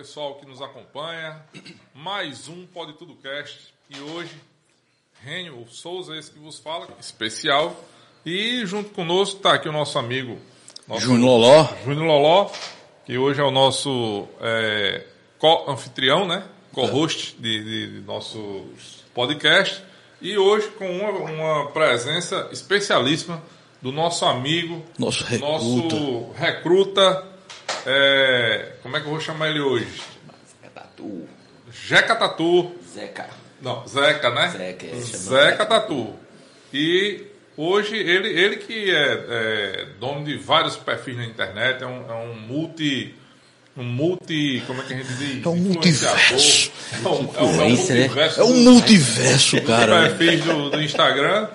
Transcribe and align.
pessoal 0.00 0.36
que 0.36 0.46
nos 0.46 0.62
acompanha. 0.62 1.42
Mais 1.94 2.48
um 2.48 2.64
Pode 2.64 2.94
Tudo 2.94 3.14
Cast. 3.16 3.74
E 3.90 4.00
hoje, 4.00 4.34
Rênio 5.22 5.66
Souza, 5.68 6.16
esse 6.16 6.30
que 6.30 6.38
vos 6.38 6.58
fala, 6.58 6.88
especial. 6.98 7.76
E 8.24 8.64
junto 8.64 8.88
conosco 8.94 9.36
está 9.36 9.52
aqui 9.52 9.68
o 9.68 9.72
nosso 9.72 9.98
amigo 9.98 10.38
nosso 10.88 11.02
Júnior 11.02 11.38
Loló. 11.38 11.68
Júnior 11.84 12.06
Loló, 12.06 12.50
que 13.04 13.18
hoje 13.18 13.42
é 13.42 13.44
o 13.44 13.50
nosso 13.50 14.26
é, 14.40 15.04
co-anfitrião, 15.38 16.26
né? 16.26 16.44
Co-host 16.72 17.36
de, 17.38 17.62
de, 17.62 18.00
de 18.00 18.06
nosso 18.06 18.64
podcast. 19.12 19.82
E 20.22 20.38
hoje 20.38 20.68
com 20.78 20.90
uma, 20.90 21.10
uma 21.10 21.70
presença 21.72 22.48
especialíssima 22.50 23.42
do 23.82 23.92
nosso 23.92 24.24
amigo, 24.24 24.82
Nosso 24.98 25.24
recruta. 25.24 25.52
nosso 25.52 26.32
recruta, 26.32 27.29
é, 27.86 28.72
como 28.82 28.96
é 28.96 29.00
que 29.00 29.06
eu 29.06 29.10
vou 29.10 29.20
chamar 29.20 29.50
ele 29.50 29.60
hoje? 29.60 30.02
Tatu. 31.00 31.28
Jeca 31.72 32.14
Tatu. 32.14 32.72
Zeca. 32.94 33.28
Não, 33.60 33.86
Zeca, 33.86 34.30
né? 34.30 34.48
Zeca, 34.48 34.86
é, 34.86 35.00
Zeca 35.00 35.66
Tatu. 35.66 36.14
E 36.72 37.24
hoje 37.56 37.96
ele, 37.96 38.28
ele 38.28 38.56
que 38.56 38.90
é, 38.90 39.24
é 39.28 39.86
dono 39.98 40.24
de 40.24 40.36
vários 40.36 40.76
perfis 40.76 41.16
na 41.16 41.24
internet, 41.24 41.82
é 41.82 41.86
um, 41.86 42.10
é 42.10 42.14
um 42.14 42.34
multi. 42.34 43.14
Um 43.76 43.84
multi. 43.84 44.62
Como 44.66 44.80
é 44.82 44.84
que 44.84 44.94
a 44.94 44.96
gente 44.96 45.12
diz? 45.14 45.44
É 45.44 45.48
um 45.48 45.56
multiverso. 45.56 46.72
É 46.92 47.08
um, 47.08 47.12
é 47.12 47.12
um, 47.12 47.34
é 47.34 47.42
um 47.42 47.56
né? 47.56 47.68
multiverso. 47.68 48.40
É 48.40 48.44
um 48.44 48.54
multiverso, 48.54 49.62
cara. 49.62 50.08
perfis 50.08 50.44
do, 50.44 50.70
do 50.70 50.82
Instagram. 50.82 51.48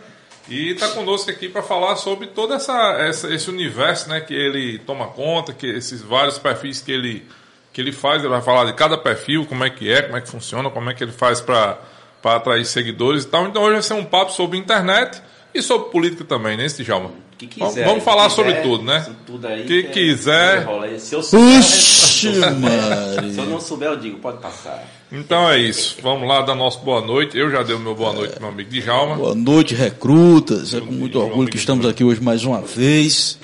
E 0.48 0.72
está 0.72 0.90
conosco 0.90 1.30
aqui 1.32 1.50
para 1.50 1.64
falar 1.64 1.96
sobre 1.96 2.28
todo 2.28 2.54
essa, 2.54 2.74
essa- 3.00 3.34
esse 3.34 3.50
universo 3.50 4.08
né, 4.10 4.22
que 4.22 4.34
ele 4.34 4.78
toma 4.80 5.08
conta, 5.08 5.54
que 5.54 5.66
esses 5.66 6.02
vários 6.02 6.38
perfis 6.38 6.82
que 6.82 6.92
ele, 6.92 7.26
que 7.74 7.82
ele 7.82 7.92
faz. 7.92 8.20
Ele 8.22 8.30
vai 8.30 8.42
falar 8.42 8.66
de 8.66 8.74
cada 8.74 8.98
perfil, 8.98 9.46
como 9.46 9.64
é 9.64 9.70
que 9.70 9.92
é, 9.92 10.04
como 10.04 10.18
é 10.18 10.22
que 10.22 10.30
funciona, 10.30 10.70
como 10.70 10.90
é 10.90 10.94
que 10.94 11.04
ele 11.04 11.12
faz 11.12 11.42
para 11.42 11.80
atrair 12.24 12.64
seguidores 12.66 13.24
e 13.24 13.28
tal. 13.28 13.48
Então 13.48 13.64
hoje 13.64 13.74
vai 13.74 13.82
ser 13.84 13.94
um 13.96 14.06
papo 14.06 14.32
sobre 14.32 14.58
internet 14.58 15.20
e 15.54 15.62
sobre 15.64 15.90
política 15.90 16.24
também, 16.24 16.56
né, 16.58 16.68
Djalma? 16.68 17.12
Que 17.38 17.50
Vamos- 17.60 17.74
quiser. 17.74 17.86
Vamos 17.88 18.04
falar 18.04 18.24
quiser, 18.30 18.36
sobre 18.36 18.54
tudo, 18.62 18.84
né? 18.86 19.06
Tudo 19.26 19.46
aí 19.48 19.64
O 19.64 19.66
que 19.66 19.80
é- 19.80 19.84
quiser. 19.90 20.64
rola 20.64 20.86
aí. 20.86 20.98
Se 21.00 21.14
eu 21.16 21.22
souber, 21.22 21.60
Oxi, 21.60 22.28
eu 22.28 22.32
respondo. 22.34 22.56
Se 22.56 22.60
eu 22.60 23.36
Maria. 23.36 23.46
não 23.46 23.60
souber, 23.60 23.90
eu 23.90 23.98
digo, 23.98 24.20
pode 24.20 24.38
passar. 24.38 24.88
Então 25.12 25.50
é 25.50 25.60
isso. 25.60 25.98
Vamos 26.02 26.28
lá 26.28 26.42
dar 26.44 26.56
nosso 26.56 26.80
boa 26.80 27.02
noite. 27.02 27.38
Eu 27.38 27.52
já 27.52 27.62
dei 27.62 27.76
o 27.76 27.80
meu 27.80 27.94
boa 27.94 28.14
noite 28.14 28.32
pro 28.32 28.42
meu 28.42 28.50
amigo 28.52 28.70
Djalma. 28.70 29.16
Boa 29.18 29.36
noite, 29.36 29.76
recrutas. 29.76 30.74
É 30.74 30.80
com 30.80 30.92
muito 30.94 31.20
orgulho 31.20 31.50
que 31.50 31.58
estamos 31.58 31.86
aqui 31.86 32.04
hoje 32.06 32.22
mais 32.22 32.46
uma 32.46 32.62
vez. 32.62 33.38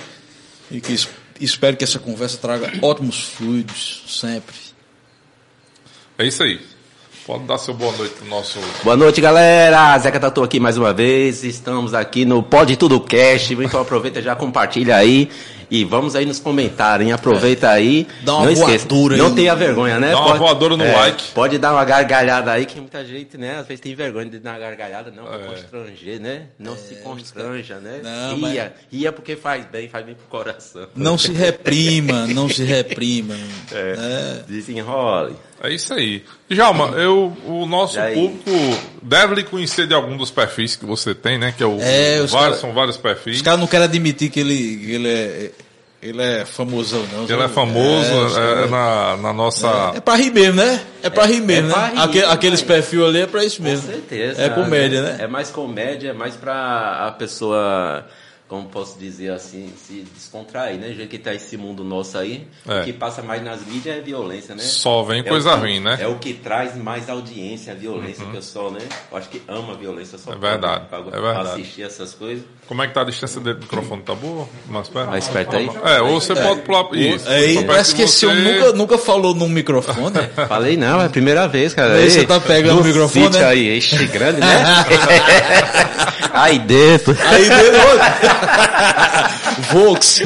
E 0.71 0.79
que 0.79 0.93
es- 0.93 1.09
espero 1.39 1.75
que 1.75 1.83
essa 1.83 1.99
conversa 1.99 2.37
traga 2.37 2.71
ótimos 2.81 3.19
fluidos, 3.19 4.03
sempre. 4.07 4.55
É 6.17 6.25
isso 6.25 6.41
aí. 6.43 6.61
Pode 7.25 7.43
dar 7.43 7.57
seu 7.59 7.73
boa 7.73 7.95
noite 7.95 8.15
pro 8.15 8.25
nosso 8.27 8.59
Boa 8.83 8.97
noite, 8.97 9.21
galera. 9.21 9.97
Zeca 9.99 10.19
Tatu 10.19 10.41
aqui 10.43 10.59
mais 10.59 10.75
uma 10.77 10.91
vez. 10.91 11.43
Estamos 11.43 11.93
aqui 11.93 12.25
no 12.25 12.41
Pode 12.41 12.75
Tudo 12.75 12.99
Cast. 12.99 13.53
Então 13.53 13.81
aproveita 13.81 14.21
já 14.21 14.35
compartilha 14.35 14.95
aí. 14.95 15.29
E 15.69 15.85
vamos 15.85 16.15
aí 16.17 16.25
nos 16.25 16.37
comentários, 16.39 17.07
hein? 17.07 17.13
Aproveita 17.13 17.69
aí. 17.69 18.05
Dá 18.23 18.33
uma 18.35 18.45
não 18.45 18.51
esqueça. 18.51 18.85
voadora 18.89 19.13
aí. 19.15 19.21
Não 19.21 19.33
tenha 19.33 19.55
vergonha, 19.55 19.99
né? 19.99 20.11
Dá 20.11 20.19
uma 20.19 20.35
voadora 20.35 20.75
no 20.75 20.83
like. 20.83 21.23
Pode 21.33 21.57
dar 21.59 21.71
uma 21.71 21.85
gargalhada 21.85 22.51
aí, 22.51 22.65
que 22.65 22.77
muita 22.77 23.05
gente, 23.05 23.37
né? 23.37 23.59
Às 23.59 23.67
vezes 23.67 23.79
tem 23.79 23.95
vergonha 23.95 24.25
de 24.25 24.39
dar 24.39 24.51
uma 24.51 24.59
gargalhada, 24.59 25.11
não, 25.11 25.23
pra 25.23 25.35
É. 25.35 25.39
constranger, 25.45 26.19
né? 26.19 26.47
Não 26.59 26.75
se 26.75 26.95
constranja, 26.95 27.75
né? 27.75 28.01
Não, 28.03 28.49
ria. 28.49 28.73
Ria 28.91 29.11
porque 29.13 29.37
faz 29.37 29.63
bem, 29.65 29.87
faz 29.87 30.05
bem 30.05 30.13
pro 30.15 30.25
coração. 30.27 30.87
Não 30.93 31.17
se 31.17 31.31
reprima, 31.31 32.27
não 32.27 32.49
se 32.49 32.63
reprima. 32.63 33.35
É. 33.71 34.41
Desenrole. 34.47 35.35
É 35.63 35.71
isso 35.71 35.93
aí. 35.93 36.23
Djalma, 36.49 36.87
eu, 36.97 37.35
o 37.45 37.65
nosso 37.67 37.99
público 38.13 38.49
deve 39.01 39.35
lhe 39.35 39.43
conhecer 39.43 39.85
de 39.87 39.93
algum 39.93 40.17
dos 40.17 40.31
perfis 40.31 40.75
que 40.75 40.85
você 40.85 41.13
tem, 41.13 41.37
né? 41.37 41.53
Que 41.55 41.61
é 41.61 41.67
o, 41.67 41.77
É, 41.79 42.19
os 42.21 42.31
vários, 42.31 42.31
cara- 42.31 42.53
são 42.55 42.73
vários 42.73 42.97
perfis. 42.97 43.35
Os 43.37 43.41
caras 43.43 43.59
não 43.59 43.67
querem 43.67 43.85
admitir 43.85 44.29
que 44.31 44.39
ele, 44.39 44.77
que 44.77 44.91
ele 44.93 45.07
é. 45.09 45.51
Ele 46.01 46.19
é 46.19 46.45
famosão, 46.45 47.05
não. 47.13 47.25
Ele 47.25 47.43
é 47.43 47.47
famoso 47.47 48.25
os 48.25 48.31
é, 48.35 48.39
caras- 48.39 48.71
na, 48.71 49.17
na 49.17 49.31
nossa. 49.33 49.91
É 49.95 49.99
pra 50.01 50.15
rir 50.15 50.31
mesmo, 50.31 50.55
né? 50.55 50.81
É 51.03 51.11
pra 51.11 51.25
rir 51.27 51.41
mesmo, 51.41 51.69
pra 51.69 51.81
né? 51.83 51.91
rir, 51.93 51.99
Aque- 51.99 52.21
né? 52.21 52.25
aqueles 52.31 52.61
perfil 52.63 53.05
ali 53.05 53.21
é 53.21 53.27
pra 53.27 53.45
isso 53.45 53.57
Com 53.57 53.63
mesmo. 53.65 53.85
certeza. 53.87 54.41
É 54.41 54.49
comédia, 54.49 55.03
né? 55.03 55.17
É 55.19 55.27
mais 55.27 55.51
comédia, 55.51 56.09
é 56.09 56.13
mais 56.13 56.35
pra 56.35 57.05
a 57.07 57.11
pessoa, 57.11 58.03
como 58.51 58.67
posso 58.67 58.99
dizer 58.99 59.31
assim, 59.31 59.71
se 59.77 60.01
descontrair, 60.13 60.77
né? 60.77 60.91
Jeito 60.91 61.09
que 61.09 61.17
tá 61.17 61.33
esse 61.33 61.55
mundo 61.55 61.85
nosso 61.85 62.17
aí, 62.17 62.45
É. 62.67 62.81
o 62.81 62.83
que 62.83 62.91
passa 62.91 63.21
mais 63.21 63.41
nas 63.41 63.65
mídias 63.65 63.95
é 63.97 64.01
violência, 64.01 64.53
né? 64.53 64.61
Só 64.61 65.03
vem 65.03 65.21
É 65.21 65.23
coisa 65.23 65.53
que- 65.53 65.59
ruim, 65.61 65.79
né? 65.79 65.95
Uhum. 65.95 66.01
É 66.01 66.07
o 66.07 66.19
que 66.19 66.33
traz 66.33 66.75
mais 66.75 67.09
audiência, 67.09 67.71
a 67.71 67.75
violência, 67.77 68.25
o 68.25 68.31
pessoal, 68.31 68.69
né? 68.69 68.81
Eu 69.09 69.17
acho 69.17 69.29
que 69.29 69.41
ama 69.47 69.71
a 69.71 69.77
violência, 69.77 70.17
só 70.17 70.33
É 70.33 70.35
verdade, 70.35 70.85
pra, 70.89 70.97
é 70.99 71.01
pra 71.01 71.11
verdade. 71.21 71.49
assistir 71.61 71.83
essas 71.83 72.13
coisas. 72.13 72.43
Como 72.71 72.81
é 72.81 72.87
que 72.87 72.93
tá 72.93 73.01
a 73.01 73.03
distância 73.03 73.41
dele 73.41 73.57
do 73.57 73.63
microfone? 73.63 74.01
Tá 74.01 74.15
boa? 74.15 74.47
Mais 74.69 74.87
perto? 74.87 75.09
Mais 75.09 75.27
perto 75.27 75.57
aí? 75.57 75.69
É, 75.83 76.01
ou 76.01 76.21
você 76.21 76.33
pode 76.33 76.61
pular. 76.61 76.85
Isso. 76.93 77.27
Aí 77.27 77.65
parece 77.65 77.93
que 77.93 78.03
esse 78.03 78.25
homem 78.25 78.41
nunca, 78.41 78.71
nunca 78.71 78.97
falou 78.97 79.35
num 79.35 79.49
microfone. 79.49 80.15
Falei 80.47 80.77
não, 80.77 81.01
é 81.01 81.07
a 81.07 81.09
primeira 81.09 81.49
vez, 81.49 81.73
cara. 81.73 81.95
Aí 81.95 82.09
você 82.09 82.25
tá 82.25 82.39
pegando 82.39 82.79
o 82.79 82.83
microfone, 82.85 83.29
né? 83.29 83.43
aí, 83.43 83.77
este 83.77 84.05
grande, 84.05 84.39
né? 84.39 84.47
aí 86.31 86.59
dentro. 86.59 87.13
Aí 87.27 87.49
dele, 87.49 87.77
Vox. 89.73 90.21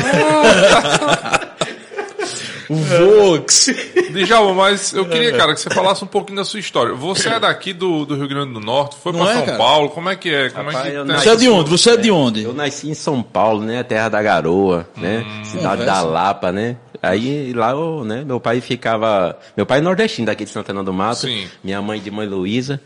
O 2.70 2.76
Vox. 2.76 3.68
Djalma, 4.12 4.54
mas 4.54 4.94
eu 4.94 5.06
queria, 5.08 5.32
cara, 5.34 5.54
que 5.54 5.60
você 5.62 5.70
falasse 5.70 6.04
um 6.04 6.08
pouquinho 6.08 6.38
da 6.38 6.46
sua 6.46 6.60
história. 6.60 6.94
Você 6.94 7.30
é 7.30 7.40
daqui 7.40 7.74
do, 7.74 8.06
do 8.06 8.16
Rio 8.16 8.28
Grande 8.28 8.54
do 8.54 8.60
Norte, 8.60 8.96
foi 9.02 9.12
Não 9.12 9.20
pra 9.22 9.32
é, 9.32 9.36
São 9.36 9.46
cara? 9.46 9.58
Paulo, 9.58 9.90
como 9.90 10.10
é 10.10 10.16
que 10.16 10.34
é? 10.34 10.50
Como 10.50 10.70
Rapaz, 10.70 10.86
é 10.88 10.92
que 10.92 10.96
eu 10.98 11.06
tem- 11.06 11.16
Você 11.18 11.30
é 11.30 11.36
de 11.36 11.50
onde? 11.50 11.70
Você 11.70 11.90
é 11.92 11.98
de 11.98 12.12
onde? 12.12 12.44
Eu 12.44 12.54
nasci 12.54 12.90
em 12.90 12.94
São 12.94 13.22
Paulo, 13.22 13.62
né? 13.64 13.84
Terra 13.84 14.10
da 14.10 14.22
Garoa, 14.22 14.88
né? 14.98 15.26
Cidade 15.44 15.80
Conversa. 15.80 15.86
da 15.86 16.02
Lapa, 16.02 16.52
né? 16.52 16.78
Aí 17.02 17.54
lá, 17.54 17.72
eu, 17.72 18.04
né? 18.04 18.24
Meu 18.26 18.40
pai 18.40 18.62
ficava... 18.62 19.38
Meu 19.56 19.66
pai 19.66 19.78
é 19.80 19.82
nordestino 19.82 20.26
daqui 20.26 20.44
de 20.46 20.50
Santana 20.50 20.84
do 20.84 20.92
Mato. 20.94 21.22
Sim. 21.28 21.48
Minha 21.64 21.82
mãe 21.82 22.00
de 22.00 22.10
Mãe 22.10 22.26
Luísa. 22.28 22.82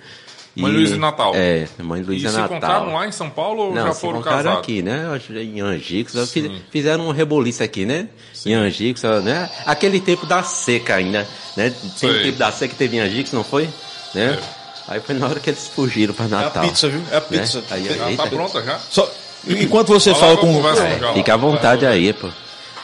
Mãe 0.59 0.71
Luísa 0.71 0.95
e 0.95 0.99
Natal. 0.99 1.31
É, 1.35 1.67
Mãe 1.79 2.01
E 2.01 2.03
Luísa 2.03 2.29
se 2.29 2.35
Natal. 2.37 2.57
encontraram 2.57 2.93
lá 2.93 3.07
em 3.07 3.11
São 3.11 3.29
Paulo 3.29 3.63
ou 3.67 3.73
Não, 3.73 3.87
já 3.87 3.93
se 3.93 4.01
foram 4.01 4.13
encontraram 4.19 4.37
casados? 4.43 4.59
aqui, 4.59 4.81
né? 4.81 5.03
Eu 5.05 5.13
acho 5.13 5.27
que 5.33 5.39
Em 5.39 5.61
Angicos. 5.61 6.33
fizeram 6.71 7.07
um 7.07 7.11
reboliço 7.11 7.63
aqui, 7.63 7.85
né? 7.85 8.07
Em 8.45 8.53
Angicos, 8.53 9.03
né? 9.23 9.49
Aquele 9.65 9.99
tempo 9.99 10.25
da 10.25 10.43
seca 10.43 10.95
ainda, 10.95 11.27
né? 11.57 11.73
Tem 11.99 12.09
o 12.09 12.23
tempo 12.23 12.37
da 12.37 12.51
seca 12.51 12.71
que 12.73 12.77
teve 12.77 12.97
em 12.97 12.99
Angicos, 12.99 13.33
não 13.33 13.43
foi? 13.43 13.69
Né? 14.13 14.39
Aí 14.87 14.99
foi 14.99 15.13
na 15.15 15.27
hora 15.27 15.39
que 15.39 15.49
eles 15.49 15.67
fugiram 15.67 16.13
para 16.13 16.25
É 16.25 16.27
a 16.27 16.31
Natal. 16.31 16.63
pizza, 16.63 16.89
viu? 16.89 17.01
É 17.11 17.17
a 17.17 17.19
né? 17.19 17.25
pizza. 17.29 17.63
Aí, 17.69 17.83
Já 17.85 17.95
tá 17.95 18.09
eita, 18.09 18.27
pronta 18.27 18.63
já? 18.63 18.79
Só- 18.89 19.09
enquanto 19.47 19.89
você 19.89 20.13
Fala 20.15 20.35
com 20.37 20.47
É, 20.67 21.13
Fica 21.13 21.33
à 21.35 21.37
vontade 21.37 21.85
aí, 21.85 22.11
pô. 22.11 22.27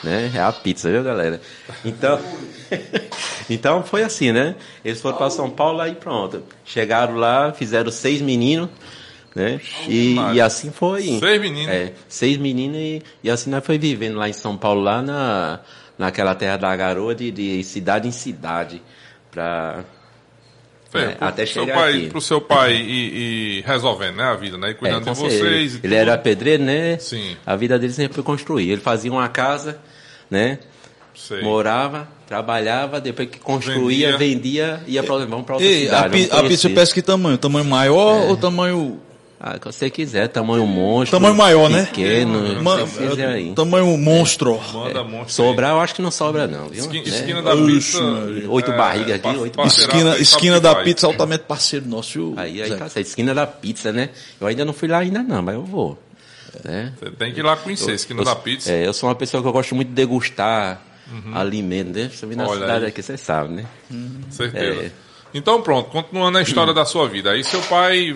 Né? 0.04 0.32
É 0.36 0.40
a 0.40 0.52
pizza, 0.52 0.92
viu, 0.92 1.04
galera? 1.04 1.42
Então, 1.84 2.20
então 3.50 3.84
foi 3.84 4.04
assim, 4.04 4.32
né? 4.32 4.56
Eles 4.84 5.02
foram 5.02 5.18
para 5.18 5.30
São 5.30 5.50
Paulo 5.50 5.82
aí 5.82 5.96
pronto. 5.96 6.44
Chegaram 6.64 7.16
lá, 7.16 7.52
fizeram 7.54 7.92
seis 7.92 8.22
meninos, 8.22 8.70
né? 9.36 9.60
E, 9.88 10.16
e 10.34 10.42
assim 10.42 10.72
foi. 10.72 11.18
Seis 11.20 11.42
meninos? 11.42 11.74
É, 11.74 11.94
seis 12.08 12.38
meninos 12.38 12.78
e, 12.78 13.02
e 13.24 13.30
assim 13.30 13.50
nós 13.50 13.66
foi 13.66 13.78
vivendo 13.78 14.18
lá 14.18 14.28
em 14.30 14.34
São 14.34 14.56
Paulo, 14.58 14.82
lá 14.82 15.02
na, 15.02 15.60
naquela 15.98 16.34
terra 16.36 16.58
da 16.58 16.76
garoa, 16.76 17.14
de, 17.16 17.32
de 17.32 17.64
cidade 17.64 18.08
em 18.08 18.12
cidade. 18.12 18.82
Foi, 20.90 21.02
É, 21.02 21.08
pro, 21.10 21.28
até 21.28 21.46
seu 21.46 21.64
chegar 21.66 21.76
pai, 21.76 21.98
aqui. 21.98 22.08
pro 22.10 22.22
seu 22.22 22.40
pai 22.40 22.74
e, 22.76 23.58
e 23.58 23.62
resolvendo, 23.66 24.16
né, 24.16 24.24
a 24.24 24.36
vida, 24.36 24.58
né? 24.58 24.68
E 24.70 24.72
É, 24.72 24.74
cuidando 24.76 25.04
com 25.06 25.12
de 25.14 25.20
vocês. 25.20 25.74
e 25.74 25.78
Ele 25.78 25.82
tudo. 25.82 25.94
era 25.94 26.18
pedreiro, 26.18 26.64
né? 26.64 26.98
Sim. 27.00 27.36
A 27.46 27.56
vida 27.56 27.78
dele 27.78 27.92
sempre 27.92 28.14
foi 28.16 28.24
construir. 28.24 28.70
Ele 28.72 28.82
fazia 28.82 29.12
uma 29.12 29.28
casa, 29.28 29.78
né? 30.30 30.60
Sei. 31.16 31.42
Morava, 31.42 32.08
trabalhava, 32.28 33.00
depois 33.00 33.30
que 33.30 33.40
construía, 33.40 34.18
vendia, 34.18 34.82
ia 34.86 35.02
pra, 35.02 35.18
vamos 35.26 35.46
para 35.46 35.56
outra 35.56 35.68
Ei, 35.68 35.88
a, 35.88 36.04
cidade. 36.04 36.30
a 36.32 36.44
pizza 36.44 36.70
peça 36.70 36.94
que 36.94 37.02
tamanho? 37.02 37.38
Tamanho 37.38 37.66
maior 37.66 38.28
ou 38.30 38.36
tamanho. 38.38 39.00
Ah, 39.40 39.60
que 39.60 39.66
você 39.66 39.90
quiser, 39.90 40.28
tamanho 40.30 40.66
monstro. 40.66 41.18
Tamanho 41.20 41.36
maior, 41.36 41.70
né? 41.70 41.86
Pequeno, 41.86 42.64
Ma- 42.64 42.76
o 42.76 42.88
que 42.88 42.94
você 42.96 43.08
quiser 43.08 43.28
aí. 43.28 43.54
Tamanho 43.54 43.98
monstro. 43.98 44.60
Manda 44.74 45.04
monstro. 45.04 45.34
Sobrar, 45.46 45.72
eu 45.72 45.80
acho 45.82 45.94
que 45.94 46.02
não 46.02 46.10
sobra 46.10 46.48
não, 46.48 46.68
viu? 46.70 46.80
Esquina, 46.84 47.04
Né? 47.04 47.10
esquina 47.18 47.42
da 47.42 47.54
Oxe, 47.54 47.66
pizza. 47.74 48.48
Oito 48.50 48.72
barrigas 48.72 49.16
aqui, 49.16 49.38
oito 49.38 49.62
Esquina, 49.62 50.18
esquina 50.18 50.60
da 50.60 50.76
pizza 50.76 51.06
altamente 51.06 51.44
parceiro 51.44 51.86
nosso, 51.88 52.14
viu? 52.14 52.34
Aí, 52.38 52.62
aí 52.62 52.70
tá 52.72 52.90
certo. 52.90 53.06
Esquina 53.08 53.34
da 53.36 53.46
pizza, 53.46 53.92
né? 53.92 54.10
Eu 54.40 54.48
ainda 54.48 54.66
não 54.66 54.74
fui 54.74 54.88
lá 54.88 55.00
ainda 55.00 55.22
não, 55.22 55.42
mas 55.42 55.56
eu 55.56 55.64
vou. 55.64 55.98
Né? 56.64 56.94
Você 57.00 57.12
tem 57.12 57.34
que 57.34 57.42
ir 57.42 57.44
lá 57.44 57.58
conhecer, 57.58 57.92
esquina 57.94 58.22
eu, 58.22 58.26
da 58.26 58.36
pizza. 58.36 58.72
É, 58.72 58.88
eu 58.88 58.94
sou 58.94 59.10
uma 59.10 59.16
pessoa 59.16 59.44
que 59.44 59.48
eu 59.50 59.54
gosto 59.54 59.76
muito 59.76 59.90
de 59.90 59.94
degustar 59.94 60.82
alimento, 61.34 61.98
né? 61.98 62.10
Você 62.10 62.26
vem 62.26 62.36
na 62.38 62.44
Uhum. 62.44 62.50
Olha 62.50 62.62
cidade 62.62 62.86
aí. 62.86 62.90
aqui, 62.90 63.02
você 63.02 63.18
sabe, 63.18 63.54
né? 63.54 63.66
Certeza. 64.30 64.82
É. 64.84 64.92
Então 65.34 65.62
pronto, 65.62 65.90
continuando 65.90 66.38
a 66.38 66.42
história 66.42 66.74
da 66.76 66.86
sua 66.86 67.08
vida. 67.08 67.32
Aí 67.32 67.44
seu 67.44 67.62
pai 67.64 68.16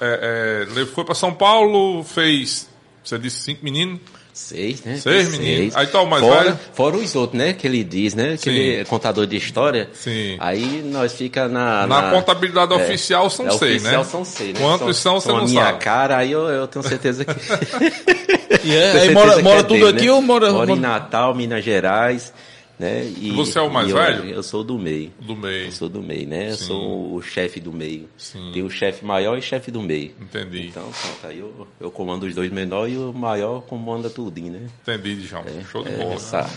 é, 0.00 0.66
é, 0.80 0.86
foi 0.86 1.04
para 1.04 1.14
São 1.14 1.32
Paulo, 1.34 2.02
fez 2.04 2.68
Você 3.04 3.18
disse 3.18 3.42
cinco 3.42 3.64
meninos? 3.64 4.00
Seis, 4.40 4.82
né? 4.82 4.96
Seis 4.96 5.36
meninos. 5.36 5.76
Aí 5.76 5.86
tá 5.86 6.00
o 6.00 6.06
mais 6.06 6.24
fora, 6.24 6.44
velho? 6.44 6.58
Fora 6.72 6.96
os 6.96 7.14
outros, 7.14 7.38
né? 7.38 7.52
Que 7.52 7.66
ele 7.66 7.84
diz, 7.84 8.14
né? 8.14 8.38
Que 8.38 8.44
Sim. 8.44 8.50
ele 8.50 8.80
é 8.80 8.84
contador 8.84 9.26
de 9.26 9.36
história. 9.36 9.90
Sim. 9.92 10.36
Aí 10.40 10.82
nós 10.82 11.12
fica 11.12 11.46
na... 11.46 11.86
Na 11.86 12.10
contabilidade 12.10 12.72
oficial 12.72 13.28
são 13.28 13.46
é, 13.46 13.50
seis, 13.50 13.82
oficial 13.82 14.02
né? 14.02 14.08
são 14.10 14.24
seis, 14.24 14.54
né? 14.54 14.60
Quantos 14.60 14.96
são, 14.96 15.20
você 15.20 15.28
a 15.28 15.34
não 15.34 15.44
minha 15.44 15.66
sabe. 15.66 15.78
cara, 15.84 16.16
aí 16.16 16.32
eu, 16.32 16.48
eu 16.48 16.66
tenho 16.66 16.82
certeza 16.82 17.24
que... 17.24 17.32
E 18.64 18.74
é, 18.74 18.92
tenho 18.92 18.94
aí 18.94 19.00
certeza 19.00 19.12
mora, 19.12 19.36
que 19.36 19.42
mora 19.42 19.60
é 19.60 19.62
tudo 19.62 19.86
dele, 19.86 19.96
aqui 19.98 20.06
né? 20.06 20.12
ou 20.12 20.22
mora... 20.22 20.52
Mora 20.52 20.72
em 20.72 20.80
Natal, 20.80 21.34
Minas 21.34 21.62
Gerais, 21.62 22.32
né? 22.80 23.04
E, 23.20 23.30
Você 23.32 23.58
é 23.58 23.62
o 23.62 23.70
mais 23.70 23.90
eu- 23.90 23.96
velho? 23.96 24.24
Eu 24.24 24.42
sou 24.42 24.64
do 24.64 24.78
meio. 24.78 25.12
Do 25.20 25.36
meio. 25.36 25.66
Eu 25.66 25.72
sou 25.72 25.88
do 25.88 26.02
meio, 26.02 26.26
né? 26.26 26.52
Sou 26.52 27.14
o 27.14 27.22
chefe 27.22 27.60
do 27.60 27.72
meio. 27.72 28.08
Sim. 28.16 28.50
Tem 28.52 28.62
o 28.62 28.70
chefe 28.70 29.04
maior 29.04 29.36
e 29.38 29.42
chefe 29.42 29.70
do 29.70 29.82
meio. 29.82 30.12
Entendi. 30.20 30.68
Então, 30.68 30.82
pronto, 30.84 31.26
aí 31.26 31.38
eu, 31.38 31.66
eu 31.80 31.90
comando 31.90 32.24
os 32.24 32.34
dois 32.34 32.50
menores 32.50 32.94
e 32.94 32.96
o 32.98 33.12
maior 33.12 33.60
comanda 33.62 34.08
tudinho, 34.08 34.52
né? 34.52 34.60
Entendi, 34.82 35.16
Djalma. 35.26 35.50
Show 35.70 35.84
de 35.84 35.90
É, 35.90 35.96
bola. 35.98 36.14
essa, 36.14 36.48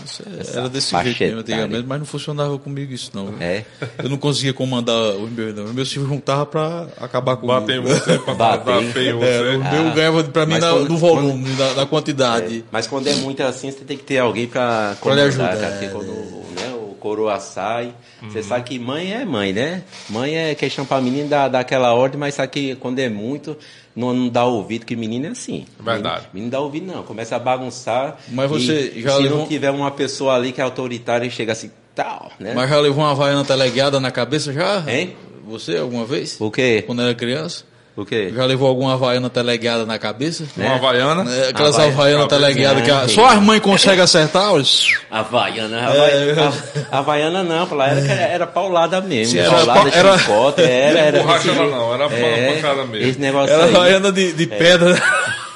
Era 0.54 0.68
desse 0.68 0.90
jeito 1.02 1.20
mesmo 1.20 1.40
antigamente, 1.40 1.86
mas 1.86 1.98
não 1.98 2.06
funcionava 2.06 2.58
comigo 2.58 2.92
isso 2.92 3.10
não. 3.14 3.34
É. 3.40 3.64
Eu 4.02 4.08
não 4.08 4.16
conseguia 4.16 4.52
comandar 4.54 4.96
os 5.16 5.30
meus 5.30 5.54
não. 5.54 5.64
Os 5.64 5.72
meus 5.72 5.88
se 5.90 5.96
juntavam 5.96 6.46
pra 6.46 6.88
acabar 6.98 7.36
comigo. 7.36 7.60
Bater 7.60 7.80
você 7.80 8.18
pra 8.18 8.32
Bater. 8.34 8.72
É, 8.74 9.12
você. 9.12 9.56
o 9.56 9.58
meu 9.58 9.88
Ah, 9.90 9.94
ganhava 9.94 10.24
pra 10.24 10.46
mim 10.46 10.58
na- 10.58 10.70
quando- 10.70 10.88
no 10.88 10.96
volume, 10.96 11.50
na, 11.56 11.74
na 11.74 11.86
quantidade. 11.86 12.64
Mas 12.70 12.86
quando 12.86 13.06
é 13.08 13.14
muito 13.16 13.42
assim, 13.42 13.70
você 13.70 13.84
tem 13.84 13.96
que 13.96 14.04
ter 14.04 14.18
alguém 14.18 14.46
pra 14.46 14.96
Pra 15.02 15.14
lhe 15.14 15.20
comandar, 15.30 15.50
ajudar, 15.52 15.78
quando 16.14 16.60
né, 16.60 16.74
o 16.74 16.94
coroa 16.94 17.38
sai, 17.40 17.92
você 18.22 18.38
Uhum. 18.38 18.44
sabe 18.44 18.64
que 18.64 18.78
mãe 18.78 19.12
é 19.12 19.24
mãe, 19.24 19.52
né? 19.52 19.82
Mãe 20.08 20.36
é 20.36 20.54
questão 20.54 20.84
pra 20.86 21.00
menino 21.00 21.28
dar, 21.28 21.48
dar 21.48 21.60
aquela 21.60 21.92
ordem, 21.94 22.18
mas 22.18 22.34
sabe 22.34 22.48
que 22.52 22.74
quando 22.76 22.98
é 22.98 23.08
muito, 23.08 23.56
não, 23.94 24.12
não 24.14 24.28
dá 24.28 24.44
ouvido, 24.44 24.86
que 24.86 24.96
menino 24.96 25.26
é 25.26 25.30
assim. 25.30 25.66
Verdade. 25.78 26.20
Menino, 26.20 26.28
menino 26.32 26.50
dá 26.50 26.60
ouvido 26.60 26.86
não, 26.86 27.02
começa 27.02 27.36
a 27.36 27.38
bagunçar. 27.38 28.16
Mas 28.28 28.50
você 28.50 28.92
e, 28.96 29.02
já 29.02 29.16
se 29.16 29.22
levou- 29.22 29.38
não 29.40 29.46
tiver 29.46 29.70
uma 29.70 29.90
pessoa 29.90 30.34
ali 30.34 30.52
que 30.52 30.60
é 30.60 30.64
autoritária 30.64 31.26
e 31.26 31.30
chega 31.30 31.52
assim, 31.52 31.70
tal, 31.94 32.32
né? 32.40 32.52
Mas 32.54 32.68
já 32.70 32.78
levou 32.80 33.04
uma 33.04 33.10
havaiana 33.10 33.44
teleguiada 33.44 34.00
na 34.00 34.10
cabeça 34.10 34.52
já? 34.52 34.82
Hein? 34.90 35.14
Você 35.46 35.76
alguma 35.76 36.06
vez? 36.06 36.40
O 36.40 36.50
quê? 36.50 36.82
Quando 36.86 37.02
era 37.02 37.14
criança? 37.14 37.64
O 37.96 38.04
quê? 38.04 38.32
Já 38.34 38.44
levou 38.44 38.66
alguma 38.68 38.94
havaiana 38.94 39.30
teleguiada 39.30 39.86
na 39.86 39.98
cabeça? 40.00 40.44
Uma 40.56 40.74
havaiana. 40.74 41.30
É, 41.32 41.48
aquelas 41.50 41.76
Havaiana, 41.76 41.94
havaianas 41.94 42.26
teleguadas 42.28 42.82
que 42.84 42.90
a- 42.90 43.02
É. 43.04 43.08
só 43.08 43.26
as 43.26 43.40
mães 43.40 43.60
conseguem 43.60 44.00
acertar. 44.02 44.52
olha. 44.52 44.64
Havaiana, 45.10 45.78
É. 45.78 45.84
Havaiana, 45.84 46.52
a- 46.90 46.98
Havaiana 46.98 47.42
não, 47.44 47.74
lá 47.76 47.88
era, 47.90 48.00
era 48.12 48.46
paulada 48.48 49.00
mesmo. 49.00 49.32
Sim, 49.34 49.38
era 49.38 49.50
paulada, 49.50 49.90
pa- 49.90 49.96
era- 49.96 50.18
chicote, 50.18 50.62
era, 50.62 50.98
era. 50.98 51.18
Borracha 51.22 51.54
jeito. 51.54 51.70
não, 51.70 51.94
era 51.94 52.04
É, 52.12 52.54
pancada 52.54 52.84
mesmo. 52.84 53.08
Esse 53.10 53.20
negócio 53.20 53.54
Era 53.54 53.64
aí. 53.66 53.74
havaiana 53.76 54.10
de, 54.10 54.32
de 54.32 54.42
É. 54.42 54.46
pedra. 54.56 55.02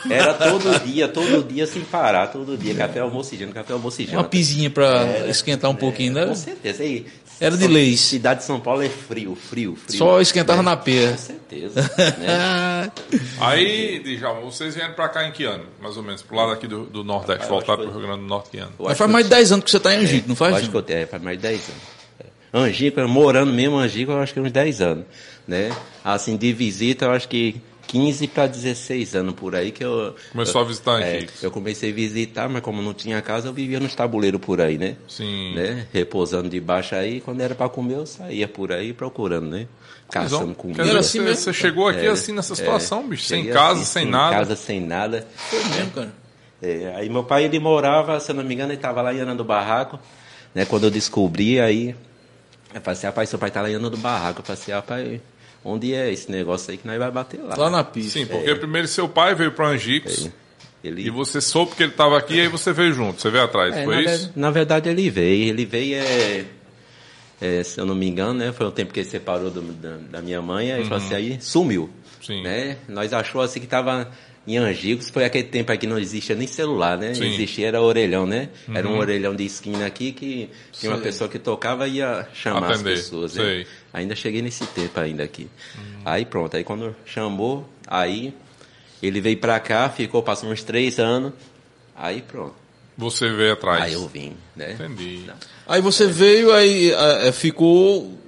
Era 0.08 0.32
todo 0.32 0.85
dia, 0.87 1.08
todo 1.08 1.43
dia 1.43 1.67
sem 1.67 1.82
parar, 1.82 2.29
todo 2.29 2.56
dia. 2.56 2.73
Café, 2.75 3.00
almoço 3.00 3.35
e 3.35 3.38
janta, 3.38 3.52
café, 3.52 3.73
almoço 3.73 4.00
e 4.00 4.06
Uma 4.06 4.23
pizinha 4.25 4.70
pra 4.70 5.26
esquentar 5.29 5.69
um 5.70 5.75
pouquinho, 5.75 6.12
né? 6.14 6.25
Com 6.26 6.35
certeza. 6.37 6.85
Aí, 6.85 7.05
Era 7.40 7.56
de 7.56 7.67
leis. 7.67 8.00
Cidade 8.00 8.40
de 8.40 8.46
São 8.46 8.58
Paulo 8.61 8.82
é 8.82 8.88
frio, 8.88 9.35
frio, 9.37 9.76
frio. 9.76 9.99
Só 9.99 10.20
esquentava 10.20 10.62
na 10.62 10.76
pia. 10.76 11.11
Com 11.12 11.17
certeza. 11.19 11.82
né? 12.19 12.90
Aí, 13.40 14.00
Djalma, 14.00 14.40
vocês 14.40 14.75
vieram 14.75 14.94
pra 14.94 15.08
cá 15.08 15.26
em 15.26 15.32
que 15.32 15.44
ano? 15.44 15.64
Mais 15.81 15.96
ou 15.96 16.02
menos, 16.02 16.23
pro 16.23 16.37
lado 16.37 16.52
aqui 16.52 16.67
do, 16.67 16.85
do 16.85 17.05
Nordeste, 17.05 17.46
voltar 17.49 17.76
pro 17.76 17.90
Rio 17.90 18.00
Grande 18.00 18.20
do 18.23 18.26
Norte 18.26 18.50
que 18.50 18.58
ano? 18.58 18.73
Mas 18.79 18.99
faz 18.99 19.11
mais 19.11 19.25
de 19.26 19.31
10 19.31 19.52
anos 19.52 19.64
que 19.64 19.70
você 19.70 19.81
tá 19.81 19.94
em 19.94 19.99
Angico, 19.99 20.29
não 20.29 20.32
eu 20.32 20.37
faz? 20.37 20.56
acho 20.56 20.70
que 20.70 20.76
eu 20.76 20.82
tenho, 20.82 20.99
é, 21.00 21.06
faz 21.06 21.23
mais 21.23 21.37
de 21.38 21.43
10 21.43 21.55
anos. 21.69 21.82
É. 22.20 22.58
Angico, 22.58 23.08
morando 23.08 23.52
mesmo 23.52 23.81
em 23.81 23.85
Angico, 23.85 24.12
eu 24.12 24.20
acho 24.20 24.35
que 24.35 24.40
uns 24.40 24.50
10 24.52 24.81
anos, 24.81 25.05
né? 25.46 25.70
Assim, 26.05 26.37
de 26.37 26.52
visita, 26.52 27.05
eu 27.06 27.12
acho 27.12 27.29
que 27.29 27.61
15 27.88 28.29
para 28.29 28.46
16 28.46 29.17
anos 29.17 29.35
por 29.35 29.56
aí 29.56 29.73
que 29.73 29.82
eu... 29.82 30.14
Começou 30.31 30.61
eu, 30.61 30.64
a 30.64 30.69
visitar 30.69 31.02
é. 31.02 31.26
Eu 31.43 31.50
comecei 31.50 31.90
a 31.90 31.94
visitar, 31.94 32.49
mas 32.49 32.62
como 32.62 32.81
não 32.81 32.94
tinha 32.94 33.20
casa, 33.20 33.49
eu 33.49 33.52
vivia 33.52 33.81
nos 33.81 33.94
tabuleiros 33.94 34.40
por 34.40 34.61
aí, 34.61 34.79
né? 34.79 34.96
Sim. 35.08 35.55
Né? 35.55 35.87
Repousando 35.93 36.49
debaixo 36.49 36.94
aí, 36.94 37.20
quando 37.20 37.40
era 37.40 37.55
para 37.55 37.69
comer, 37.69 37.94
eu 37.94 38.06
saía 38.06 38.46
por 38.46 38.70
aí 38.70 38.93
procurando, 38.93 39.49
né? 39.49 39.67
Caçando 40.11 40.43
Então, 40.44 40.55
comida. 40.55 40.76
quer 40.76 40.82
dizer, 40.82 40.90
Era 40.93 41.00
assim 41.00 41.19
você, 41.19 41.25
mesmo? 41.25 41.43
você 41.43 41.52
chegou 41.52 41.88
aqui 41.88 42.06
É, 42.06 42.08
assim 42.11 42.32
nessa 42.32 42.55
situação, 42.55 43.08
bicho, 43.08 43.25
sem 43.25 43.46
casa, 43.49 43.81
assim, 43.81 43.85
sem 43.85 44.06
nada. 44.06 44.37
casa, 44.37 44.56
sem 44.56 44.81
nada. 44.81 45.26
Foi 45.35 45.64
mesmo, 45.64 45.90
cara. 45.90 46.12
É, 46.62 46.93
aí 46.96 47.08
meu 47.08 47.25
pai, 47.25 47.44
ele 47.44 47.58
morava, 47.58 48.19
se 48.20 48.31
eu 48.31 48.35
não 48.37 48.44
me 48.44 48.52
engano, 48.55 48.70
ele 48.70 48.79
estava 48.79 49.00
lá 49.02 49.12
em 49.14 49.20
Ana 49.20 49.35
do 49.35 49.44
Barraco, 49.44 49.99
né? 50.55 50.64
Quando 50.64 50.85
eu 50.85 50.90
descobri, 50.90 51.58
aí, 51.61 51.94
eu 52.75 52.81
falei 52.82 52.99
assim, 52.99 53.06
rapaz, 53.06 53.29
seu 53.31 53.38
pai 53.38 53.50
tá 53.50 53.62
lá 53.62 53.70
em 53.70 53.75
Ana 53.75 53.88
do 53.88 53.96
Barraco. 53.96 54.40
Eu 54.40 54.44
falei 54.44 54.61
assim, 54.61 54.73
rapaz, 54.73 55.20
onde 55.64 55.93
é 55.94 56.12
esse 56.12 56.31
negócio 56.31 56.70
aí 56.70 56.76
que 56.76 56.87
nós 56.87 56.99
vai 56.99 57.10
bater 57.10 57.40
lá? 57.43 57.55
Lá 57.56 57.70
na 57.70 57.84
pista. 57.84 58.12
Sim, 58.19 58.26
porque 58.26 58.55
primeiro 58.55 58.88
seu 58.88 59.08
pai 59.08 59.34
veio 59.34 59.52
pra 59.52 59.69
Angicos 59.69 60.28
Ele, 60.82 61.02
e 61.02 61.10
você 61.10 61.40
soube 61.40 61.75
que 61.75 61.82
ele 61.82 61.93
tava 61.93 62.16
aqui 62.19 62.34
e 62.37 62.40
aí 62.43 62.49
você 62.49 62.72
veio 62.72 62.93
junto, 62.93 63.20
você 63.20 63.31
veio 63.31 63.44
atrás, 63.44 63.75
É, 63.76 63.84
foi 63.84 63.94
na, 63.97 64.02
isso? 64.02 64.26
ver- 64.26 64.33
na 64.37 64.50
verdade, 64.50 64.88
ele 64.88 65.11
veio. 65.11 65.49
Ele 65.49 65.64
veio, 65.64 65.97
é, 65.97 66.44
é, 67.40 67.62
se 67.64 67.80
eu 67.80 67.85
não 67.87 67.94
me 67.94 68.06
engano, 68.09 68.35
né? 68.35 68.52
Foi 68.52 68.66
um 68.66 68.71
tempo 68.71 68.92
que 68.92 69.00
ele 69.00 69.09
separou 69.09 69.50
do- 69.50 69.61
da, 69.73 69.97
da 70.11 70.23
minha 70.23 70.40
mãe, 70.40 70.73
aí, 70.73 70.85
falou 70.85 70.99
assim, 71.04 71.14
aí 71.14 71.38
sumiu. 71.40 71.83
Uhum. 71.83 71.90
Sim. 72.25 72.42
Né? 72.42 72.76
Nós 72.88 73.12
achou 73.12 73.40
assim 73.40 73.59
que 73.61 73.66
estava 73.66 74.09
em 74.49 74.57
Angicos, 74.59 75.11
foi 75.11 75.25
aquele 75.25 75.45
tempo 75.49 75.71
aqui 75.71 75.83
que 75.83 75.87
não 75.87 75.99
existia 75.99 76.35
nem 76.35 76.47
celular, 76.47 76.97
né? 76.99 77.14
Sim. 77.14 77.23
Uhum. 77.25 77.33
Existia 77.35 77.69
era 77.69 77.81
orelhão, 77.83 78.26
né? 78.26 78.49
Era 78.75 78.88
um 78.88 78.99
orelhão 78.99 79.35
de 79.37 79.45
esquina 79.45 79.85
aqui 79.87 80.12
que 80.12 80.50
tinha 80.73 80.90
uma 80.93 80.99
pessoa 81.00 81.28
que 81.28 81.38
tocava 81.38 81.87
e 81.87 81.97
ia 81.97 82.26
chamar 82.35 82.71
Atender, 82.71 82.95
as 82.95 83.00
pessoas. 83.00 83.35
né? 83.35 83.64
Ainda 83.93 84.14
cheguei 84.17 84.40
nesse 84.43 84.67
tempo 84.67 84.99
ainda 84.99 85.23
aqui. 85.23 85.49
Aí 86.05 86.25
pronto, 86.25 86.57
aí 86.57 86.64
quando 86.64 86.95
chamou, 87.05 87.69
aí 87.87 88.33
ele 89.02 89.21
veio 89.21 89.37
pra 89.37 89.61
cá, 89.61 89.88
ficou, 89.90 90.23
passou 90.23 90.50
uns 90.50 90.62
três 90.62 90.99
anos, 90.99 91.33
aí 91.95 92.23
pronto. 92.23 92.55
Você 92.97 93.28
veio 93.31 93.52
atrás. 93.52 93.83
Aí 93.85 93.93
eu 93.93 94.09
vim, 94.09 94.35
né? 94.57 94.73
Entendi. 94.73 95.23
Aí 95.69 95.81
você 95.81 96.07
veio, 96.09 96.52
aí 96.52 96.90
é, 96.90 97.31
ficou 97.31 98.19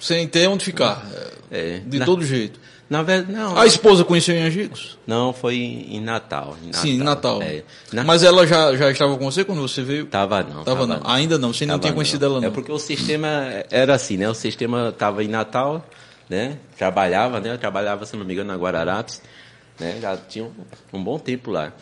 sem 0.00 0.26
ter 0.26 0.48
onde 0.48 0.64
ficar. 0.64 1.06
é, 1.50 1.76
É. 1.76 1.78
De 1.84 1.98
Na- 1.98 2.04
todo 2.04 2.24
jeito. 2.24 2.58
Na 2.90 3.04
verdade, 3.04 3.32
não. 3.32 3.56
A 3.56 3.66
esposa 3.66 4.04
conheceu 4.04 4.34
em 4.34 4.42
Angicos? 4.42 4.98
Não, 5.06 5.32
foi 5.32 5.54
em 5.56 6.00
Natal. 6.00 6.56
em 6.60 6.72
Sim, 6.72 6.98
Natal. 6.98 7.40
É. 7.40 7.62
Na- 7.92 8.02
Mas 8.02 8.24
ela 8.24 8.44
já, 8.44 8.74
já 8.76 8.90
estava 8.90 9.16
com 9.16 9.30
você 9.30 9.44
quando 9.44 9.62
você 9.62 9.80
veio? 9.80 10.06
Tava 10.06 10.42
não. 10.42 10.64
Tava 10.64 10.88
não. 10.88 11.00
Ainda 11.04 11.38
não, 11.38 11.52
você 11.52 11.64
não 11.64 11.74
Tava 11.74 11.82
tinha 11.82 11.94
conhecido 11.94 12.24
ela 12.24 12.40
não. 12.40 12.48
É 12.48 12.50
porque 12.50 12.72
o 12.72 12.78
sistema 12.80 13.28
era 13.70 13.94
assim, 13.94 14.16
né? 14.16 14.28
O 14.28 14.34
sistema 14.34 14.90
tava 14.90 15.22
em 15.22 15.28
Natal, 15.28 15.86
né? 16.28 16.56
Trabalhava, 16.76 17.38
né? 17.38 17.52
Eu 17.52 17.58
trabalhava, 17.58 18.04
se 18.04 18.16
não 18.16 18.24
me 18.24 18.32
engano, 18.34 18.50
na 18.52 18.58
Guararapes, 18.58 19.22
né? 19.78 19.98
Já 20.02 20.16
tinha 20.16 20.46
um, 20.46 20.50
um 20.98 21.04
bom 21.04 21.16
tempo 21.16 21.52
lá. 21.52 21.72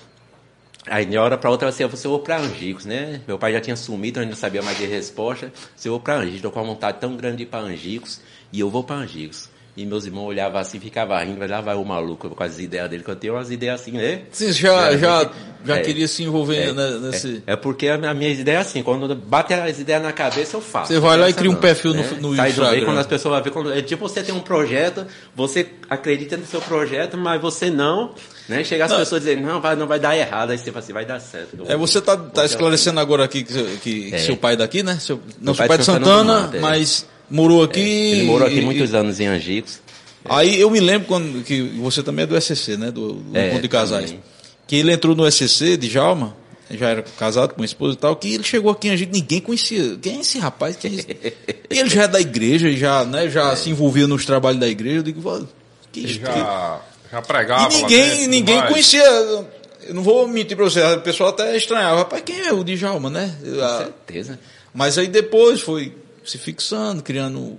Aí, 0.87 1.07
de 1.07 1.17
uma 1.17 1.25
hora 1.25 1.39
para 1.39 1.49
outra, 1.49 1.69
assim, 1.71 1.83
eu 1.85 1.89
vou 1.89 2.19
para 2.21 2.39
Angicos, 2.39 2.85
né? 2.85 3.23
Meu 3.27 3.39
pai 3.39 3.55
já 3.55 3.61
tinha 3.63 3.77
sumido, 3.77 4.21
eu 4.21 4.27
não 4.27 4.37
sabia 4.37 4.61
mais 4.63 4.77
de 4.77 4.85
resposta. 4.85 5.51
Se 5.75 5.89
eu 5.89 5.93
vou 5.93 6.01
para 6.01 6.17
Angicos, 6.19 6.43
tô 6.43 6.51
com 6.51 6.61
uma 6.61 6.67
vontade 6.67 6.99
tão 7.01 7.17
grande 7.17 7.39
de 7.39 7.43
ir 7.45 7.47
para 7.47 7.61
Angicos, 7.61 8.21
e 8.53 8.61
eu 8.61 8.69
vou 8.69 8.85
para 8.85 8.97
Angicos. 8.97 9.49
E 9.81 9.87
meus 9.87 10.05
irmãos 10.05 10.27
olhavam 10.27 10.61
assim, 10.61 10.81
ficavam 10.81 11.17
rindo, 11.19 11.47
lá 11.47 11.61
vai 11.61 11.77
o 11.77 11.85
maluco 11.85 12.29
com 12.31 12.43
as 12.43 12.59
ideias 12.59 12.91
dele, 12.91 13.05
que 13.05 13.11
eu 13.11 13.15
tenho 13.15 13.35
umas 13.35 13.49
ideias 13.49 13.81
assim, 13.81 13.93
né? 13.93 14.23
Sim, 14.33 14.51
já, 14.51 14.91
É, 14.93 14.99
já, 14.99 15.31
já 15.65 15.77
é. 15.77 15.81
queria 15.83 16.09
se 16.09 16.25
envolver 16.25 16.75
né, 16.75 16.99
nesse... 17.01 17.45
É 17.47 17.55
porque 17.55 17.89
a 17.89 17.97
minha, 17.97 18.11
a 18.11 18.15
minha 18.15 18.31
ideia 18.31 18.57
é 18.57 18.61
assim, 18.61 18.83
quando 18.83 19.15
bate 19.15 19.55
as 19.55 19.79
ideias 19.79 20.03
na 20.03 20.13
cabeça, 20.13 20.57
eu 20.57 20.61
faço. 20.61 20.93
Você 20.93 20.99
vai 20.99 21.17
lá 21.17 21.31
e 21.31 21.33
cria 21.33 21.49
um 21.49 21.55
não, 21.55 21.61
perfil 21.61 21.95
no- 21.95 22.03
no 22.03 22.35
Sai 22.35 22.47
meio, 22.49 22.49
Instagram. 22.59 22.85
quando 22.87 22.99
as 22.99 23.07
pessoas 23.07 23.35
vão 23.35 23.43
ver, 23.45 23.51
quando, 23.53 23.73
é 23.73 23.81
tipo 23.81 24.09
você 24.09 24.21
tem 24.21 24.35
um 24.35 24.41
projeto, 24.41 25.07
você 25.37 25.69
acredita 25.89 26.37
no 26.37 26.45
seu 26.45 26.61
projeto, 26.61 27.17
mas 27.17 27.41
você 27.41 27.71
não, 27.71 28.15
né? 28.49 28.65
Chegar 28.65 28.87
as 28.87 28.93
pessoas 28.95 29.23
dizendo, 29.23 29.47
não, 29.47 29.61
vai, 29.61 29.77
não 29.77 29.87
vai 29.87 30.01
dar 30.01 30.17
errado, 30.17 30.51
aí 30.51 30.59
você 30.59 30.73
fala 30.73 30.83
assim, 30.85 30.93
vai 30.93 31.05
dar 31.07 31.21
certo. 31.21 31.57
É, 31.69 31.77
você 31.77 32.01
tá, 32.01 32.17
tá 32.17 32.45
esclarecendo 32.45 32.99
agora 32.99 33.23
aqui 33.23 33.45
que, 33.45 33.53
seu- 33.53 33.65
que- 33.81 34.11
que 34.11 34.15
É. 34.17 34.19
seu 34.19 34.37
pai 34.37 34.55
é 34.55 34.57
daqui, 34.57 34.83
né? 34.83 34.99
Seu, 35.01 35.21
não, 35.41 35.55
seu 35.55 35.59
pai 35.59 35.69
pai 35.69 35.79
de 35.79 35.85
Santana 35.85 36.35
Santana, 36.49 36.57
é. 36.57 36.61
mas 36.61 37.07
morou 37.31 37.63
aqui... 37.63 37.81
Ele 37.81 38.23
morou 38.25 38.47
aqui 38.47 38.59
e- 38.59 38.65
muitos 38.65 38.95
anos 38.95 39.19
em 39.21 39.27
Angicos. 39.27 39.81
Aí 40.25 40.61
eu 40.61 40.71
me 40.71 40.81
lembro 40.81 41.07
quando 41.09 41.43
que 41.45 41.63
você 41.81 42.03
também 42.03 42.25
é 42.25 42.27
do 42.27 42.39
SCC, 42.41 42.77
né? 42.77 42.91
Do, 42.91 43.15
do 43.15 43.37
É, 43.37 43.47
Encontro 43.47 43.63
de 43.63 43.69
Casais. 43.69 44.07
também. 44.07 44.23
Que 44.67 44.77
ele 44.77 44.93
entrou 44.93 45.15
no 45.15 45.31
SCC 45.31 45.77
de 45.77 45.89
Jalma, 45.89 46.37
já 46.71 46.91
era 46.91 47.03
casado 47.19 47.55
com 47.55 47.63
a 47.63 47.65
esposa 47.65 47.95
e 47.95 47.97
tal, 47.97 48.15
que 48.17 48.35
ele 48.35 48.43
chegou 48.45 48.71
aqui, 48.71 48.91
a 48.91 48.97
gente 48.97 49.11
ninguém 49.13 49.41
conhecia. 49.41 49.97
Quem 50.03 50.19
é 50.19 50.21
esse 50.21 50.39
rapaz? 50.39 50.77
Quem 50.77 50.91
é 50.93 50.95
esse? 50.97 51.35
E 51.71 51.79
ele 51.81 51.89
já 51.89 52.03
é 52.03 52.09
da 52.09 52.21
igreja, 52.21 52.71
já, 52.73 53.05
né, 53.07 53.25
É. 53.25 53.31
já 53.31 53.57
se 53.57 53.71
envolvia 53.71 54.07
nos 54.07 54.27
trabalhos 54.27 54.61
da 54.61 54.69
igreja. 54.69 54.97
Eu 54.99 55.03
digo, 55.03 55.21
"Vô, 55.21 55.41
que 55.91 56.01
isso? 56.01 56.21
Já, 56.21 56.81
já 57.11 57.23
pregava 57.23 57.73
E 57.73 57.77
ninguém, 57.81 58.09
dentro, 58.11 58.29
ninguém 58.31 58.67
conhecia. 58.67 59.03
Eu 59.87 59.95
não 59.95 60.03
vou 60.03 60.29
mentir 60.29 60.55
pra 60.55 60.67
você, 60.67 60.83
o 60.83 61.01
pessoal 61.01 61.31
até 61.31 61.57
estranhava, 61.57 62.01
rapaz, 62.01 62.23
quem 62.27 62.41
é 62.41 62.53
o 62.53 62.63
Djalma, 62.63 63.09
né? 63.09 63.35
Com 63.43 63.63
Ah, 63.63 63.79
certeza. 63.79 64.39
Mas 64.75 64.99
aí 64.99 65.07
depois 65.09 65.63
foi 65.63 65.95
se 66.31 66.39
fixando, 66.39 67.03
criando 67.03 67.59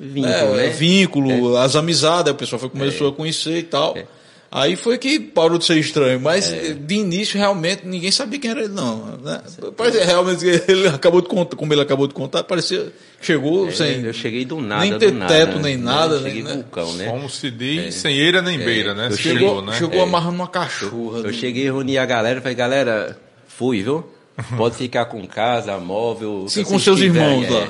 Vínculo, 0.00 0.58
é, 0.58 0.66
né? 0.66 0.68
vínculo, 0.68 1.56
as 1.58 1.76
amizades, 1.76 2.28
aí 2.28 2.32
o 2.32 2.36
pessoal 2.36 2.58
foi, 2.58 2.70
começou 2.70 3.08
a 3.08 3.12
conhecer 3.12 3.58
e 3.58 3.62
tal. 3.62 3.96
É. 3.98 4.06
Aí 4.52 4.74
foi 4.74 4.98
que 4.98 5.20
parou 5.20 5.58
de 5.58 5.64
ser 5.64 5.76
estranho, 5.76 6.18
mas 6.18 6.50
de 6.50 6.94
início 6.96 7.38
realmente 7.38 7.86
ninguém 7.86 8.10
sabia 8.10 8.36
quem 8.38 8.50
era 8.50 8.60
ele, 8.64 8.72
não. 8.72 9.18
Né? 9.22 9.40
Parecia, 9.76 10.04
realmente 10.04 10.44
ele 10.66 10.88
acabou 10.88 11.20
de 11.20 11.28
contar, 11.28 11.54
como 11.54 11.72
ele 11.72 11.82
acabou 11.82 12.08
de 12.08 12.14
contar, 12.14 12.42
parecia 12.42 12.92
chegou 13.20 13.70
sem. 13.70 14.02
Eu 14.02 14.12
cheguei 14.12 14.44
do 14.44 14.60
nada. 14.60 14.86
nem 14.86 14.98
ter 14.98 15.12
nada, 15.12 15.32
teto, 15.32 15.56
né? 15.56 15.62
nem 15.62 15.76
nada, 15.76 16.16
Eu 16.16 16.22
cheguei 16.22 16.42
né? 16.42 16.54
vulcão, 16.54 16.92
né? 16.94 17.04
Como 17.04 17.30
se 17.30 17.48
diz, 17.48 17.94
sem 17.94 18.16
eira 18.16 18.42
nem 18.42 18.58
beira, 18.58 18.92
né? 18.92 19.06
Eu 19.08 19.16
cheguei- 19.16 19.38
chegou, 19.38 19.62
né? 19.62 19.72
chegou 19.78 20.02
amarrando 20.02 20.34
uma 20.34 20.48
cachorra. 20.48 21.18
Eu 21.18 21.24
né? 21.24 21.32
cheguei 21.32 21.68
a 21.68 21.72
reunir 21.72 21.98
a 21.98 22.06
galera, 22.06 22.40
falei, 22.40 22.56
galera, 22.56 23.16
fui, 23.46 23.82
viu? 23.82 24.04
Pode 24.56 24.74
ficar 24.74 25.04
com 25.04 25.24
casa, 25.28 25.78
móvel. 25.78 26.46
Sim, 26.48 26.64
com 26.64 26.78
seus 26.78 26.98
irmãos 27.00 27.48
lá. 27.48 27.68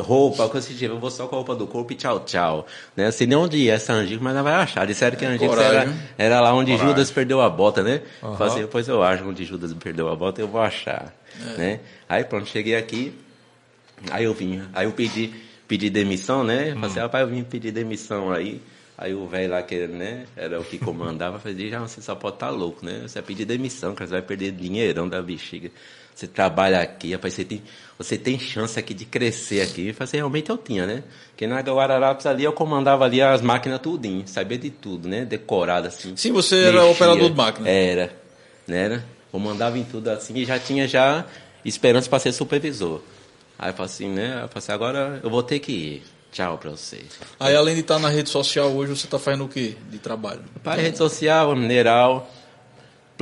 Roupa, 0.00 0.44
o 0.44 0.48
que 0.48 0.54
vocês 0.54 0.76
tiverem, 0.78 0.94
eu 0.94 1.00
vou 1.00 1.10
só 1.10 1.26
com 1.26 1.34
a 1.34 1.38
roupa 1.38 1.54
do 1.54 1.66
corpo 1.66 1.92
e 1.92 1.96
tchau, 1.96 2.20
tchau. 2.20 2.66
Né? 2.96 3.10
Sei 3.10 3.26
nem 3.26 3.36
onde 3.36 3.68
é 3.68 3.74
essa 3.74 3.92
Angicos, 3.92 4.22
mas 4.22 4.34
não 4.34 4.42
vai 4.42 4.54
achar. 4.54 4.86
Disseram 4.86 5.16
que 5.16 5.24
Angicos 5.24 5.48
coragem, 5.48 5.80
era, 5.80 5.94
era 6.18 6.40
lá 6.40 6.54
onde 6.54 6.72
Coragem. 6.72 6.88
Judas 6.88 7.10
perdeu 7.10 7.40
a 7.40 7.48
bota, 7.50 7.82
né? 7.82 8.02
Aham. 8.22 8.36
Falei 8.36 8.52
assim, 8.52 8.62
depois 8.62 8.88
eu 8.88 9.02
acho 9.02 9.24
onde 9.24 9.44
Judas 9.44 9.72
perdeu 9.74 10.08
a 10.08 10.16
bota, 10.16 10.40
eu 10.40 10.48
vou 10.48 10.60
achar. 10.60 11.14
É. 11.40 11.58
Né? 11.58 11.80
Aí 12.08 12.24
pronto, 12.24 12.48
cheguei 12.48 12.76
aqui, 12.76 13.18
aí 14.10 14.24
eu 14.24 14.34
vim, 14.34 14.62
aí 14.72 14.86
eu 14.86 14.92
pedi, 14.92 15.32
pedi 15.66 15.88
demissão, 15.90 16.44
né? 16.44 16.72
Falei 16.74 16.90
assim, 16.90 17.00
rapaz, 17.00 17.26
eu 17.26 17.34
vim 17.34 17.42
pedir 17.42 17.72
demissão 17.72 18.30
aí. 18.32 18.60
Aí 18.96 19.14
o 19.14 19.26
velho 19.26 19.50
lá, 19.50 19.62
que 19.62 19.86
né, 19.88 20.26
era 20.36 20.60
o 20.60 20.64
que 20.64 20.78
comandava, 20.78 21.38
falei, 21.40 21.68
já 21.68 21.80
você 21.80 22.00
só 22.00 22.14
pode 22.14 22.36
estar 22.36 22.50
louco, 22.50 22.84
né? 22.84 23.00
Você 23.02 23.14
vai 23.14 23.22
pedir 23.26 23.44
demissão, 23.44 23.94
cara, 23.94 24.06
você 24.06 24.12
vai 24.12 24.22
perder 24.22 24.52
dinheirão 24.52 25.08
da 25.08 25.20
bexiga. 25.20 25.70
Você 26.14 26.26
trabalha 26.26 26.80
aqui, 26.80 27.12
rapaz, 27.12 27.34
você 27.34 27.44
tem, 27.44 27.62
você 27.98 28.18
tem 28.18 28.38
chance 28.38 28.78
aqui 28.78 28.94
de 28.94 29.04
crescer 29.04 29.62
aqui. 29.62 29.88
Eu 29.88 29.94
falei 29.94 30.08
assim, 30.08 30.16
realmente 30.18 30.50
eu 30.50 30.58
tinha, 30.58 30.86
né? 30.86 31.02
Porque 31.30 31.46
na 31.46 31.60
Guararapes 31.60 32.26
ali 32.26 32.44
eu 32.44 32.52
comandava 32.52 33.04
ali 33.04 33.22
as 33.22 33.40
máquinas 33.40 33.80
tudinho, 33.80 34.26
sabia 34.26 34.58
de 34.58 34.70
tudo, 34.70 35.08
né? 35.08 35.24
Decorado 35.24 35.88
assim. 35.88 36.16
Sim, 36.16 36.32
você 36.32 36.64
era 36.64 36.84
operador 36.84 37.30
de 37.30 37.36
máquina. 37.36 37.68
Era, 37.68 38.12
né? 38.66 38.84
Era. 38.84 39.04
Comandava 39.30 39.78
em 39.78 39.84
tudo 39.84 40.08
assim 40.08 40.34
e 40.36 40.44
já 40.44 40.58
tinha 40.58 40.86
já 40.86 41.24
esperança 41.64 42.08
para 42.08 42.18
ser 42.18 42.32
supervisor. 42.32 43.00
Aí 43.58 43.70
eu 43.70 43.74
falei 43.74 43.92
assim, 43.92 44.08
né? 44.08 44.42
Eu 44.42 44.48
falei 44.48 44.50
assim, 44.56 44.72
agora 44.72 45.20
eu 45.22 45.30
vou 45.30 45.42
ter 45.42 45.58
que 45.58 45.72
ir. 45.72 46.02
Tchau 46.32 46.56
pra 46.56 46.70
vocês. 46.70 47.04
Aí 47.38 47.54
além 47.54 47.74
de 47.74 47.82
estar 47.82 47.98
na 47.98 48.08
rede 48.08 48.30
social 48.30 48.70
hoje, 48.72 48.96
você 48.96 49.06
está 49.06 49.18
fazendo 49.18 49.44
o 49.44 49.48
quê 49.48 49.76
de 49.90 49.98
trabalho? 49.98 50.40
Para 50.62 50.80
rede 50.80 50.96
social, 50.96 51.54
mineral, 51.54 52.30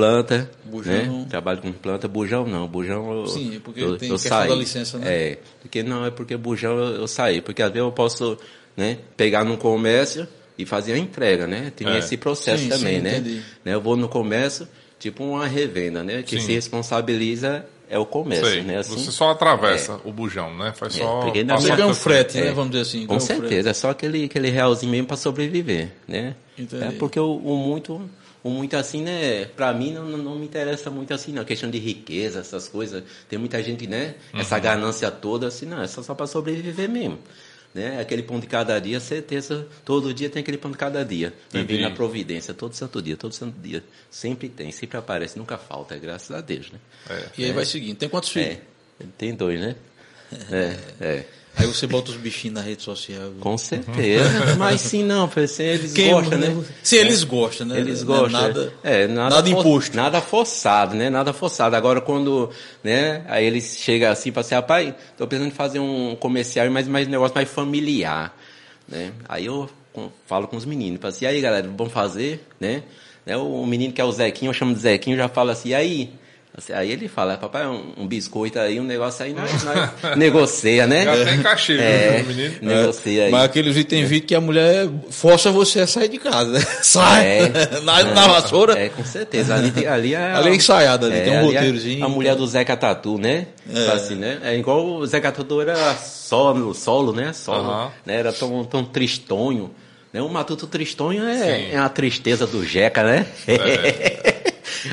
planta, 0.00 0.50
Bujão. 0.64 0.92
né? 0.92 1.26
Trabalho 1.28 1.60
com 1.60 1.72
planta, 1.72 2.08
bujão 2.08 2.46
não, 2.46 2.66
bujão 2.66 3.12
eu, 3.12 3.26
Sim, 3.26 3.60
porque 3.62 3.82
eu, 3.82 3.96
tem 3.98 4.08
eu 4.08 4.14
questão 4.14 4.38
saí. 4.38 4.48
da 4.48 4.54
licença, 4.54 4.98
né? 4.98 5.06
É, 5.12 5.38
porque 5.60 5.82
não 5.82 6.04
é 6.06 6.10
porque 6.10 6.36
bujão 6.36 6.72
eu, 6.78 7.00
eu 7.02 7.06
saí, 7.06 7.40
porque 7.42 7.62
às 7.62 7.70
vezes 7.70 7.84
eu 7.86 7.92
posso, 7.92 8.38
né, 8.76 8.98
pegar 9.16 9.44
num 9.44 9.56
comércio 9.56 10.26
e 10.56 10.64
fazer 10.64 10.94
a 10.94 10.98
entrega, 10.98 11.46
né? 11.46 11.70
Tem 11.76 11.86
É. 11.88 11.98
esse 11.98 12.16
processo 12.16 12.62
Sim, 12.62 12.68
também, 12.70 12.96
sim, 12.96 13.02
né? 13.02 13.18
entendi. 13.18 13.42
né? 13.64 13.74
Eu 13.74 13.80
vou 13.80 13.96
no 13.96 14.08
comércio, 14.08 14.66
tipo 14.98 15.22
uma 15.24 15.46
revenda, 15.46 16.02
né? 16.02 16.22
Que 16.22 16.40
Sim. 16.40 16.46
se 16.46 16.52
responsabiliza 16.52 17.64
é 17.88 17.98
o 17.98 18.06
comércio, 18.06 18.46
Sei. 18.46 18.62
né? 18.62 18.78
Assim, 18.78 18.96
Você 18.96 19.10
só 19.10 19.30
atravessa 19.30 20.00
o 20.04 20.12
bujão, 20.12 20.56
né? 20.56 20.72
Faz 20.76 20.94
É, 20.96 20.98
só. 20.98 21.20
porque 21.20 21.44
passa 21.44 21.62
Você 21.66 21.76
ganha 21.76 21.88
um 21.88 21.94
frete, 21.94 22.38
né? 22.38 22.46
É. 22.48 22.52
Vamos 22.52 22.70
dizer 22.70 22.82
assim. 22.82 23.04
Com 23.06 23.16
um 23.16 23.20
frete. 23.20 23.40
certeza, 23.40 23.70
é 23.70 23.72
só 23.74 23.90
aquele, 23.90 24.24
aquele 24.24 24.48
realzinho 24.48 24.92
mesmo 24.92 25.06
para 25.08 25.16
sobreviver, 25.16 25.90
né? 26.06 26.36
Entendi. 26.56 26.84
É 26.84 26.90
porque 26.92 27.18
o, 27.18 27.36
o 27.36 27.56
muito, 27.56 28.00
o 28.42 28.50
muito 28.50 28.76
assim, 28.76 29.02
né? 29.02 29.44
Para 29.44 29.72
mim 29.72 29.92
não, 29.92 30.04
não, 30.04 30.36
me 30.36 30.46
interessa 30.46 30.90
muito 30.90 31.12
assim, 31.12 31.32
não. 31.32 31.44
Questão 31.44 31.70
de 31.70 31.78
riqueza, 31.78 32.40
essas 32.40 32.68
coisas. 32.68 33.02
Tem 33.28 33.38
muita 33.38 33.62
gente, 33.62 33.86
né? 33.86 34.14
Essa 34.32 34.56
Uhum. 34.56 34.62
ganância 34.62 35.10
toda, 35.10 35.46
assim, 35.48 35.66
não, 35.66 35.82
é 35.82 35.86
só, 35.86 36.02
só 36.02 36.14
para 36.14 36.26
sobreviver 36.26 36.88
mesmo. 36.88 37.18
Né? 37.72 38.00
Aquele 38.00 38.22
pão 38.24 38.40
de 38.40 38.48
cada 38.48 38.80
dia, 38.80 38.98
certeza, 38.98 39.68
todo 39.84 40.12
dia 40.12 40.28
tem 40.28 40.40
aquele 40.40 40.58
pão 40.58 40.70
de 40.72 40.76
cada 40.76 41.04
dia. 41.04 41.32
Entendi. 41.50 41.66
Viver 41.66 41.82
na 41.82 41.90
providência, 41.94 42.52
todo 42.52 42.74
santo 42.74 43.00
dia, 43.00 43.16
todo 43.16 43.32
santo 43.32 43.56
dia. 43.60 43.84
Sempre 44.10 44.48
tem, 44.48 44.72
sempre 44.72 44.96
aparece, 44.98 45.38
nunca 45.38 45.56
falta, 45.56 45.96
graças 45.96 46.36
a 46.36 46.40
Deus, 46.40 46.70
né? 46.72 46.78
É. 47.08 47.24
E 47.38 47.44
aí 47.44 47.52
vai 47.52 47.64
seguindo. 47.64 47.96
Tem 47.96 48.08
quantos 48.08 48.30
filhos? 48.30 48.58
É, 48.98 49.04
tem 49.16 49.34
dois, 49.34 49.60
né? 49.60 49.76
É, 50.50 50.76
é. 51.04 51.24
Aí 51.56 51.66
você 51.66 51.86
bota 51.86 52.10
os 52.10 52.16
bichinhos 52.16 52.54
na 52.54 52.60
rede 52.62 52.82
social. 52.82 53.32
Com 53.40 53.58
certeza. 53.58 54.56
Mas 54.56 54.80
sim, 54.80 55.02
não, 55.04 55.28
assim, 55.36 55.62
eles 55.64 55.92
Quem- 55.92 56.12
gostam, 56.12 56.38
né? 56.38 56.64
Sim, 56.82 56.96
eles 56.96 57.24
gostam, 57.24 57.66
né? 57.66 57.78
Eles 57.78 58.02
Não 58.02 58.14
é 58.14 58.18
gostam. 58.20 58.40
Nada, 58.40 58.72
é, 58.82 59.06
nada, 59.06 59.34
nada 59.36 59.48
imposto. 59.50 59.96
Nada 59.96 60.20
forçado, 60.20 60.94
né? 60.94 61.10
Nada 61.10 61.32
forçado. 61.32 61.74
Agora, 61.76 62.00
quando, 62.00 62.50
né? 62.82 63.24
Aí 63.28 63.44
eles 63.44 63.76
chegam 63.78 64.10
assim, 64.10 64.30
falam 64.30 64.46
assim, 64.46 64.54
rapaz, 64.54 64.94
tô 65.18 65.26
pensando 65.26 65.48
em 65.48 65.52
fazer 65.52 65.80
um 65.80 66.16
comercial, 66.16 66.70
mas 66.70 66.86
mais 66.88 67.06
um 67.08 67.10
negócio 67.10 67.34
mais 67.34 67.48
familiar, 67.50 68.34
né? 68.88 69.12
Aí 69.28 69.46
eu 69.46 69.68
falo 70.26 70.46
com 70.46 70.56
os 70.56 70.64
meninos, 70.64 71.00
falo 71.00 71.12
assim, 71.12 71.24
e 71.24 71.28
aí, 71.28 71.40
galera, 71.40 71.68
vamos 71.76 71.92
fazer, 71.92 72.46
né? 72.60 72.84
né? 73.26 73.36
O 73.36 73.66
menino 73.66 73.92
que 73.92 74.00
é 74.00 74.04
o 74.04 74.12
Zequinho, 74.12 74.50
eu 74.50 74.54
chamo 74.54 74.72
de 74.72 74.80
Zequinho, 74.80 75.16
já 75.16 75.28
fala 75.28 75.52
assim, 75.52 75.70
e 75.70 75.74
aí? 75.74 76.12
Assim, 76.60 76.74
Aí 76.74 76.92
ele 76.92 77.08
fala, 77.08 77.38
papai, 77.38 77.66
um, 77.66 77.94
um 77.96 78.06
biscoito 78.06 78.58
aí, 78.58 78.78
um 78.78 78.84
negócio 78.84 79.24
aí, 79.24 79.32
nós, 79.32 79.50
nós 79.64 79.90
negocia, 80.16 80.86
né? 80.86 81.04
Já 81.04 81.24
tem 81.24 81.42
cachê, 81.42 81.78
É, 81.78 82.22
viu, 82.22 82.26
menino? 82.36 82.54
negocia 82.60 83.24
aí. 83.24 83.30
Mas 83.30 83.44
aqueles 83.44 83.74
vídeos 83.74 83.90
tem 83.90 84.04
vídeo 84.04 84.26
que 84.28 84.34
a 84.34 84.40
mulher 84.42 84.86
força 85.10 85.50
você 85.50 85.80
a 85.80 85.86
sair 85.86 86.08
de 86.10 86.18
casa, 86.18 86.50
né? 86.52 86.60
Sai! 86.82 87.26
É. 87.26 87.48
na, 87.82 88.02
na 88.04 88.28
vassoura. 88.28 88.78
É, 88.78 88.90
com 88.90 89.02
certeza. 89.04 89.54
Ali, 89.54 89.70
tem- 89.70 89.86
ali 89.86 90.14
é. 90.14 90.32
Ali 90.34 90.50
é 90.50 90.54
ensaiado, 90.54 91.06
ali 91.06 91.20
tem 91.22 91.32
um 91.32 91.38
ali 91.38 91.56
é 91.56 91.58
roteirozinho. 91.60 92.04
A 92.04 92.08
mulher 92.10 92.36
do 92.36 92.46
Zeca 92.46 92.76
Tatu, 92.76 93.16
né? 93.16 93.46
É. 93.74 93.86
Assim, 93.92 94.14
né? 94.16 94.38
É 94.44 94.54
igual 94.54 94.84
o 94.84 95.06
Zeca 95.06 95.32
Tatu 95.32 95.62
era 95.62 95.94
solo, 95.94 96.74
solo 96.74 97.14
né? 97.14 97.32
Solo. 97.32 97.70
Aham. 97.70 97.90
Né? 98.04 98.16
Era 98.16 98.32
tão, 98.34 98.62
tão 98.64 98.84
tristonho. 98.84 99.70
Né? 100.12 100.20
O 100.20 100.28
Matuto 100.28 100.66
Tristonho 100.66 101.24
é, 101.24 101.70
é 101.72 101.78
a 101.78 101.88
tristeza 101.88 102.44
do 102.44 102.66
Jeca, 102.66 103.04
né? 103.04 103.26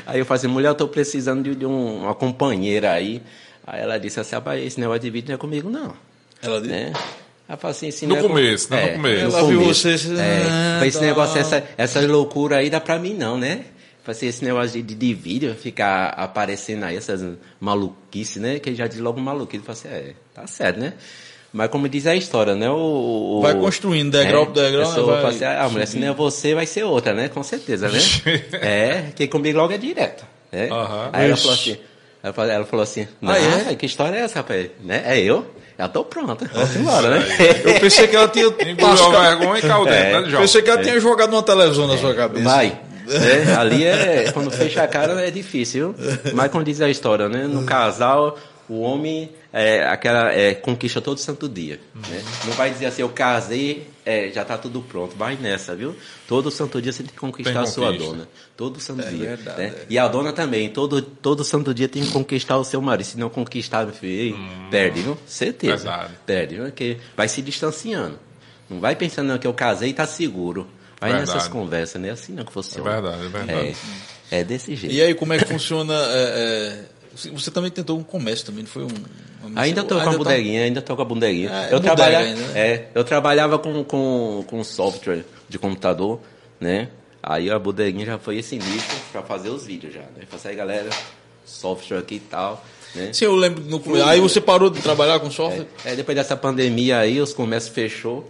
Aí 0.05 0.19
eu 0.19 0.25
falei 0.25 0.39
assim, 0.39 0.47
mulher, 0.47 0.69
eu 0.69 0.75
tô 0.75 0.87
precisando 0.87 1.43
de, 1.43 1.55
de 1.55 1.65
um- 1.65 2.03
uma 2.03 2.15
companheira 2.15 2.91
aí. 2.91 3.21
Aí 3.65 3.81
ela 3.81 3.97
disse 3.97 4.19
assim, 4.19 4.35
rapaz, 4.35 4.63
esse 4.65 4.79
negócio 4.79 5.01
de 5.01 5.09
vídeo 5.09 5.27
não 5.29 5.35
é 5.35 5.37
comigo, 5.37 5.69
não. 5.69 5.93
Ela 6.41 6.59
disse. 6.61 6.71
Né? 6.71 6.93
Aí 7.49 7.55
eu 7.55 7.57
falei 7.57 7.71
assim, 7.77 7.87
esse 7.87 8.05
No 8.07 8.17
começo, 8.17 8.71
né? 8.71 8.87
No 8.87 8.93
começo. 8.93 9.23
Ela 9.37 9.47
viu 9.47 9.61
você, 9.63 9.89
É, 10.19 10.47
Ah, 10.49 10.85
esse 10.87 10.99
tá. 10.99 11.05
negócio, 11.05 11.39
essa, 11.39 11.63
essa 11.77 12.01
loucura 12.01 12.57
aí 12.57 12.69
dá 12.69 12.79
pra 12.79 12.97
mim 12.99 13.13
não, 13.13 13.37
né? 13.37 13.65
Falei 14.03 14.17
assim, 14.17 14.27
esse 14.27 14.45
negócio 14.45 14.71
de, 14.71 14.81
de, 14.81 14.95
de 14.95 15.13
vídeo, 15.13 15.53
ficar 15.53 16.07
aparecendo 16.09 16.83
aí 16.85 16.95
essas 16.95 17.21
maluquices, 17.59 18.37
né? 18.41 18.57
Que 18.59 18.73
já 18.73 18.87
diz 18.87 18.99
logo 18.99 19.19
maluquice. 19.19 19.63
Falei 19.65 19.81
assim, 19.81 19.87
é, 19.89 20.13
tá 20.33 20.47
certo, 20.47 20.79
né? 20.79 20.93
Mas 21.53 21.69
como 21.69 21.87
diz 21.87 22.05
a 22.05 22.15
história, 22.15 22.55
né? 22.55 22.69
O, 22.69 23.37
o- 23.37 23.41
Vai 23.41 23.55
construindo, 23.55 24.11
degrau 24.11 24.45
por 24.47 24.53
degrau, 24.53 24.85
sou, 24.91 25.05
vai 25.07 25.21
falei 25.21 25.35
assim, 25.37 25.45
ah, 25.45 25.69
mulher, 25.69 25.87
se 25.87 25.97
não 25.97 26.07
é 26.09 26.13
você, 26.13 26.53
vai 26.53 26.65
ser 26.65 26.83
outra, 26.83 27.13
né? 27.13 27.29
Com 27.29 27.41
certeza, 27.41 27.87
né? 27.89 27.99
é, 28.61 29.03
que 29.15 29.27
comigo 29.27 29.57
logo 29.57 29.73
é 29.73 29.77
direto. 29.77 30.25
Né? 30.51 30.69
Aham. 30.69 31.09
Aí 31.13 31.27
ela 31.27 31.37
falou 31.37 31.53
assim, 31.53 31.77
ela 32.23 32.65
falou, 32.65 32.83
assim, 32.83 33.07
Ah, 33.23 33.37
é? 33.71 33.75
que 33.75 33.85
história 33.85 34.17
é 34.17 34.21
essa, 34.21 34.39
rapaz? 34.39 34.67
Né? 34.83 35.03
É 35.05 35.19
eu? 35.19 35.45
Já 35.79 35.87
tô 35.87 36.03
pronta, 36.03 36.49
vamos 36.53 36.75
embora, 36.75 37.09
né? 37.11 37.25
Eu 37.63 37.79
pensei 37.79 38.07
que 38.07 38.15
ela 38.15 38.27
tinha. 38.27 38.47
A 38.49 38.75
tasca- 38.75 39.09
vergonha 39.21 39.59
e 39.59 39.61
caiu 39.61 39.85
dentro, 39.85 39.93
É. 39.93 40.21
né, 40.21 40.29
João? 40.29 40.41
Pensei 40.41 40.61
que 40.63 40.69
ela 40.69 40.81
tinha 40.81 40.99
jogado 40.99 41.31
uma 41.33 41.43
televisão 41.43 41.87
na 41.87 41.97
sua 41.97 42.13
cabeça. 42.15 42.43
Vai. 42.43 42.79
É, 43.09 43.53
ali 43.53 43.85
é, 43.85 44.31
quando 44.33 44.49
fecha 44.51 44.83
a 44.83 44.87
cara 44.87 45.21
é 45.25 45.31
difícil, 45.31 45.93
viu? 45.97 46.17
Mas 46.35 46.51
como 46.51 46.63
diz 46.63 46.81
a 46.81 46.89
história, 46.89 47.29
né? 47.29 47.43
No 47.47 47.63
casal, 47.63 48.37
o 48.69 48.81
homem 48.81 49.31
é, 49.53 49.85
aquela, 49.87 50.31
é, 50.33 50.53
conquista 50.53 50.99
todo 51.01 51.19
santo 51.19 51.47
dia. 51.47 51.79
Né? 51.95 52.23
Não 52.45 52.53
vai 52.53 52.69
dizer 52.69 52.87
assim, 52.87 53.01
eu 53.01 53.09
casei, 53.09 53.87
é, 54.05 54.29
já 54.29 54.43
tá 54.43 54.57
tudo 54.57 54.81
pronto. 54.81 55.15
Vai 55.15 55.35
nessa, 55.35 55.75
viu? 55.75 55.95
Todo 56.27 56.51
santo 56.51 56.81
dia 56.81 56.91
você 56.91 57.03
tem 57.03 57.11
que 57.13 57.19
conquistar 57.19 57.53
Tem 57.53 57.61
a 57.61 57.65
sua 57.65 57.91
dona. 57.93 58.27
Todo 58.55 58.79
santo 58.79 59.07
dia. 59.07 59.35
verdade, 59.35 59.57
né? 59.57 59.65
é. 59.67 59.85
E 59.89 59.97
a 59.97 60.07
dona 60.07 60.33
também. 60.33 60.69
Todo, 60.69 61.01
todo 61.01 61.43
santo 61.43 61.73
dia 61.73 61.87
tem 61.87 62.03
que 62.03 62.11
conquistar 62.11 62.57
o 62.57 62.63
seu 62.63 62.81
marido. 62.81 63.05
Se 63.05 63.17
não 63.17 63.29
conquistar, 63.29 63.85
meu 63.85 63.93
filho, 63.93 64.11
ei, 64.11 64.35
perde, 64.69 65.01
viu? 65.01 65.17
Certeza. 65.25 65.73
Pesado. 65.77 66.13
Perde, 66.25 66.55
viu? 66.55 66.65
Porque 66.65 66.97
vai 67.15 67.27
se 67.27 67.41
distanciando. 67.41 68.19
Não 68.69 68.81
vai 68.81 68.95
pensando 68.95 69.27
não, 69.27 69.37
que 69.37 69.47
eu 69.47 69.53
casei 69.53 69.89
e 69.91 69.93
tá 69.93 70.05
seguro. 70.05 70.67
Vai 70.99 71.11
Verdade. 71.11 71.31
nessas 71.31 71.47
conversas, 71.47 72.01
né? 72.01 72.09
Assim 72.09 72.33
não 72.33 72.43
que 72.43 72.49
É 72.49 72.53
funciona. 72.53 72.89
verdade, 73.01 73.25
é 73.25 73.29
verdade. 73.29 73.77
É, 74.31 74.39
é 74.39 74.43
desse 74.43 74.75
jeito. 74.75 74.93
E 74.93 75.01
aí, 75.01 75.13
como 75.13 75.31
é 75.31 75.37
que 75.37 75.45
funciona? 75.45 75.93
É, 77.25 77.27
é, 77.27 77.31
você- 77.31 77.51
também 77.51 77.71
tentou 77.71 77.97
um 77.97 78.03
comércio 78.03 78.45
também, 78.45 78.63
não 78.63 78.69
foi 78.69 78.83
um. 78.83 78.87
Ainda 79.55 79.83
tô 79.83 79.95
com 79.95 80.01
a 80.01 80.03
Ainda 80.03 80.11
tá- 80.11 80.17
bodeguinha, 80.17 80.63
ainda 80.63 80.81
tô 80.81 80.95
com 80.95 81.01
a 81.01 81.05
bodeguinha. 81.05 81.49
Ah, 81.51 81.67
é 81.69 81.73
eu, 81.73 81.79
trabalha, 81.79 82.17
ainda, 82.19 82.41
né? 82.41 82.59
é, 82.59 82.87
eu 82.93 83.03
trabalhava 83.03 83.57
com, 83.57 83.83
com, 83.83 84.43
com 84.47 84.63
software 84.63 85.23
de 85.47 85.57
computador, 85.57 86.19
né? 86.59 86.89
Aí 87.23 87.49
a 87.49 87.57
bodeguinha 87.57 88.05
já 88.05 88.17
foi 88.17 88.37
esse 88.37 88.55
nicho 88.57 88.87
pra 89.11 89.21
fazer 89.21 89.49
os 89.49 89.65
vídeos 89.65 89.93
já, 89.93 90.01
né? 90.01 90.23
Falei 90.29 90.45
assim, 90.47 90.55
galera, 90.55 90.89
software 91.45 91.99
aqui 91.99 92.15
e 92.15 92.19
tal, 92.19 92.63
né? 92.95 93.11
Sim, 93.13 93.25
eu 93.25 93.35
lembro 93.35 93.63
no 93.63 93.79
começo. 93.79 94.05
Aí 94.05 94.19
você 94.19 94.41
parou 94.41 94.69
de 94.69 94.81
trabalhar 94.81 95.19
com 95.19 95.29
software? 95.31 95.67
É, 95.85 95.95
depois 95.95 96.15
dessa 96.15 96.35
pandemia 96.35 96.97
aí, 96.99 97.21
os 97.21 97.33
comércios 97.33 97.73
fechou. 97.73 98.29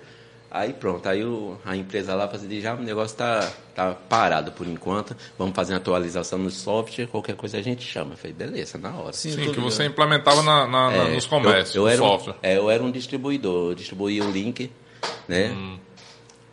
Aí 0.60 0.74
pronto, 0.74 1.08
aí 1.08 1.24
o, 1.24 1.58
a 1.66 1.76
empresa 1.76 2.16
lá 2.16 2.28
fazia 2.28 2.60
já 2.62 2.74
o 2.74 2.82
negócio 2.82 3.16
tá, 3.18 3.52
tá 3.76 3.94
parado 3.94 4.52
por 4.52 4.68
enquanto. 4.68 5.16
Vamos 5.38 5.56
fazer 5.56 5.74
uma 5.74 5.78
atualização 5.80 6.40
no 6.40 6.50
software, 6.50 7.08
qualquer 7.08 7.36
coisa 7.36 7.58
a 7.58 7.62
gente 7.62 7.84
chama. 7.86 8.14
Eu 8.14 8.18
falei, 8.18 8.34
beleza, 8.34 8.78
na 8.78 8.96
hora. 8.96 9.14
Sim, 9.14 9.32
Sim, 9.32 9.52
que 9.52 9.60
você 9.60 9.86
implementava 9.86 10.42
na, 10.42 10.66
na- 10.68 10.90
na- 10.92 10.96
É, 10.98 11.14
nos 11.16 11.26
comércios, 11.26 11.76
eu, 11.76 11.84
eu 11.84 11.88
no 11.88 11.94
era 11.94 12.04
um, 12.04 12.08
software. 12.08 12.36
é, 12.42 12.58
eu 12.58 12.70
era 12.70 12.84
um 12.84 12.92
distribuidor, 12.92 13.72
eu 13.72 13.76
distribuía 13.76 14.24
o 14.24 14.32
link, 14.32 14.72
né? 15.28 15.56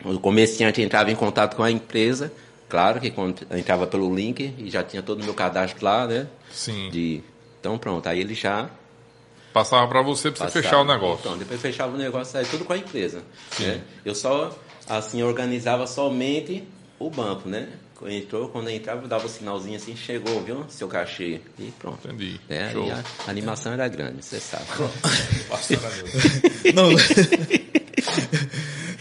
O 0.04 0.18
comerciante 0.20 0.82
entrava 0.82 1.10
em 1.10 1.16
contato 1.16 1.56
com 1.56 1.62
a 1.62 1.70
empresa, 1.70 2.30
Claro 2.68 2.98
que 3.00 3.10
quando 3.10 3.46
entrava 3.52 3.86
pelo 3.86 4.12
link 4.12 4.52
e 4.58 4.68
já 4.68 4.82
tinha 4.82 5.00
todo 5.02 5.20
o 5.20 5.24
meu 5.24 5.32
cadastro 5.34 5.84
lá, 5.84 6.06
né? 6.08 6.26
Sim. 6.50 6.88
De, 6.90 7.22
então 7.60 7.78
pronto, 7.78 8.08
aí 8.08 8.18
ele 8.18 8.34
já 8.34 8.68
Passava 9.54 9.86
para 9.88 10.02
você 10.02 10.30
para 10.32 10.48
você 10.50 10.60
fechar 10.62 10.80
o 10.80 10.84
negócio. 10.84 11.20
Então, 11.20 11.38
depois 11.38 11.60
fechava 11.60 11.94
o 11.94 11.96
negócio 11.96 12.36
aí 12.38 12.44
tudo 12.44 12.64
com 12.64 12.72
a 12.72 12.76
empresa. 12.76 13.22
Né? 13.60 13.80
Eu 14.04 14.12
só, 14.14 14.52
assim, 14.88 15.22
organizava 15.22 15.86
somente 15.86 16.64
o 16.98 17.08
banco, 17.08 17.48
né? 17.48 17.68
Quando 17.94 18.10
Entrou, 18.12 18.48
quando 18.48 18.68
entrava, 18.68 19.02
eu 19.02 19.08
dava 19.08 19.26
o 19.26 19.28
sinalzinho 19.28 19.76
assim, 19.76 19.94
chegou, 19.94 20.42
viu? 20.42 20.64
Seu 20.68 20.88
cachê. 20.88 21.40
E 21.56 21.72
pronto. 21.78 22.08
Entendi. 22.08 22.40
É, 22.48 22.72
Show. 22.72 22.82
aí 22.82 22.90
a 22.90 23.04
animação 23.30 23.72
era 23.72 23.86
grande, 23.86 24.24
você 24.24 24.40
sabe. 24.40 24.64
Não. 26.74 26.90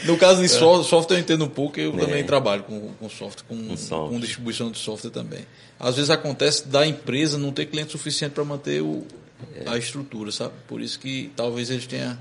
No 0.05 0.17
caso 0.17 0.41
de 0.41 0.49
so- 0.49 0.83
software 0.83 1.17
eu 1.17 1.21
entendo 1.21 1.45
um 1.45 1.49
pouco, 1.49 1.79
eu 1.79 1.93
É. 1.95 1.97
também 1.97 2.23
trabalho 2.23 2.63
com, 2.63 2.89
com 2.99 3.09
software, 3.09 3.43
com, 3.47 3.75
software. 3.75 4.09
com 4.09 4.19
distribuição 4.19 4.69
de 4.69 4.77
software 4.77 5.09
também. 5.09 5.45
Às 5.79 5.95
vezes 5.95 6.11
acontece 6.11 6.67
da 6.67 6.85
empresa 6.85 7.37
não 7.37 7.51
ter 7.51 7.65
cliente 7.65 7.91
suficiente 7.93 8.33
para 8.33 8.43
manter 8.43 8.81
o, 8.81 9.03
É. 9.09 9.22
a 9.65 9.77
estrutura, 9.77 10.31
sabe? 10.31 10.53
Por 10.67 10.81
isso 10.81 10.99
que 10.99 11.31
talvez 11.35 11.69
eles 11.69 11.87
tenham. 11.87 12.17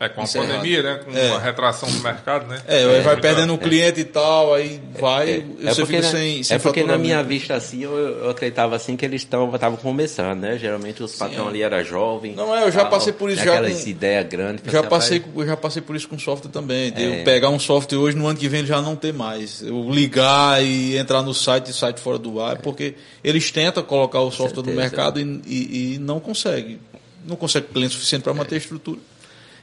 É, 0.00 0.08
com 0.08 0.20
a 0.20 0.24
é 0.24 0.28
pandemia, 0.28 0.80
né? 0.80 1.00
Com 1.04 1.10
É. 1.12 1.30
a 1.32 1.38
retração 1.40 1.90
do 1.90 1.98
mercado, 1.98 2.46
né? 2.46 2.62
É, 2.68 2.84
aí 2.84 3.00
vai 3.02 3.16
perdendo 3.20 3.52
o 3.52 3.58
cliente 3.58 3.98
e 3.98 4.04
tal, 4.04 4.54
aí 4.54 4.80
vai, 4.96 5.28
É 5.30 5.40
você 5.74 5.80
porque, 5.80 5.96
fica 5.96 6.02
na, 6.02 6.08
sem, 6.12 6.42
sem 6.44 6.54
é 6.56 6.58
porque 6.60 6.84
na 6.84 6.96
minha 6.96 7.20
vista 7.20 7.54
assim, 7.54 7.82
eu, 7.82 7.96
eu 7.98 8.30
acreditava 8.30 8.76
assim 8.76 8.96
que 8.96 9.04
eles 9.04 9.22
estavam 9.22 9.76
começando, 9.76 10.38
né? 10.38 10.56
Geralmente 10.56 11.02
os 11.02 11.16
patrão 11.16 11.48
ali 11.48 11.62
era 11.62 11.82
jovem. 11.82 12.32
Não, 12.36 12.54
é, 12.56 12.62
eu 12.62 12.70
já 12.70 12.82
tal, 12.82 12.90
passei 12.90 13.12
por 13.12 13.28
isso 13.28 13.42
já 13.42 13.54
Aquelas 13.54 13.82
com- 13.82 13.88
ideias 13.90 14.28
grandes. 14.28 14.64
Já 14.70 14.78
assim, 14.80 14.88
passei, 14.88 15.18
rapaz, 15.18 15.46
já 15.48 15.56
passei 15.56 15.82
por 15.82 15.96
isso 15.96 16.08
com 16.08 16.16
software 16.16 16.50
também. 16.52 16.92
De 16.92 17.02
É. 17.02 17.20
eu 17.20 17.24
pegar 17.24 17.48
um 17.48 17.58
software 17.58 17.98
hoje, 17.98 18.16
no 18.16 18.28
ano 18.28 18.38
que 18.38 18.48
vem 18.48 18.60
ele 18.60 18.68
já 18.68 18.80
não 18.80 18.94
ter 18.94 19.12
mais. 19.12 19.62
Eu 19.62 19.90
ligar 19.90 20.62
e 20.62 20.96
entrar 20.96 21.22
no 21.22 21.34
site 21.34 21.70
e 21.70 21.74
site 21.74 21.98
fora 21.98 22.18
do 22.18 22.40
ar, 22.40 22.58
porque 22.58 22.94
eles 23.24 23.50
tentam 23.50 23.82
colocar 23.82 24.20
o 24.20 24.30
software 24.30 24.62
no 24.64 24.72
mercado 24.74 25.18
e, 25.20 25.40
e, 25.44 25.94
e 25.94 25.98
não 25.98 26.20
conseguem. 26.20 26.78
Não 27.26 27.34
consegue 27.34 27.66
cliente 27.66 27.94
suficiente 27.94 28.22
para 28.22 28.32
manter 28.32 28.54
a 28.54 28.58
estrutura. 28.58 29.00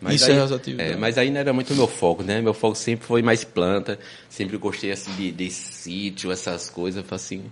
Mas 0.02 0.22
Encerra 0.22 0.40
aí, 0.40 0.46
as 0.46 0.52
atividades. 0.52 0.94
é, 0.94 0.96
mas 0.98 1.18
aí 1.18 1.30
não 1.32 1.40
era 1.40 1.54
muito 1.54 1.74
meu 1.74 1.88
foco, 1.88 2.22
né? 2.24 2.42
Meu 2.42 2.54
foco 2.54 2.76
sempre 2.76 3.06
foi 3.06 3.22
mais 3.22 3.44
planta, 3.44 3.98
sempre 4.30 4.58
gostei 4.58 4.92
assim 4.92 5.12
de, 5.16 5.32
de 5.32 5.50
sítio, 5.50 6.32
essas 6.32 6.70
coisas, 6.70 7.04
assim, 7.12 7.44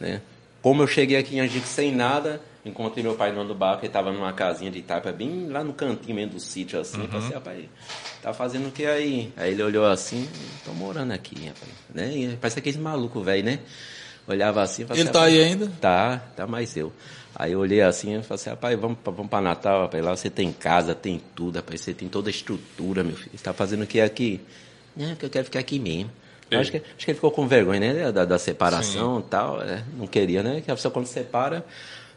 né? 0.00 0.20
Como 0.60 0.82
eu 0.82 0.86
cheguei 0.86 1.16
aqui 1.18 1.36
em 1.36 1.40
Angico 1.40 1.66
sem 1.66 1.94
nada, 1.94 2.40
encontrei 2.64 3.04
meu 3.04 3.14
pai 3.14 3.30
no 3.32 3.40
ano 3.40 3.48
do 3.48 3.54
barco, 3.54 3.80
ele 3.80 3.88
estava 3.88 4.10
numa 4.10 4.32
casinha 4.32 4.70
de 4.70 4.80
taipa 4.80 5.12
bem 5.12 5.48
lá 5.48 5.62
no 5.62 5.74
cantinho 5.74 6.14
mesmo 6.16 6.32
do 6.32 6.40
sítio, 6.40 6.80
assim, 6.80 7.02
eu 7.02 7.08
falei 7.08 7.24
assim, 7.26 7.34
rapaz, 7.34 7.64
tá 8.22 8.32
fazendo 8.32 8.68
o 8.68 8.70
que 8.72 8.86
aí? 8.86 9.30
Aí 9.36 9.52
ele 9.52 9.62
olhou 9.62 9.84
assim, 9.86 10.26
tô 10.64 10.72
morando 10.72 11.12
aqui, 11.12 11.34
rapaz, 11.46 11.70
né? 11.94 12.16
E 12.16 12.36
parece 12.40 12.58
aqueles 12.58 12.78
maluco 12.80 13.20
velho, 13.22 13.44
né? 13.44 13.58
Olhava 14.26 14.62
assim, 14.62 14.82
e 14.82 14.84
Ele 14.86 14.92
assim, 15.02 15.12
tá 15.12 15.22
aí 15.24 15.36
"Rapaz, 15.38 15.52
ainda? 15.52 15.72
Tá, 15.80 16.16
tá 16.34 16.46
mais 16.46 16.74
eu. 16.78 16.90
Aí 17.36 17.52
eu 17.52 17.58
olhei 17.60 17.80
assim 17.82 18.18
e 18.18 18.22
falei 18.22 18.34
assim, 18.36 18.50
rapaz, 18.50 18.78
vamos, 18.78 18.98
vamos 19.04 19.28
pra 19.28 19.40
Natal, 19.40 19.82
rapaz. 19.82 20.04
Lá 20.04 20.16
você 20.16 20.30
tem 20.30 20.52
casa, 20.52 20.94
tem 20.94 21.20
tudo, 21.34 21.56
rapaz. 21.56 21.80
Você 21.80 21.92
tem 21.92 22.08
toda 22.08 22.28
a 22.28 22.30
estrutura, 22.30 23.02
meu 23.02 23.16
filho. 23.16 23.30
Você 23.36 23.42
tá 23.44 23.52
fazendo 23.52 23.82
o 23.82 23.86
que 23.86 24.00
aqui? 24.00 24.40
É, 24.98 25.08
porque 25.10 25.26
eu 25.26 25.30
quero 25.30 25.44
ficar 25.46 25.58
aqui 25.60 25.78
mesmo. 25.78 26.10
Acho, 26.60 26.70
que, 26.70 26.76
acho 26.76 26.84
que 26.98 27.10
ele 27.10 27.14
ficou 27.16 27.32
com 27.32 27.48
vergonha, 27.48 27.80
né? 27.80 28.12
Da, 28.12 28.24
da 28.24 28.38
separação 28.38 29.18
e 29.18 29.22
tal. 29.24 29.60
é, 29.62 29.82
não 29.96 30.06
queria, 30.06 30.42
né? 30.42 30.60
Que 30.60 30.70
a 30.70 30.74
pessoa 30.76 30.92
quando 30.92 31.06
separa, 31.06 31.64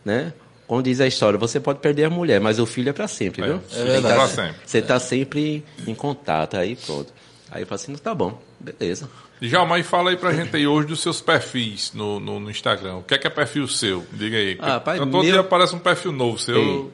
né? 0.05 0.31
Como 0.67 0.83
diz 0.83 0.99
a 1.01 1.07
história, 1.07 1.39
você 1.39 1.59
pode 1.59 1.79
perder 1.79 2.03
a 2.03 2.09
mulher, 2.09 2.39
mas 2.41 2.59
o 2.59 2.65
filho 2.65 2.89
é 2.89 2.93
pra 2.93 3.07
sempre, 3.07 3.41
viu? 3.41 3.55
É 3.55 3.83
verdade. 3.85 4.15
tá- 4.15 4.27
sempre. 4.27 4.55
Você 4.65 4.81
tá 4.81 4.99
sempre 4.99 5.65
em 5.87 5.95
contato, 5.95 6.57
aí 6.57 6.75
pronto. 6.75 7.11
Aí 7.49 7.63
eu 7.63 7.67
falei 7.67 7.81
assim, 7.83 7.95
tá 7.95 8.13
bom, 8.13 8.39
beleza. 8.59 9.09
Djalma, 9.41 9.75
aí 9.75 9.83
fala 9.83 10.09
aí 10.09 10.17
pra 10.17 10.33
gente 10.33 10.55
aí 10.55 10.65
hoje 10.65 10.87
dos 10.87 10.99
seus 10.99 11.21
perfis 11.21 11.91
no, 11.93 12.19
no, 12.19 12.39
no 12.39 12.49
Instagram. 12.49 12.95
O 12.97 13.03
que 13.03 13.13
é 13.13 13.17
que 13.17 13.27
é 13.27 13.29
perfil 13.29 13.67
seu? 13.67 14.03
Diga 14.11 14.35
aí. 14.37 14.57
Ah, 14.59 14.73
rapaz, 14.73 14.97
todo 14.99 15.09
meu- 15.11 15.21
dia 15.21 15.39
aparece 15.39 15.75
um 15.75 15.79
perfil 15.79 16.11
novo 16.11 16.37
seu. 16.39 16.55
Tem. 16.55 16.91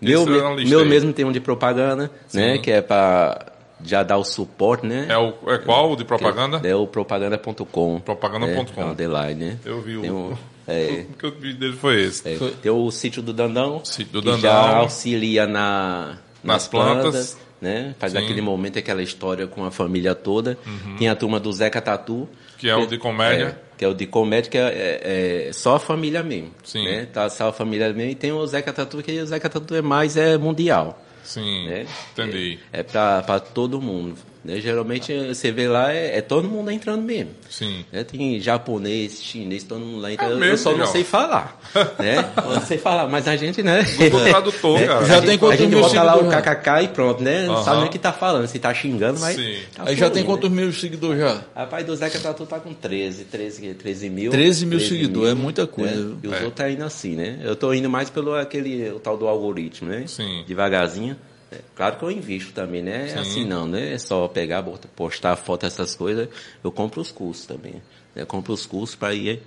Meu, 0.00 0.22
é 0.22 0.64
meu 0.64 0.80
aí. 0.80 0.88
mesmo 0.88 1.12
tem 1.12 1.24
um 1.24 1.32
de 1.32 1.40
propaganda, 1.40 2.10
né? 2.32 2.58
Que 2.58 2.72
é 2.72 2.80
pra 2.82 3.46
já 3.82 4.02
dar 4.02 4.18
o 4.18 4.24
suporte, 4.24 4.84
né? 4.86 5.06
É, 5.08 5.16
o, 5.16 5.34
é 5.50 5.58
qual 5.58 5.92
o 5.92 5.96
de 5.96 6.04
propaganda? 6.04 6.60
É 6.66 6.74
o 6.74 6.86
propaganda.com. 6.86 8.00
Propaganda.com. 8.00 8.80
É, 8.80 8.84
underline, 8.84 9.34
né? 9.44 9.58
Eu 9.64 9.80
vi 9.80 9.96
o- 9.96 10.14
um- 10.32 10.36
é, 10.66 11.06
O 11.10 11.16
que 11.16 11.24
eu 11.26 11.30
vi 11.38 11.54
dele 11.54 11.76
foi 11.76 12.02
esse. 12.02 12.26
é, 12.28 12.36
tem 12.60 12.72
o 12.72 12.90
sítio 12.90 13.22
do 13.22 13.32
Dandão. 13.32 13.82
Sítio 13.84 14.12
do 14.12 14.20
que 14.20 14.26
Dandão. 14.26 14.40
já 14.40 14.76
auxilia 14.78 15.46
na, 15.46 16.16
Nas 16.42 16.66
plantas. 16.68 17.38
Né? 17.60 17.94
Faz 17.98 18.12
Sim. 18.12 18.18
Uhum. 18.18 18.24
aquele 18.24 18.40
momento, 18.40 18.78
aquela 18.78 19.02
história 19.02 19.46
com 19.46 19.64
a 19.64 19.70
família 19.70 20.14
toda. 20.14 20.58
Tem 20.98 21.08
a 21.08 21.14
turma 21.16 21.38
do 21.40 21.52
Zeca 21.52 21.80
Tatu. 21.80 22.28
Que 22.58 22.68
é 22.68 22.76
o 22.76 22.86
de 22.86 22.98
comédia. 22.98 23.58
É, 23.72 23.76
que 23.76 23.84
é 23.84 23.88
o 23.88 23.94
de 23.94 24.06
comédia, 24.06 24.50
que 24.50 24.58
é, 24.58 24.62
é- 24.62 25.48
é 25.48 25.52
só 25.52 25.76
a 25.76 25.78
família 25.78 26.22
mesmo. 26.22 26.50
Sim. 26.62 26.84
Né? 26.84 27.06
Tá 27.12 27.28
só 27.28 27.48
a 27.48 27.52
família 27.52 27.92
mesmo. 27.92 28.10
E 28.12 28.14
tem 28.14 28.32
o 28.32 28.46
Zeca 28.46 28.72
Tatu, 28.72 29.02
que 29.02 29.20
o 29.20 29.26
Zeca 29.26 29.48
Tatu 29.48 29.74
é 29.74 29.82
mais 29.82 30.16
é 30.16 30.36
mundial. 30.38 31.02
Sim, 31.22 31.66
né? 31.66 31.86
entendi. 32.12 32.58
É, 32.72 32.80
é 32.80 32.82
pra 32.82 33.40
todo 33.40 33.80
mundo. 33.80 34.16
Né? 34.44 34.60
Geralmente 34.60 35.12
você 35.28 35.50
vê 35.50 35.66
lá, 35.66 35.92
é, 35.92 36.18
é 36.18 36.20
todo 36.20 36.46
mundo 36.48 36.70
entrando 36.70 37.02
mesmo. 37.02 37.30
Sim. 37.48 37.84
né? 37.90 38.04
Tem 38.04 38.38
japonês, 38.40 39.22
chinês, 39.22 39.64
todo 39.64 39.80
mundo 39.80 40.02
lá 40.02 40.12
entra. 40.12 40.26
É 40.26 40.32
eu 40.32 40.36
mesmo, 40.38 40.58
só 40.58 40.76
não 40.76 40.86
sei 40.86 41.02
falar. 41.02 41.58
né? 41.98 42.16
Eu 42.44 42.54
não 42.54 42.60
sei 42.60 42.76
falar, 42.78 43.08
mas 43.08 43.26
a 43.26 43.36
gente, 43.36 43.62
né? 43.62 43.82
Google 43.96 44.20
Tradutor, 44.24 44.78
É, 44.82 44.86
cara. 44.86 45.04
Já 45.06 45.16
a 45.16 45.20
tem 45.20 45.30
gente, 45.30 45.40
quantos 45.40 45.60
a 45.60 45.62
gente 45.64 45.74
bota 45.74 46.02
lá 46.02 46.14
o 46.14 46.18
seguidores, 46.18 46.44
kkk 46.44 46.82
e 46.84 46.88
pronto, 46.88 47.22
né? 47.22 47.46
Não 47.46 47.54
Aham. 47.54 47.64
sabe 47.64 47.76
nem 47.78 47.86
o 47.86 47.90
que 47.90 47.98
tá 47.98 48.12
falando. 48.12 48.46
Se 48.46 48.58
tá 48.58 48.74
xingando, 48.74 49.18
mas. 49.20 49.36
Sim. 49.36 49.56
tá 49.74 49.84
Aí 49.86 49.96
já 49.96 50.10
tem 50.10 50.22
fluindo, 50.24 50.26
quantos 50.42 50.50
né? 50.50 50.62
mil 50.62 50.72
seguidores 50.72 51.18
já? 51.20 51.40
Rapaz, 51.54 51.86
do 51.86 51.96
Zeca 51.96 52.18
Tatu 52.18 52.44
tá 52.46 52.60
com 52.60 52.74
13, 52.74 53.24
13, 53.24 53.74
13 53.74 54.10
mil. 54.10 54.30
13 54.30 54.66
mil 54.66 54.80
seguidores, 54.80 55.30
é 55.30 55.34
muita 55.34 55.66
coisa, 55.66 55.94
né? 55.94 56.16
E 56.22 56.26
os 56.28 56.32
É. 56.34 56.36
outros 56.36 56.54
tá 56.54 56.70
indo 56.70 56.84
assim, 56.84 57.14
né? 57.16 57.38
Eu 57.42 57.56
tô 57.56 57.72
indo 57.72 57.88
mais 57.88 58.10
pelo 58.10 58.34
aquele, 58.34 58.90
o 58.90 59.00
tal 59.00 59.16
do 59.16 59.26
algoritmo, 59.26 59.88
né? 59.88 60.04
Sim. 60.06 60.44
Devagarzinho. 60.46 61.16
É, 61.52 61.58
Claro 61.74 61.96
que 61.96 62.02
eu 62.04 62.10
invisto 62.10 62.52
também, 62.52 62.82
né? 62.82 63.10
É 63.14 63.18
assim 63.18 63.44
não, 63.44 63.66
né? 63.66 63.92
É 63.94 63.98
só 63.98 64.26
pegar, 64.28 64.62
postar 64.96 65.36
foto, 65.36 65.66
essas 65.66 65.94
coisas. 65.94 66.28
Eu 66.62 66.70
compro 66.72 67.00
os 67.00 67.10
cursos 67.10 67.46
também. 67.46 67.74
Eu 68.14 68.26
compro 68.26 68.52
os 68.52 68.64
cursos 68.66 68.94
para 68.96 69.14
ir 69.14 69.42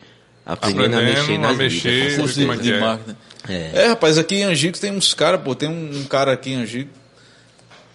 aprendendo, 0.46 0.96
a 0.96 0.98
Aprendendo 1.00 1.18
mexer 1.20 1.36
a 1.36 1.38
nas 1.40 1.58
mexer, 1.58 1.90
mídias, 1.92 2.16
com 2.16 2.22
Curso 2.22 2.46
Curso 2.46 2.62
de, 2.62 2.72
é 2.72 2.80
de 2.80 2.84
é? 2.84 3.16
É. 3.50 3.72
É, 3.84 3.88
rapaz, 3.88 4.18
aqui 4.18 4.36
em 4.36 4.44
Angico 4.44 4.80
tem 4.80 4.92
uns 4.92 5.14
caras, 5.14 5.42
pô, 5.42 5.56
tem 5.56 5.70
um, 5.70 5.98
um 6.00 6.04
cara 6.06 6.32
aqui 6.34 6.52
em 6.52 6.56
Angico 6.56 6.92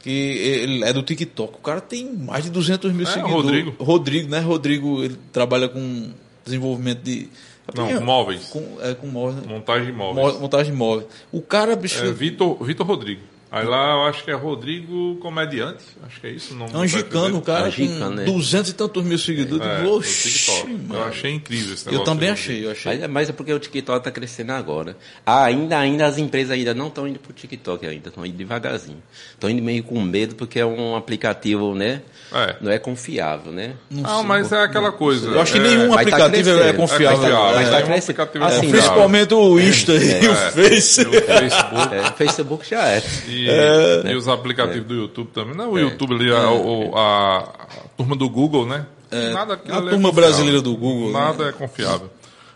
que 0.03 0.11
ele 0.11 0.83
é 0.85 0.93
do 0.93 1.03
TikTok. 1.03 1.55
O 1.55 1.63
cara 1.63 1.81
tem 1.81 2.13
mais 2.13 2.45
de 2.45 2.51
200 2.51 2.93
mil 2.93 3.07
É, 3.07 3.11
seguidores. 3.11 3.35
Rodrigo. 3.45 3.75
Rodrigo, 3.85 4.29
né? 4.31 4.41
Rodrigo, 4.41 5.05
ele 5.05 5.17
trabalha 5.33 5.69
com 5.69 6.11
desenvolvimento 6.45 7.03
de... 7.03 7.29
Não, 7.77 7.89
É, 7.89 7.95
com 7.99 8.05
móveis. 8.05 8.45
Com, 8.47 8.79
é, 8.83 8.95
com 8.95 9.07
móveis, 9.07 9.47
né? 9.47 9.55
Montagem 9.55 9.87
de 9.87 9.93
móveis. 9.93 10.35
Mo- 10.35 10.41
montagem 10.41 10.73
de 10.73 10.79
móveis. 10.79 11.07
O 11.31 11.41
cara, 11.41 11.77
bicho, 11.77 12.03
É 12.05 12.11
Vitor, 12.11 12.63
Vitor 12.65 12.85
Rodrigo. 12.85 13.23
Aí 13.55 13.67
lá 13.67 13.93
eu 13.97 14.05
acho 14.05 14.25
que 14.25 14.31
é 14.31 14.35
Rodrigo 14.35 15.17
Comediante. 15.17 15.85
Acho 16.07 16.21
que 16.23 16.27
é 16.27 16.31
isso 16.31 16.55
o 16.55 16.57
nome 16.57 16.73
do 16.73 16.79
angicano, 16.79 17.37
o 17.37 17.43
cara 17.43 17.67
Angicano, 17.67 17.99
com 18.07 18.11
né? 18.15 18.25
200 18.25 18.71
e 18.71 18.75
tantos 18.75 19.05
mil 19.05 19.19
seguidores. 19.19 19.63
Eu 19.67 19.71
É, 19.73 19.77
digo, 19.77 19.89
no 19.91 19.97
"Oxi, 19.99 20.29
TikTok. 20.31 20.71
Eu 20.73 20.79
mano." 20.79 21.05
achei 21.05 21.31
incrível 21.33 21.75
esse 21.75 21.87
Eu 21.87 21.93
negócio. 21.93 22.13
também 22.15 22.29
do 22.31 22.33
achei, 22.33 22.65
eu 22.65 22.71
achei. 22.71 22.99
Mas, 22.99 23.11
mas 23.11 23.29
é 23.29 23.33
porque 23.35 23.53
o 23.53 23.59
TikTok 23.59 24.03
tá 24.03 24.11
crescendo 24.11 24.53
agora. 24.53 24.97
Ah, 25.27 25.45
ainda, 25.45 25.79
ainda 25.79 26.07
as 26.07 26.17
empresas 26.17 26.53
ainda 26.53 26.73
não 26.73 26.87
estão 26.87 27.07
indo 27.07 27.19
pro 27.19 27.33
TikTok 27.35 27.87
ainda, 27.87 28.09
estão 28.09 28.25
indo 28.25 28.37
devagarzinho. 28.39 29.03
Estão 29.33 29.51
indo 29.51 29.63
meio 29.63 29.83
com 29.85 30.01
medo 30.01 30.35
porque 30.35 30.59
é 30.59 30.65
um 30.65 30.97
aplicativo, 30.97 31.75
né? 31.75 32.01
É. 32.33 32.57
Não 32.59 32.73
é 32.73 32.79
confiável, 32.79 33.53
né? 33.53 33.75
Não, 33.91 34.23
mas 34.25 34.51
é 34.51 34.63
aquela 34.63 34.91
coisa. 34.91 35.29
Eu 35.29 35.39
acho 35.43 35.53
que 35.53 35.59
é, 35.59 35.63
nenhum 35.63 35.89
Mas 35.89 36.07
tá 36.09 36.17
aplicativo 36.17 36.51
é 36.59 36.73
confiável. 36.73 37.09
É 37.11 37.31
confiável, 37.31 37.55
Mas 37.55 37.69
tá 37.69 37.81
é 37.81 37.83
um 37.83 37.87
crescendo. 37.87 38.23
Assim, 38.23 38.31
confiável. 38.33 38.71
Principalmente 38.71 39.35
o 39.35 39.61
Insta 39.61 39.93
e 39.93 40.27
o 40.27 40.35
Face. 40.35 41.03
O 41.03 41.13
Facebook. 41.13 41.95
É, 41.95 42.11
Facebook 42.17 42.71
já 42.71 42.89
é. 42.89 43.03
E, 43.29 43.42
É. 43.49 44.13
e 44.13 44.15
os 44.17 44.29
aplicativos 44.29 44.87
do 44.87 44.95
YouTube 44.95 45.31
também. 45.33 45.55
Não, 45.57 45.73
o 45.73 45.79
YouTube 45.79 46.15
ali, 46.15 46.33
a, 46.33 46.51
o- 46.51 46.97
a- 46.97 47.39
a 47.39 47.89
turma 47.97 48.15
do 48.17 48.29
Google, 48.29 48.67
né? 48.67 48.87
Nada 49.33 49.55
aquilo 49.55 49.75
a 49.75 49.87
é 49.87 49.91
turma 49.91 50.11
brasileira 50.13 50.61
do 50.63 50.75
Google, 50.77 51.13
né? 51.13 51.19
Nada 51.21 51.49
é 51.49 51.53
confiável. 51.53 52.11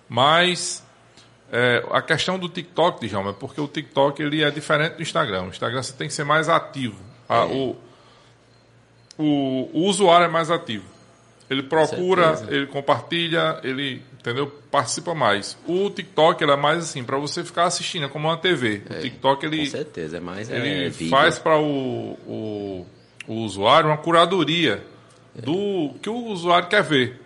Mas 0.09 0.83
é, 1.53 1.85
a 1.91 2.01
questão 2.01 2.39
do 2.39 2.49
TikTok, 2.49 3.07
Djalma, 3.07 3.31
é 3.31 3.33
porque 3.33 3.61
o 3.61 3.69
TikTok 3.69 4.23
ele 4.23 4.43
é 4.43 4.51
diferente 4.51 4.95
do 4.97 5.03
Instagram. 5.03 5.45
O 5.45 5.49
Instagram 5.49 5.83
você 5.83 5.93
tem 5.93 6.09
que 6.09 6.15
ser 6.15 6.25
mais 6.25 6.49
ativo. 6.49 6.97
A- 7.29 7.45
o, 7.45 7.77
o, 9.19 9.71
o 9.73 9.81
usuário 9.87 10.25
é 10.27 10.29
mais 10.29 10.51
ativo. 10.51 10.85
Ele 11.49 11.63
procura, 11.63 12.35
ele 12.49 12.67
compartilha, 12.67 13.61
ele 13.63 14.03
entendeu? 14.31 14.53
participa 14.71 15.15
mais. 15.15 15.57
O 15.67 15.89
TikTok 15.91 16.43
ele 16.43 16.53
é 16.53 16.57
mais 16.57 16.79
assim, 16.85 17.05
para 17.05 17.17
você 17.19 17.45
ficar 17.45 17.65
assistindo, 17.65 18.07
é 18.07 18.09
como 18.09 18.29
uma 18.29 18.37
TV. 18.37 18.83
O 18.91 19.01
TikTok 19.01 19.41
Com 19.41 19.47
ele, 19.55 19.67
certeza, 19.67 20.17
é 20.17 20.21
mais 20.21 20.51
é, 20.51 20.57
ele 20.57 20.91
vídeo. 20.91 21.11
faz 21.11 21.39
para 21.39 21.59
o, 21.59 22.13
o, 22.27 22.87
o 23.29 23.35
usuário 23.45 23.89
uma 23.89 23.97
curadoria 23.99 24.85
do 25.35 25.95
que 26.03 26.09
o 26.11 26.27
usuário 26.27 26.69
quer 26.69 26.83
ver. 26.83 27.21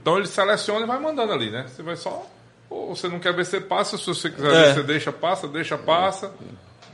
Então 0.00 0.16
ele 0.18 0.26
seleciona 0.26 0.84
e 0.84 0.86
vai 0.88 0.98
mandando 0.98 1.32
ali, 1.32 1.50
né? 1.50 1.66
Você 1.68 1.82
vai 1.82 1.96
só. 1.96 2.26
Ou 2.68 2.94
você 2.96 3.08
não 3.08 3.18
quer 3.20 3.32
ver, 3.34 3.44
você 3.44 3.60
passa. 3.60 3.96
Se 3.96 4.06
você 4.06 4.30
quiser 4.30 4.52
É. 4.52 4.66
ver, 4.68 4.74
você 4.74 4.82
deixa, 4.82 5.12
passa, 5.12 5.46
deixa, 5.48 5.78
passa. 5.78 6.32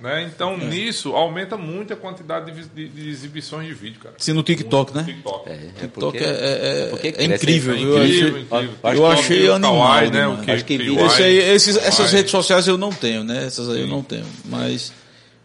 Né? 0.00 0.30
Então, 0.34 0.56
nisso, 0.56 1.14
aumenta 1.14 1.56
muito 1.58 1.92
a 1.92 1.96
quantidade 1.96 2.50
de, 2.52 2.64
de- 2.68 2.88
de 2.88 3.08
exibições 3.10 3.68
de 3.68 3.74
vídeo, 3.74 4.00
cara. 4.00 4.14
Sim, 4.18 4.32
no 4.32 4.42
TikTok, 4.42 4.94
né? 4.96 5.04
TikTok. 5.04 5.48
É, 5.48 5.52
é 5.52 5.56
TikTok 5.80 6.16
é, 6.18 6.22
é- 6.22 6.86
porque 6.90 7.08
é 7.08 7.24
incrível. 7.24 7.74
É 7.74 7.76
viu? 7.76 7.88
Eu 7.98 8.04
incrível, 8.04 8.28
achei- 8.28 8.40
incrível. 8.40 8.94
eu 8.94 9.06
achei 9.06 9.48
o 9.48 9.52
animal. 9.54 9.72
Kawaii, 9.76 10.10
né? 10.10 10.26
O 10.28 10.36
que, 10.38 10.50
Acho 10.50 10.64
que 10.64 10.72
Esse 10.74 11.22
aí, 11.22 11.36
esses- 11.38 11.76
essas 11.76 12.12
redes 12.12 12.30
sociais 12.30 12.66
eu 12.66 12.78
não 12.78 12.90
tenho, 12.90 13.22
né? 13.24 13.44
Essas 13.44 13.68
aí 13.68 13.80
eu 13.82 13.86
não 13.86 14.02
tenho. 14.02 14.24
Mas, 14.46 14.90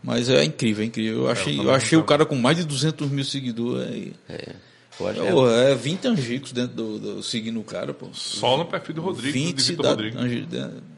mas 0.01 0.29
é 0.29 0.43
incrível, 0.43 0.83
é 0.83 0.87
incrível. 0.87 1.23
Eu 1.23 1.29
achei, 1.29 1.53
eu 1.53 1.57
também 1.57 1.75
achei 1.75 1.97
o 1.97 2.03
cara 2.03 2.25
com 2.25 2.35
mais 2.35 2.55
de 2.55 2.63
200 2.63 3.09
mil 3.09 3.25
seguidores. 3.25 4.13
É, 4.29 4.53
eu 4.99 5.13
que 5.13 5.19
é- 5.19 5.31
Pô, 5.31 5.49
é 5.49 5.75
20 5.75 6.07
angicos 6.07 6.53
dentro 6.53 6.75
do, 6.77 6.97
do- 6.99 7.23
seguindo 7.23 7.59
o 7.59 7.63
cara, 7.63 7.93
pô. 7.93 8.07
Só 8.13 8.55
no 8.57 8.63
perfil 8.65 8.95
do 8.95 9.01
Rodrigo, 9.01 9.33
20 9.33 9.55
do 9.57 9.63
Vitor 9.63 9.85
Rodrigues. 9.87 10.47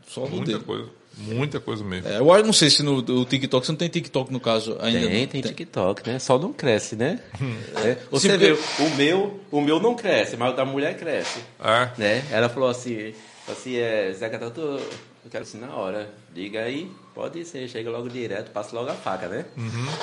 só 0.08 0.22
no 0.22 0.30
Muita 0.30 0.46
dele. 0.52 0.64
coisa. 0.64 0.97
Muita 1.18 1.60
coisa 1.60 1.84
mesmo. 1.84 2.08
É, 2.08 2.20
eu 2.20 2.32
acho- 2.32 2.46
não 2.46 2.54
sei 2.54 2.70
se 2.70 2.84
no, 2.84 3.02
no 3.02 3.26
TikTok, 3.26 3.66
você 3.66 3.72
não 3.72 3.78
tem 3.78 3.90
TikTok 3.90 4.32
no 4.32 4.40
caso 4.40 4.78
ainda. 4.80 5.08
Tem, 5.08 5.22
não? 5.22 5.28
tem 5.28 5.42
TikTok, 5.42 6.08
né? 6.10 6.20
Só 6.20 6.38
não 6.38 6.54
cresce, 6.54 6.96
né? 6.96 7.20
É, 7.84 7.98
Você 8.12 8.30
Sim, 8.32 8.38
vê, 8.38 8.54
porque- 8.56 8.84
o 8.84 8.90
meu, 8.96 9.40
o 9.52 9.62
meu 9.62 9.80
não 9.80 9.96
cresce, 9.96 10.38
mas 10.38 10.54
o 10.54 10.56
da 10.56 10.64
mulher 10.66 10.98
cresce. 10.98 11.40
É. 11.60 11.90
Né? 11.98 12.26
Ela 12.32 12.50
falou 12.50 12.70
assim, 12.70 13.14
assim, 13.48 13.76
é, 13.78 14.12
Zeca 14.14 14.38
Tatu, 14.38 14.62
eu 14.62 15.32
quero 15.32 15.44
assim 15.44 15.60
na 15.60 15.74
hora. 15.74 16.10
Liga 16.36 16.62
aí, 16.62 16.90
pode 17.16 17.44
ser, 17.46 17.68
chega 17.68 17.90
logo 17.90 18.08
direto, 18.10 18.52
passa 18.52 18.76
logo 18.76 18.90
a 18.90 18.94
faca, 18.94 19.28
né? 19.28 19.46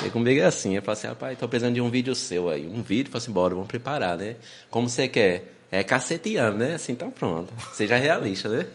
E 0.04 0.10
comigo 0.10 0.40
é 0.40 0.44
assim, 0.44 0.74
eu 0.74 0.82
falo 0.82 0.98
assim, 0.98 1.06
rapaz, 1.06 1.38
tô 1.38 1.48
precisando 1.48 1.74
de 1.74 1.80
um 1.80 1.88
vídeo 1.88 2.14
seu 2.14 2.48
aí. 2.48 2.66
Um 2.66 2.82
vídeo, 2.82 3.10
falo 3.10 3.22
assim, 3.22 3.32
bora, 3.32 3.54
vamos 3.54 3.68
preparar, 3.68 4.18
né? 4.18 4.34
Como 4.68 4.88
você 4.88 5.06
quer? 5.08 5.53
É 5.72 5.82
caceteando, 5.82 6.58
né? 6.58 6.74
Assim, 6.74 6.92
então 6.92 7.10
pronto. 7.10 7.52
Seja 7.72 7.96
realista, 7.96 8.48
né? 8.48 8.66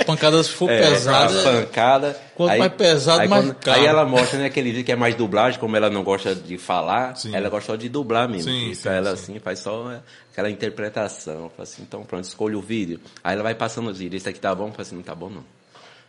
A 0.00 0.04
pancada 0.04 0.42
se 0.42 0.50
for 0.50 0.70
É, 0.70 0.78
pesada. 0.80 1.26
as 1.36 1.44
pancada. 1.44 2.20
Quanto 2.34 2.58
mais 2.58 2.72
pesado, 2.72 3.20
aí, 3.20 3.28
mais 3.28 3.44
quando-. 3.44 3.68
Aí 3.68 3.84
ela 3.84 4.06
mostra, 4.06 4.38
né, 4.38 4.46
aquele 4.46 4.70
vídeo 4.70 4.84
que 4.84 4.92
é 4.92 4.96
mais 4.96 5.14
dublagem, 5.14 5.60
como 5.60 5.76
ela 5.76 5.90
não 5.90 6.02
gosta 6.02 6.34
de 6.34 6.56
falar, 6.56 7.14
Sim. 7.16 7.36
ela 7.36 7.50
gosta 7.50 7.72
só 7.72 7.76
de 7.76 7.88
dublar 7.90 8.26
mesmo. 8.28 8.50
Sim, 8.50 8.70
Isso 8.70 8.82
sim, 8.82 8.88
ela 8.88 9.14
sim. 9.16 9.32
assim, 9.32 9.38
faz 9.40 9.58
só 9.58 10.00
aquela 10.32 10.48
interpretação. 10.50 11.50
Fala 11.50 11.62
assim, 11.64 11.82
então 11.82 12.02
pronto, 12.02 12.24
escolha 12.24 12.56
o 12.56 12.62
vídeo. 12.62 12.98
Aí 13.22 13.34
ela 13.34 13.42
vai 13.42 13.54
passando 13.54 13.90
os 13.90 13.98
vídeos, 13.98 14.22
esse 14.22 14.28
aqui 14.30 14.40
tá 14.40 14.54
bom, 14.54 14.70
fala 14.70 14.82
assim, 14.82 14.96
não 14.96 15.02
tá 15.02 15.14
bom 15.14 15.28
não. 15.28 15.44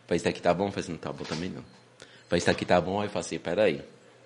Fala, 0.06 0.16
esse 0.16 0.26
aqui 0.28 0.40
tá 0.40 0.54
bom, 0.54 0.70
fala 0.70 0.80
assim, 0.80 0.92
não 0.92 0.98
tá 0.98 1.12
bom 1.12 1.24
também 1.24 1.50
não. 1.50 1.62
Fala, 2.28 2.38
esse 2.38 2.48
aqui 2.50 2.64
tá 2.64 2.80
bom, 2.80 3.00
aí 3.00 3.06
eu 3.08 3.10
falo 3.10 3.24
assim, 3.24 3.38
peraí, 3.38 3.82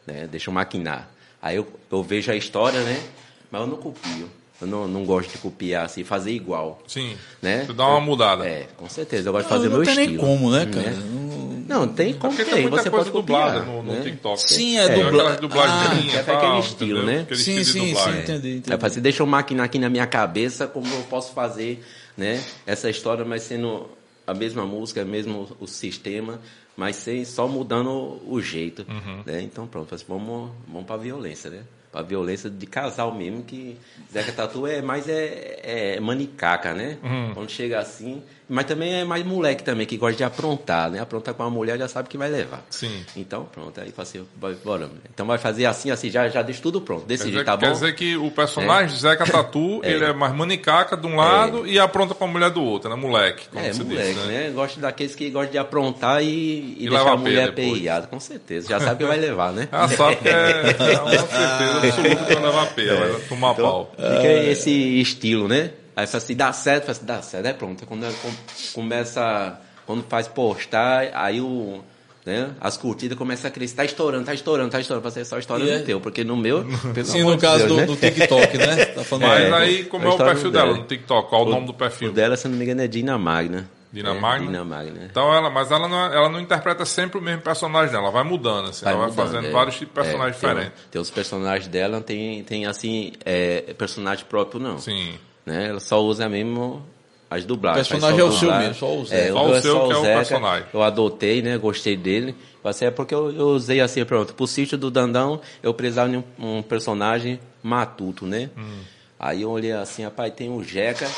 né, 0.06 0.28
deixa 0.30 0.48
eu 0.48 0.54
maquinar. 0.54 1.08
Aí 1.42 1.56
eu, 1.56 1.66
eu 1.90 2.02
vejo 2.04 2.30
a 2.30 2.36
história, 2.36 2.80
né, 2.82 3.02
mas 3.50 3.60
eu 3.62 3.66
não 3.66 3.76
copio. 3.78 4.30
Eu 4.60 4.66
não, 4.66 4.86
não 4.86 5.04
gosto 5.04 5.30
de 5.32 5.38
copiar, 5.38 5.86
assim, 5.86 6.04
fazer 6.04 6.32
igual. 6.32 6.82
Sim. 6.86 7.16
Né? 7.40 7.64
Você 7.66 7.72
dá 7.72 7.86
uma 7.86 8.00
mudada. 8.00 8.46
É, 8.46 8.68
com 8.76 8.88
certeza. 8.88 9.28
Eu 9.28 9.32
gosto 9.32 9.46
de 9.46 9.50
Não, 9.52 9.56
fazer 9.58 9.68
não 9.70 9.76
meu 9.76 9.84
tem 9.86 9.94
nem 9.96 10.04
estilo. 10.06 10.22
como, 10.22 10.50
né, 10.50 10.66
cara? 10.66 10.90
Né? 10.90 10.96
Não- 11.00 11.30
Não, 11.70 11.88
tem 11.88 12.12
como 12.14 12.34
Porque 12.34 12.50
tem. 12.50 12.62
tem 12.62 12.70
Você 12.70 12.90
pode 12.90 13.10
copiar, 13.10 13.52
dublada 13.52 13.64
no, 13.64 13.82
no 13.82 13.92
né? 13.92 14.00
TikTok. 14.02 14.40
Sim, 14.52 14.76
é 14.76 14.88
Tem 14.88 15.04
dubla- 15.04 15.22
aquelas 15.22 15.40
dublagens 15.40 16.14
Ah, 16.14 16.16
é 16.32 16.34
aquele 16.36 16.58
estilo, 16.58 17.02
né? 17.04 17.20
Aquele 17.20 17.40
Sim, 17.40 17.60
estilo 17.60 17.86
sim, 17.86 17.94
sim, 17.94 18.10
entendi, 18.18 18.56
entendi. 18.56 18.72
É 18.82 18.86
assim, 18.86 19.00
deixa 19.00 19.22
eu 19.22 19.26
maquinar 19.26 19.66
aqui 19.66 19.78
na 19.78 19.88
minha 19.88 20.06
cabeça 20.06 20.66
como 20.66 20.86
eu 20.92 21.02
posso 21.04 21.32
fazer, 21.32 21.82
né? 22.16 22.42
Essa 22.66 22.90
história, 22.90 23.24
mas 23.24 23.42
sendo 23.44 23.86
a 24.26 24.34
mesma 24.34 24.66
música, 24.66 25.04
mesmo 25.04 25.48
o 25.60 25.66
sistema, 25.68 26.40
mas 26.76 26.96
sem, 26.96 27.24
só 27.24 27.46
mudando 27.46 28.20
o 28.28 28.40
jeito, 28.42 28.84
Uhum. 28.88 29.22
né? 29.24 29.40
Então 29.40 29.64
pronto, 29.66 29.94
assim, 29.94 30.04
vamos, 30.08 30.50
vamos 30.66 30.86
pra 30.86 30.96
violência, 30.96 31.50
né? 31.50 31.60
Pra 31.90 32.02
violência 32.02 32.48
de 32.48 32.66
casal 32.66 33.12
mesmo, 33.12 33.42
que 33.42 33.76
Zeca 34.12 34.30
Tatu 34.30 34.66
é 34.66 34.80
mais 34.80 35.08
é, 35.08 35.96
é 35.96 36.00
manicaca, 36.00 36.72
né? 36.72 36.98
Uhum. 37.02 37.34
Quando 37.34 37.50
chega 37.50 37.80
assim, 37.80 38.22
mas 38.50 38.66
também 38.66 38.92
é 38.94 39.04
mais 39.04 39.24
moleque 39.24 39.62
também, 39.62 39.86
que 39.86 39.96
gosta 39.96 40.16
de 40.16 40.24
aprontar, 40.24 40.90
né? 40.90 41.00
Aprontar 41.00 41.32
com 41.34 41.42
a 41.44 41.48
mulher 41.50 41.78
já 41.78 41.86
sabe 41.88 42.08
que 42.08 42.18
vai 42.18 42.28
levar. 42.28 42.62
Sim. 42.68 43.04
Então 43.16 43.44
pronto, 43.44 43.80
aí 43.80 43.94
vai- 44.36 44.54
bora. 44.64 44.90
Então 45.14 45.24
vai 45.24 45.38
fazer 45.38 45.66
assim, 45.66 45.90
assim, 45.90 46.10
já, 46.10 46.28
já 46.28 46.42
deixa 46.42 46.60
tudo 46.60 46.80
pronto. 46.80 47.06
Desse 47.06 47.24
Quer 47.24 47.30
jeito, 47.30 47.44
dizer, 47.44 47.52
tá 47.52 47.56
quer 47.58 47.66
bom? 47.66 47.72
dizer 47.72 47.94
que 47.94 48.16
o 48.16 48.30
personagem 48.30 48.94
de 48.94 49.00
Zeca 49.00 49.24
Tatu, 49.24 49.80
É. 49.84 49.92
ele 49.92 50.04
é 50.04 50.12
mais 50.12 50.34
manicaca 50.34 50.96
de 50.96 51.06
um 51.06 51.14
lado 51.16 51.66
e 51.66 51.78
apronta 51.78 52.14
pra 52.14 52.26
mulher 52.26 52.50
do 52.50 52.62
outro, 52.62 52.90
né? 52.90 52.96
Moleque, 52.96 53.48
como 53.48 53.64
É, 53.64 53.72
você 53.72 53.84
moleque, 53.84 54.14
disse, 54.14 54.26
né? 54.26 54.50
Gosta 54.54 54.80
daqueles 54.80 55.14
que 55.14 55.30
gostam 55.30 55.52
de 55.52 55.58
aprontar 55.58 56.22
e, 56.22 56.26
e, 56.26 56.86
E 56.86 56.88
deixar 56.90 57.12
a 57.12 57.16
mulher 57.16 57.48
aperreada, 57.50 58.06
com 58.08 58.18
certeza. 58.18 58.68
Já 58.68 58.80
sabe 58.80 58.98
que 58.98 59.04
vai 59.04 59.18
levar, 59.18 59.52
né? 59.52 59.68
Ela 59.70 59.88
sabe 59.88 60.16
que 60.16 60.28
é, 60.28 60.32
é 60.94 61.00
uma 61.00 61.10
certeza 61.10 61.76
absoluta 61.78 62.24
que 62.26 62.34
vai 62.34 62.42
levar 62.42 62.66
pé, 62.74 62.94
vai 62.94 63.20
tomar 63.28 63.54
pau. 63.54 63.92
Fica 63.96 64.32
esse 64.50 64.70
estilo, 65.00 65.46
né? 65.46 65.70
Aí 65.96 66.06
fala 66.06 66.22
assim, 66.22 66.36
dá 66.36 66.52
certo, 66.52 66.82
fala 66.84 66.92
assim, 66.92 67.06
dá 67.06 67.22
certo, 67.22 67.46
é 67.46 67.52
pronto. 67.52 67.86
Quando 67.86 68.04
ela 68.04 68.14
com- 68.22 68.32
começa, 68.72 69.58
quando 69.86 70.02
faz 70.08 70.26
postar, 70.28 71.10
aí 71.14 71.40
o, 71.40 71.80
né, 72.24 72.50
as 72.60 72.76
curtidas 72.76 73.16
começam 73.18 73.48
a 73.48 73.50
crescer, 73.52 73.76
tá 73.76 73.84
estourando, 73.84 74.24
tá 74.24 74.34
estourando, 74.34 74.70
tá 74.70 74.80
estourando, 74.80 75.02
pra 75.02 75.10
ser 75.10 75.24
só 75.24 75.38
estourando 75.38 75.68
E 75.68 75.72
é- 75.74 75.78
no 75.78 75.84
teu, 75.84 76.00
porque 76.00 76.24
no 76.24 76.36
meu, 76.36 76.64
Sim, 77.04 77.22
no 77.24 77.36
caso 77.38 77.66
Deus, 77.66 77.68
do, 77.68 77.76
né? 77.76 77.86
do 77.86 77.96
TikTok, 77.96 78.58
né? 78.58 78.84
Tá 78.94 79.04
falando 79.04 79.26
Mas 79.28 79.42
É, 79.44 79.52
aí, 79.54 79.84
como 79.84 80.06
a 80.06 80.10
é 80.10 80.14
o 80.14 80.16
perfil 80.16 80.50
dela. 80.50 80.66
dela 80.68 80.78
no 80.78 80.84
TikTok? 80.86 81.28
Qual 81.28 81.46
o 81.46 81.50
nome 81.50 81.66
do 81.66 81.74
perfil? 81.74 82.10
O 82.10 82.12
dela, 82.12 82.36
se 82.36 82.48
não 82.48 82.56
me 82.56 82.64
engano, 82.64 82.82
é 82.82 82.88
Dina 82.88 83.18
Magna. 83.18 83.68
Dina 83.92 84.10
É, 84.10 84.20
Magna? 84.20 84.46
Dina 84.46 84.64
Magna. 84.64 85.08
Então 85.10 85.34
ela, 85.34 85.50
mas 85.50 85.70
ela 85.72 85.88
não, 85.88 86.04
ela 86.06 86.28
não 86.28 86.38
interpreta 86.40 86.84
sempre 86.84 87.18
o 87.18 87.20
mesmo 87.20 87.42
personagem 87.42 87.90
dela, 87.90 88.04
ela 88.04 88.12
vai 88.12 88.22
mudando, 88.22 88.68
assim, 88.68 88.86
ela 88.86 88.96
vai 88.96 89.08
mudando, 89.08 89.26
fazendo 89.26 89.46
é. 89.48 89.50
vários 89.50 89.74
tipos 89.76 89.88
de 89.88 90.00
personagens 90.00 90.36
É, 90.36 90.40
tem- 90.40 90.48
diferentes. 90.50 90.84
Tem 90.92 91.00
os 91.02 91.10
personagens 91.10 91.66
dela, 91.68 92.00
tem, 92.00 92.44
tem 92.44 92.66
assim, 92.66 93.12
é, 93.24 93.74
personagem 93.76 94.24
próprio 94.28 94.60
não. 94.60 94.78
Sim. 94.78 95.18
Né? 95.46 95.68
Ela 95.68 95.80
só 95.80 96.02
usa 96.02 96.28
mesmo 96.28 96.82
as 97.30 97.44
dublagens. 97.44 97.86
O 97.86 97.90
personagem 97.90 98.20
é 98.20 98.24
o 98.24 98.32
seu 98.32 98.52
mesmo, 98.54 98.74
só 98.74 98.96
o 98.96 99.04
Zeca. 99.06 99.22
É, 99.22 99.32
Só 99.32 99.46
o 99.46 99.60
seu 99.60 99.86
que 99.86 99.92
é 99.92 99.96
o 99.96 100.02
Zeca. 100.02 100.16
personagem. 100.18 100.66
Eu 100.74 100.82
adotei, 100.82 101.42
né? 101.42 101.56
Gostei 101.58 101.96
dele. 101.96 102.34
É 102.82 102.90
porque 102.90 103.14
eu, 103.14 103.30
eu 103.32 103.46
usei 103.48 103.80
assim, 103.80 104.04
pronto. 104.04 104.34
Pro 104.34 104.46
sítio 104.46 104.76
do 104.76 104.90
Dandão, 104.90 105.40
eu 105.62 105.72
precisava 105.72 106.10
de 106.10 106.16
um, 106.18 106.24
um 106.58 106.62
personagem 106.62 107.40
matuto, 107.62 108.26
né? 108.26 108.50
Hum. 108.56 108.80
Aí 109.18 109.42
eu 109.42 109.50
olhei 109.50 109.72
assim, 109.72 110.02
rapaz, 110.02 110.32
tem 110.34 110.50
o 110.50 110.62
Jeca, 110.62 111.08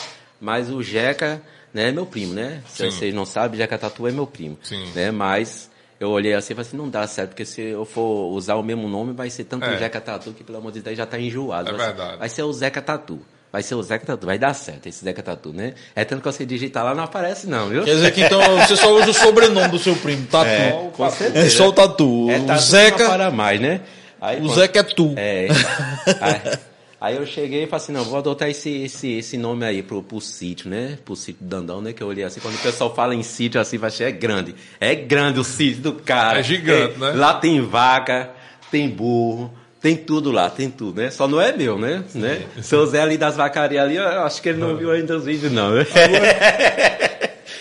mas 0.41 0.71
o 0.71 0.83
Jeca, 0.83 1.43
né, 1.75 1.89
é 1.89 1.93
meu 1.93 2.05
primo, 2.07 2.33
né? 2.35 2.63
Se 2.67 2.85
Sim. 2.85 2.91
vocês 2.91 3.15
não 3.15 3.25
sabem, 3.25 3.59
Jeca 3.59 3.77
Tatu 3.79 4.07
é 4.07 4.13
meu 4.13 4.27
primo. 4.27 4.57
Sim. 4.63 4.85
Né? 4.95 5.11
Mas 5.11 5.71
eu 5.99 6.11
olhei 6.11 6.35
assim 6.35 6.53
e 6.53 6.57
falei 6.57 6.69
assim, 6.69 6.77
não 6.77 6.89
dá 6.89 7.07
certo, 7.07 7.31
porque 7.31 7.45
se 7.45 7.61
eu 7.61 7.85
for 7.85 8.31
usar 8.33 8.55
o 8.57 8.63
mesmo 8.63 8.89
nome, 8.89 9.13
vai 9.13 9.31
ser 9.31 9.45
tanto 9.45 9.65
É. 9.65 9.79
Jeca 9.79 10.01
Tatu 10.01 10.33
que, 10.33 10.45
pelo 10.45 10.59
amor 10.59 10.73
de 10.73 10.81
Deus, 10.83 10.97
já 10.97 11.07
tá 11.07 11.19
enjoado. 11.19 11.69
É 11.71 11.73
Vai 11.73 11.81
ser- 11.81 11.87
verdade. 11.95 12.19
Vai 12.19 12.29
ser 12.29 12.43
o 12.43 12.53
Zeca 12.53 12.83
Tatu. 12.83 13.21
Vai 13.53 13.63
ser 13.63 13.75
o 13.75 13.83
Zeca 13.83 14.07
Tatu. 14.07 14.25
Vai 14.25 14.39
dar 14.39 14.55
certo 14.55 14.87
esse 14.87 15.05
Zeca 15.05 15.23
Tatu, 15.23 15.53
né? 15.53 15.75
É 15.95 16.07
tanto 16.07 16.23
que 16.23 16.33
você 16.33 16.47
digitar 16.47 16.83
lá, 16.83 16.95
não 16.95 17.05
aparece 17.05 17.47
não, 17.47 17.69
viu? 17.69 17.85
Quer 17.85 17.97
dizer 17.97 18.11
que 18.13 18.23
então 18.23 18.41
você 18.59 18.75
só 18.75 18.91
usa 18.95 19.11
o 19.11 19.15
sobrenome 19.15 19.69
do 19.69 19.79
seu 19.79 19.95
primo, 19.95 20.27
Tatu. 20.27 20.49
É, 20.49 20.69
É, 20.69 20.91
com 20.97 21.11
certeza. 21.11 21.51
só 21.51 21.69
o 21.69 21.73
Tatu. 21.73 22.31
É 22.31 22.39
o 22.39 22.45
Tatu 22.47 22.63
Zeca, 22.63 22.97
que 22.97 23.03
não 23.03 23.11
para 23.11 23.31
mais, 23.31 23.61
né? 23.61 23.83
Aí, 24.19 24.39
o 24.39 24.45
pronto. 24.45 24.55
Zeca 24.55 24.81
é 24.81 24.83
tu. 24.83 25.15
É. 25.19 25.49
aí, 26.19 26.59
aí 26.99 27.17
eu 27.17 27.27
cheguei 27.27 27.65
e 27.65 27.67
falei 27.67 27.85
assim, 27.85 27.93
não, 27.93 28.05
vou 28.05 28.17
adotar 28.17 28.49
esse, 28.49 28.85
esse, 28.85 29.19
esse 29.19 29.37
nome 29.37 29.67
aí 29.67 29.83
pro, 29.83 30.03
pro 30.03 30.19
sítio, 30.19 30.71
né? 30.71 30.97
Pro 31.05 31.15
sítio 31.15 31.45
do 31.45 31.49
Dandão, 31.49 31.83
né? 31.83 31.93
Que 31.93 32.03
eu 32.03 32.07
olhei 32.07 32.25
assim, 32.25 32.41
quando 32.41 32.55
o 32.55 32.59
pessoal 32.59 32.95
fala 32.95 33.15
em 33.15 33.23
sítio 33.23 33.61
assim, 33.61 33.77
vai 33.77 33.89
achar 33.89 34.05
é 34.05 34.13
grande. 34.13 34.55
É 34.81 34.95
grande 34.95 35.39
o 35.39 35.45
sítio 35.45 35.83
do 35.83 35.93
cara. 35.93 36.39
É 36.39 36.43
gigante, 36.43 36.99
né? 36.99 37.11
Lá 37.11 37.35
tem 37.35 37.61
vaca, 37.61 38.31
tem 38.71 38.89
burro, 38.89 39.53
tem 39.83 39.97
tudo 39.97 40.31
lá, 40.31 40.49
tem 40.49 40.71
tudo, 40.71 41.03
né? 41.03 41.11
Só 41.11 41.27
não 41.27 41.41
é 41.41 41.51
meu, 41.51 41.77
né? 41.77 42.05
né? 42.15 42.47
Seu 42.63 42.87
Zé 42.87 43.03
ali 43.03 43.19
das 43.19 43.37
vacarias 43.37 43.85
ali, 43.85 43.97
eu 43.97 44.23
acho 44.23 44.41
que 44.41 44.51
ele 44.51 44.59
não 44.59 44.77
viu 44.77 44.93
ainda 44.93 45.17
os 45.17 45.25
vídeos, 45.25 45.51
não. 45.51 45.73
né? 45.75 45.85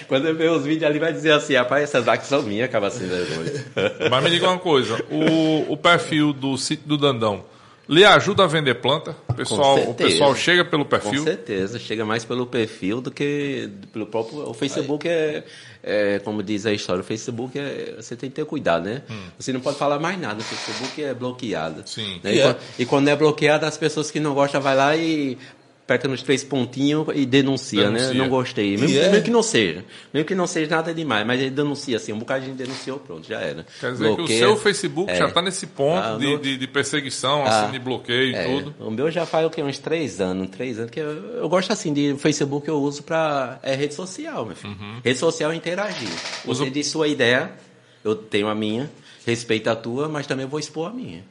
Quando 0.08 0.28
eu 0.28 0.36
ver 0.36 0.52
os 0.52 0.64
vídeos 0.64 0.84
ali, 0.84 1.00
vai 1.00 1.12
dizer 1.12 1.32
assim, 1.32 1.56
rapaz, 1.56 1.84
essas 1.84 2.06
vacas 2.06 2.28
são 2.28 2.44
minhas, 2.44 2.70
acaba 2.70 2.92
sendo 2.92 3.10
vergonha. 3.10 3.66
Mas 4.12 4.24
me 4.24 4.30
diga 4.30 4.48
uma 4.48 4.60
coisa, 4.60 5.04
o, 5.10 5.74
o 5.74 5.78
perfil 5.78 6.32
do 6.32 6.56
sítio 6.58 6.88
do 6.88 6.98
Dandão 6.98 7.44
lhe 7.90 8.06
ajuda 8.06 8.44
a 8.46 8.48
vender 8.48 8.76
planta? 8.76 9.16
O 9.28 9.34
pessoal, 9.34 9.78
o 9.80 9.94
pessoal 9.94 10.34
chega 10.36 10.64
pelo 10.64 10.86
Com 10.86 10.90
perfil? 10.92 11.24
certeza, 11.24 11.78
chega 11.78 12.06
mais 12.06 12.24
pelo 12.24 12.46
perfil 12.46 13.02
do 13.02 13.12
que 13.12 13.70
pelo 13.92 14.06
próprio. 14.06 14.50
O 14.50 14.54
Facebook 14.54 15.08
é, 15.08 15.44
é, 15.84 16.20
como 16.20 16.44
diz 16.44 16.66
a 16.66 16.74
história, 16.74 17.02
o 17.02 17.04
Facebook 17.04 17.58
é. 17.58 17.96
Você 17.98 18.16
tem 18.16 18.30
que 18.30 18.36
ter 18.36 18.46
cuidado, 18.46 18.86
né? 18.86 19.02
Você 19.38 19.52
não 19.52 19.62
pode 19.62 19.78
falar 19.78 20.00
mais 20.00 20.20
nada, 20.20 20.40
o 20.40 20.44
Facebook 20.44 21.04
é 21.04 21.14
bloqueado. 21.14 21.84
Sim. 21.86 22.20
Né? 22.24 22.36
E 22.36 22.36
E, 22.36 22.40
é. 22.40 22.44
quando, 22.44 22.58
e 22.80 22.86
quando 22.86 23.08
é 23.08 23.16
bloqueado, 23.16 23.66
as 23.66 23.78
pessoas 23.78 24.12
que 24.12 24.20
não 24.20 24.34
gostam 24.34 24.62
vai 24.62 24.76
lá 24.76 24.96
e 24.96 25.38
aperta 25.92 26.08
nos 26.08 26.22
três 26.24 26.44
pontinhos 26.44 27.08
e 27.14 27.26
denuncia, 27.26 27.84
Denuncia. 27.84 28.08
né? 28.10 28.14
Não 28.14 28.30
gostei. 28.30 28.78
Mesmo, 28.78 28.98
é. 28.98 29.10
mesmo 29.10 29.24
que 29.26 29.32
não 29.32 29.44
seja. 29.44 29.84
Mesmo 30.14 30.28
que 30.28 30.36
não 30.36 30.48
seja 30.48 30.70
nada 30.76 30.94
demais, 30.94 31.26
mas 31.28 31.40
ele 31.42 31.50
denuncia 31.50 31.98
assim, 31.98 32.14
um 32.14 32.20
gente 32.20 32.52
denunciou, 32.56 32.98
pronto, 33.00 33.28
já 33.28 33.40
era. 33.42 33.66
Quer 33.80 33.92
dizer 33.92 34.06
que 34.06 34.12
o 34.12 34.16
Bloqueia. 34.16 34.40
seu 34.40 34.56
Facebook 34.58 35.12
É. 35.12 35.16
já 35.18 35.28
está 35.28 35.42
nesse 35.42 35.68
ponto 35.68 36.02
Ah, 36.02 36.18
de, 36.18 36.38
de, 36.38 36.58
de 36.58 36.68
perseguição, 36.68 37.44
Ah, 37.46 37.64
assim, 37.64 37.72
de 37.74 37.80
bloqueio 37.80 38.36
É, 38.36 38.48
e 38.48 38.60
tudo. 38.62 38.76
O 38.80 38.90
meu 38.90 39.12
já 39.12 39.26
faz 39.26 39.46
o 39.46 39.50
quê? 39.50 39.62
Uns 39.62 39.78
três 39.78 40.22
anos, 40.22 40.50
três 40.50 40.80
anos, 40.80 40.92
que 40.92 41.00
eu, 41.00 41.08
eu 41.36 41.50
gosto 41.50 41.72
assim 41.74 41.94
de 41.94 42.16
Facebook 42.18 42.68
eu 42.68 42.78
uso 42.82 43.04
pra 43.04 43.60
é 43.64 43.76
rede 43.76 43.94
social, 43.94 44.46
meu 44.46 44.56
filho. 44.56 44.78
Rede 45.04 45.20
social 45.20 45.52
é 45.52 45.56
interagir. 45.56 46.08
Você 46.46 46.70
diz 46.70 46.88
sua 46.88 47.08
ideia, 47.08 47.52
eu 48.04 48.16
tenho 48.16 48.48
a 48.48 48.56
minha, 48.56 48.90
respeito 49.26 49.70
a 49.70 49.76
tua, 49.76 50.10
mas 50.10 50.26
também 50.26 50.46
vou 50.46 50.60
expor 50.60 50.90
a 50.90 50.94
minha. 50.94 51.24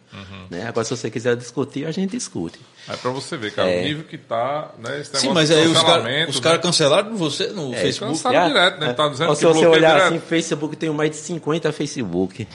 Né? 0.48 0.66
Agora, 0.66 0.84
se 0.84 0.96
você 0.96 1.10
quiser 1.10 1.36
discutir, 1.36 1.86
a 1.86 1.90
gente 1.90 2.10
discute. 2.12 2.58
É 2.88 2.96
pra 2.96 3.10
você 3.10 3.36
ver, 3.36 3.52
cara, 3.52 3.68
É. 3.70 3.80
o 3.80 3.84
nível 3.84 4.04
que 4.04 4.18
tá, 4.18 4.70
né? 4.78 5.00
Esse 5.00 5.16
Sim, 5.16 5.32
mas 5.32 5.50
aí 5.50 5.66
os 5.66 5.82
caras 5.82 6.04
né? 6.04 6.26
cara 6.42 6.58
cancelaram 6.58 7.16
você 7.16 7.48
no 7.48 7.72
Facebook. 7.72 8.12
Cancelaram 8.12 8.48
direto, 8.48 8.80
né? 8.80 8.92
Tá 8.92 9.08
dizendo 9.08 9.34
se 9.34 9.44
você 9.44 9.66
olhar 9.66 9.94
direto. 9.94 10.06
assim, 10.14 10.20
Facebook 10.20 10.76
tem 10.76 10.90
mais 10.90 11.10
de 11.10 11.16
50 11.16 11.72
Facebook. 11.72 12.46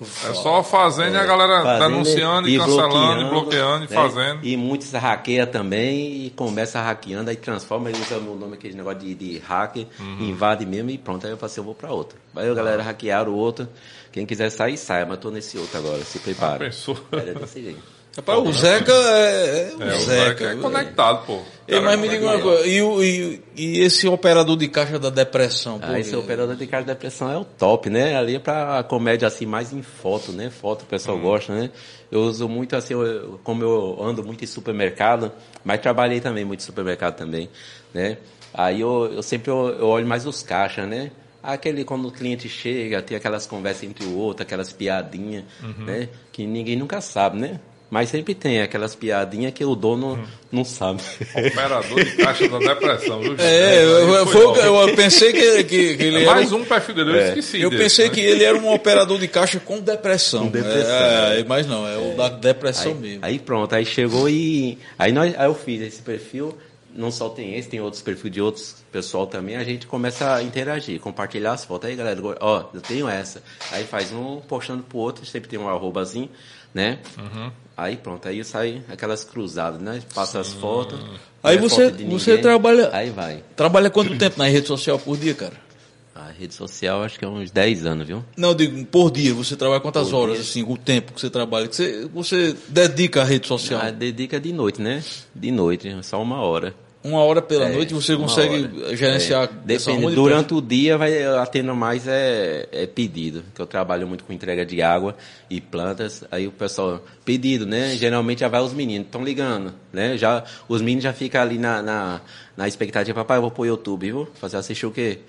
É 0.00 0.32
só 0.32 0.62
fazendo 0.62 1.14
e 1.14 1.18
a 1.18 1.26
galera 1.26 1.60
Fazendo 1.60 1.90
denunciando 1.90 2.48
e, 2.48 2.56
cancelando, 2.56 3.20
e 3.20 3.24
bloqueando 3.30 3.84
e 3.84 3.88
né? 3.90 3.94
fazendo. 3.96 4.44
E 4.44 4.56
muitos 4.56 4.92
hackeia 4.92 5.44
também 5.44 6.26
e 6.26 6.30
começa 6.30 6.80
hackeando, 6.80 7.30
aí 7.30 7.34
transforma, 7.36 7.90
ele 7.90 7.98
usa 8.00 8.16
o 8.16 8.36
nome, 8.36 8.54
aquele 8.54 8.74
negócio 8.76 9.00
de, 9.00 9.12
de 9.16 9.38
hacker, 9.40 9.86
Uhum. 9.98 10.20
invade 10.20 10.64
mesmo 10.64 10.90
e 10.90 10.98
pronto. 10.98 11.26
Aí 11.26 11.32
eu 11.32 11.38
assim, 11.42 11.58
eu 11.60 11.64
vou 11.64 11.74
pra 11.74 11.90
outra. 11.90 12.16
Aí 12.36 12.48
a 12.48 12.54
galera 12.54 12.80
hackearam 12.80 13.32
o 13.32 13.34
outro. 13.36 13.68
Quem 14.12 14.24
quiser 14.26 14.50
sair, 14.50 14.76
saia, 14.76 15.04
mas 15.06 15.18
tô 15.18 15.30
nesse 15.30 15.58
outro 15.58 15.78
agora, 15.78 16.02
se 16.04 16.18
prepara. 16.18 16.58
pensou? 16.58 16.96
Era 17.12 17.34
desse 17.34 17.62
jeito. 17.62 17.98
Rapaz, 18.16 18.38
o 18.40 18.52
Zeca 18.52 18.90
é, 18.92 19.72
é 19.72 19.76
o 19.76 19.82
É, 19.82 19.94
o 19.94 20.00
Zeca. 20.00 20.28
Zeca 20.28 20.44
é 20.46 20.56
conectado, 20.56 21.24
pô. 21.24 21.40
Ei, 21.68 21.78
mas 21.78 22.00
me 22.00 22.08
diga 22.08 22.24
uma 22.24 22.40
coisa, 22.40 22.66
e, 22.66 22.80
e- 22.80 23.42
e 23.54 23.80
esse 23.80 24.08
operador 24.08 24.56
de 24.56 24.66
caixa 24.66 24.98
da 24.98 25.08
depressão? 25.10 25.78
Ah, 25.80 26.00
esse 26.00 26.16
operador 26.16 26.56
de 26.56 26.66
carga 26.66 26.86
de 26.86 26.92
depressão 26.94 27.30
é 27.30 27.36
o 27.36 27.44
top, 27.44 27.88
né? 27.88 28.16
Ali 28.16 28.34
é 28.34 28.38
pra 28.40 28.82
comédia 28.82 29.28
assim, 29.28 29.46
mais 29.46 29.72
em 29.72 29.82
foto, 29.82 30.32
né? 30.32 30.50
Foto 30.50 30.82
o 30.82 30.86
pessoal 30.86 31.16
gosta, 31.18 31.54
né? 31.54 31.70
Eu 32.10 32.22
uso 32.22 32.48
muito 32.48 32.74
assim, 32.74 32.94
eu- 32.94 33.38
como 33.44 33.62
eu 33.62 33.98
ando 34.02 34.24
muito 34.24 34.42
em 34.42 34.46
supermercado, 34.48 35.30
mas 35.62 35.80
trabalhei 35.80 36.20
também 36.20 36.44
muito 36.44 36.60
em 36.60 36.64
supermercado 36.64 37.14
também, 37.16 37.48
né? 37.94 38.16
Aí 38.52 38.80
eu, 38.80 39.12
eu 39.14 39.22
sempre 39.22 39.48
eu, 39.50 39.68
eu 39.78 39.86
olho 39.86 40.06
mais 40.06 40.26
os 40.26 40.42
caixas, 40.42 40.88
né? 40.88 41.12
Aquele 41.42 41.84
quando 41.84 42.08
o 42.08 42.12
cliente 42.12 42.48
chega, 42.48 43.00
tem 43.00 43.16
aquelas 43.16 43.46
conversas 43.46 43.84
entre 43.84 44.04
o 44.04 44.16
outro, 44.16 44.42
aquelas 44.42 44.72
piadinhas, 44.72 45.44
né? 45.78 46.08
Que 46.32 46.46
ninguém 46.46 46.76
nunca 46.76 47.00
sabe, 47.00 47.38
né? 47.38 47.60
Mas 47.90 48.10
sempre 48.10 48.34
tem 48.34 48.60
aquelas 48.60 48.94
piadinhas 48.94 49.50
que 49.54 49.64
o 49.64 49.74
dono 49.74 50.22
não 50.52 50.62
sabe. 50.62 51.00
Operador 51.34 52.04
de 52.04 52.16
caixa 52.16 52.46
da 52.46 52.58
depressão, 52.58 53.20
viu? 53.22 53.34
É, 53.38 53.82
eu, 53.82 53.88
eu- 54.14 54.26
foi 54.26 54.42
eu 54.66 54.94
pensei 54.94 55.32
que, 55.32 55.64
que, 55.64 55.96
que 55.96 56.02
ele 56.02 56.18
É 56.18 56.22
era 56.24 56.34
mais 56.34 56.52
um- 56.52 56.58
um 56.58 56.64
perfil 56.66 56.94
dele, 56.96 57.10
eu 57.12 57.16
esqueci. 57.28 57.60
Eu 57.60 57.70
desse, 57.70 57.82
pensei 57.82 58.08
né? 58.08 58.14
que 58.14 58.20
ele 58.20 58.44
era 58.44 58.58
um 58.58 58.70
operador 58.74 59.18
de 59.18 59.26
caixa 59.26 59.58
com 59.58 59.80
depressão. 59.80 60.44
Com 60.44 60.50
depressão, 60.50 60.92
É, 60.92 61.40
é, 61.40 61.44
mas 61.44 61.66
não, 61.66 61.88
é 61.88 61.96
o 61.96 62.14
da 62.14 62.28
depressão 62.28 62.92
Aí, 62.92 62.98
mesmo. 62.98 63.18
aí 63.24 63.38
pronto, 63.38 63.74
aí 63.74 63.86
chegou 63.86 64.28
e. 64.28 64.76
Aí, 64.98 65.10
nós, 65.10 65.34
aí 65.38 65.46
eu 65.46 65.54
fiz 65.54 65.80
esse 65.80 66.02
perfil, 66.02 66.58
não 66.98 67.10
só 67.10 67.28
tem 67.28 67.54
esse, 67.56 67.68
tem 67.68 67.80
outros 67.80 68.02
perfis 68.02 68.30
de 68.32 68.40
outros 68.42 68.76
pessoal 68.90 69.26
também, 69.26 69.56
a 69.56 69.64
gente 69.64 69.86
começa 69.86 70.34
a 70.34 70.42
interagir, 70.42 70.98
compartilhar 71.00 71.52
as 71.52 71.64
fotos. 71.64 71.88
Aí 71.88 71.96
galera, 71.96 72.20
ó, 72.40 72.64
eu 72.74 72.80
tenho 72.80 73.08
essa. 73.08 73.42
Aí 73.70 73.84
faz 73.84 74.12
um 74.12 74.40
postando 74.40 74.82
pro 74.82 74.98
outro, 74.98 75.24
sempre 75.24 75.48
tem 75.48 75.58
um 75.58 75.68
arrobazinho, 75.68 76.28
né? 76.74 76.98
Uhum. 77.16 77.50
Aí 77.76 77.96
pronto, 77.96 78.26
aí 78.28 78.42
sai 78.44 78.82
aquelas 78.88 79.22
cruzadas, 79.24 79.80
né? 79.80 80.02
Passa 80.14 80.40
as 80.40 80.52
fotos. 80.52 80.98
Aí 81.42 81.56
é 81.56 81.60
você- 81.60 81.90
foto 81.90 82.04
você 82.06 82.36
trabalha- 82.38 82.90
Aí 82.92 83.10
vai. 83.10 83.44
Trabalha 83.54 83.88
quanto 83.88 84.18
tempo 84.18 84.36
na 84.38 84.46
rede 84.48 84.66
social 84.66 84.98
por 84.98 85.16
dia, 85.16 85.34
cara? 85.34 85.68
A 86.16 86.32
rede 86.32 86.52
social 86.52 87.04
acho 87.04 87.16
que 87.16 87.24
é 87.24 87.28
uns 87.28 87.52
10 87.52 87.86
anos, 87.86 88.04
viu? 88.04 88.24
Não, 88.36 88.52
digo, 88.52 88.84
por 88.86 89.08
dia, 89.08 89.32
você 89.32 89.54
trabalha 89.54 89.80
quantas 89.80 90.10
Por 90.10 90.16
horas, 90.16 90.34
dia. 90.34 90.42
assim, 90.42 90.64
o 90.64 90.76
tempo 90.76 91.12
que 91.12 91.20
você 91.20 91.30
trabalha? 91.30 91.68
Que 91.68 91.76
você, 91.76 92.08
você 92.12 92.56
dedica 92.66 93.20
à 93.22 93.24
rede 93.24 93.46
social? 93.46 93.80
Ah, 93.80 93.92
dedica 93.92 94.40
de 94.40 94.52
noite, 94.52 94.82
né? 94.82 95.00
De 95.32 95.52
noite, 95.52 95.88
só 96.02 96.20
uma 96.20 96.40
hora. 96.42 96.74
Uma 97.02 97.20
hora 97.22 97.40
pela 97.40 97.66
É, 97.66 97.72
noite 97.72 97.94
você 97.94 98.16
consegue 98.16 98.64
hora. 98.82 98.96
gerenciar 98.96 99.44
É, 99.44 99.48
Depende. 99.64 100.14
Durante 100.16 100.52
o 100.52 100.60
dia 100.60 100.98
vai 100.98 101.12
eu 101.12 101.38
atendo 101.38 101.72
mais 101.74 102.08
é, 102.08 102.68
é 102.72 102.86
pedido, 102.86 103.44
que 103.54 103.60
eu 103.62 103.66
trabalho 103.66 104.06
muito 104.06 104.24
com 104.24 104.32
entrega 104.32 104.66
de 104.66 104.82
água 104.82 105.16
e 105.48 105.60
plantas. 105.60 106.24
Aí 106.30 106.46
o 106.48 106.50
pessoal 106.50 107.00
pedido, 107.24 107.64
né? 107.66 107.94
Geralmente 107.96 108.40
já 108.40 108.48
vai 108.48 108.60
os 108.60 108.72
meninos, 108.72 109.06
estão 109.06 109.22
ligando, 109.24 109.72
né? 109.92 110.18
Já 110.18 110.42
os 110.68 110.80
meninos 110.82 111.04
já 111.04 111.12
ficam 111.12 111.40
ali 111.40 111.56
na, 111.56 111.80
na, 111.82 112.20
na 112.56 112.66
expectativa, 112.66 113.14
papai, 113.20 113.38
eu 113.38 113.42
vou 113.42 113.50
pro 113.52 113.64
YouTube, 113.64 114.06
viu? 114.06 114.28
Fazer 114.34 114.56
assistir 114.56 114.86
o 114.86 114.90
quê? 114.90 115.20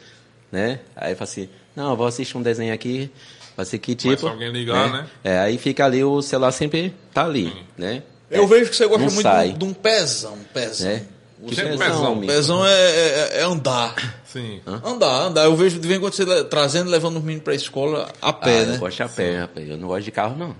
Né? 0.51 0.79
Aí 0.95 1.13
fala 1.13 1.29
assim, 1.29 1.47
não, 1.75 1.91
eu 1.91 1.95
vou 1.95 2.07
assistir 2.07 2.35
um 2.35 2.41
desenho 2.41 2.73
aqui, 2.73 3.11
vai 3.55 3.63
ser 3.63 3.77
que 3.77 3.93
tipo. 3.93 4.17
se 4.17 4.25
alguém 4.25 4.51
ligar, 4.51 4.91
né? 4.91 5.07
É, 5.23 5.37
aí 5.37 5.59
fica 5.59 5.85
ali 5.85 6.03
o 6.03 6.19
celular 6.23 6.51
sempre 6.51 6.95
tá 7.13 7.25
ali, 7.25 7.53
né? 7.77 8.01
Eu 8.31 8.47
vejo 8.47 8.71
que 8.71 8.75
você 8.75 8.87
gosta 8.87 9.05
Não 9.05 9.11
muito 9.13 9.21
sai. 9.21 9.49
de, 9.49 9.53
um- 9.53 9.57
de 9.59 9.65
um 9.65 9.73
pezão, 9.73 10.33
um 10.33 10.43
pezão. 10.51 10.87
né? 10.89 11.03
O 11.41 11.53
Sempre 11.55 11.77
pezão, 11.77 12.11
amigo. 12.13 12.27
pezão 12.33 12.65
é, 12.65 12.71
é- 12.71 13.29
é 13.39 13.43
andar. 13.43 13.95
Sim. 14.25 14.59
Andar, 14.83 15.21
andar. 15.27 15.45
Eu 15.45 15.55
vejo 15.55 15.79
de 15.79 15.87
vez 15.87 15.97
em 15.97 16.01
quando 16.01 16.13
você 16.13 16.43
trazendo, 16.43 16.89
levando 16.89 17.15
os 17.17 17.23
meninos 17.23 17.43
pra 17.43 17.55
escola 17.55 18.09
a 18.21 18.33
pé, 18.33 18.59
ah, 18.61 18.65
né? 18.65 18.75
Eu 18.75 18.79
gosto 18.79 18.97
de 18.97 19.03
a 19.03 19.09
pé, 19.09 19.39
rapaz. 19.39 19.69
Eu 19.69 19.77
não 19.77 19.87
gosto 19.87 20.03
de 20.03 20.11
carro, 20.11 20.35
não. 20.37 20.55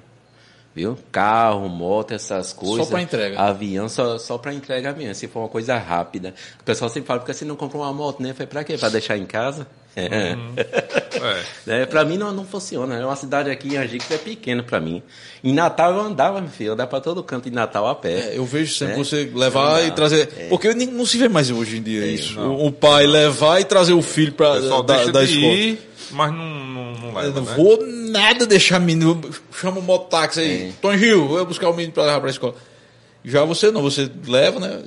Viu? 0.74 0.98
Carro, 1.12 1.68
moto, 1.68 2.14
essas 2.14 2.54
coisas. 2.54 2.88
pra 2.88 3.02
entrega. 3.02 3.38
Avião, 3.42 3.90
só, 3.90 4.18
só 4.18 4.38
pra 4.38 4.54
entrega 4.54 4.94
mesmo. 4.94 5.16
Se 5.16 5.28
for 5.28 5.40
uma 5.40 5.50
coisa 5.50 5.78
rápida. 5.78 6.34
O 6.62 6.64
pessoal 6.64 6.90
sempre 6.90 7.08
fala, 7.08 7.20
porque 7.20 7.34
você 7.34 7.44
não 7.44 7.56
comprou 7.58 7.84
uma 7.84 7.92
moto, 7.92 8.22
né? 8.24 8.34
Foi 8.34 8.46
pra 8.46 8.64
quê? 8.64 8.78
Pra 8.78 8.88
deixar 8.88 9.18
em 9.18 9.26
casa? 9.26 9.68
É. 9.96 10.36
É, 11.68 11.86
pra 11.88 12.06
mim 12.06 12.18
não, 12.18 12.32
não 12.32 12.46
funciona. 12.46 12.96
É 12.96 13.06
uma 13.06 13.16
cidade 13.16 13.50
aqui 13.50 13.70
em 13.70 13.78
Angico 13.78 14.06
que 14.08 14.14
é 14.14 14.18
pequena 14.18 14.64
pra 14.64 14.80
mim. 14.80 15.02
Em 15.44 15.54
Natal 15.54 15.94
eu 15.94 16.00
andava, 16.02 16.40
meu 16.40 16.50
filho. 16.50 16.70
Eu 16.70 16.74
andava 16.74 16.90
pra 16.90 17.02
todo 17.02 17.24
canto 17.24 17.48
em 17.50 17.52
Natal 17.52 17.88
a 17.88 17.96
pé. 17.96 18.30
É, 18.34 18.38
eu 18.38 18.46
vejo 18.46 18.74
sempre 18.74 18.98
né? 18.98 19.04
você 19.04 19.30
levar 19.34 19.80
Não 19.82 19.88
e 19.88 19.92
trazer. 19.92 20.30
É. 20.38 20.48
Porque 20.50 20.74
nem- 20.74 20.88
não 20.88 21.06
se 21.06 21.18
vê 21.18 21.28
mais 21.28 21.50
hoje 21.52 21.78
em 21.78 21.82
dia 21.84 22.06
isso. 22.06 22.40
O, 22.40 22.68
o 22.68 22.72
pai 22.72 23.06
levar 23.08 23.60
e 23.60 23.66
trazer 23.66 23.94
o 23.94 24.02
filho 24.02 24.32
pra, 24.34 24.54
O 24.54 24.62
pessoal 24.62 24.84
da, 24.84 24.96
deixa 24.96 25.12
da 25.12 25.24
de 25.26 25.34
escola. 25.34 25.54
ir, 25.54 25.80
mas 26.12 26.32
não, 26.32 26.66
não, 26.66 26.92
não 26.94 27.08
Eu 27.10 27.16
leva, 27.16 27.42
não 27.42 27.48
né? 27.48 27.54
vou 27.56 27.86
nada 27.86 28.46
deixar 28.46 28.80
menino. 28.80 29.20
Chama 29.60 29.80
o 29.80 29.84
mototáxi 29.84 30.40
aí. 30.40 30.70
É. 30.70 30.72
Tom 30.82 30.96
Gil, 30.98 31.28
vou 31.28 31.46
buscar 31.46 31.70
o 31.70 31.74
menino 31.74 31.94
pra 31.94 32.04
levar 32.06 32.22
pra 32.22 32.30
escola. 32.30 32.56
Já 33.26 33.44
você 33.44 33.70
não, 33.70 33.82
você 33.82 34.10
leva, 34.28 34.60
né? 34.62 34.82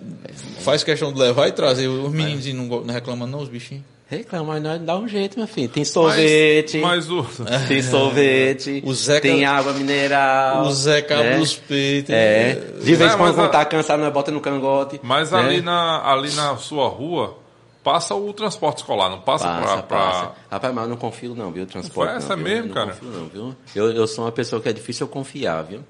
Faz 0.61 0.83
questão 0.83 1.13
de 1.13 1.19
levar 1.21 1.49
e 1.49 1.53
trazer. 1.53 1.87
Os 1.89 2.11
meninos 2.13 2.47
não, 2.55 2.65
não 2.83 2.95
reclamam, 2.95 3.29
não, 3.29 3.41
os 3.41 3.49
bichinhos. 3.49 3.85
Reclama, 4.17 4.53
mas 4.55 4.63
nós 4.63 4.81
dá 4.83 4.97
um 4.99 5.09
jeito, 5.09 5.39
meu 5.39 5.49
filho. 5.49 5.69
Tem 5.71 5.85
sorvete. 5.85 6.79
Mas 6.79 7.11
o. 7.11 7.25
Tem 7.67 7.81
sorvete, 7.83 8.83
O 8.85 8.93
Zeca- 8.93 9.23
tem 9.23 9.45
água 9.47 9.73
mineral. 9.73 10.67
O 10.67 10.73
Zé 10.73 11.01
Cabo 11.03 11.23
né? 11.23 11.39
dos 11.39 11.55
peitos. 11.57 12.11
É. 12.11 12.55
De 12.55 12.95
vez 12.95 13.01
É, 13.01 13.15
em 13.15 13.17
quando 13.17 13.21
mas 13.21 13.35
quando 13.37 13.47
a- 13.47 13.49
tá 13.49 13.65
cansado, 13.65 14.01
nós 14.03 14.13
bota 14.13 14.31
no 14.31 14.41
cangote. 14.41 15.01
Mas 15.03 15.31
né? 15.31 15.39
ali, 15.39 15.61
na, 15.63 16.03
ali 16.13 16.31
na 16.35 16.57
sua 16.59 16.89
rua, 16.89 17.39
passa 17.83 18.15
o 18.15 18.33
transporte 18.35 18.79
escolar, 18.79 19.09
não 19.09 19.21
passa, 19.21 19.49
Passa, 19.49 19.77
pra. 19.79 19.83
pra-. 19.83 20.33
Rapaz, 20.51 20.75
mas 20.75 20.85
eu 20.85 20.91
não 20.91 20.97
confio 20.99 21.35
não, 21.35 21.51
viu? 21.51 21.65
Transporte. 21.67 22.09
Foi 22.11 22.17
essa 22.19 22.37
não, 22.37 22.43
mesmo, 22.45 22.67
não 22.67 22.75
cara? 22.75 22.89
confio 22.93 23.09
não, 23.09 23.27
viu? 23.29 23.57
Eu, 23.75 23.93
eu 23.93 24.07
sou 24.07 24.25
uma 24.27 24.33
pessoa 24.33 24.61
que 24.61 24.69
é 24.69 24.73
difícil 24.73 25.07
eu 25.07 25.11
confiar, 25.11 25.63
viu? 25.63 25.81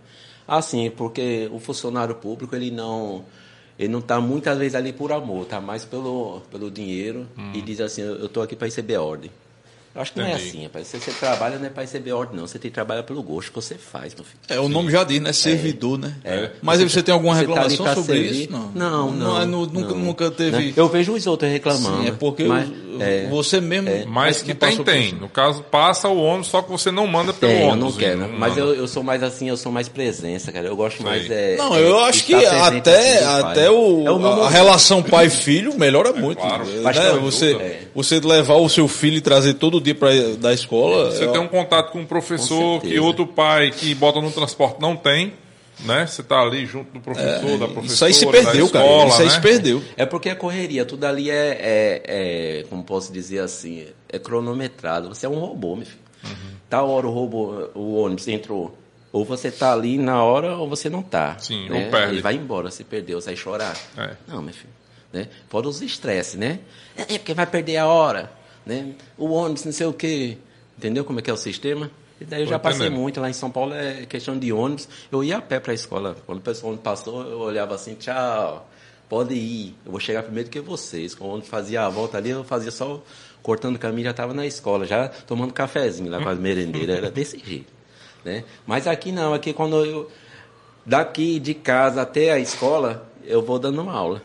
Assim, 0.46 0.90
porque 0.90 1.48
o 1.52 1.58
funcionário 1.58 2.14
público, 2.14 2.54
ele 2.54 2.70
não... 2.70 3.24
Ele 3.78 3.88
não 3.88 4.00
tá 4.00 4.20
muitas 4.20 4.58
vezes 4.58 4.74
ali 4.74 4.92
por 4.92 5.12
amor, 5.12 5.46
tá 5.46 5.60
mais 5.60 5.84
pelo, 5.84 6.40
pelo 6.50 6.70
dinheiro 6.70 7.26
e 7.54 7.62
diz 7.62 7.80
assim, 7.80 8.02
eu, 8.02 8.28
tô 8.28 8.42
aqui 8.42 8.54
para 8.54 8.66
receber 8.66 8.96
ordem. 8.96 9.30
Eu 9.94 10.00
acho 10.02 10.12
que 10.12 10.18
não 10.20 10.26
é 10.26 10.32
Entendi. 10.32 10.48
assim, 10.48 10.62
rapaz. 10.64 10.86
Se 10.86 10.98
você 11.00 11.10
trabalha, 11.12 11.58
não 11.58 11.66
é 11.66 11.70
para 11.70 11.82
receber 11.82 12.12
ordem, 12.12 12.36
não. 12.36 12.46
Você 12.46 12.58
tem 12.58 12.70
que 12.70 12.74
trabalhar 12.74 13.02
pelo 13.02 13.22
gosto 13.22 13.48
que 13.50 13.54
você 13.56 13.74
faz, 13.74 14.14
meu 14.14 14.24
filho. 14.24 14.38
É, 14.48 14.58
o 14.58 14.68
nome 14.68 14.90
já 14.90 15.04
diz, 15.04 15.20
né? 15.20 15.32
Servidor, 15.32 15.98
né? 15.98 16.14
É. 16.24 16.50
Mas 16.62 16.80
aí 16.80 16.88
você 16.88 17.02
tem 17.02 17.12
alguma 17.12 17.34
Você 17.34 17.42
tá 17.42 17.48
reclamação 17.48 17.84
pra 17.84 17.94
sobre 17.96 18.12
servir? 18.14 18.42
isso? 18.44 18.52
Não. 18.52 18.70
Não, 18.74 19.10
não. 19.12 19.42
é 19.42 19.44
no- 19.44 19.66
nunca, 19.66 19.88
não. 19.88 19.98
nunca 19.98 20.30
teve. 20.30 20.56
Né? 20.56 20.72
Eu 20.76 20.88
vejo 20.88 21.12
os 21.12 21.26
outros 21.26 21.50
reclamando. 21.50 22.02
Sim, 22.02 22.08
é 22.08 22.12
porque 22.12 22.44
mas, 22.44 22.68
é, 23.00 23.26
você 23.28 23.60
mesmo. 23.60 23.90
Mas 24.06 24.38
não 24.38 24.46
que 24.46 24.54
tem, 24.54 24.76
tem. 24.84 25.06
isso. 25.08 25.16
No 25.16 25.28
caso, 25.28 25.62
passa 25.64 26.08
o 26.08 26.18
ônibus, 26.18 26.48
só 26.48 26.62
que 26.62 26.70
você 26.70 26.90
não 26.90 27.06
manda 27.06 27.32
pelo 27.32 27.52
tem, 27.52 27.62
eu 27.62 27.68
ônibus. 27.68 27.92
não 27.92 27.98
quero. 28.00 28.18
não 28.20 28.28
mas 28.38 28.56
eu, 28.56 28.74
eu 28.74 28.88
sou 28.88 29.02
mais 29.02 29.22
assim, 29.22 29.48
eu 29.48 29.56
sou 29.56 29.70
mais 29.70 29.88
presença, 29.88 30.50
cara. 30.50 30.66
Eu 30.68 30.76
gosto 30.76 31.02
mais. 31.02 31.30
É, 31.30 31.56
Não, 31.56 31.74
é, 31.76 31.82
eu 31.82 31.98
acho 32.00 32.24
que 32.24 32.34
até, 32.34 33.18
assim, 33.18 33.42
até 33.44 33.70
o, 33.70 34.04
É 34.06 34.44
a 34.46 34.48
relação 34.48 35.02
pai-filho 35.02 35.78
melhora 35.78 36.12
muito. 36.12 36.38
claro. 36.40 36.64
né? 36.64 36.92
Toda 36.92 37.18
Você. 37.20 37.52
É. 37.54 37.82
você 37.94 38.20
levar 38.20 38.54
o 38.56 38.68
seu 38.68 38.88
filho 38.88 39.16
e 39.16 39.20
trazer 39.20 39.54
todo 39.54 39.80
dia 39.82 39.94
pra, 39.94 40.10
da 40.38 40.52
escola. 40.52 41.10
Você 41.10 41.24
é- 41.24 41.28
tem 41.28 41.40
um 41.40 41.48
contato 41.48 41.92
com 41.92 42.00
um 42.00 42.06
professor 42.06 42.80
Com 42.80 42.88
que 42.88 42.98
outro 42.98 43.26
pai 43.26 43.70
que 43.70 43.94
bota 43.94 44.20
no 44.20 44.30
transporte 44.30 44.80
não 44.80 44.96
tem, 44.96 45.34
né? 45.80 46.06
Você 46.06 46.22
tá 46.22 46.40
ali 46.40 46.64
junto 46.64 46.92
do 46.92 47.00
professor, 47.00 47.58
da 47.58 47.66
professora, 47.68 47.86
Isso 47.86 48.04
aí 48.04 48.14
se 48.14 48.26
perdeu, 48.26 48.68
cara. 48.70 48.84
escola, 48.84 49.08
Isso 49.08 49.20
aí 49.20 49.28
né? 49.28 49.34
se 49.34 49.40
perdeu. 49.40 49.82
É 49.96 50.06
porque 50.06 50.30
a 50.30 50.36
correria, 50.36 50.84
tudo 50.84 51.04
ali 51.04 51.30
é, 51.30 51.58
é, 51.60 52.02
é, 52.60 52.64
como 52.70 52.82
posso 52.84 53.12
dizer 53.12 53.40
assim, 53.40 53.86
é 54.08 54.18
cronometrado. 54.18 55.08
Você 55.08 55.26
é 55.26 55.28
um 55.28 55.38
robô, 55.38 55.76
meu 55.76 55.86
filho. 55.86 55.98
Uhum. 56.24 56.30
Tal 56.70 56.88
hora 56.88 57.06
o 57.06 57.10
robô, 57.10 57.68
o 57.74 57.94
ônibus 58.02 58.28
entrou. 58.28 58.78
Ou 59.12 59.24
você 59.24 59.50
tá 59.50 59.72
ali 59.74 59.98
na 59.98 60.22
hora 60.24 60.56
ou 60.56 60.66
você 60.68 60.88
não 60.88 61.02
tá. 61.02 61.36
Sim, 61.38 61.68
né? 61.68 61.84
ou 61.84 61.90
perde. 61.90 62.14
Ele 62.14 62.22
vai 62.22 62.34
embora, 62.34 62.70
se 62.70 62.82
perdeu, 62.82 63.20
vai 63.20 63.36
chorar. 63.36 63.76
É. 63.98 64.12
Não, 64.26 64.40
meu 64.40 64.54
filho. 64.54 64.72
Né? 65.12 65.28
Fora 65.50 65.68
os 65.68 65.82
estresses, 65.82 66.36
né? 66.36 66.60
É 66.96 67.04
porque 67.18 67.34
vai 67.34 67.44
perder 67.46 67.76
a 67.76 67.86
hora. 67.86 68.32
Né? 68.64 68.92
O 69.18 69.30
ônibus, 69.30 69.64
não 69.64 69.72
sei 69.72 69.86
o 69.86 69.92
quê. 69.92 70.38
Entendeu 70.78 71.04
como 71.04 71.18
é 71.18 71.22
que 71.22 71.30
é 71.30 71.32
o 71.32 71.36
sistema? 71.36 71.90
E 72.20 72.24
daí 72.24 72.42
eu 72.42 72.46
já 72.46 72.58
passei 72.58 72.88
muito. 72.88 73.20
Lá 73.20 73.28
em 73.28 73.32
São 73.32 73.50
Paulo 73.50 73.74
é 73.74 74.06
questão 74.06 74.38
de 74.38 74.52
ônibus. 74.52 74.88
Eu 75.10 75.24
ia 75.24 75.38
a 75.38 75.42
pé 75.42 75.58
para 75.58 75.72
a 75.72 75.74
escola. 75.74 76.16
Quando 76.24 76.38
o 76.38 76.42
pessoal 76.42 76.76
passou, 76.76 77.22
eu 77.22 77.38
olhava 77.40 77.74
assim, 77.74 77.94
tchau, 77.94 78.68
pode 79.08 79.34
ir. 79.34 79.74
Eu 79.84 79.90
vou 79.90 80.00
chegar 80.00 80.22
primeiro 80.22 80.48
que 80.48 80.60
vocês. 80.60 81.14
Quando 81.14 81.30
o 81.30 81.32
ônibus 81.34 81.50
fazia 81.50 81.84
a 81.84 81.88
volta 81.88 82.18
ali, 82.18 82.30
eu 82.30 82.44
fazia 82.44 82.70
só 82.70 83.02
cortando 83.42 83.74
o 83.74 83.78
caminho, 83.78 84.04
já 84.04 84.10
estava 84.12 84.32
na 84.32 84.46
escola, 84.46 84.86
já 84.86 85.08
tomando 85.08 85.52
cafezinho 85.52 86.10
lá 86.10 86.22
com 86.22 86.28
as 86.28 86.38
merendeiras. 86.38 86.96
Era 86.96 87.10
desse 87.10 87.38
jeito. 87.38 87.72
Né? 88.24 88.44
Mas 88.64 88.86
aqui 88.86 89.10
não, 89.10 89.34
aqui 89.34 89.52
quando 89.52 89.84
eu... 89.84 90.10
Daqui 90.84 91.38
de 91.38 91.54
casa 91.54 92.02
até 92.02 92.32
a 92.32 92.40
escola, 92.40 93.08
eu 93.24 93.40
vou 93.40 93.56
dando 93.58 93.80
uma 93.80 93.92
aula. 93.92 94.22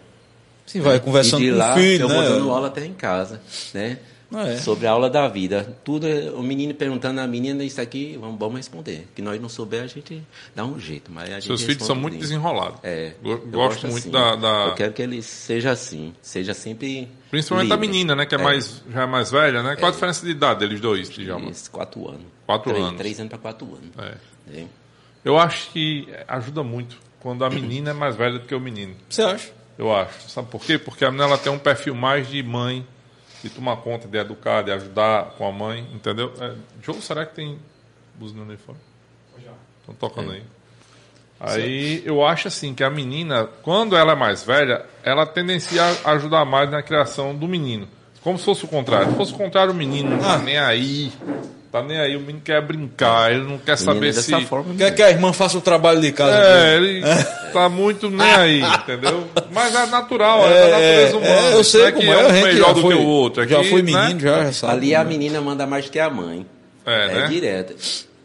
Sim, 0.66 0.82
vai 0.82 1.00
conversando 1.00 1.44
E 1.44 1.46
de 1.46 1.52
com 1.52 1.58
lá, 1.58 1.72
o 1.72 1.78
filho, 1.78 2.04
eu 2.04 2.10
né? 2.10 2.16
vou 2.16 2.24
dando 2.24 2.52
aula 2.52 2.68
até 2.68 2.84
em 2.84 2.94
casa, 2.94 3.42
né? 3.74 4.00
Ah, 4.34 4.48
é. 4.50 4.58
Sobre 4.58 4.86
a 4.88 4.92
aula 4.92 5.10
da 5.10 5.28
vida. 5.28 5.78
Tudo, 5.86 6.06
é- 6.06 6.30
o 6.32 6.44
menino 6.44 6.74
perguntando 6.74 7.22
à 7.22 7.28
menina 7.28 7.64
isso 7.64 7.80
aqui, 7.80 8.18
vamos, 8.20 8.38
vamos 8.38 8.58
responder. 8.58 9.08
Que 9.16 9.22
nós 9.22 9.40
não 9.42 9.48
souber, 9.48 9.84
a 9.84 9.88
gente 9.88 10.22
dá 10.54 10.66
um 10.66 10.78
jeito. 10.80 11.10
Mas 11.12 11.30
a 11.30 11.34
gente 11.36 11.48
Seus 11.48 11.62
filhos 11.64 11.84
são 11.86 11.96
muito 11.96 12.18
desenrolados. 12.18 12.80
É. 12.84 13.14
Gosto 13.50 13.88
muito 13.88 14.00
assim. 14.00 14.12
da, 14.12 14.36
da- 14.36 14.66
Eu 14.68 14.76
quero 14.76 14.92
que 14.94 15.02
ele 15.02 15.22
seja 15.22 15.72
assim. 15.72 16.14
Seja 16.22 16.54
sempre. 16.54 17.08
Principalmente 17.32 17.72
a 17.72 17.76
livre. 17.76 17.88
menina, 17.90 18.16
né? 18.16 18.26
Que 18.26 18.36
é, 18.36 18.38
mais, 18.38 18.84
já 18.92 19.04
é 19.04 19.06
mais 19.06 19.32
velha, 19.32 19.64
né? 19.64 19.76
Qual 19.78 19.90
a 19.90 19.94
diferença 19.94 20.26
de 20.26 20.32
idade 20.32 20.60
deles 20.60 20.82
dois, 20.82 21.10
Djalma? 21.10 21.52
Quatro 21.72 22.08
anos. 22.10 22.22
Quatro 22.46 22.72
três, 22.72 22.86
anos. 22.86 22.98
Três 22.98 23.20
anos 23.20 23.30
para 23.30 23.40
quatro 23.40 23.66
anos. 23.66 23.90
É. 24.54 24.60
É. 24.60 24.66
Eu 25.24 25.38
acho 25.38 25.72
que 25.72 26.08
ajuda 26.28 26.64
muito 26.64 26.98
quando 27.20 27.44
a 27.46 27.50
menina 27.50 27.90
é 27.92 27.94
mais 27.94 28.16
velha 28.16 28.40
do 28.40 28.46
que 28.46 28.54
o 28.56 28.60
menino. 28.60 28.94
Você 29.10 29.22
acha? 29.22 29.52
Eu 29.78 29.94
acho. 29.96 30.30
Sabe 30.30 30.50
por 30.50 30.62
quê? 30.64 30.78
Porque 30.78 31.04
a 31.06 31.12
menina 31.12 31.28
ela 31.30 31.38
tem 31.38 31.52
um 31.52 31.60
perfil 31.60 31.94
mais 31.96 32.28
de 32.30 32.42
mãe, 32.42 32.86
de 33.44 33.50
tomar 33.50 33.78
conta, 33.78 34.08
de 34.08 34.18
educar, 34.18 34.64
de 34.64 34.72
ajudar 34.72 35.36
com 35.38 35.48
a 35.48 35.52
mãe, 35.52 35.88
entendeu? 35.94 36.34
É, 36.40 36.54
João, 36.82 37.02
será 37.02 37.26
que 37.26 37.36
tem 37.36 37.60
buzina 38.16 38.44
no 38.44 38.58
fone? 38.58 38.80
Estão 39.82 39.96
tocando 39.96 40.32
aí. 40.32 40.44
Aí 41.40 42.02
eu 42.06 42.26
acho 42.26 42.48
assim 42.48 42.74
que 42.74 42.84
a 42.84 42.90
menina, 42.90 43.48
quando 43.62 43.96
ela 43.96 44.14
é 44.14 44.16
mais 44.16 44.44
velha, 44.44 44.86
ela 45.04 45.26
tendencia 45.26 45.84
a 46.04 46.12
ajudar 46.12 46.44
mais 46.46 46.70
na 46.70 46.82
criação 46.82 47.36
do 47.36 47.48
menino. 47.48 47.88
Como 48.22 48.38
se 48.38 48.46
fosse 48.46 48.66
o 48.66 48.68
contrário. 48.68 49.12
Se 49.12 49.16
fosse 49.16 49.34
o 49.34 49.38
contrário, 49.38 49.72
o 49.72 49.76
menino 49.76 50.10
não 50.10 50.20
tá 50.20 50.38
nem 50.40 50.58
aí. 50.58 51.14
Tá 51.72 51.84
nem 51.84 52.00
aí, 52.00 52.16
o 52.16 52.22
menino 52.22 52.42
quer 52.44 52.62
brincar, 52.62 53.30
ele 53.32 53.44
não 53.44 53.58
quer 53.58 53.78
Menino 53.78 53.94
saber 53.94 54.10
é 54.10 54.14
se. 54.14 54.46
forma. 54.46 54.74
Quer 54.76 54.96
que 54.96 55.04
a 55.04 55.10
irmã 55.10 55.34
faça 55.34 55.58
o 55.58 55.62
trabalho 55.62 56.00
de 56.00 56.12
casa? 56.14 56.36
É, 56.38 56.76
ele 56.78 57.02
tá 57.52 57.68
muito 57.68 58.10
nem 58.10 58.26
aí, 58.32 58.62
entendeu? 58.62 59.28
Mas 59.52 59.76
é 59.76 59.86
natural, 59.88 60.48
é, 60.48 60.62
da 60.62 60.78
natureza 60.78 61.18
humana. 61.18 61.32
é, 61.34 61.54
eu 61.54 61.64
sei 61.66 61.82
é 61.84 61.92
que 61.92 61.98
como 62.00 62.12
é 62.14 62.16
é, 62.16 62.22
a 62.22 62.28
um 62.28 62.34
gente 62.34 62.44
melhor 62.46 62.68
já 62.68 62.74
do 62.74 62.82
foi- 62.82 62.96
que 62.96 63.02
o 63.02 63.06
outro. 63.06 63.44
É 63.44 63.48
já 63.48 63.60
que, 63.62 63.70
foi 63.70 63.82
né? 63.82 63.92
menino, 64.02 64.20
já, 64.22 64.44
já 64.46 64.54
sabe. 64.54 64.74
Ali 64.74 64.96
a 64.96 65.04
menina 65.04 65.42
manda 65.42 65.68
mais 65.68 65.90
que 65.90 66.00
a 66.00 66.10
mãe. 66.10 66.46
É, 66.86 67.06
É, 67.06 67.14
né? 67.16 67.28
direto. 67.28 67.76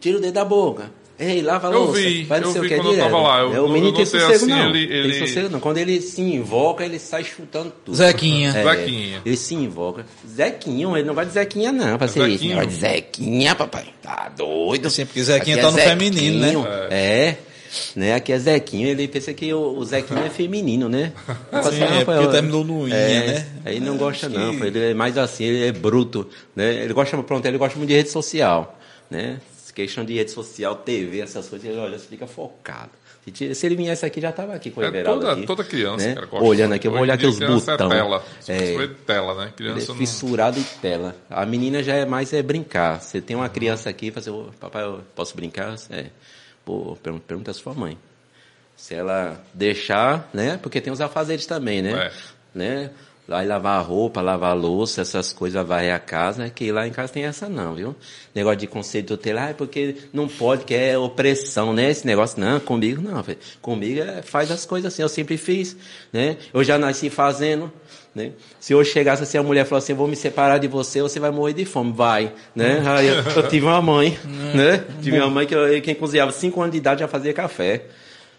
Tira 0.00 0.18
o 0.18 0.20
dedo 0.20 0.34
da 0.34 0.44
boca. 0.44 0.84
Ei, 1.18 1.40
lava 1.42 1.68
a 1.68 1.72
Eu 1.72 1.78
louça. 1.84 2.00
vi, 2.00 2.24
Vai 2.24 2.40
não 2.40 2.48
eu 2.48 2.52
sei 2.52 2.60
o 2.60 2.62
vi 2.62 2.68
que, 2.68 2.74
é 2.74 2.76
quando 2.78 2.86
eu 2.86 2.92
direto. 2.94 3.10
tava 3.10 3.22
lá, 3.22 3.38
eu 3.40 3.54
é, 3.54 3.60
o 3.60 3.62
não- 3.66 3.68
menino 3.68 3.88
eu 3.88 3.92
tem 3.94 4.04
sossego, 4.06 4.32
assim, 4.32 4.46
não. 4.46 4.70
ele- 4.70 4.92
ele- 4.92 5.10
Tem 5.18 5.26
sossego, 5.26 5.48
não. 5.50 5.60
Quando 5.60 5.78
ele 5.78 6.00
se 6.00 6.20
invoca, 6.20 6.84
ele 6.84 6.98
sai 6.98 7.22
chutando 7.22 7.72
tudo. 7.84 7.94
Zequinha. 7.96 8.50
É, 8.50 8.62
Zequinha. 8.64 9.22
Ele 9.24 9.36
se 9.36 9.54
invoca. 9.54 10.04
Zequinha, 10.28 10.88
ele 10.98 11.04
não 11.06 11.14
vai 11.14 11.26
de 11.26 11.32
Zequinha, 11.32 11.70
não. 11.70 11.96
Pra 11.98 12.08
ser 12.08 12.20
isso. 12.20 12.30
Zequinho. 12.38 12.50
Não 12.50 12.56
vai 12.56 12.66
de 12.66 12.74
Zequinha, 12.74 13.54
papai. 13.54 13.84
Tá 14.02 14.32
doido. 14.36 14.86
Assim, 14.88 15.06
porque 15.06 15.22
Zequinha 15.22 15.56
Aqui 15.56 15.64
tá 15.64 15.70
no 15.70 15.78
feminino, 15.78 16.38
né? 16.40 16.46
Zequinho. 16.48 16.66
É. 16.90 17.36
Né? 17.96 18.14
Aqui 18.14 18.32
é 18.32 18.38
Zequinho, 18.38 18.86
ele 18.88 19.08
pensa 19.08 19.32
que 19.32 19.52
o, 19.54 19.78
o 19.78 19.84
Zequinho 19.84 20.20
é 20.24 20.28
feminino, 20.30 20.88
né? 20.90 21.12
Eu 21.50 21.62
Sim, 21.62 21.82
é 21.82 22.04
porque 22.04 22.24
eu- 22.24 22.30
terminou 22.30 22.62
no 22.64 22.86
Inha, 22.86 22.94
é, 22.96 23.26
né? 23.28 23.46
Aí 23.64 23.76
ele 23.76 23.84
não 23.86 23.96
gosta 23.96 24.26
Acho 24.26 24.38
não, 24.38 24.56
que- 24.58 24.66
ele 24.66 24.90
é 24.90 24.94
mais 24.94 25.16
assim, 25.16 25.44
ele 25.44 25.68
é 25.68 25.72
bruto, 25.72 26.28
né? 26.54 26.82
Ele 26.84 26.92
gosta, 26.92 27.16
pronto, 27.22 27.46
ele 27.46 27.56
gosta 27.56 27.78
muito 27.78 27.88
de 27.88 27.94
rede 27.96 28.10
social, 28.10 28.78
né? 29.10 29.38
Questão 29.74 30.04
de 30.04 30.14
rede 30.14 30.30
social, 30.30 30.76
TV, 30.76 31.20
essas 31.20 31.48
coisas, 31.48 31.68
ele 31.68 31.78
olha, 31.78 31.98
fica 31.98 32.26
focado. 32.26 32.90
Se, 33.54 33.66
ele 33.66 33.76
viesse 33.76 34.04
aqui, 34.04 34.20
já 34.20 34.30
estava 34.30 34.52
aqui 34.52 34.70
com 34.70 34.80
o 34.80 34.84
É 34.84 34.88
Everaldo 34.88 35.20
toda, 35.20 35.32
aqui, 35.32 35.46
toda 35.46 35.64
criança, 35.64 36.08
né? 36.08 36.14
cara. 36.14 36.42
Olhando 36.42 36.74
aqui, 36.74 36.88
eu 36.88 36.90
vou 36.90 37.00
olhar 37.00 37.14
aqui 37.14 37.24
os 37.24 37.38
botões. 37.38 37.68
É 37.68 37.76
tela. 37.76 38.24
É. 38.48 38.74
É. 38.74 38.88
tela, 39.06 39.34
né? 39.36 39.44
Ele 39.44 39.52
Criança 39.52 39.84
é 39.84 39.88
não... 39.88 39.94
fissurado 39.96 40.58
em 40.58 40.62
tela. 40.80 41.14
A 41.30 41.46
menina 41.46 41.82
já 41.84 41.94
é 41.94 42.04
mais 42.04 42.32
é 42.32 42.42
brincar. 42.42 43.00
Você 43.00 43.20
tem 43.20 43.36
uma 43.36 43.48
criança 43.48 43.88
aqui, 43.88 44.10
fazer, 44.10 44.30
"Ô, 44.30 44.50
papai, 44.58 44.82
eu 44.82 45.02
posso 45.14 45.36
brincar? 45.36 45.76
É. 45.90 46.06
Pô, 46.64 46.96
pergunta, 47.22 47.52
a 47.52 47.54
sua 47.54 47.74
mãe. 47.74 47.96
Se 48.76 48.94
ela 48.94 49.40
deixar, 49.54 50.28
né? 50.34 50.58
Porque 50.60 50.80
tem 50.80 50.92
os 50.92 51.00
afazeres 51.00 51.46
também, 51.46 51.80
né? 51.80 51.92
É. 51.92 52.12
Né? 52.52 52.90
Vai 53.26 53.46
lavar 53.46 53.78
a 53.78 53.82
roupa, 53.82 54.20
lavar 54.20 54.50
a 54.50 54.54
louça, 54.54 55.00
essas 55.00 55.32
coisas, 55.32 55.64
varrer 55.64 55.94
a 55.94 55.98
casa, 56.00 56.50
que 56.50 56.72
lá 56.72 56.88
em 56.88 56.90
casa 56.90 57.12
tem 57.12 57.24
essa 57.24 57.48
não, 57.48 57.72
viu? 57.72 57.94
Negócio 58.34 58.58
de 58.58 58.66
conceito 58.66 59.16
tutelar, 59.16 59.50
ah, 59.50 59.54
porque 59.54 59.94
não 60.12 60.26
pode, 60.26 60.64
que 60.64 60.74
é 60.74 60.98
opressão, 60.98 61.72
né? 61.72 61.88
Esse 61.88 62.04
negócio, 62.04 62.40
não, 62.40 62.58
comigo 62.58 63.00
não, 63.00 63.24
comigo 63.60 64.00
é, 64.00 64.22
faz 64.22 64.50
as 64.50 64.66
coisas 64.66 64.92
assim, 64.92 65.02
eu 65.02 65.08
sempre 65.08 65.36
fiz, 65.36 65.76
né? 66.12 66.36
Eu 66.52 66.64
já 66.64 66.76
nasci 66.76 67.10
fazendo, 67.10 67.72
né? 68.12 68.32
Se 68.58 68.74
hoje 68.74 68.90
chegasse 68.90 69.22
assim, 69.22 69.38
a 69.38 69.42
mulher 69.42 69.66
falou 69.66 69.78
assim, 69.78 69.92
eu 69.92 69.96
vou 69.96 70.08
me 70.08 70.16
separar 70.16 70.58
de 70.58 70.66
você, 70.66 71.00
você 71.00 71.20
vai 71.20 71.30
morrer 71.30 71.52
de 71.52 71.64
fome, 71.64 71.92
vai, 71.92 72.32
né? 72.56 72.82
Aí 72.84 73.06
eu, 73.06 73.14
eu 73.14 73.48
tive 73.48 73.66
uma 73.66 73.80
mãe, 73.80 74.18
né? 74.52 74.84
Tive 75.00 75.20
uma 75.20 75.30
mãe 75.30 75.46
que 75.46 75.54
eu, 75.54 75.80
quem 75.80 75.94
cozinhava 75.94 76.32
5 76.32 76.60
anos 76.60 76.72
de 76.72 76.78
idade 76.78 77.00
já 77.00 77.08
fazia 77.08 77.32
café. 77.32 77.84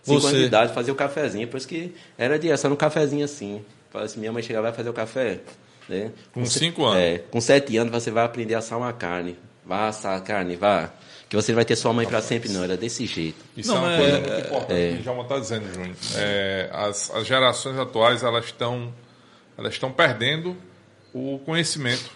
5 0.03 0.19
Você? 0.19 0.27
anos 0.27 0.39
de 0.39 0.45
idade 0.45 0.73
fazia 0.73 0.91
o 0.91 0.95
cafezinho, 0.95 1.47
por 1.47 1.55
isso 1.55 1.67
que 1.67 1.93
era 2.17 2.37
de 2.37 2.49
essa, 2.49 2.67
no 2.67 2.75
cafezinho 2.75 3.23
assim. 3.23 3.61
Falava 3.93 4.07
assim, 4.07 4.19
minha 4.19 4.31
mãe 4.31 4.41
chegava, 4.41 4.63
vai 4.67 4.75
fazer 4.75 4.89
o 4.89 4.93
café, 4.93 5.39
né? 5.87 6.11
Com 6.33 6.43
cinco 6.47 6.83
anos? 6.83 6.97
É, 6.99 7.19
com 7.19 7.39
sete 7.39 7.77
anos 7.77 7.93
você 7.93 8.09
vai 8.09 8.25
aprender 8.25 8.55
a 8.55 8.57
assar 8.57 8.79
uma 8.79 8.91
carne. 8.91 9.37
Vá 9.63 9.87
assar 9.87 10.17
a 10.17 10.19
carne, 10.19 10.55
vá. 10.55 10.89
Que 11.29 11.35
você 11.35 11.53
vai 11.53 11.63
ter 11.63 11.75
sua 11.75 11.93
mãe 11.93 12.07
para 12.07 12.19
sempre, 12.19 12.49
não. 12.49 12.63
Era 12.63 12.75
desse 12.75 13.05
jeito. 13.05 13.37
Isso 13.55 13.69
Não, 13.71 13.77
é 13.77 13.79
uma 13.79 13.93
é- 13.93 13.97
coisa 13.97 14.19
muito 14.19 14.47
importante 14.47 14.93
que 14.93 14.99
o 14.99 15.03
Djalma 15.03 15.21
está 15.23 15.39
dizendo, 15.39 15.73
Júnior. 15.73 15.95
É, 16.15 16.69
as, 16.73 17.11
as 17.11 17.27
gerações 17.27 17.77
atuais, 17.77 18.23
elas 18.23 18.45
estão 18.45 18.91
elas 19.55 19.73
estão 19.73 19.91
perdendo 19.91 20.57
o 21.13 21.39
conhecimento, 21.45 22.09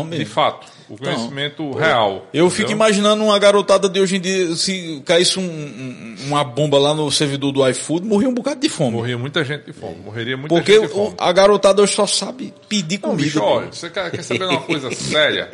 Então 0.00 0.10
de 0.10 0.18
mesmo. 0.18 0.26
fato. 0.34 0.66
O 0.88 0.98
conhecimento 0.98 1.72
real. 1.72 2.26
Eu 2.32 2.50
fico 2.50 2.62
entendeu? 2.70 2.76
imaginando 2.76 3.24
uma 3.24 3.38
garotada 3.38 3.88
de 3.88 3.98
hoje 4.00 4.16
em 4.16 4.20
dia, 4.20 4.54
se 4.54 5.02
caísse 5.06 5.38
um- 5.38 5.42
um- 5.42 6.16
uma 6.26 6.44
bomba 6.44 6.78
lá 6.78 6.92
no 6.92 7.10
servidor 7.10 7.52
do 7.52 7.66
iFood, 7.68 8.06
morria 8.06 8.28
um 8.28 8.34
bocado 8.34 8.60
de 8.60 8.68
fome. 8.68 8.92
Morria 8.92 9.16
muita 9.16 9.42
gente 9.44 9.64
de 9.64 9.72
fome. 9.72 9.96
Morreria 10.04 10.36
muita 10.36 10.54
Porque 10.54 10.74
gente 10.74 10.88
de 10.88 10.92
fome. 10.92 11.14
a 11.16 11.32
garotada 11.32 11.80
hoje 11.82 11.94
só 11.94 12.06
sabe 12.06 12.52
pedir 12.68 13.00
Não, 13.00 13.08
comida. 13.10 13.24
bicho, 13.24 13.40
pô. 13.40 13.46
olha, 13.46 13.72
você 13.72 13.88
quer, 13.88 14.10
quer 14.10 14.22
saber 14.22 14.44
uma 14.44 14.60
coisa 14.60 14.90
séria? 14.94 15.50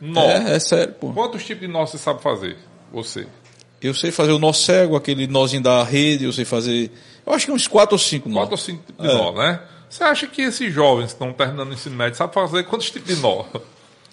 Nó. 0.00 0.22
é, 0.22 0.56
é 0.56 0.58
sério, 0.58 0.92
pô. 0.94 1.12
Quantos 1.12 1.44
tipos 1.44 1.66
de 1.66 1.72
nó 1.72 1.86
você 1.86 1.96
sabe 1.96 2.20
fazer? 2.20 2.56
Você. 2.92 3.26
Eu 3.80 3.94
sei 3.94 4.10
fazer 4.10 4.32
o 4.32 4.38
nó 4.40 4.52
cego, 4.52 4.96
aquele 4.96 5.26
nozinho 5.28 5.62
da 5.62 5.84
rede, 5.84 6.24
eu 6.24 6.32
sei 6.32 6.44
fazer. 6.44 6.90
Eu 7.24 7.32
acho 7.32 7.46
que 7.46 7.52
uns 7.52 7.68
quatro 7.68 7.94
ou 7.94 7.98
cinco 7.98 8.28
nó. 8.28 8.40
Quatro 8.40 8.54
ou 8.54 8.58
cinco 8.58 8.82
tipos 8.84 9.04
É. 9.06 9.08
de 9.08 9.14
nó, 9.14 9.32
né? 9.32 9.60
Você 9.88 10.02
acha 10.02 10.26
que 10.26 10.42
esses 10.42 10.72
jovens 10.74 11.06
que 11.06 11.12
estão 11.12 11.32
terminando 11.32 11.70
o 11.70 11.74
ensino 11.74 11.94
médio 11.94 12.16
sabem 12.16 12.34
fazer 12.34 12.64
quantos 12.64 12.90
tipos 12.90 13.14
de 13.14 13.22
nó? 13.22 13.44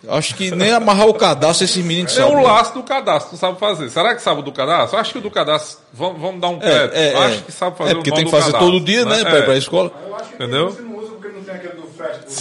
Acho 0.07 0.35
que 0.35 0.49
nem 0.51 0.71
amarrar 0.71 1.07
o 1.07 1.13
cadastro 1.13 1.63
esses 1.65 1.83
meninos 1.85 2.11
É 2.17 2.21
sabem. 2.21 2.35
o 2.37 2.41
laço 2.41 2.73
do 2.73 2.81
cadastro, 2.83 3.33
não 3.33 3.39
sabe 3.39 3.59
fazer. 3.59 3.89
Será 3.89 4.15
que 4.15 4.21
sabe 4.21 4.39
o 4.39 4.43
do 4.43 4.51
cadastro? 4.51 4.97
Acho 4.97 5.11
que 5.11 5.17
o 5.19 5.21
do 5.21 5.29
cadastro, 5.29 5.79
vamos, 5.93 6.19
vamos 6.19 6.41
dar 6.41 6.49
um 6.49 6.57
crédito. 6.59 6.95
É, 6.95 7.11
é, 7.13 7.17
Acho 7.17 7.35
é. 7.35 7.41
que 7.41 7.51
sabe 7.51 7.77
fazer 7.77 7.91
É 7.91 7.93
porque 7.95 8.09
o 8.09 8.13
tem 8.13 8.25
que 8.25 8.31
do 8.31 8.35
fazer 8.35 8.51
cadastro, 8.51 8.71
todo 8.73 8.83
dia, 8.85 9.05
né, 9.05 9.21
pra 9.23 9.39
ir 9.39 9.45
pra 9.45 9.53
É. 9.53 9.57
escola. 9.57 9.91
Eu 10.07 10.15
acho 10.15 10.29
que 10.29 10.35
Entendeu? 10.35 10.69
você 10.71 10.81
não 10.81 10.97
usa 10.97 11.07
porque 11.11 11.27
não 11.27 11.43
tem 11.43 11.53
aquele 11.55 11.73
do. 11.73 11.81
Do... 11.81 11.91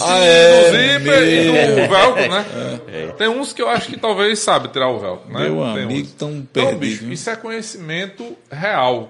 Ah, 0.01 0.17
do 0.17 0.23
é. 0.23 0.71
zíper 0.71 1.23
e 1.23 1.67
do 1.81 1.87
velcro, 1.89 2.29
né? 2.31 2.45
Tem 3.17 3.27
uns 3.27 3.53
que 3.53 3.61
eu 3.61 3.69
acho 3.69 3.87
que 3.89 3.97
talvez 3.99 4.39
sabe 4.39 4.69
tirar 4.69 4.89
o 4.89 4.97
velcro, 4.99 5.31
né? 5.31 5.47
meu 5.49 5.55
Tem 5.73 5.83
amigo, 5.83 6.07
uns. 6.07 6.13
tão 6.13 6.31
Então, 6.31 6.63
perdido. 6.65 6.79
bicho, 6.79 7.05
isso 7.11 7.29
é 7.29 7.35
conhecimento 7.35 8.35
real, 8.51 9.09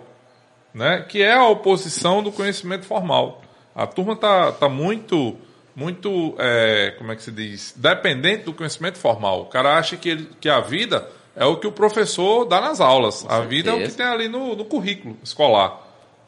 né? 0.74 1.06
Que 1.08 1.22
é 1.22 1.34
a 1.36 1.48
oposição 1.48 2.22
do 2.22 2.34
conhecimento 2.34 2.86
formal. 2.86 3.42
A 3.74 3.88
turma 3.88 4.14
tá, 4.18 4.52
tá 4.52 4.68
muito, 4.68 5.38
muito, 5.76 6.36
é, 6.38 6.94
como 6.98 7.12
é 7.12 7.16
que 7.16 7.24
se 7.24 7.32
diz, 7.32 7.74
dependente 7.76 8.44
do 8.44 8.54
conhecimento 8.54 8.98
formal. 8.98 9.42
O 9.42 9.46
cara 9.46 9.78
acha 9.78 9.96
que, 9.96 10.10
ele, 10.10 10.30
que 10.40 10.50
a 10.50 10.60
vida 10.60 11.08
é 11.36 11.46
o 11.46 11.58
que 11.58 11.68
o 11.68 11.72
professor 11.72 12.46
dá 12.46 12.60
nas 12.60 12.82
aulas. 12.82 13.26
a 13.28 13.42
vida 13.42 13.72
é 13.72 13.74
o 13.74 13.78
que 13.78 13.90
certeza. 13.90 13.98
tem 13.98 14.08
ali 14.08 14.28
no, 14.28 14.56
no 14.56 14.66
currículo 14.66 15.18
escolar, 15.24 15.82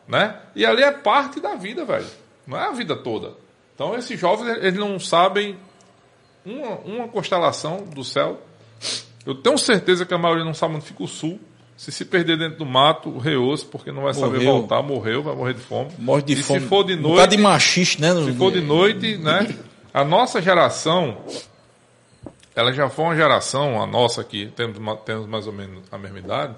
né? 0.07 0.37
E 0.55 0.65
ali 0.65 0.81
é 0.81 0.91
parte 0.91 1.39
da 1.39 1.55
vida, 1.55 1.83
velho. 1.85 2.07
Não 2.47 2.57
é 2.57 2.67
a 2.67 2.71
vida 2.71 2.95
toda. 2.95 3.33
Então 3.75 3.95
esses 3.97 4.19
jovens 4.19 4.57
eles 4.57 4.79
não 4.79 4.99
sabem 4.99 5.57
uma, 6.45 6.77
uma 6.79 7.07
constelação 7.07 7.83
do 7.83 8.03
céu. 8.03 8.41
Eu 9.25 9.35
tenho 9.35 9.57
certeza 9.57 10.05
que 10.05 10.13
a 10.13 10.17
maioria 10.17 10.43
não 10.43 10.53
sabe 10.53 10.75
onde 10.75 10.85
fica 10.85 11.03
o 11.03 11.07
sul. 11.07 11.39
Se 11.83 11.91
se 11.91 12.05
perder 12.05 12.37
dentro 12.37 12.59
do 12.59 12.65
mato, 12.65 13.17
reou-se, 13.17 13.65
porque 13.65 13.91
não 13.91 14.03
vai 14.03 14.13
saber 14.13 14.37
Morreu. 14.37 14.51
voltar, 14.53 14.81
morreu, 14.81 15.21
vai 15.21 15.35
morrer 15.35 15.53
de 15.53 15.59
fome. 15.59 15.91
Morre 15.99 16.21
de 16.21 16.31
e 16.31 16.35
fome. 16.37 16.61
se 16.61 16.65
for 16.67 16.85
de 16.85 16.93
Um 16.93 17.01
bocado 17.01 17.31
de 17.31 17.35
noite, 17.35 17.37
machista, 17.43 18.13
né? 18.13 18.23
se 18.23 18.37
for 18.37 18.53
de 18.53 18.61
noite, 18.61 19.17
né? 19.17 19.53
A 19.93 20.05
nossa 20.05 20.41
geração, 20.41 21.17
ela 22.55 22.71
já 22.71 22.89
foi 22.89 23.03
uma 23.03 23.15
geração, 23.17 23.83
a 23.83 23.85
nossa 23.85 24.21
aqui, 24.21 24.49
temos, 24.55 24.77
temos 25.03 25.27
mais 25.27 25.45
ou 25.45 25.51
menos 25.51 25.83
a 25.91 25.97
mesma 25.97 26.19
idade, 26.19 26.55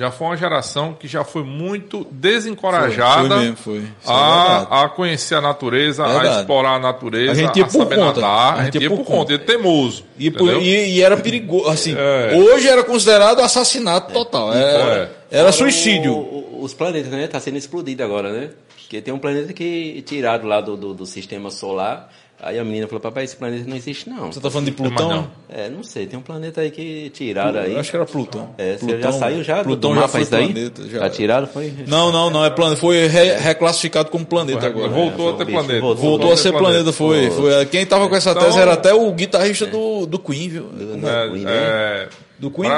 já 0.00 0.10
foi 0.10 0.26
uma 0.28 0.36
geração 0.36 0.94
que 0.94 1.06
já 1.06 1.22
foi 1.24 1.44
muito 1.44 2.06
desencorajada 2.10 3.20
Foi, 3.20 3.28
foi 3.28 3.38
mesmo, 3.40 3.56
foi. 3.56 3.76
É 3.78 3.82
a, 4.06 4.48
verdade. 4.58 4.66
a 4.84 4.88
conhecer 4.88 5.34
a 5.34 5.40
natureza, 5.40 6.04
a 6.04 6.08
Verdade. 6.08 6.40
explorar 6.40 6.74
a 6.74 6.78
natureza, 6.78 7.30
A 7.30 7.32
a, 7.32 7.36
gente 7.36 7.58
ia 7.58 7.64
por 7.66 7.72
saber 7.72 7.96
conta. 7.96 8.20
nadar, 8.20 8.58
a 8.60 8.64
gente 8.64 8.78
ia 8.78 8.88
por 8.88 9.04
conta, 9.04 9.32
ia 9.32 9.38
teimoso. 9.38 10.04
E, 10.18 10.30
por- 10.30 10.48
e- 10.62 10.94
e 10.94 11.02
era 11.02 11.16
perigoso, 11.16 11.68
assim, 11.68 11.94
É. 11.96 12.34
hoje 12.34 12.66
era 12.66 12.82
considerado 12.82 13.40
assassinato 13.40 14.12
total, 14.12 14.52
era, 14.54 15.12
era 15.30 15.52
Fora 15.52 15.52
suicídio. 15.52 16.12
o- 16.12 16.58
o- 16.60 16.64
os 16.64 16.72
planetas, 16.74 17.10
né? 17.10 17.26
Tá 17.26 17.38
sendo 17.38 17.58
explodido 17.58 18.02
agora, 18.02 18.32
né? 18.32 18.50
Porque 18.80 19.00
tem 19.02 19.14
um 19.14 19.18
planeta 19.18 19.52
que 19.52 20.02
tiraram 20.06 20.46
lá 20.48 20.60
do, 20.60 20.76
do, 20.76 20.94
do 20.94 21.06
sistema 21.06 21.50
solar, 21.50 22.10
Aí 22.42 22.58
a 22.58 22.64
menina 22.64 22.86
falou, 22.86 23.00
papai, 23.00 23.24
esse 23.24 23.36
planeta 23.36 23.68
não 23.68 23.76
existe 23.76 24.08
não. 24.08 24.32
Você 24.32 24.40
tá 24.40 24.50
falando 24.50 24.66
de 24.66 24.72
Plutão? 24.72 25.08
não. 25.10 25.22
né? 25.22 25.28
É, 25.48 25.68
não 25.68 25.82
sei, 25.82 26.06
tem 26.06 26.18
um 26.18 26.22
planeta 26.22 26.62
aí 26.62 26.70
que 26.70 27.10
tiraram 27.10 27.60
aí. 27.60 27.74
Eu 27.74 27.80
acho 27.80 27.90
que 27.90 27.96
era 27.96 28.06
Plutão. 28.06 28.50
É, 28.56 28.72
você 28.78 28.86
Plutão 28.86 29.12
já 29.12 29.12
saiu 29.12 29.42
já 29.44 29.58
do- 29.58 29.64
Plutão 29.64 29.94
do 29.94 30.00
já 30.00 30.08
foi 30.08 30.24
daí? 30.24 30.46
planeta. 30.52 30.82
Já. 30.88 30.98
Já 31.00 31.10
tiraram, 31.10 31.46
foi? 31.46 31.72
Não, 31.86 32.10
não, 32.10 32.30
não 32.30 32.44
é 32.44 32.48
planeta. 32.48 32.80
Foi 32.80 33.06
re- 33.08 33.36
reclassificado 33.36 34.10
como 34.10 34.24
planeta 34.24 34.66
agora. 34.66 34.88
Voltou 34.88 35.28
a 35.30 35.32
ter 35.36 35.44
bicho, 35.44 35.58
planeta. 35.58 35.80
voltou. 35.80 36.02
Voltou 36.04 36.32
a 36.32 36.36
ser 36.36 36.52
planeta, 36.52 36.92
foi. 36.92 37.30
foi. 37.30 37.66
Quem 37.66 37.84
tava 37.84 38.08
com 38.08 38.16
essa 38.16 38.30
Então- 38.30 38.42
tese 38.44 38.58
era 38.58 38.72
até 38.72 38.94
o 38.94 39.12
guitarrista 39.12 39.66
do, 39.66 40.06
do 40.06 40.18
Queen, 40.18 40.48
viu? 40.48 40.64
Como 40.64 41.06
é? 41.08 41.28
Queen, 41.28 41.44
É, 41.46 41.50
é, 41.50 42.08
Do 42.38 42.50
Queen? 42.50 42.70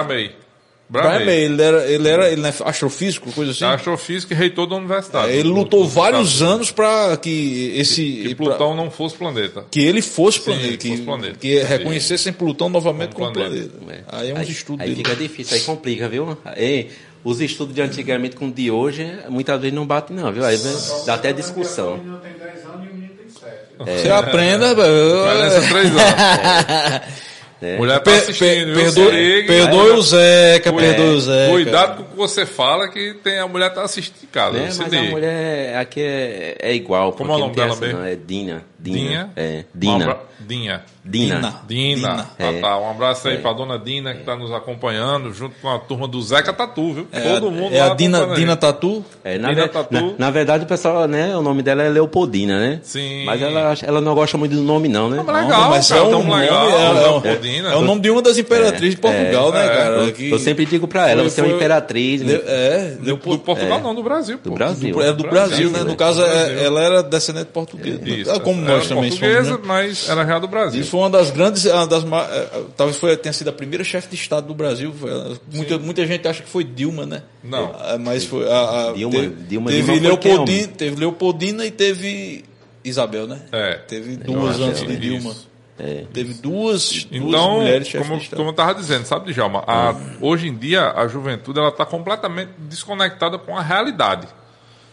Brian 0.93 1.03
Bramey. 1.05 1.24
May, 1.26 1.38
ele 1.45 1.62
era, 1.62 1.86
ele 1.90 2.09
era 2.09 2.28
ele 2.30 2.40
não 2.43 2.49
é 2.51 2.55
astrofísico, 2.66 3.32
coisa 3.32 3.53
assim. 3.53 3.64
Astrofísico 3.64 4.32
e 4.32 4.36
reitor 4.36 4.66
da 4.66 4.76
universidade. 4.76 5.32
É, 5.32 5.36
ele 5.36 5.49
lutou 5.49 5.88
vários 5.88 6.43
anos 6.43 6.70
para 6.70 7.16
que 7.16 7.72
esse 7.76 8.05
Que 8.05 8.34
pra- 8.34 8.47
Plutão 8.47 8.76
não 8.76 8.90
fosse 8.90 9.16
planeta. 9.16 9.64
que 9.70 9.80
ele 9.80 10.03
fosse 10.03 10.40
planeta, 10.40 10.76
que, 10.76 10.88
fosse 10.90 11.03
planeta. 11.03 11.38
que 11.38 11.59
reconhecessem 11.62 12.32
Plutão 12.32 12.68
novamente 12.68 13.14
como, 13.14 13.32
Como 13.32 13.32
planeta. 13.47 13.70
planeta. 13.78 14.05
É. 14.12 14.16
Aí 14.18 14.30
é 14.30 14.34
uns 14.34 14.49
estudos 14.49 14.82
Aí 14.82 14.90
dele. 14.95 15.03
fica 15.05 15.16
difícil, 15.16 15.57
aí 15.57 15.62
complica, 15.62 16.09
viu? 16.09 16.36
Aí, 16.45 16.90
os 17.24 17.40
estudos 17.40 17.74
de 17.74 17.80
antigamente 17.80 18.36
com 18.36 18.49
o 18.49 18.53
de 18.53 18.70
hoje, 18.70 19.11
muitas 19.30 19.59
vezes 19.61 19.74
não 19.74 19.86
batem 19.86 20.14
não, 20.16 20.30
viu? 20.32 20.45
Aí 20.45 20.57
vem- 20.57 20.76
dá 21.07 21.14
até 21.14 21.30
O 21.30 21.34
discussão. 21.34 21.97
menino 21.97 22.18
tem 22.18 22.32
10 22.32 22.64
anos 22.66 22.84
e 22.84 22.90
o 22.90 22.95
menino 22.95 23.14
tem 23.14 23.28
7. 23.30 24.01
Você 24.03 24.11
aprenda, 24.11 24.74
Parece 25.24 25.68
três 25.70 25.86
anos. 25.97 27.03
né? 27.62 27.76
Mulher 27.78 27.94
tá 27.94 28.00
Per- 28.10 28.14
assistindo, 28.14 28.74
per- 28.74 28.90
viu? 28.90 29.46
perdoe, 29.46 29.90
o 29.92 30.02
Zeca, 30.02 30.72
Cuida- 30.72 30.88
perdoe 30.88 31.14
o 31.14 31.20
Zeca. 31.20 31.50
Cuidado 31.52 31.96
com 31.96 32.02
o 32.02 32.06
que 32.06 32.16
você 32.16 32.44
fala, 32.44 32.88
que 32.88 33.14
tem, 33.22 33.38
a 33.38 33.46
mulher 33.46 33.72
tá 33.72 33.82
assistindo 33.82 34.24
em 34.24 34.26
casa. 34.26 34.58
Né? 34.58 34.70
se 34.70 34.80
Mas 34.80 34.92
a 34.92 35.02
mulher 35.02 35.76
aqui 35.76 36.00
é, 36.02 36.56
é 36.60 36.74
igual. 36.74 37.12
Como 37.12 37.32
é 37.32 37.36
o 37.36 37.38
porque 37.38 37.42
nome 37.44 37.54
dela 37.56 37.70
essa, 37.72 37.80
mesmo? 37.80 37.98
não, 38.00 38.06
É 38.06 38.16
Dina. 38.16 38.64
Dina. 38.82 38.96
Dinha? 38.98 39.30
É, 39.36 39.64
Dina. 39.74 40.04
abra- 40.04 40.20
Dinha. 40.44 40.82
Dina. 41.04 41.36
Dina. 41.36 41.54
Dina. 41.68 42.28
Ah, 42.38 42.44
É. 42.44 42.60
tá. 42.60 42.78
Um 42.78 42.90
abraço 42.90 43.28
aí 43.28 43.38
pra 43.38 43.52
dona 43.52 43.78
Dina, 43.78 44.12
que 44.12 44.20
está 44.20 44.34
nos 44.36 44.52
acompanhando, 44.52 45.32
junto 45.32 45.54
com 45.62 45.68
a 45.68 45.78
turma 45.78 46.08
do 46.08 46.20
Zeca 46.20 46.52
Tatu, 46.52 46.92
viu? 46.92 47.06
É, 47.12 47.20
Todo 47.20 47.46
a- 47.46 47.50
mundo 47.50 47.72
é 47.74 47.78
lá 47.84 47.92
a 47.92 47.94
Dina. 47.94 48.26
Dina 48.34 48.56
Tatu. 48.56 49.04
É, 49.24 49.38
na, 49.38 49.50
Dina 49.50 49.62
ve- 49.62 49.68
Tatu. 49.68 49.94
na, 49.94 50.12
na 50.18 50.30
verdade, 50.30 50.64
o 50.64 50.66
pessoal, 50.66 51.06
né? 51.06 51.36
O 51.36 51.42
nome 51.42 51.62
dela 51.62 51.82
é 51.84 51.88
Leopoldina, 51.88 52.58
né? 52.58 52.80
Sim. 52.82 53.24
Mas 53.24 53.40
ela, 53.40 53.74
ela 53.82 54.00
não 54.00 54.14
gosta 54.16 54.36
muito 54.36 54.54
do 54.54 54.62
nome, 54.62 54.88
não, 54.88 55.08
né? 55.08 55.22
Mas 55.24 55.44
legal, 55.44 55.70
mas 55.70 55.88
cara, 55.88 56.00
é 56.00 56.04
um 56.04 56.10
tão 56.10 56.22
nome, 56.24 56.40
legal, 56.40 56.68
é, 56.70 56.72
é, 56.86 56.92
Leopoldina. 56.92 57.68
é 57.72 57.76
o 57.76 57.80
nome 57.82 58.00
de 58.00 58.10
uma 58.10 58.22
das 58.22 58.36
imperatrizes 58.38 58.94
de 58.96 59.00
Portugal, 59.00 59.52
né, 59.52 59.64
é. 59.64 59.68
cara? 59.68 59.94
Eu, 59.96 60.12
Que- 60.12 60.30
eu 60.30 60.38
sempre 60.40 60.66
digo 60.66 60.88
pra 60.88 61.08
ela, 61.08 61.20
foi- 61.22 61.30
você 61.30 61.40
é 61.40 61.44
uma 61.44 61.48
foi- 61.50 61.56
imperatriz. 61.56 62.20
né? 62.22 62.32
É, 62.46 62.96
Do, 63.00 63.16
do 63.16 63.38
Portugal 63.38 63.80
não, 63.80 63.94
do 63.94 64.02
Brasil. 64.02 64.38
Do 64.42 64.50
Brasil. 64.52 65.00
É 65.02 65.12
do 65.12 65.22
Brasil, 65.22 65.70
né? 65.70 65.84
No 65.84 65.94
caso, 65.94 66.22
é- 66.22 66.64
ela 66.64 66.80
era 66.82 67.02
descendente 67.02 67.46
portuguesa. 67.46 68.00
Isso. 68.08 68.30
É 68.30 68.40
Como 68.40 68.60
nós 68.76 68.88
também 68.88 69.10
somos. 69.10 69.18
portuguesa, 69.20 69.52
Né? 69.58 69.62
mas 69.64 70.08
era 70.08 70.24
real 70.24 70.40
do 70.40 70.48
Brasil. 70.48 70.80
Isso 70.80 70.90
foi 70.90 71.00
uma 71.00 71.10
das 71.10 71.30
grandes, 71.30 71.64
uma 71.66 71.86
das, 71.86 72.04
ma- 72.04 72.24
é, 72.30 72.62
talvez 72.76 72.96
foi, 72.98 73.16
tenha 73.16 73.32
sido 73.32 73.48
a 73.48 73.52
primeira 73.52 73.82
chefe 73.84 74.08
de 74.08 74.14
Estado 74.16 74.46
do 74.46 74.54
Brasil. 74.54 74.94
Ela. 75.02 75.36
muita, 75.52 75.78
muita 75.78 76.06
gente 76.06 76.26
acha 76.28 76.42
que 76.42 76.48
foi 76.48 76.64
Dilma, 76.64 77.06
né? 77.06 77.22
Não. 77.42 77.74
Ah, 77.78 77.96
Mas 77.98 78.24
foi 78.24 78.50
a, 78.50 78.88
a- 78.88 78.92
Dilma- 78.92 79.12
teve, 79.20 79.34
Dilma- 79.44 79.70
teve, 79.70 79.82
Dilma 79.82 80.00
foi 80.00 80.00
Leopoldina, 80.00 80.68
teve 80.68 80.96
Leopoldina 80.96 81.66
e 81.66 81.70
teve 81.70 82.44
Isabel, 82.84 83.26
né? 83.26 83.42
É. 83.52 83.74
Teve 83.74 84.16
duas 84.16 84.58
antes 84.60 84.80
de 84.82 84.92
isso. 84.92 85.00
Dilma. 85.00 85.34
É. 85.78 86.04
Teve 86.12 86.34
duas, 86.34 87.04
duas 87.04 87.06
Então, 87.10 87.54
mulheres 87.60 87.88
chefes 87.88 88.06
como, 88.06 88.18
de 88.18 88.24
Estado. 88.24 88.36
como 88.38 88.48
eu 88.50 88.52
estava 88.52 88.74
dizendo, 88.74 89.04
sabe, 89.06 89.32
Djalma? 89.32 89.64
A, 89.66 89.94
hoje 90.20 90.46
em 90.46 90.54
dia, 90.56 90.90
a 90.92 91.08
juventude 91.08 91.58
ela 91.58 91.70
está 91.70 91.84
completamente 91.84 92.50
desconectada 92.58 93.38
com 93.38 93.56
a 93.56 93.62
realidade. 93.62 94.28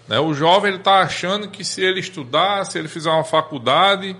Né? 0.09 0.19
O 0.19 0.33
jovem 0.33 0.75
está 0.75 1.01
achando 1.01 1.47
que 1.49 1.63
se 1.63 1.81
ele 1.81 1.99
estudar, 1.99 2.65
se 2.65 2.77
ele 2.79 2.87
fizer 2.87 3.09
uma 3.11 3.23
faculdade, 3.23 4.15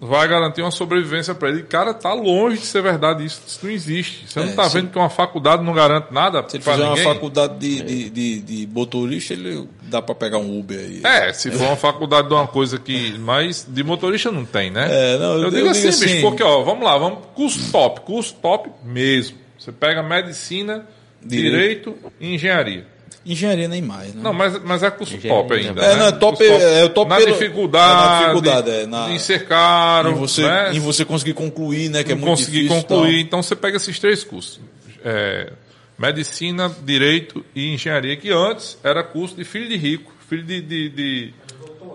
vai 0.00 0.26
garantir 0.26 0.62
uma 0.62 0.70
sobrevivência 0.70 1.34
para 1.34 1.48
ele. 1.48 1.62
Cara, 1.62 1.94
tá 1.94 2.12
longe 2.12 2.58
de 2.58 2.66
ser 2.66 2.82
verdade 2.82 3.24
isso. 3.24 3.40
Isso 3.46 3.60
não 3.64 3.70
existe. 3.72 4.26
Você 4.28 4.40
não 4.40 4.46
É, 4.46 4.50
está 4.50 4.68
se- 4.68 4.76
vendo 4.76 4.90
que 4.90 4.98
uma 4.98 5.08
faculdade 5.10 5.62
não 5.62 5.72
garante 5.72 6.12
nada 6.12 6.44
Se 6.48 6.56
ele 6.56 6.64
para 6.64 6.72
fizer 6.74 6.86
uma 6.86 6.96
faculdade 6.96 7.58
de, 7.58 7.82
de, 7.82 8.10
de, 8.10 8.40
de 8.40 8.66
motorista, 8.72 9.32
ele 9.32 9.68
dá 9.82 10.02
pra 10.02 10.14
pegar 10.14 10.38
um 10.38 10.58
Uber 10.58 10.78
aí. 10.78 11.00
É, 11.04 11.32
se 11.32 11.50
for 11.52 11.66
uma 11.66 11.76
faculdade 11.76 12.26
de 12.28 12.34
uma 12.34 12.46
coisa 12.48 12.78
que. 12.78 13.16
Mas 13.18 13.64
de 13.68 13.82
motorista 13.84 14.30
não 14.32 14.44
tem, 14.44 14.70
né? 14.70 14.86
É, 14.90 15.18
não, 15.18 15.34
eu 15.34 15.42
eu, 15.42 15.50
digo 15.50 15.56
digo 15.56 15.68
assim, 15.70 15.88
assim- 15.88 16.06
bicho, 16.06 16.20
porque, 16.22 16.42
ó, 16.42 16.62
vamos 16.62 16.84
lá, 16.84 16.98
vamos. 16.98 17.18
Curso 17.34 17.70
top, 17.70 18.00
curso 18.00 18.34
top 18.42 18.70
mesmo. 18.84 19.38
Você 19.58 19.70
pega 19.70 20.02
medicina, 20.02 20.84
direito, 21.24 21.94
e 22.20 22.34
engenharia. 22.34 22.91
Engenharia 23.24 23.68
nem 23.68 23.80
mais, 23.80 24.14
né? 24.14 24.20
Não, 24.22 24.32
mas, 24.32 24.60
mas 24.64 24.82
é 24.82 24.90
curso 24.90 25.14
Engenharia, 25.16 25.42
top 25.42 25.54
ainda. 25.54 25.80
É, 25.80 25.88
né? 25.90 25.96
não, 25.96 26.06
é 26.08 26.12
top- 26.12 26.38
Curso 26.38 26.52
é 26.66 26.84
o 26.84 26.88
top 26.88 27.08
Na 27.08 27.16
pelo- 27.18 27.32
dificuldade. 27.32 27.92
é 27.92 27.94
na 28.06 28.18
dificuldade, 28.20 28.70
é, 28.70 28.86
na- 28.86 29.10
Em 29.10 29.18
ser 29.18 29.46
caro. 29.46 30.10
em 30.10 30.14
você, 30.14 30.42
né? 30.42 30.74
em 30.74 30.80
você 30.80 31.04
conseguir 31.04 31.34
concluir, 31.34 31.88
né? 31.88 32.02
Que 32.02 32.12
é 32.12 32.14
muito 32.14 32.26
conseguir 32.26 32.62
difícil. 32.62 32.82
concluir. 32.82 33.20
Então 33.20 33.40
você 33.42 33.54
pega 33.54 33.76
esses 33.76 33.98
três 33.98 34.24
cursos: 34.24 34.60
É, 35.04 35.52
medicina, 35.98 36.74
direito 36.84 37.44
e 37.54 37.72
engenharia, 37.74 38.16
que 38.16 38.30
antes 38.30 38.78
era 38.82 39.02
curso 39.04 39.36
de 39.36 39.44
filho 39.44 39.68
de 39.68 39.76
rico, 39.76 40.12
filho 40.28 40.42
de. 40.42 40.60
de- 40.60 40.88
de- 40.88 41.34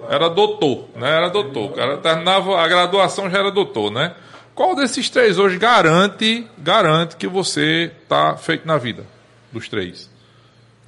era 0.09 0.30
doutor, 0.30 0.88
né? 0.95 1.09
Era 1.09 1.30
doutor. 1.30 1.71
O 1.71 1.73
cara 1.73 1.97
terminava 1.97 2.57
a 2.59 2.67
graduação 2.67 3.30
já 3.30 3.39
era 3.39 3.51
doutor, 3.51 3.91
né? 3.91 4.13
Qual 4.55 4.75
desses 4.75 5.09
três 5.09 5.38
hoje 5.38 5.57
garante, 5.57 6.47
garante 6.57 7.15
que 7.17 7.28
você 7.28 7.91
tá 8.07 8.36
feito 8.38 8.65
na 8.65 8.78
vida? 8.78 9.05
Dos 9.51 9.67
três. 9.67 10.09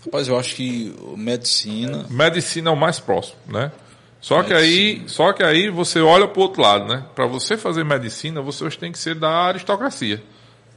Rapaz, 0.10 0.28
eu 0.28 0.39
acho 0.39 0.55
que 0.55 0.93
medicina. 1.16 2.05
Medicina 2.10 2.72
é 2.72 2.74
o 2.74 2.76
mais 2.76 2.99
próximo, 2.99 3.38
né? 3.47 3.72
Só 4.20 4.43
que 4.43 4.53
aí, 4.53 5.03
só 5.07 5.32
que 5.32 5.43
aí 5.43 5.70
você 5.70 6.01
olha 6.01 6.28
para 6.28 6.39
o 6.39 6.43
outro 6.43 6.62
lado, 6.62 6.86
né? 6.86 7.05
Para 7.16 7.26
você 7.26 7.55
fazer 7.55 7.86
medicina, 7.86 8.41
você 8.41 8.66
hoje 8.66 8.78
tem 8.78 8.91
que 8.91 8.97
ser 8.99 9.16
da 9.16 9.30
aristocracia. 9.30 10.22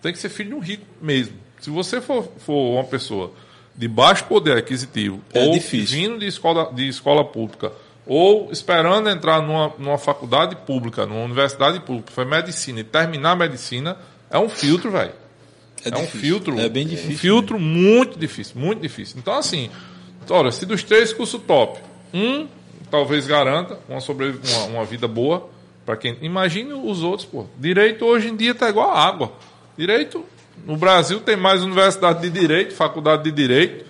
Tem 0.01 0.13
que 0.13 0.19
ser 0.19 0.29
filho 0.29 0.51
de 0.51 0.55
um 0.55 0.61
rico 0.61 0.85
mesmo. 1.01 1.35
Se 1.61 1.71
você 1.71 2.01
for, 2.01 2.29
for 2.39 2.75
uma 2.75 2.85
pessoa 2.85 3.33
de 3.75 3.89
baixo 3.89 4.25
poder 4.25 4.57
aquisitivo 4.57 5.21
É 5.33 5.43
ou 5.43 5.53
difícil. 5.53 5.97
vindo 5.97 6.19
de 6.19 6.27
escola, 6.27 6.71
de 6.73 6.87
escola 6.87 7.25
pública 7.25 7.73
ou 8.07 8.51
esperando 8.53 9.09
entrar 9.09 9.41
numa, 9.41 9.73
numa 9.79 9.97
faculdade 9.99 10.57
pública, 10.57 11.07
numa 11.07 11.25
universidade 11.25 11.81
pública, 11.81 12.13
foi 12.13 12.25
medicina 12.25 12.81
e 12.81 12.85
terminar 12.85 13.31
a 13.31 13.37
medicina, 13.37 13.97
é 14.29 14.39
um 14.39 14.49
filtro, 14.49 14.91
velho. 14.91 15.13
É, 15.85 15.91
É 15.91 15.99
um 15.99 16.07
filtro. 16.07 16.59
É 16.59 16.69
bem 16.69 16.87
difícil. 16.87 17.15
Um 17.15 17.19
filtro 17.19 17.59
muito 17.59 18.19
difícil, 18.19 18.61
muito 18.61 18.81
difícil. 18.81 19.17
Então, 19.19 19.35
assim, 19.35 19.71
olha, 20.29 20.51
se 20.51 20.65
dos 20.67 20.83
três 20.83 21.13
cursos 21.13 21.41
top, 21.43 21.81
um 22.13 22.47
talvez 22.91 23.27
garanta 23.27 23.79
uma, 23.89 24.01
sobre, 24.01 24.29
uma, 24.29 24.65
uma 24.67 24.85
vida 24.85 25.09
boa 25.09 25.49
para 25.85 25.97
quem. 25.97 26.17
Imagine 26.21 26.73
os 26.75 27.03
outros, 27.03 27.27
pô. 27.27 27.47
Direito 27.59 28.05
hoje 28.05 28.29
em 28.29 28.37
dia 28.37 28.55
tá 28.55 28.69
igual 28.69 28.91
a 28.91 29.01
água. 29.03 29.33
Direito, 29.77 30.25
no 30.67 30.77
Brasil 30.77 31.21
tem 31.21 31.37
mais 31.37 31.63
universidade 31.63 32.21
de 32.21 32.31
direito, 32.31 32.75
faculdade 32.75 33.25
de 33.25 33.33
direito, 33.33 33.85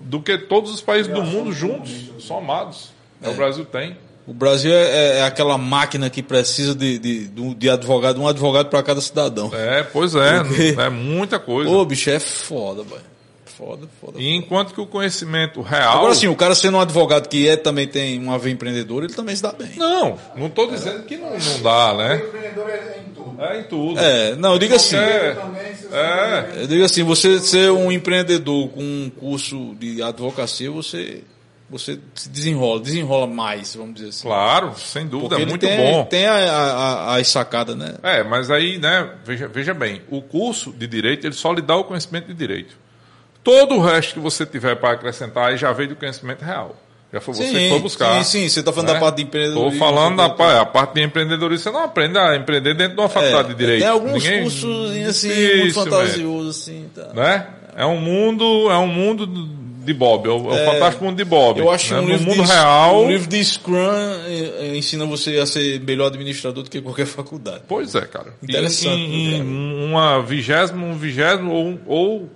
do 0.00 0.20
que 0.20 0.38
todos 0.38 0.72
os 0.72 0.80
países 0.80 1.12
do 1.12 1.22
mundo 1.22 1.52
juntos, 1.52 2.10
somados. 2.18 2.90
É. 3.22 3.28
O 3.28 3.34
Brasil 3.34 3.64
tem. 3.64 3.96
O 4.26 4.34
Brasil 4.34 4.72
é, 4.72 5.18
é 5.18 5.22
aquela 5.22 5.56
máquina 5.56 6.10
que 6.10 6.22
precisa 6.22 6.74
de, 6.74 6.98
de, 6.98 7.28
de, 7.28 7.70
advogado, 7.70 8.20
um 8.20 8.26
advogado 8.26 8.68
para 8.68 8.82
cada 8.82 9.00
cidadão. 9.00 9.50
É, 9.54 9.84
pois 9.84 10.14
é, 10.16 10.42
Porque- 10.42 10.74
é 10.80 10.88
muita 10.90 11.38
coisa. 11.38 11.70
Ô, 11.70 11.84
bicho, 11.84 12.10
é 12.10 12.18
foda, 12.18 12.82
velho. 12.82 13.16
Foda, 13.56 13.88
foda. 14.00 14.18
E 14.20 14.34
enquanto 14.34 14.74
que 14.74 14.80
o 14.80 14.86
conhecimento 14.86 15.62
real. 15.62 15.96
Agora 15.98 16.14
sim, 16.14 16.28
o 16.28 16.36
cara 16.36 16.54
sendo 16.54 16.76
um 16.76 16.80
advogado 16.80 17.26
que 17.26 17.48
é, 17.48 17.56
também 17.56 17.86
tem 17.88 18.18
uma 18.18 18.38
veia 18.38 18.52
empreendedora, 18.52 19.06
ele 19.06 19.14
também 19.14 19.34
se 19.34 19.42
dá 19.42 19.52
bem. 19.52 19.70
Não, 19.76 20.18
não 20.36 20.48
estou 20.48 20.70
dizendo 20.70 21.04
que 21.04 21.16
não, 21.16 21.30
não 21.30 21.62
dá, 21.62 21.94
O 21.94 21.96
né? 21.96 22.16
empreendedor 22.16 22.68
é 22.68 22.98
em 22.98 23.14
tudo. 23.14 23.42
É 23.42 23.60
em 23.60 23.62
tudo. 23.62 23.98
É, 23.98 24.36
não, 24.36 24.52
eu 24.52 24.58
digo 24.58 24.74
assim. 24.74 24.96
É, 24.96 25.34
você 25.34 25.96
é. 25.96 26.62
Eu 26.62 26.66
digo 26.66 26.84
assim, 26.84 27.02
você 27.02 27.38
ser 27.40 27.70
um 27.70 27.90
empreendedor 27.90 28.68
com 28.68 28.82
um 28.82 29.10
curso 29.18 29.74
de 29.80 30.02
advocacia, 30.02 30.70
você, 30.70 31.22
você 31.68 31.98
se 32.14 32.28
desenrola, 32.28 32.80
desenrola 32.80 33.26
mais, 33.26 33.74
vamos 33.74 33.94
dizer 33.96 34.08
assim. 34.10 34.28
Claro, 34.28 34.72
sem 34.78 35.06
dúvida, 35.06 35.30
Porque 35.30 35.42
é 35.42 35.46
muito 35.46 35.66
tem, 35.66 35.76
bom. 35.92 36.04
tem 36.04 36.26
a, 36.26 36.34
a, 36.34 36.92
a, 37.12 37.16
as 37.16 37.28
sacadas, 37.28 37.76
né? 37.76 37.94
É, 38.02 38.22
mas 38.22 38.50
aí, 38.50 38.78
né, 38.78 39.10
veja, 39.24 39.48
veja 39.48 39.74
bem, 39.74 40.02
o 40.10 40.22
curso 40.22 40.72
de 40.72 40.86
direito, 40.86 41.26
ele 41.26 41.34
só 41.34 41.52
lhe 41.52 41.60
dá 41.62 41.74
o 41.76 41.84
conhecimento 41.84 42.26
de 42.28 42.34
direito. 42.34 42.76
Todo 43.42 43.76
o 43.76 43.80
resto 43.80 44.14
que 44.14 44.20
você 44.20 44.44
tiver 44.46 44.74
para 44.76 44.92
acrescentar 44.94 45.50
aí 45.50 45.56
já 45.56 45.72
veio 45.72 45.90
do 45.90 45.96
conhecimento 45.96 46.44
real. 46.44 46.76
Já 47.12 47.20
foi 47.20 47.34
você 47.34 47.44
que 47.46 47.68
foi 47.68 47.78
buscar. 47.78 48.24
sim, 48.24 48.40
sim, 48.42 48.48
você 48.48 48.58
está 48.60 48.72
falando 48.72 48.88
né? 48.88 48.94
da 48.94 49.00
parte 49.00 49.16
de 49.18 49.22
empreendedorismo. 49.22 49.72
Estou 49.72 49.88
falando 49.88 50.16
da 50.16 50.28
tudo. 50.28 50.36
pa- 50.38 50.60
a 50.60 50.66
parte 50.66 50.94
de 50.94 51.02
empreendedorismo. 51.02 51.62
Você 51.62 51.70
não 51.70 51.84
aprende 51.84 52.18
a 52.18 52.34
empreender 52.36 52.74
dentro 52.74 52.94
de 52.96 53.00
uma 53.00 53.08
faculdade 53.08 53.50
É, 53.50 53.52
de 53.52 53.58
direito. 53.58 53.80
Tem 53.82 53.88
alguns 53.88 54.24
Ninguém- 54.24 54.42
cursos 54.42 54.90
assim, 55.06 55.28
Difícil, 55.28 55.58
muito 55.60 55.74
fantasiosos, 55.74 56.60
assim, 56.62 56.90
tá. 56.92 57.12
né? 57.14 57.46
É 57.76 57.86
um 57.86 58.00
mundo, 58.00 58.68
é 58.70 58.76
um 58.78 58.88
mundo 58.88 59.24
de 59.86 59.94
Bob, 59.94 60.26
é 60.26 60.30
o, 60.30 60.52
é 60.54 60.64
fantástico 60.66 61.04
mundo 61.04 61.16
de 61.16 61.24
Bob. 61.24 61.58
Eu 61.60 61.70
acho 61.70 61.88
que 61.88 61.94
né? 61.94 62.00
um 62.00 62.02
no 62.02 62.08
livro, 62.10 62.26
mundo 62.26 62.42
de, 62.44 62.52
real. 62.52 63.04
um 63.04 63.08
livro 63.08 63.28
de 63.28 63.44
Scrum 63.44 63.76
eh, 64.26 64.52
eh, 64.60 64.76
ensina 64.76 65.06
você 65.06 65.38
a 65.38 65.46
ser 65.46 65.80
melhor 65.80 66.08
administrador 66.08 66.62
do 66.62 66.68
que 66.70 66.80
qualquer 66.82 67.06
faculdade. 67.06 67.62
Pois 67.66 67.94
é, 67.94 68.02
cara. 68.02 68.34
Interessante, 68.42 68.88
Em, 69.00 69.34
em 69.36 69.42
né, 69.42 69.86
uma 69.86 70.20
vigésima, 70.22 70.84
um 70.84 70.94
vigésimo 70.96 71.52
ou, 71.52 71.78
ou 71.86 72.30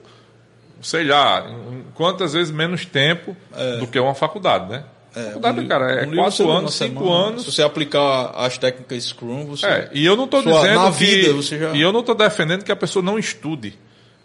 sei 0.80 1.05
lá, 1.05 1.46
em 1.72 1.84
quantas 1.94 2.32
vezes 2.32 2.51
menos 2.53 2.86
tempo 2.86 3.36
É. 3.57 3.76
do 3.76 3.86
que 3.86 3.98
uma 3.98 4.14
faculdade, 4.14 4.70
né? 4.70 4.84
faculdade, 5.12 5.66
cara, 5.66 5.90
é 5.92 6.07
um 6.07 6.14
quatro 6.14 6.48
anos, 6.53 6.72
cinco 6.74 7.05
semana. 7.05 7.26
anos. 7.26 7.42
Se 7.44 7.51
você 7.53 7.62
aplicar 7.62 8.30
as 8.36 8.57
técnicas 8.57 9.03
Scrum, 9.05 9.44
você. 9.44 9.66
É, 9.66 9.90
e 9.92 10.07
eu 10.07 10.14
não 10.16 10.24
estou 10.26 10.40
dizendo 10.40 10.80
na 10.80 10.92
que 10.92 10.98
vida 11.05 11.32
você 11.32 11.59
já- 11.59 11.72
e 11.72 11.80
eu 11.80 11.92
não 11.92 11.98
estou 11.98 12.14
defendendo 12.14 12.62
que 12.62 12.70
a 12.70 12.76
pessoa 12.76 13.03
não 13.05 13.18
estude, 13.18 13.76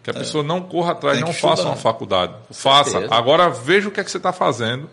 que 0.06 0.12
a 0.12 0.14
pessoa 0.14 0.44
não 0.44 0.62
corra 0.62 0.92
atrás, 0.92 1.20
não 1.20 1.34
faça 1.34 1.48
estudar. 1.56 1.70
uma 1.72 1.76
faculdade. 1.76 2.34
Faça. 2.52 2.92
certeza. 2.92 3.14
Agora 3.14 3.50
veja 3.50 3.88
o 3.90 3.92
que 3.92 4.00
é 4.00 4.04
que 4.04 4.12
você 4.12 4.18
está 4.18 4.32
fazendo. 4.32 4.88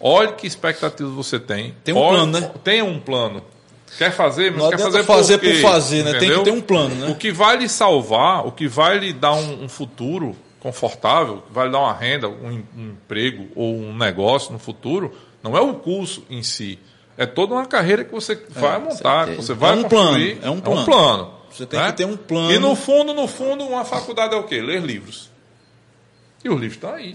Olhe 0.00 0.32
que 0.32 0.46
expectativas 0.46 1.12
você 1.14 1.38
tem. 1.38 1.74
Tem 1.84 1.94
um 1.94 1.98
Olhe- 1.98 2.16
plano, 2.16 2.40
né? 2.40 2.50
Tenha 2.64 2.84
um 2.84 2.98
plano. 2.98 3.42
Quer 3.96 4.10
fazer, 4.12 4.50
mas 4.50 4.62
Não 4.64 4.70
quer 4.70 4.78
fazer, 4.80 5.04
fazer 5.04 5.38
quê? 5.38 5.52
por 5.54 5.60
fazer, 5.70 6.02
né? 6.04 6.10
Tem 6.10 6.20
que 6.20 6.26
Entendeu? 6.26 6.42
ter 6.44 6.50
um 6.50 6.60
plano, 6.60 6.94
né? 6.96 7.08
O 7.08 7.14
que 7.14 7.30
vai 7.32 7.56
lhe 7.56 7.68
salvar, 7.68 8.46
o 8.46 8.52
que 8.52 8.66
vai 8.68 8.98
lhe 8.98 9.12
dar 9.12 9.32
um, 9.34 9.64
um 9.64 9.68
futuro 9.68 10.36
confortável, 10.60 11.42
vai 11.50 11.66
lhe 11.66 11.72
dar 11.72 11.78
uma 11.78 11.92
renda, 11.94 12.28
um, 12.28 12.62
um 12.76 12.88
emprego 12.90 13.46
ou 13.56 13.74
um 13.76 13.96
negócio 13.96 14.52
no 14.52 14.58
futuro, 14.58 15.14
não 15.42 15.56
é 15.56 15.60
o 15.60 15.74
curso 15.74 16.22
em 16.28 16.42
si. 16.42 16.78
É 17.16 17.24
toda 17.26 17.54
uma 17.54 17.64
carreira 17.64 18.04
que 18.04 18.12
você 18.12 18.34
vai 18.50 18.78
montar, 18.78 19.28
que 19.28 19.36
você 19.36 19.54
vai 19.54 19.70
É 19.72 19.76
um 19.76 19.82
construir. 19.84 20.36
plano, 20.36 20.46
é 20.46 20.50
um 20.50 20.60
plano. 20.60 20.84
plano, 20.84 21.30
Você 21.50 21.66
tem 21.66 21.78
né? 21.80 21.86
que 21.90 21.96
ter 21.98 22.04
um 22.06 22.16
plano. 22.16 22.52
E 22.52 22.58
no 22.58 22.74
fundo, 22.76 23.12
no 23.14 23.26
fundo, 23.26 23.64
uma 23.64 23.84
faculdade 23.84 24.34
é 24.34 24.36
o 24.38 24.42
quê? 24.44 24.60
Ler 24.60 24.82
livros. 24.82 25.30
E 26.44 26.48
os 26.48 26.54
livros 26.60 26.76
estão 26.76 26.94
aí. 26.94 27.14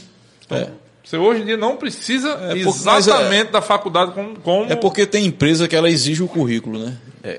É. 0.50 0.68
Você 1.04 1.18
hoje 1.18 1.42
em 1.42 1.46
dia 1.46 1.58
não 1.58 1.76
precisa 1.76 2.30
É, 2.30 2.56
mas 2.56 2.86
é- 2.88 2.98
exatamente 2.98 3.52
da 3.52 3.62
faculdade 3.62 4.12
como, 4.14 4.40
como 4.40 4.72
É 4.72 4.76
porque 4.76 5.06
tem 5.06 5.26
empresa 5.26 5.68
que 5.68 5.76
ela 5.76 5.90
exige 5.90 6.24
o 6.24 6.28
currículo, 6.28 6.80
né? 6.80 6.98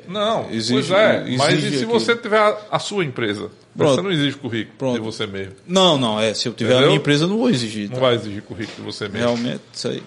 não, 0.08 0.50
Exige- 0.50 0.72
pois 0.72 0.90
é. 0.90 1.24
mas 1.36 1.52
exige 1.54 1.66
e 1.66 1.70
se 1.78 1.84
aquilo. 1.84 2.00
você 2.00 2.16
tiver 2.16 2.38
a, 2.38 2.58
a 2.70 2.78
sua 2.78 3.04
empresa? 3.04 3.50
Pronto. 3.76 3.96
Você 3.96 4.02
não 4.02 4.10
exige 4.12 4.36
currículo 4.36 4.76
Pronto. 4.78 4.94
de 4.94 5.00
você 5.00 5.26
mesmo. 5.26 5.54
Não, 5.66 5.98
não, 5.98 6.18
é. 6.20 6.32
Se 6.32 6.48
eu 6.48 6.54
tiver 6.54 6.70
Entendeu? 6.70 6.84
a 6.84 6.86
minha 6.88 6.98
empresa, 6.98 7.24
eu 7.24 7.28
não 7.28 7.36
vou 7.38 7.50
exigir. 7.50 7.88
Não 7.88 7.96
tá? 7.96 8.00
vai 8.00 8.14
exigir 8.14 8.42
currículo 8.42 8.76
de 8.78 8.82
você 8.82 9.08
mesmo. 9.08 9.18
Realmente, 9.26 9.60
isso 9.72 9.88
aí. 9.88 10.02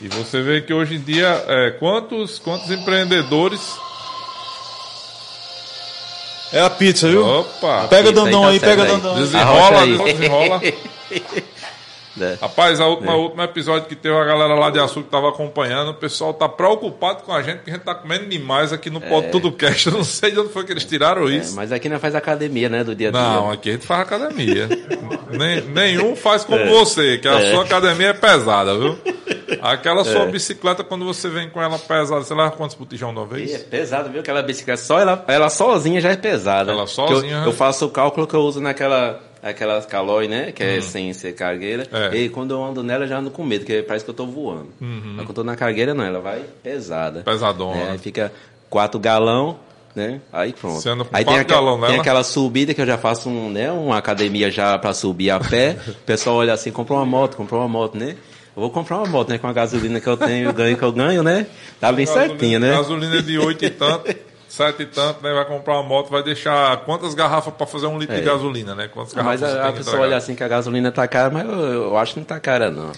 E 0.00 0.08
você 0.08 0.42
vê 0.42 0.60
que 0.62 0.72
hoje 0.74 0.96
em 0.96 1.00
dia, 1.00 1.28
é, 1.46 1.70
quantos, 1.72 2.38
quantos 2.40 2.68
empreendedores. 2.70 3.60
É 6.52 6.60
a 6.60 6.68
pizza, 6.70 7.08
viu? 7.08 7.26
Opa! 7.26 7.86
Pega 7.88 8.10
aí 8.10 8.14
Dandão 8.14 8.42
tá 8.42 8.48
aí, 8.48 8.60
certo 8.60 8.70
pega 8.70 8.82
aí. 8.82 8.88
Dandão 8.90 9.14
aí. 9.14 9.20
Desenrola, 9.22 9.80
aí. 9.80 9.98
desenrola. 9.98 10.62
Né? 12.16 12.36
Rapaz, 12.40 12.78
a 12.80 12.86
última, 12.86 13.14
último 13.14 13.42
episódio 13.42 13.88
que 13.88 13.96
teve 13.96 14.14
a 14.14 14.24
galera 14.24 14.54
lá 14.54 14.68
de 14.70 14.78
açúcar 14.78 15.04
que 15.04 15.10
tava 15.10 15.28
acompanhando, 15.30 15.92
o 15.92 15.94
pessoal 15.94 16.34
tá 16.34 16.46
preocupado 16.48 17.22
com 17.22 17.32
a 17.32 17.40
gente, 17.42 17.60
que 17.62 17.70
a 17.70 17.74
gente 17.74 17.82
tá 17.84 17.94
comendo 17.94 18.26
demais 18.26 18.72
aqui 18.72 18.90
no 18.90 19.00
Pode 19.00 19.28
Tudo 19.30 19.50
Cast. 19.50 19.86
Eu 19.88 19.94
não 19.94 20.04
sei 20.04 20.30
de 20.30 20.38
onde 20.40 20.52
foi 20.52 20.64
que 20.64 20.72
eles 20.72 20.84
tiraram 20.84 21.28
É, 21.28 21.36
isso. 21.36 21.56
mas 21.56 21.72
aqui 21.72 21.88
não 21.88 21.98
faz 21.98 22.14
academia, 22.14 22.68
né? 22.68 22.84
Do 22.84 22.94
dia 22.94 23.08
a 23.08 23.12
dia. 23.12 23.20
Não, 23.20 23.50
aqui 23.50 23.70
a 23.70 23.72
gente 23.72 23.86
faz 23.86 24.02
academia. 24.02 24.68
Nem- 25.32 25.62
nenhum 25.62 26.14
faz 26.14 26.42
É. 26.42 26.46
como 26.46 26.66
você, 26.66 27.16
que 27.18 27.26
a 27.28 27.50
sua 27.52 27.64
academia 27.64 28.08
é 28.08 28.12
pesada, 28.12 28.78
viu? 28.78 28.98
Aquela 29.62 30.04
sua 30.04 30.26
bicicleta, 30.26 30.82
quando 30.82 31.04
você 31.04 31.28
vem 31.28 31.48
com 31.48 31.62
ela 31.62 31.78
pesada, 31.78 32.22
você 32.22 32.34
leva 32.34 32.50
quantos 32.52 32.74
botijão 32.76 33.12
de 33.12 33.20
uma 33.20 33.26
E 33.26 33.44
vez? 33.44 33.54
É 33.54 33.58
pesado, 33.58 34.10
viu? 34.10 34.20
Aquela 34.20 34.42
bicicleta, 34.42 34.80
só 34.82 34.98
ela, 34.98 35.24
ela 35.28 35.48
sozinha 35.48 36.00
já 36.00 36.10
é 36.10 36.16
pesada. 36.16 36.72
Ela 36.72 36.86
sozinha, 36.86 37.32
Eu, 37.36 37.40
né? 37.42 37.46
eu 37.46 37.52
faço 37.52 37.86
o 37.86 37.90
cálculo 37.90 38.26
que 38.26 38.34
eu 38.34 38.40
uso 38.40 38.60
naquela 38.60 39.20
aquela 39.42 39.82
calói, 39.82 40.28
né? 40.28 40.52
Que 40.52 40.62
é 40.62 40.80
sem 40.80 41.12
ser 41.12 41.32
cargueira. 41.32 41.86
É. 41.92 42.16
E 42.16 42.28
quando 42.28 42.52
eu 42.52 42.64
ando 42.64 42.82
nela, 42.82 43.04
eu 43.04 43.08
já 43.08 43.18
ando 43.18 43.30
com 43.30 43.44
medo, 43.44 43.64
porque 43.64 43.82
parece 43.82 44.04
que 44.04 44.10
eu 44.10 44.14
tô 44.14 44.26
voando. 44.26 44.68
Uhum. 44.80 45.14
Mas 45.16 45.26
quando 45.26 45.28
eu 45.30 45.34
tô 45.34 45.44
na 45.44 45.56
cargueira, 45.56 45.92
não, 45.92 46.04
ela 46.04 46.20
vai 46.20 46.44
pesada. 46.62 47.22
Pesadona. 47.22 47.80
É, 47.80 47.90
aí 47.90 47.98
fica 47.98 48.32
quatro 48.70 49.00
galão, 49.00 49.58
né? 49.94 50.20
Aí 50.32 50.52
pronto. 50.52 50.80
Você 50.80 50.88
anda 50.88 51.04
com 51.04 51.16
aí 51.16 51.24
quatro 51.24 51.32
tem, 51.32 51.40
aquela, 51.40 51.60
galão 51.60 51.80
tem 51.80 51.90
nela? 51.90 52.00
aquela 52.00 52.24
subida 52.24 52.72
que 52.72 52.80
eu 52.80 52.86
já 52.86 52.96
faço 52.96 53.28
um, 53.28 53.50
né, 53.50 53.70
uma 53.70 53.98
academia 53.98 54.50
já 54.50 54.78
pra 54.78 54.94
subir 54.94 55.30
a 55.30 55.40
pé. 55.40 55.76
o 55.86 55.92
pessoal 56.06 56.36
olha 56.36 56.52
assim, 56.52 56.70
comprou 56.70 56.98
uma 56.98 57.06
moto, 57.06 57.36
comprou 57.36 57.60
uma 57.60 57.68
moto, 57.68 57.98
né? 57.98 58.16
Eu 58.54 58.60
vou 58.60 58.70
comprar 58.70 58.98
uma 58.98 59.06
moto, 59.06 59.30
né? 59.30 59.38
Com 59.38 59.46
a 59.46 59.52
gasolina 59.52 59.98
que 59.98 60.06
eu 60.06 60.16
tenho, 60.16 60.52
ganho 60.52 60.76
que 60.76 60.82
eu 60.82 60.92
ganho, 60.92 61.22
né? 61.22 61.46
Tá 61.80 61.90
bem 61.90 62.04
certinho, 62.04 62.60
né? 62.60 62.70
Gasolina 62.72 63.22
de 63.22 63.38
8 63.38 63.64
e 63.64 63.70
tanto, 63.70 64.14
7 64.52 64.82
e 64.82 64.86
tanto, 64.86 65.22
né? 65.22 65.32
Vai 65.32 65.46
comprar 65.46 65.80
uma 65.80 65.82
moto, 65.82 66.10
vai 66.10 66.22
deixar 66.22 66.76
quantas 66.84 67.14
garrafas 67.14 67.54
para 67.54 67.66
fazer 67.66 67.86
um 67.86 67.98
litro 67.98 68.14
de 68.14 68.20
gasolina, 68.20 68.74
né? 68.74 68.86
Quantas 68.86 69.14
garrafas 69.14 69.40
Mas 69.40 69.50
a, 69.50 69.68
a 69.68 69.72
pessoa 69.72 70.02
olha 70.02 70.14
assim 70.14 70.34
que 70.34 70.44
a 70.44 70.48
gasolina 70.48 70.92
tá 70.92 71.08
cara, 71.08 71.30
mas 71.30 71.48
eu, 71.48 71.54
eu 71.54 71.96
acho 71.96 72.12
que 72.12 72.20
não 72.20 72.26
tá 72.26 72.38
cara 72.38 72.70
não. 72.70 72.92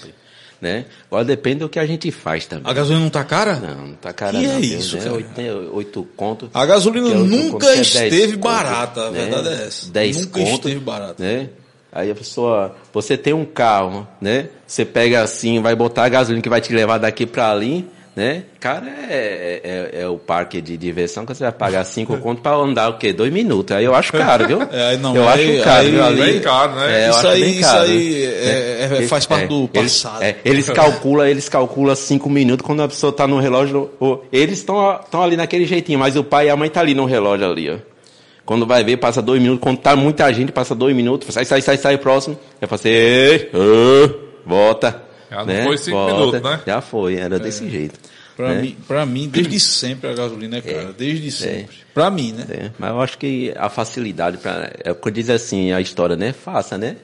Né? 0.61 0.87
Agora 1.09 1.25
depende 1.25 1.61
do 1.61 1.69
que 1.69 1.79
a 1.79 1.87
gente 1.87 2.11
faz 2.11 2.47
também. 2.47 2.69
A 2.69 2.75
gasolina 2.75 3.05
não 3.05 3.11
tá 3.11 3.23
cara? 3.23 3.55
Não, 3.57 3.87
não 3.89 3.95
tá 3.95 4.13
cara 4.13 4.33
Que 4.33 4.47
não. 4.47 4.55
é 4.55 4.61
isso, 4.61 4.97
né? 4.97 5.11
Oito, 5.13 5.41
oito 5.75 6.09
conto. 6.17 6.51
A 6.53 6.67
gasolina 6.67 7.11
é 7.11 7.15
nunca 7.15 7.53
conto, 7.53 7.67
é 7.67 7.75
dez 7.75 7.87
esteve 7.95 8.33
conto, 8.33 8.43
barata, 8.43 9.01
a 9.03 9.11
né? 9.13 9.21
verdade 9.21 9.49
é 9.49 9.67
essa. 9.67 9.93
Dez 9.93 10.21
Nunca 10.21 10.41
conto, 10.41 10.69
esteve 10.69 10.81
barata. 10.81 11.23
Né? 11.23 11.51
Aí 11.93 12.11
a 12.11 12.15
pessoa, 12.17 12.75
você 12.93 13.17
tem 13.17 13.33
um 13.33 13.45
carro, 13.45 14.09
né? 14.21 14.49
Você 14.67 14.85
pega 14.85 15.23
assim, 15.23 15.63
vai 15.63 15.77
botar 15.77 16.03
a 16.03 16.09
gasolina 16.09 16.43
que 16.43 16.49
vai 16.49 16.61
te 16.61 16.75
levar 16.75 16.99
daqui 16.99 17.25
pra 17.27 17.53
ali, 17.53 17.89
né? 18.17 18.45
Cara, 18.61 18.87
é, 19.11 19.91
é, 19.95 20.03
é 20.03 20.09
o 20.09 20.17
parque 20.19 20.61
de 20.61 20.77
diversão 20.77 21.27
que 21.27 21.35
você 21.35 21.43
vai 21.45 21.53
pagar 21.53 21.83
cinco 21.85 22.17
conto 22.19 22.41
pra 22.43 22.53
andar 22.55 22.89
o 22.91 22.99
quê? 22.99 23.13
Dois 23.13 23.33
minutos. 23.33 23.77
Aí 23.77 23.85
eu 23.85 23.95
acho 23.95 24.13
caro, 24.13 24.47
viu? 24.47 24.59
É, 24.73 24.97
não, 24.97 25.15
eu 25.17 25.29
aí- 25.29 25.57
acho 25.59 25.65
caro, 25.65 25.81
aí- 25.81 25.91
viu? 25.91 26.05
Ali, 26.05 26.23
Bem 26.23 26.41
caro, 26.41 26.75
né? 26.77 27.07
É, 27.07 27.11
Isso 27.11 27.29
aí- 27.29 27.41
bem 27.41 27.51
isso 27.53 27.61
caro, 27.63 27.83
aí 27.83 28.27
né? 28.27 28.27
é- 28.27 28.99
é- 29.03 29.09
faz 29.09 29.27
parte 29.27 29.49
do 29.49 29.71
eles- 29.75 30.03
passado. 30.03 30.23
é, 30.23 30.37
eles 30.45 30.69
calculam, 30.69 31.27
eles 31.27 31.49
calculam 31.49 31.95
cinco 31.97 32.31
minutos 32.31 32.65
quando 32.67 32.83
a 32.83 32.89
pessoa 32.89 33.13
tá 33.13 33.27
no 33.27 33.39
relógio. 33.41 33.91
ô, 34.01 34.19
Eles 34.33 34.59
estão 34.59 35.01
ali 35.23 35.37
naquele 35.37 35.67
jeitinho, 35.67 35.99
mas 35.99 36.17
o 36.17 36.23
pai 36.25 36.47
e 36.47 36.51
a 36.51 36.57
mãe 36.57 36.71
tá 36.71 36.81
ali 36.81 36.95
no 36.95 37.05
relógio 37.05 37.51
ali, 37.51 37.71
ó. 37.71 37.77
Quando 38.47 38.67
vai 38.67 38.85
ver, 38.85 38.99
passa 38.99 39.23
dois 39.23 39.41
minutos. 39.41 39.63
Quando 39.63 39.79
tá 39.79 39.97
muita 39.97 40.31
gente, 40.33 40.53
passa 40.53 40.75
dois 40.75 40.95
minutos. 40.95 41.33
Sai, 41.33 41.45
sai, 41.47 41.63
sai, 41.63 41.79
sai, 41.79 41.97
próximo. 41.97 42.39
Eu 42.61 42.69
assim, 42.71 42.89
ei, 42.91 43.49
volta. 44.45 45.03
Já 45.35 45.39
não 45.41 45.47
né? 45.47 45.65
foi 45.65 45.79
cinco 45.79 45.97
Volta. 45.97 46.15
minutos, 46.15 46.43
né? 46.43 46.61
Já 46.67 46.81
foi, 46.81 47.17
era 47.17 47.39
desse 47.39 47.69
jeito. 47.69 47.99
Pra, 48.37 48.49
né? 48.49 48.63
mim, 48.63 48.77
pra 48.89 49.07
mim, 49.07 49.29
desde 49.29 49.61
sempre 49.61 50.11
a 50.11 50.13
gasolina 50.15 50.57
é 50.57 50.61
cara. 50.61 50.93
Desde 50.97 51.31
sempre. 51.31 51.77
Pra 51.95 52.11
mim, 52.11 52.33
né? 52.33 52.45
É, 52.51 52.71
mas 52.79 52.91
eu 52.91 53.01
acho 53.01 53.17
que 53.19 53.53
a 53.57 53.69
facilidade 53.69 54.39
para 54.39 54.73
é 54.83 54.91
o 54.91 54.95
que 54.97 55.11
diz 55.11 55.31
assim 55.31 55.71
a 55.73 55.81
história, 55.81 56.17
né? 56.17 56.33
Faça, 56.33 56.77
né? 56.77 56.97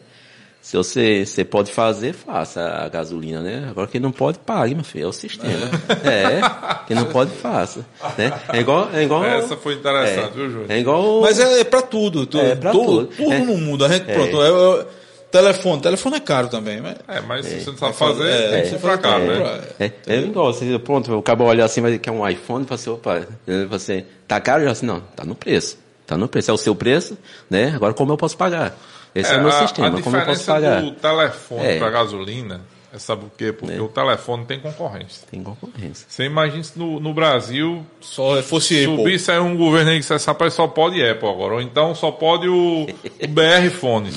Se 0.60 0.76
você, 0.76 1.24
você 1.24 1.42
pode 1.42 1.72
fazer, 1.72 2.12
faça 2.12 2.60
a 2.62 2.88
gasolina, 2.88 3.40
né? 3.40 3.66
Agora 3.70 3.86
quem 3.86 3.98
não 4.00 4.12
pode, 4.12 4.38
pague, 4.40 4.74
meu 4.74 4.84
filho. 4.84 5.04
É 5.04 5.08
o 5.08 5.12
sistema. 5.12 5.70
É. 6.04 6.40
Quem 6.86 6.96
não 6.96 7.06
pode, 7.06 7.30
faça. 7.30 7.86
Né? 8.18 8.30
É 8.52 8.58
igual. 8.58 8.90
É 8.92 9.02
igual 9.04 9.24
Essa 9.24 9.56
foi 9.56 9.74
interessante, 9.74 10.32
é, 10.32 10.36
viu, 10.36 10.50
Júnior? 10.50 10.66
É 10.70 10.78
igual. 10.78 11.20
Mas 11.22 11.38
é, 11.38 11.60
é 11.60 11.64
pra 11.64 11.80
tudo. 11.80 12.26
tudo 12.26 12.44
É, 12.44 12.56
pra 12.56 12.72
tudo. 12.72 13.06
tudo. 13.06 13.32
É. 13.32 13.38
no 13.38 13.56
mundo. 13.56 13.84
A 13.84 13.88
gente, 13.88 14.04
pronto. 14.04 14.42
é- 14.42 14.48
é- 14.80 14.86
telefone. 15.30 15.80
Telefone 15.82 16.16
é 16.16 16.20
caro 16.20 16.48
também. 16.48 16.80
Mas, 16.80 16.96
É, 17.08 17.20
mas 17.20 17.46
se 17.46 17.60
você 17.60 17.70
não 17.70 17.76
sabe 17.78 17.92
É 17.92 17.94
fazer- 17.94 18.28
é, 18.30 18.50
tem 18.50 18.60
que 18.62 18.66
é, 18.66 18.70
ser 18.70 18.78
pra 18.78 18.98
cá, 18.98 19.18
é, 19.18 19.26
né? 19.26 19.62
É, 19.78 19.92
é 20.06 20.16
igual, 20.20 20.52
você, 20.52 20.78
pronto, 20.78 21.12
o 21.16 21.22
cabo 21.22 21.44
olha 21.44 21.64
assim, 21.64 21.80
vai 21.80 21.98
quer 21.98 22.10
um 22.10 22.26
iPhone, 22.28 22.64
fala 22.66 22.80
assim, 22.80 22.90
opa, 22.90 23.26
você, 23.68 24.04
tá 24.28 24.40
caro? 24.40 24.64
Já 24.64 24.70
assim, 24.72 24.86
não, 24.86 25.00
tá 25.00 25.24
no 25.24 25.34
preço. 25.34 25.78
Tá 26.06 26.16
no 26.16 26.26
preço, 26.26 26.50
é 26.50 26.54
o 26.54 26.56
seu 26.56 26.74
preço, 26.74 27.16
né? 27.48 27.72
Agora 27.74 27.94
como 27.94 28.12
eu 28.12 28.16
posso 28.16 28.36
pagar? 28.36 28.76
Esse 29.14 29.32
é, 29.32 29.36
o 29.36 29.40
meu 29.40 29.48
a, 29.50 29.52
sistema, 29.52 29.88
a 29.98 30.02
como 30.02 30.16
eu 30.16 30.24
posso 30.24 30.38
diferença 30.40 30.52
pagar? 30.52 30.82
do 30.82 30.90
telefone 30.92 31.66
É. 31.66 31.78
pra 31.78 31.90
gasolina, 31.90 32.60
é 32.92 32.98
sabe 32.98 33.24
o 33.26 33.30
quê? 33.36 33.52
Porque 33.52 33.78
o 33.78 33.86
telefone 33.88 34.44
tem 34.44 34.58
concorrência. 34.58 35.24
Tem 35.30 35.40
concorrência. 35.42 36.06
Você 36.08 36.24
imagina 36.24 36.62
se 36.64 36.76
no, 36.78 36.98
no 36.98 37.14
Brasil 37.14 37.84
só 38.00 38.42
fosse 38.42 38.82
Apple. 38.84 38.96
subisse 38.96 39.30
aí 39.30 39.38
um 39.38 39.56
governo 39.56 39.90
aí 39.90 39.96
que 39.96 40.00
dissesse, 40.00 40.26
rapaz, 40.26 40.54
só 40.54 40.66
pode 40.66 41.00
Apple 41.00 41.28
agora, 41.28 41.54
ou 41.54 41.60
então 41.60 41.94
só 41.94 42.10
pode 42.10 42.48
o, 42.48 42.86
o 43.22 43.28
BR 43.28 43.70
Fone. 43.70 44.10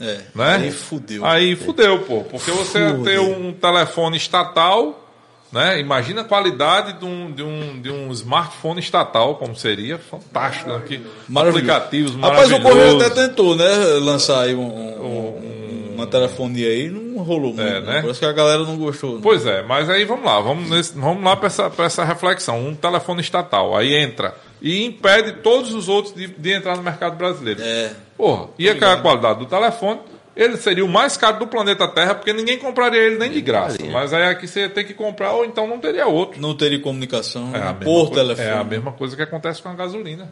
É. 0.00 0.20
Né? 0.34 0.54
Aí 0.56 0.70
fudeu. 0.72 1.24
Aí 1.24 1.56
fudeu, 1.56 1.98
pô. 2.00 2.22
Porque 2.24 2.50
você 2.50 2.88
Fudeu. 2.90 3.04
ter 3.04 3.18
um 3.20 3.52
telefone 3.52 4.16
estatal, 4.16 5.06
né? 5.52 5.78
Imagina 5.78 6.22
a 6.22 6.24
qualidade 6.24 6.94
de 6.94 7.04
um, 7.04 7.30
de 7.30 7.42
um, 7.42 7.80
de 7.82 7.90
um 7.90 8.10
smartphone 8.12 8.80
estatal, 8.80 9.34
como 9.36 9.54
seria. 9.56 9.98
Fantástico. 9.98 10.70
Né? 10.70 10.80
Que 10.86 11.02
aplicativos 11.36 12.14
Rapaz, 12.14 12.50
o 12.50 12.60
Correio 12.60 12.76
maravilhosos. 12.76 13.06
até 13.10 13.26
tentou, 13.28 13.54
né? 13.56 13.68
Lançar 14.00 14.42
aí 14.42 14.54
um, 14.54 14.62
um- 14.66 15.59
uma 16.00 16.06
telefonia 16.06 16.68
aí. 16.68 16.88
Não 16.88 17.22
rolou 17.22 17.52
muito. 17.54 17.60
É, 17.60 17.80
né? 17.80 17.94
né? 17.94 18.00
Parece 18.02 18.20
que 18.20 18.26
a 18.26 18.32
galera 18.32 18.64
não 18.64 18.76
gostou. 18.76 19.14
não. 19.14 19.20
Pois 19.20 19.46
é, 19.46 19.62
mas 19.62 19.88
aí 19.90 20.04
vamos 20.04 20.24
lá, 20.24 20.40
vamos, 20.40 20.68
nesse- 20.70 20.98
vamos 20.98 21.22
lá 21.22 21.36
para 21.36 21.46
essa, 21.46 21.70
pra 21.70 21.84
essa 21.86 22.04
reflexão. 22.04 22.58
Um 22.66 22.74
telefone 22.74 23.20
estatal, 23.20 23.76
aí 23.76 23.94
entra 23.94 24.34
e 24.62 24.84
impede 24.84 25.32
todos 25.42 25.72
os 25.72 25.88
outros 25.88 26.14
de, 26.14 26.26
de 26.26 26.52
entrar 26.52 26.76
no 26.76 26.82
mercado 26.82 27.16
brasileiro. 27.16 27.60
É. 27.62 27.92
Porra, 28.16 28.48
ia 28.58 28.74
cair 28.76 28.94
a 28.94 28.96
qualidade 29.00 29.38
do 29.38 29.46
telefone, 29.46 30.00
ele 30.36 30.56
seria 30.56 30.84
o 30.84 30.88
mais 30.88 31.16
caro 31.16 31.38
do 31.38 31.46
planeta 31.46 31.86
Terra, 31.88 32.14
porque 32.14 32.32
ninguém 32.32 32.58
compraria 32.58 33.00
ele 33.00 33.18
nem 33.18 33.30
de 33.30 33.40
graça. 33.40 33.78
Mas 33.92 34.12
aí 34.12 34.24
aqui 34.24 34.46
você 34.46 34.68
tem 34.68 34.84
que 34.84 34.94
comprar, 34.94 35.32
ou 35.32 35.44
então 35.44 35.66
não 35.66 35.78
teria 35.78 36.06
outro. 36.06 36.40
Não 36.40 36.54
teria 36.54 36.78
comunicação 36.80 37.48
É 37.54 37.58
mesma 37.58 37.74
por 37.74 38.10
telefone. 38.10 38.48
é 38.48 38.52
a 38.52 38.64
mesma 38.64 38.92
coisa 38.92 39.16
que 39.16 39.22
acontece 39.22 39.60
com 39.62 39.68
a 39.70 39.74
gasolina. 39.74 40.30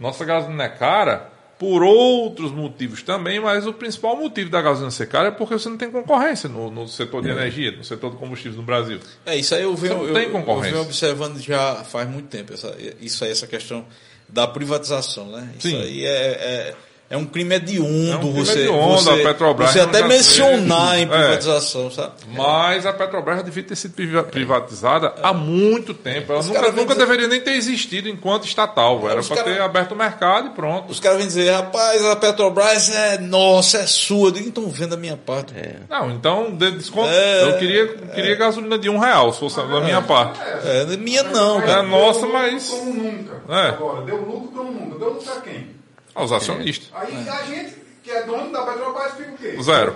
Nossa 0.00 0.24
gasolina 0.24 0.64
é 0.64 0.68
cara 0.68 1.28
por 1.58 1.82
outros 1.82 2.52
motivos 2.52 3.02
também, 3.02 3.40
mas 3.40 3.66
o 3.66 3.72
principal 3.72 4.16
motivo 4.16 4.50
da 4.50 4.60
gasolina 4.60 4.90
ser 4.90 5.06
cara 5.06 5.28
é 5.28 5.30
porque 5.30 5.54
você 5.54 5.68
não 5.68 5.76
tem 5.76 5.90
concorrência 5.90 6.48
no, 6.48 6.70
no 6.70 6.86
setor 6.86 7.22
de 7.22 7.30
energia, 7.30 7.72
no 7.72 7.82
setor 7.82 8.10
de 8.10 8.18
combustíveis 8.18 8.56
no 8.56 8.62
Brasil. 8.62 9.00
É, 9.24 9.36
isso 9.36 9.54
aí 9.54 9.62
eu 9.62 9.74
venho, 9.74 10.06
eu, 10.06 10.16
eu 10.16 10.60
venho 10.60 10.80
observando 10.82 11.40
já 11.40 11.76
faz 11.84 12.08
muito 12.08 12.28
tempo. 12.28 12.52
Essa, 12.52 12.76
isso 13.00 13.24
aí, 13.24 13.30
essa 13.30 13.46
questão 13.46 13.86
da 14.28 14.46
privatização, 14.46 15.30
né? 15.30 15.50
Isso 15.58 15.68
Sim. 15.68 15.80
aí 15.80 16.04
é, 16.04 16.10
é, 16.10 16.74
É 17.08 17.16
um 17.16 17.24
crime 17.24 17.54
hediondo 17.54 18.10
É 18.12 18.16
um 18.16 18.18
crime 18.18 18.32
você, 18.44 18.58
hediondo, 18.62 18.98
você, 18.98 19.10
a 19.10 19.16
Petrobras 19.28 19.70
você 19.70 19.78
até 19.80 20.02
mencionar 20.08 20.90
fez. 20.96 21.00
em 21.00 21.04
É. 21.04 21.06
privatização, 21.06 21.88
sabe? 21.88 22.14
Mas 22.34 22.84
a 22.84 22.92
Petrobras 22.92 23.44
devia 23.44 23.62
ter 23.62 23.76
sido 23.76 23.94
priva- 23.94 24.24
privatizada 24.24 25.14
há 25.22 25.32
muito 25.32 25.94
tempo. 25.94 26.32
Ela 26.32 26.40
Os 26.40 26.48
nunca, 26.48 26.62
nunca 26.72 26.94
dizer- 26.94 26.94
deveria 26.96 27.28
nem 27.28 27.40
ter 27.40 27.52
existido 27.52 28.08
enquanto 28.08 28.44
estatal. 28.44 29.08
Era 29.08 29.22
para 29.22 29.36
caras- 29.36 29.54
ter 29.54 29.60
aberto 29.62 29.92
o 29.92 29.96
mercado 29.96 30.48
e 30.48 30.50
pronto. 30.50 30.90
Os 30.90 30.98
caras 30.98 31.18
vêm 31.18 31.28
dizer, 31.28 31.50
rapaz, 31.52 32.04
a 32.04 32.16
Petrobras 32.16 32.92
é 32.92 33.18
nossa, 33.18 33.78
é 33.78 33.86
sua. 33.86 34.32
Digo, 34.32 34.48
então 34.48 34.66
vendo 34.68 34.94
a 34.94 34.98
minha 34.98 35.16
parte. 35.16 35.54
Não, 35.88 36.10
então, 36.10 36.50
de 36.56 36.72
desconto. 36.72 37.08
É. 37.08 37.42
eu 37.44 37.58
queria, 37.58 37.86
queria 38.16 38.34
gasolina 38.34 38.76
de 38.78 38.88
um 38.90 38.98
real, 38.98 39.32
se 39.32 39.38
fosse 39.38 39.56
da 39.56 39.80
minha 39.80 40.02
parte. 40.02 40.40
É, 40.64 40.84
minha 40.96 41.22
não, 41.22 41.60
É 41.60 41.66
cara. 41.66 41.82
nossa, 41.84 42.22
Deu 42.22 42.32
mas. 42.32 42.68
como 42.68 42.92
nunca. 42.94 43.42
É. 43.48 43.68
Agora, 43.68 44.02
deu 44.02 44.16
lucro 44.16 44.48
como 44.56 44.72
nunca. 44.72 44.98
Deu 44.98 45.10
lucro 45.14 45.32
a 45.32 45.40
quem? 45.40 45.75
Aos 46.16 46.32
acionistas. 46.32 46.88
Aí 46.94 47.14
a 47.28 47.42
gente, 47.44 47.74
que 48.02 48.10
é 48.10 48.22
dono 48.24 48.50
da 48.50 48.62
Petrobras, 48.62 49.12
fica 49.16 49.30
o 49.32 49.36
quê? 49.36 49.56
Zero. 49.62 49.94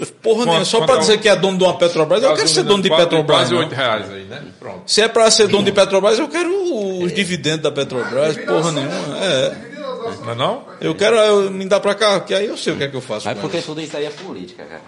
Isso? 0.00 0.12
Porra 0.14 0.36
nenhuma, 0.46 0.54
Quanto- 0.60 0.64
só 0.66 0.86
pra 0.86 0.94
é 0.94 0.98
dizer 0.98 1.18
que 1.18 1.28
é 1.28 1.36
dono 1.36 1.58
de 1.58 1.64
uma 1.64 1.76
Petrobras, 1.76 2.22
eu 2.22 2.34
quero 2.34 2.48
ser 2.48 2.62
dono 2.62 2.82
de 2.82 2.88
Petrobras. 2.88 3.38
Quase 3.38 3.52
não. 3.52 3.58
8 3.60 3.72
reais 3.74 4.10
aí, 4.10 4.22
né? 4.24 4.42
Pronto. 4.60 4.82
Se 4.86 5.00
é 5.02 5.08
pra 5.08 5.30
ser 5.30 5.48
dono 5.48 5.64
de 5.64 5.72
Petrobras, 5.72 6.18
eu 6.18 6.28
quero 6.28 6.50
os 7.02 7.12
dividendos 7.12 7.62
da 7.62 7.72
Petrobras, 7.72 8.36
porra 8.38 8.72
nenhuma. 8.72 9.18
É. 9.24 9.46
Ações. 10.04 10.20
Não 10.20 10.30
é 10.32 10.34
não? 10.34 10.62
Eu 10.80 10.94
quero 10.94 11.16
eu, 11.16 11.50
me 11.50 11.64
dar 11.66 11.80
pra 11.80 11.94
cá, 11.94 12.20
que 12.20 12.34
aí 12.34 12.46
eu 12.46 12.56
sei 12.58 12.74
o 12.74 12.76
que 12.76 12.84
é 12.84 12.88
que 12.88 12.94
eu 12.96 13.00
faço. 13.00 13.26
Mas 13.26 13.38
porque 13.38 13.58
tudo 13.62 13.80
isso 13.80 13.96
aí 13.96 14.04
é 14.04 14.10
política, 14.10 14.62
cara. 14.64 14.82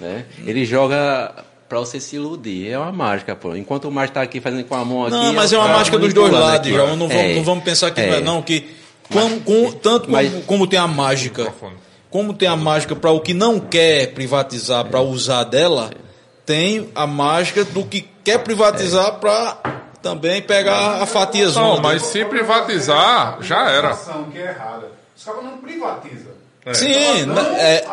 Né? 0.00 0.24
Ele 0.46 0.64
joga 0.64 1.44
pra 1.68 1.78
você 1.80 1.98
se 2.00 2.16
iludir. 2.16 2.70
É 2.70 2.78
uma 2.78 2.92
mágica, 2.92 3.34
pô. 3.36 3.54
Enquanto 3.56 3.86
o 3.86 3.90
Márcio 3.90 4.14
tá 4.14 4.22
aqui 4.22 4.40
fazendo 4.40 4.64
com 4.64 4.74
a 4.76 4.84
mão 4.84 5.02
aqui. 5.06 5.10
Não, 5.16 5.32
mas 5.34 5.52
é 5.52 5.58
uma 5.58 5.66
tô 5.68 5.72
mágica 5.74 5.98
dos 5.98 6.14
dois 6.14 6.32
lados. 6.32 6.68
João. 6.68 6.96
Não 6.96 7.08
vamos, 7.08 7.22
É. 7.22 7.34
não 7.34 7.42
vamos 7.44 7.64
pensar 7.64 7.90
que 7.90 8.00
não 8.00 8.14
é, 8.14 8.18
É. 8.18 8.20
não, 8.20 8.42
que 8.42 8.68
com, 9.12 9.40
com- 9.40 9.72
tanto 9.72 10.02
como, 10.06 10.12
Mas- 10.12 10.44
como 10.44 10.66
tem 10.66 10.78
a 10.78 10.86
mágica, 10.86 11.52
como 12.10 12.32
tem 12.34 12.48
a 12.48 12.56
mágica 12.56 12.94
para 12.96 13.10
o 13.10 13.20
que 13.20 13.34
não 13.34 13.58
quer 13.60 14.12
privatizar 14.14 14.84
para 14.86 15.00
usar 15.00 15.44
dela, 15.44 15.90
tem 16.46 16.90
a 16.94 17.06
mágica 17.06 17.64
do 17.64 17.84
que 17.84 18.08
quer 18.24 18.38
privatizar 18.38 19.14
para 19.14 19.56
também 20.02 20.40
pegar 20.42 21.02
a 21.02 21.06
fatia 21.06 21.48
Não, 21.50 21.78
mas 21.80 22.02
se 22.02 22.24
privatizar, 22.24 23.38
já 23.42 23.68
era. 23.70 23.94
Que 24.32 24.38
é 24.38 24.48
errada. 24.48 24.88
Os 25.16 25.24
caras 25.24 25.44
não 25.44 25.58
privatizam. 25.58 26.32
Sim, 26.74 27.24
Dão 27.24 27.34
na- 27.34 27.58
é, 27.58 27.84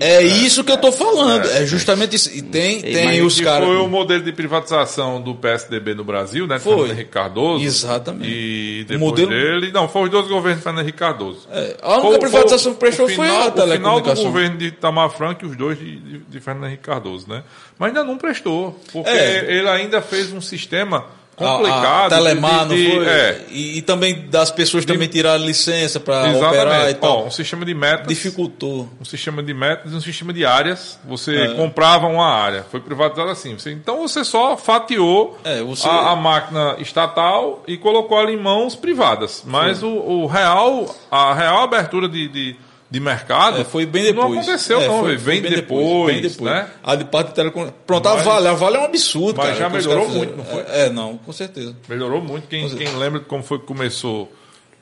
é 0.00 0.22
isso 0.22 0.64
que 0.64 0.72
eu 0.72 0.78
tô 0.78 0.90
falando. 0.90 1.46
É, 1.50 1.66
justamente 1.66 2.16
isso. 2.16 2.34
E 2.34 2.40
tem, 2.40 2.80
tem 2.80 3.20
os 3.22 3.38
caras. 3.38 3.66
foi 3.68 3.76
o 3.76 3.86
modelo 3.86 4.22
de 4.24 4.32
privatização 4.32 5.20
do 5.20 5.34
PSDB 5.34 5.94
no 5.94 6.04
Brasil, 6.04 6.46
né? 6.46 6.58
Foi. 6.58 6.72
Fernando 6.74 6.92
Henrique 6.92 7.10
Cardoso. 7.10 7.64
Exatamente. 7.64 8.30
E 8.30 8.80
O 8.82 8.84
depois 8.88 9.00
modelo- 9.10 9.30
dele. 9.30 9.72
Não, 9.72 9.88
foi 9.88 10.04
os 10.04 10.10
dois 10.10 10.26
governos 10.26 10.58
de 10.58 10.64
Fernando 10.64 10.82
Henrique 10.84 10.98
Cardoso. 10.98 11.46
É, 11.52 11.76
a 11.82 11.98
única 11.98 12.18
privatização 12.18 12.72
que 12.72 12.80
prestou 12.80 13.06
o 13.06 13.08
foi 13.10 13.26
a 13.26 13.28
final, 13.28 13.48
O 13.48 13.50
final 13.52 13.66
do 13.66 13.70
telecomunicação. 13.70 14.24
governo 14.24 14.56
de 14.56 14.66
Itamar 14.66 15.10
Franco 15.10 15.44
e 15.44 15.48
os 15.48 15.56
dois 15.56 15.78
de, 15.78 15.96
de, 15.96 16.18
de 16.18 16.40
Fernando 16.40 16.66
Henrique 16.66 16.84
Cardoso, 16.84 17.26
né? 17.28 17.42
Mas 17.78 17.88
ainda 17.88 18.04
não 18.04 18.16
prestou. 18.16 18.78
Porque 18.90 19.10
É. 19.10 19.44
ele 19.52 19.68
ainda 19.68 20.00
fez 20.00 20.32
um 20.32 20.40
sistema 20.40 21.04
A- 21.40 21.44
a 21.54 21.56
complicado. 21.58 22.08
Telemar, 22.10 22.66
de- 22.68 22.76
de- 22.86 22.90
foi? 22.96 23.06
É. 23.06 23.44
E, 23.50 23.78
e 23.78 23.82
também 23.82 24.26
das 24.28 24.50
pessoas 24.50 24.84
também 24.84 25.08
tiraram 25.08 25.44
licença 25.44 25.98
para 26.00 26.30
operar 26.36 26.90
e 26.90 26.94
tal. 26.94 27.24
Ó, 27.24 27.26
um 27.26 27.30
sistema 27.30 27.64
de 27.64 27.74
metas. 27.74 28.06
Dificultou. 28.06 28.88
um 29.00 29.04
sistema 29.04 29.42
de 29.42 29.54
metas 29.54 29.92
e 29.92 29.94
um 29.96 30.00
sistema 30.00 30.32
de 30.32 30.44
áreas. 30.44 30.98
Você 31.04 31.36
É. 31.36 31.54
comprava 31.54 32.06
uma 32.06 32.26
área, 32.28 32.64
foi 32.70 32.80
privatizado 32.80 33.30
assim. 33.30 33.58
Você- 33.58 33.72
então 33.72 33.98
você 34.06 34.24
só 34.24 34.56
fatiou 34.56 35.38
É, 35.44 35.62
você- 35.62 35.88
a, 35.88 36.10
a 36.10 36.16
máquina 36.16 36.76
estatal 36.78 37.62
e 37.66 37.76
colocou 37.76 38.18
ela 38.20 38.30
em 38.30 38.36
mãos 38.36 38.74
privadas. 38.74 39.42
Mas 39.46 39.82
o, 39.82 39.88
o 39.88 40.26
real, 40.26 40.94
a 41.10 41.34
real 41.34 41.62
abertura 41.62 42.08
de, 42.08 42.28
de, 42.28 42.56
de 42.90 43.00
mercado 43.00 43.60
É, 43.60 43.64
foi 43.64 43.84
bem 43.84 44.04
depois. 44.04 44.30
não 44.30 44.38
aconteceu, 44.40 44.80
É, 44.80 44.86
não, 44.88 45.00
foi- 45.00 45.08
velho. 45.10 45.20
foi 45.20 45.32
Vem 45.34 45.42
bem 45.42 45.50
depois, 45.52 46.12
bem 46.14 46.22
depois. 46.22 46.40
né? 46.52 46.70
A 46.82 46.94
de 46.94 47.04
parte 47.04 47.28
de 47.28 47.34
telecom... 47.34 47.70
Pronto, 47.86 48.08
a 48.08 48.14
Mas- 48.14 48.24
Vale. 48.24 48.48
A 48.48 48.52
Vale 48.54 48.76
é 48.76 48.80
um 48.80 48.84
absurdo, 48.84 49.36
Mas 49.36 49.46
cara, 49.48 49.58
já 49.58 49.66
os 49.66 49.72
melhorou 49.86 50.08
muito, 50.08 50.36
não 50.36 50.44
foi? 50.44 50.60
É, 50.62 50.86
é, 50.86 50.90
não, 50.90 51.18
com 51.18 51.32
certeza. 51.32 51.76
Melhorou 51.88 52.22
muito. 52.22 52.48
Quem, 52.48 52.64
é. 52.64 52.68
quem 52.70 52.96
lembra 52.96 53.20
de 53.20 53.26
como 53.26 53.42
foi 53.42 53.58
que 53.58 53.66
começou 53.66 54.32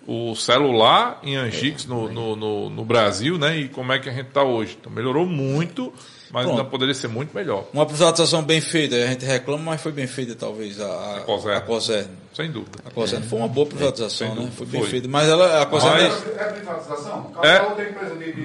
o 0.07 0.37
celular 0.37 1.19
em 1.25 1.35
Angix 1.37 1.85
no, 1.85 2.09
no, 2.13 2.37
no, 2.37 2.71
no 2.71 2.85
Brasil, 2.85 3.37
né? 3.39 3.59
E 3.59 3.69
como 3.69 3.93
é 3.93 3.99
que 3.99 4.09
a 4.09 4.13
gente 4.13 4.29
está 4.29 4.45
hoje. 4.45 4.77
Então 4.81 4.93
melhorou 4.93 5.27
muito, 5.27 5.93
mas 6.31 6.45
Pronto. 6.45 6.59
ainda 6.59 6.65
poderia 6.71 6.95
ser 6.95 7.09
muito 7.09 7.35
melhor. 7.35 7.65
Uma 7.73 7.87
privatização 7.87 8.43
bem 8.43 8.61
feita, 8.61 8.97
a 8.97 9.07
gente 9.07 9.25
reclama, 9.25 9.63
mas 9.73 9.81
foi 9.81 9.93
bem 9.93 10.07
feita 10.07 10.35
talvez 10.35 10.81
a, 10.81 10.87
a, 10.87 11.17
A 11.19 11.21
Coserno. 11.21 11.57
a 11.59 11.61
Coserno. 11.61 12.11
Sem 12.35 12.51
dúvida. 12.51 12.79
A 12.85 12.91
Coserno 12.91 13.27
foi 13.27 13.39
uma 13.39 13.49
boa 13.49 13.67
privatização, 13.67 14.35
Sem 14.35 14.45
né? 14.45 14.51
Foi 14.55 14.67
bem 14.67 14.81
foi. 14.83 14.91
feita. 14.91 15.09
Mas 15.09 15.29
ela, 15.29 15.63
a 15.63 15.67
Coserno... 15.67 15.97
Mas- 15.97 16.27
é- 16.37 16.43
É 16.43 16.45
privatização? 16.53 17.33
É. 17.43 17.59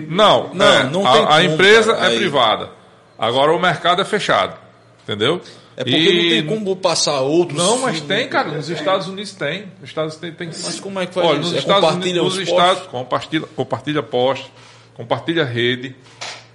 Não, 0.08 0.54
Não, 0.54 0.66
é, 0.66 0.84
não 0.84 1.06
a, 1.08 1.12
tem 1.14 1.24
a 1.24 1.28
como, 1.28 1.42
empresa 1.42 1.94
cara, 1.94 2.06
é 2.06 2.10
aí. 2.12 2.18
privada. 2.18 2.70
Agora 3.18 3.52
o 3.54 3.60
mercado 3.60 4.02
é 4.02 4.06
fechado. 4.06 4.58
Entendeu? 5.04 5.42
É 5.76 5.84
porque 5.84 5.98
E- 5.98 6.24
não 6.24 6.30
tem 6.30 6.46
como 6.60 6.76
passar 6.76 7.22
outros... 7.22 7.58
Não, 7.58 7.80
mas 7.80 7.98
filmes. 7.98 8.02
tem, 8.18 8.30
cara. 8.30 8.52
Nos 8.52 8.70
Estados 8.70 9.08
Unidos 9.08 9.34
tem. 9.34 9.72
Nos 9.80 9.90
Estados 9.90 10.18
Unidos 10.18 10.38
tem. 10.38 10.48
Mas 10.48 10.80
como 10.80 11.00
é 11.00 11.06
que 11.08 11.14
faz 11.14 11.28
Olha, 11.28 11.40
isso? 11.40 11.46
nos 11.50 11.56
É 11.56 11.60
Estados 11.60 11.82
compartilha 11.90 12.22
Unidos, 12.22 12.34
os 12.34 12.40
nos 12.40 12.50
Estados, 12.50 12.84
compartilha, 12.88 13.48
compartilha 13.56 14.04
poste, 14.04 14.52
compartilha 14.94 15.44
rede. 15.44 15.96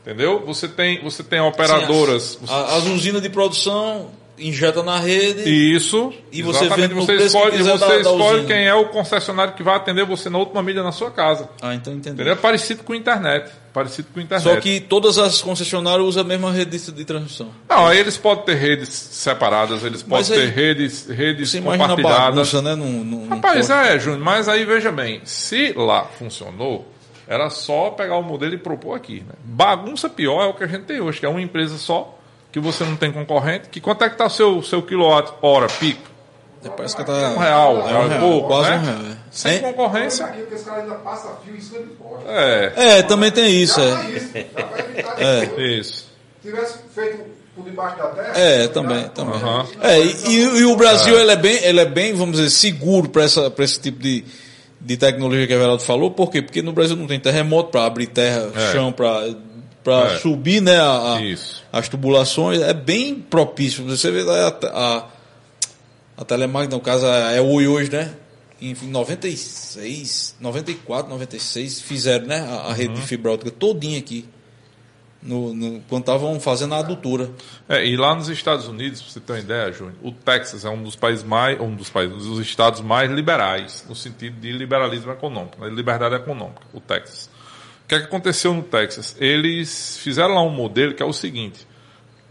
Entendeu? 0.06 0.40
Você 0.46 0.68
tem, 0.68 1.02
você 1.02 1.24
tem 1.24 1.40
operadoras. 1.40 2.38
Sim, 2.40 2.44
as, 2.44 2.74
as 2.74 2.84
usinas 2.86 3.20
de 3.20 3.28
produção 3.28 4.08
injeta 4.38 4.82
na 4.82 4.98
rede... 5.00 5.42
Isso. 5.74 6.12
E 6.30 6.42
você 6.42 6.66
exatamente, 6.66 6.88
vende 6.94 7.06
você 7.06 7.16
que 7.16 7.22
escolhe, 7.24 7.50
quiser 7.56 7.72
você 7.72 7.78
da- 7.80 7.88
da 7.88 8.00
escolhe 8.02 8.36
usina. 8.40 8.46
quem 8.54 8.66
é 8.66 8.74
o 8.74 8.84
concessionário 8.90 9.54
que 9.54 9.62
vai 9.62 9.74
atender 9.74 10.04
você 10.04 10.28
na 10.30 10.38
última 10.38 10.62
milha 10.62 10.82
na 10.82 10.92
sua 10.92 11.10
casa. 11.10 11.48
Ah, 11.60 11.74
então 11.74 11.92
entendi. 11.92 12.14
Entendeu? 12.14 12.34
É 12.34 12.36
parecido 12.36 12.84
com 12.84 12.92
a 12.92 12.96
internet. 12.96 13.50
Parecido 13.72 14.08
com 14.12 14.20
a 14.20 14.22
internet. 14.22 14.44
Só 14.54 14.60
que 14.60 14.78
todas 14.78 15.18
as 15.18 15.40
concessionárias 15.40 16.06
usam 16.06 16.22
a 16.22 16.26
mesma 16.26 16.52
rede 16.52 16.78
de, 16.78 17.04
transmissão. 17.04 17.48
Não, 17.68 17.86
aí 17.86 17.98
eles 17.98 18.16
podem 18.18 18.44
ter 18.44 18.54
redes 18.56 18.90
separadas, 18.90 19.82
eles 19.82 20.02
podem 20.02 20.18
Mas 20.18 20.30
aí- 20.30 20.38
ter 20.38 20.52
redes, 20.54 21.06
redes 21.08 21.50
Você 21.50 21.60
compartilhadas. 21.62 22.52
bagunça, 22.52 22.62
né? 22.62 22.74
Num, 22.74 23.02
num, 23.04 23.28
Rapaz, 23.28 23.70
é, 23.70 23.98
Júnior, 23.98 24.20
mas 24.22 24.48
aí 24.48 24.64
veja 24.66 24.92
bem, 24.92 25.20
se 25.24 25.72
lá 25.74 26.04
funcionou, 26.04 26.86
era 27.26 27.50
só 27.50 27.90
pegar 27.90 28.16
o 28.16 28.22
modelo 28.22 28.54
e 28.54 28.58
propor 28.58 28.94
aqui. 28.96 29.20
Né? 29.26 29.34
Bagunça 29.44 30.08
pior 30.08 30.42
é 30.42 30.46
o 30.46 30.54
que 30.54 30.64
a 30.64 30.66
gente 30.66 30.84
tem 30.84 31.00
hoje, 31.00 31.18
que 31.20 31.26
é 31.26 31.28
uma 31.28 31.40
empresa 31.42 31.76
só, 31.78 32.16
que 32.52 32.60
você 32.60 32.84
não 32.84 32.96
tem 32.96 33.12
concorrente, 33.12 33.68
que 33.68 33.80
quanto 33.80 34.04
é 34.04 34.08
que 34.10 34.16
tá 34.16 34.26
o 34.26 34.30
seu, 34.30 34.62
seu 34.62 34.82
quilowatt 34.82 35.32
hora 35.42 35.66
pico? 35.66 36.00
posto. 36.62 36.76
Parece 36.76 36.96
que 36.96 37.04
tá. 37.04 37.12
Um 37.12 37.38
real, 37.38 37.78
É 37.80 37.88
real 37.90 38.02
um 38.04 38.08
real, 38.08 38.20
pouco, 38.20 38.46
quase 38.48 38.70
né? 38.70 38.76
um 38.76 38.80
real. 38.84 39.12
é. 39.12 39.16
Sem 39.30 39.52
Hein? 39.54 39.60
concorrência. 39.60 40.24
aqui, 40.26 40.38
porque 40.40 40.54
os 40.56 40.62
caras 40.62 40.82
ainda 40.82 40.94
passam 40.96 41.36
fio 41.44 41.54
em 41.54 41.60
cima 41.60 41.78
de 41.80 41.88
poste. 41.90 42.24
É, 42.26 42.72
É, 42.76 43.02
também 43.02 43.30
tem 43.30 43.62
isso. 43.62 43.80
É, 43.80 43.92
faz 43.92 44.08
isso, 44.16 44.30
É. 45.18 45.82
Se 45.82 46.04
tivesse 46.42 46.78
feito 46.94 47.24
por 47.54 47.64
debaixo 47.64 47.96
da 47.98 48.06
terra... 48.08 48.32
é 48.38 48.68
também. 48.68 49.08
também. 49.10 49.34
Aham. 49.34 49.66
É, 49.80 50.00
e, 50.00 50.34
e 50.58 50.64
o 50.64 50.76
Brasil 50.76 51.18
ele 51.18 51.30
é 51.30 51.36
bem, 51.36 51.62
ele 51.64 51.80
é 51.80 51.84
bem, 51.86 52.14
vamos 52.14 52.36
dizer, 52.36 52.50
seguro 52.50 53.08
para 53.08 53.24
esse 53.24 53.80
tipo 53.80 53.98
de, 54.00 54.24
de 54.86 54.96
tecnologia 54.96 55.46
que 55.46 55.52
a 55.52 55.56
Everaldo 55.56 55.82
falou. 55.82 56.10
Por 56.12 56.30
quê? 56.30 56.40
Porque 56.40 56.62
no 56.62 56.72
Brasil 56.72 56.94
não 56.96 57.06
tem 57.08 57.18
terremoto 57.18 57.70
para 57.70 57.84
abrir 57.84 58.06
terra, 58.06 58.50
É. 58.54 58.72
chão 58.72 58.92
para 58.92 59.34
para 59.82 60.14
É. 60.14 60.18
subir, 60.18 60.60
né? 60.60 60.76
a- 60.80 61.16
a- 61.16 61.78
as 61.78 61.88
tubulações. 61.88 62.60
É 62.60 62.74
bem 62.74 63.14
propício. 63.14 63.84
Você 63.84 64.10
vê 64.10 64.22
lá 64.24 64.48
a, 64.48 64.66
a, 64.66 65.06
a 66.18 66.24
Telemag, 66.24 66.68
no 66.68 66.80
caso, 66.80 67.06
é 67.06 67.40
o 67.40 67.46
Oi 67.52 67.68
hoje, 67.68 67.90
né? 67.92 68.10
Em 68.60 68.74
96, 69.40 70.34
94, 70.40 71.08
96, 71.10 71.80
fizeram 71.80 72.26
né, 72.26 72.40
a, 72.40 72.70
a 72.70 72.72
rede 72.72 72.90
Uhum. 72.90 72.94
de 72.94 73.02
fibra 73.02 73.32
óptica 73.32 73.50
todinha 73.50 73.98
aqui. 73.98 74.24
No, 75.22 75.52
no- 75.54 75.80
quando 75.88 76.02
estavam 76.02 76.38
fazendo 76.38 76.74
a 76.74 76.78
adutora. 76.78 77.30
É, 77.68 77.84
e 77.84 77.96
lá 77.96 78.14
nos 78.14 78.28
Estados 78.28 78.68
Unidos, 78.68 79.02
pra 79.02 79.10
você 79.10 79.20
ter 79.20 79.32
uma 79.32 79.38
ideia, 79.40 79.72
Júnior, 79.72 79.94
o 80.02 80.12
Texas 80.12 80.64
é 80.64 80.68
um 80.70 80.82
dos 80.82 80.94
países 80.94 81.24
mais, 81.24 81.60
um 81.60 81.74
dos 81.74 81.90
países, 81.90 82.14
um 82.14 82.18
dos 82.30 82.38
estados 82.40 82.80
mais 82.80 83.10
liberais, 83.10 83.84
no 83.88 83.94
sentido 83.94 84.38
de 84.40 84.52
liberalismo 84.52 85.10
econômico, 85.10 85.60
né, 85.60 85.68
de 85.68 85.74
liberdade 85.74 86.14
econômica, 86.14 86.60
o 86.72 86.80
Texas. 86.80 87.28
O 87.84 87.88
que, 87.88 87.94
é 87.94 87.98
que 88.00 88.04
aconteceu 88.06 88.52
no 88.54 88.62
Texas? 88.62 89.16
Eles 89.20 89.96
fizeram 89.98 90.34
lá 90.34 90.42
um 90.42 90.50
modelo 90.50 90.92
que 90.94 91.02
é 91.02 91.06
o 91.06 91.12
seguinte. 91.12 91.66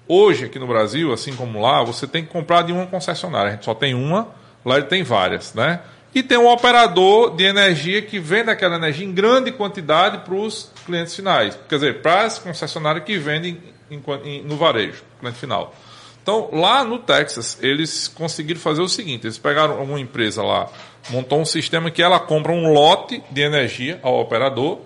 Hoje, 0.07 0.45
aqui 0.45 0.59
no 0.59 0.67
Brasil, 0.67 1.11
assim 1.11 1.35
como 1.35 1.59
lá, 1.61 1.83
você 1.83 2.05
tem 2.05 2.23
que 2.23 2.29
comprar 2.31 2.61
de 2.61 2.71
uma 2.71 2.85
concessionária. 2.85 3.49
A 3.49 3.53
gente 3.55 3.65
só 3.65 3.73
tem 3.73 3.93
uma, 3.95 4.27
lá 4.63 4.77
ele 4.77 4.85
tem 4.85 5.01
várias, 5.01 5.53
né? 5.53 5.81
E 6.15 6.23
tem 6.23 6.37
um 6.37 6.47
operador 6.47 7.35
de 7.35 7.43
energia 7.43 8.01
que 8.01 8.17
vende 8.19 8.49
aquela 8.49 8.77
energia 8.77 9.05
em 9.05 9.11
grande 9.11 9.51
quantidade 9.51 10.19
para 10.19 10.33
os 10.33 10.71
clientes 10.85 11.13
finais. 11.13 11.59
Quer 11.67 11.75
dizer, 11.75 12.01
para 12.01 12.21
as 12.21 12.39
concessionárias 12.39 13.03
que 13.03 13.17
vendem 13.17 13.61
em- 13.91 14.01
em- 14.23 14.41
no 14.41 14.55
varejo, 14.55 15.03
cliente 15.19 15.37
final. 15.37 15.75
Então, 16.23 16.49
lá 16.53 16.85
no 16.85 16.99
Texas, 16.99 17.57
eles 17.61 18.07
conseguiram 18.07 18.59
fazer 18.61 18.81
o 18.81 18.87
seguinte: 18.87 19.27
eles 19.27 19.37
pegaram 19.37 19.83
uma 19.83 19.99
empresa 19.99 20.41
lá, 20.41 20.69
montou 21.09 21.39
um 21.39 21.45
sistema 21.45 21.91
que 21.91 22.01
ela 22.01 22.17
compra 22.19 22.53
um 22.53 22.71
lote 22.71 23.21
de 23.29 23.41
energia 23.41 23.99
ao 24.01 24.17
operador 24.19 24.79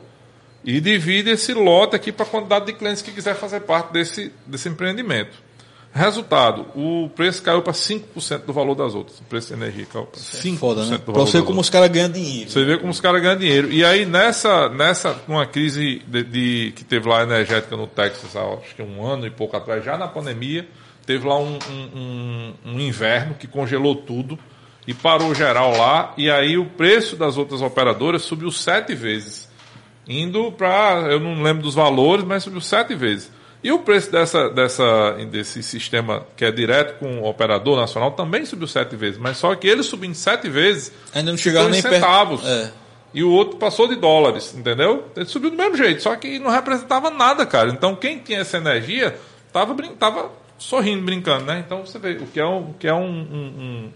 e 0.66 0.82
divide 0.82 1.30
esse 1.30 1.54
lote 1.54 1.96
aqui 1.96 2.12
para 2.12 2.26
a 2.26 2.30
quantidade 2.30 2.66
de 2.66 2.74
clientes 2.74 3.04
que 3.04 3.12
quiser 3.12 3.36
fazer 3.36 3.60
parte 3.62 3.94
desse, 3.94 4.34
desse 4.48 4.68
empreendimento. 4.68 5.32
Resultado, 5.92 6.68
o 6.76 7.10
preço 7.16 7.42
caiu 7.42 7.62
para 7.64 7.74
5% 7.74 8.46
do 8.46 8.54
valor 8.54 8.76
das 8.76 8.94
outras. 8.94 9.20
O 9.20 9.24
preço 9.24 9.50
da 9.50 9.56
energia 9.58 9.86
caiu 9.92 10.06
para 10.06 10.20
5% 10.22 10.58
Foda, 10.58 10.86
né? 10.86 11.00
valor 11.06 11.26
você 11.26 11.38
das 11.38 11.46
como 11.46 11.58
outras. 11.58 11.66
os 11.66 11.70
caras 11.70 11.90
ganham 11.90 12.10
dinheiro. 12.12 12.50
Você 12.50 12.64
vê 12.64 12.78
como 12.78 12.92
os 12.92 13.02
caras 13.02 13.22
ganham 13.22 13.38
dinheiro. 13.38 13.72
E 13.72 13.84
aí, 13.84 14.06
nessa, 14.06 14.70
nessa 14.70 15.20
uma 15.28 15.46
crise 15.48 16.02
de, 16.08 16.24
de- 16.24 16.74
que 16.76 16.84
teve 16.84 17.10
lá 17.10 17.24
energética 17.24 17.76
no 17.76 17.88
Texas, 17.88 18.36
há, 18.36 18.42
acho 18.44 18.76
que 18.76 18.84
um 18.84 19.04
ano 19.06 19.26
e 19.26 19.32
pouco 19.32 19.58
atrás, 19.58 19.84
já 19.84 19.98
na 19.98 20.08
pandemia, 20.08 20.68
teve 21.08 21.28
lá 21.28 21.40
um, 21.40 21.58
um- 21.70 21.98
um- 22.00 22.54
um 22.76 22.80
inverno 22.80 23.34
que 23.34 23.48
congelou 23.48 23.96
tudo 23.96 24.38
e 24.88 24.94
parou 24.94 25.34
geral 25.34 25.76
lá. 25.76 26.14
E 26.18 26.30
aí 26.30 26.56
o 26.56 26.66
preço 26.66 27.16
das 27.16 27.36
outras 27.36 27.64
operadoras 27.64 28.22
subiu 28.22 28.52
sete 28.52 28.94
vezes. 28.94 29.50
Indo 30.08 30.52
para, 30.52 31.12
eu 31.12 31.20
não 31.20 31.42
lembro 31.42 31.64
dos 31.64 31.74
valores, 31.76 32.24
mas 32.24 32.44
subiu 32.44 32.62
sete 32.62 32.94
vezes. 32.96 33.32
E 33.62 33.72
o 33.74 33.80
preço 33.80 34.10
dessa, 34.12 34.50
dessa, 34.50 35.12
desse 35.30 35.62
sistema 35.62 36.26
que 36.38 36.46
é 36.46 36.52
direto 36.52 36.98
com 37.00 37.20
o 37.20 37.28
operador 37.28 37.76
nacional 37.78 38.12
também 38.12 38.46
subiu 38.46 38.68
sete 38.68 38.96
vezes. 38.96 39.20
Mas 39.20 39.38
só 39.38 39.54
que 39.56 39.68
ele 39.68 39.84
subindo 39.84 40.16
sete 40.16 40.48
vezes, 40.50 40.94
Ainda 41.14 41.32
não 41.32 41.38
chegava 41.38 41.68
nem 41.68 41.82
centavos. 41.82 42.46
É. 42.48 42.72
e 43.14 43.22
o 43.22 43.30
outro 43.30 43.58
passou 43.58 43.86
de 43.88 43.96
dólares, 43.98 44.54
entendeu? 44.56 45.10
Ele 45.16 45.26
subiu 45.26 45.50
do 45.50 45.58
mesmo 45.58 45.76
jeito, 45.76 46.02
só 46.02 46.16
que 46.16 46.40
não 46.40 46.50
representava 46.52 47.10
nada, 47.10 47.46
cara. 47.46 47.70
Então 47.70 47.96
quem 47.96 48.20
tinha 48.20 48.40
essa 48.40 48.56
energia 48.58 49.20
tava, 49.52 49.76
tava 50.00 50.32
sorrindo, 50.58 51.04
brincando, 51.04 51.44
né? 51.44 51.62
Então 51.66 51.86
você 51.86 52.00
vê 52.00 52.12
o 52.14 52.28
que 52.28 52.40
é 52.40 52.46
um, 52.46 52.70
o 52.70 52.74
que 52.80 52.88
é 52.88 52.94
um, 52.94 53.10
um- 53.10 53.92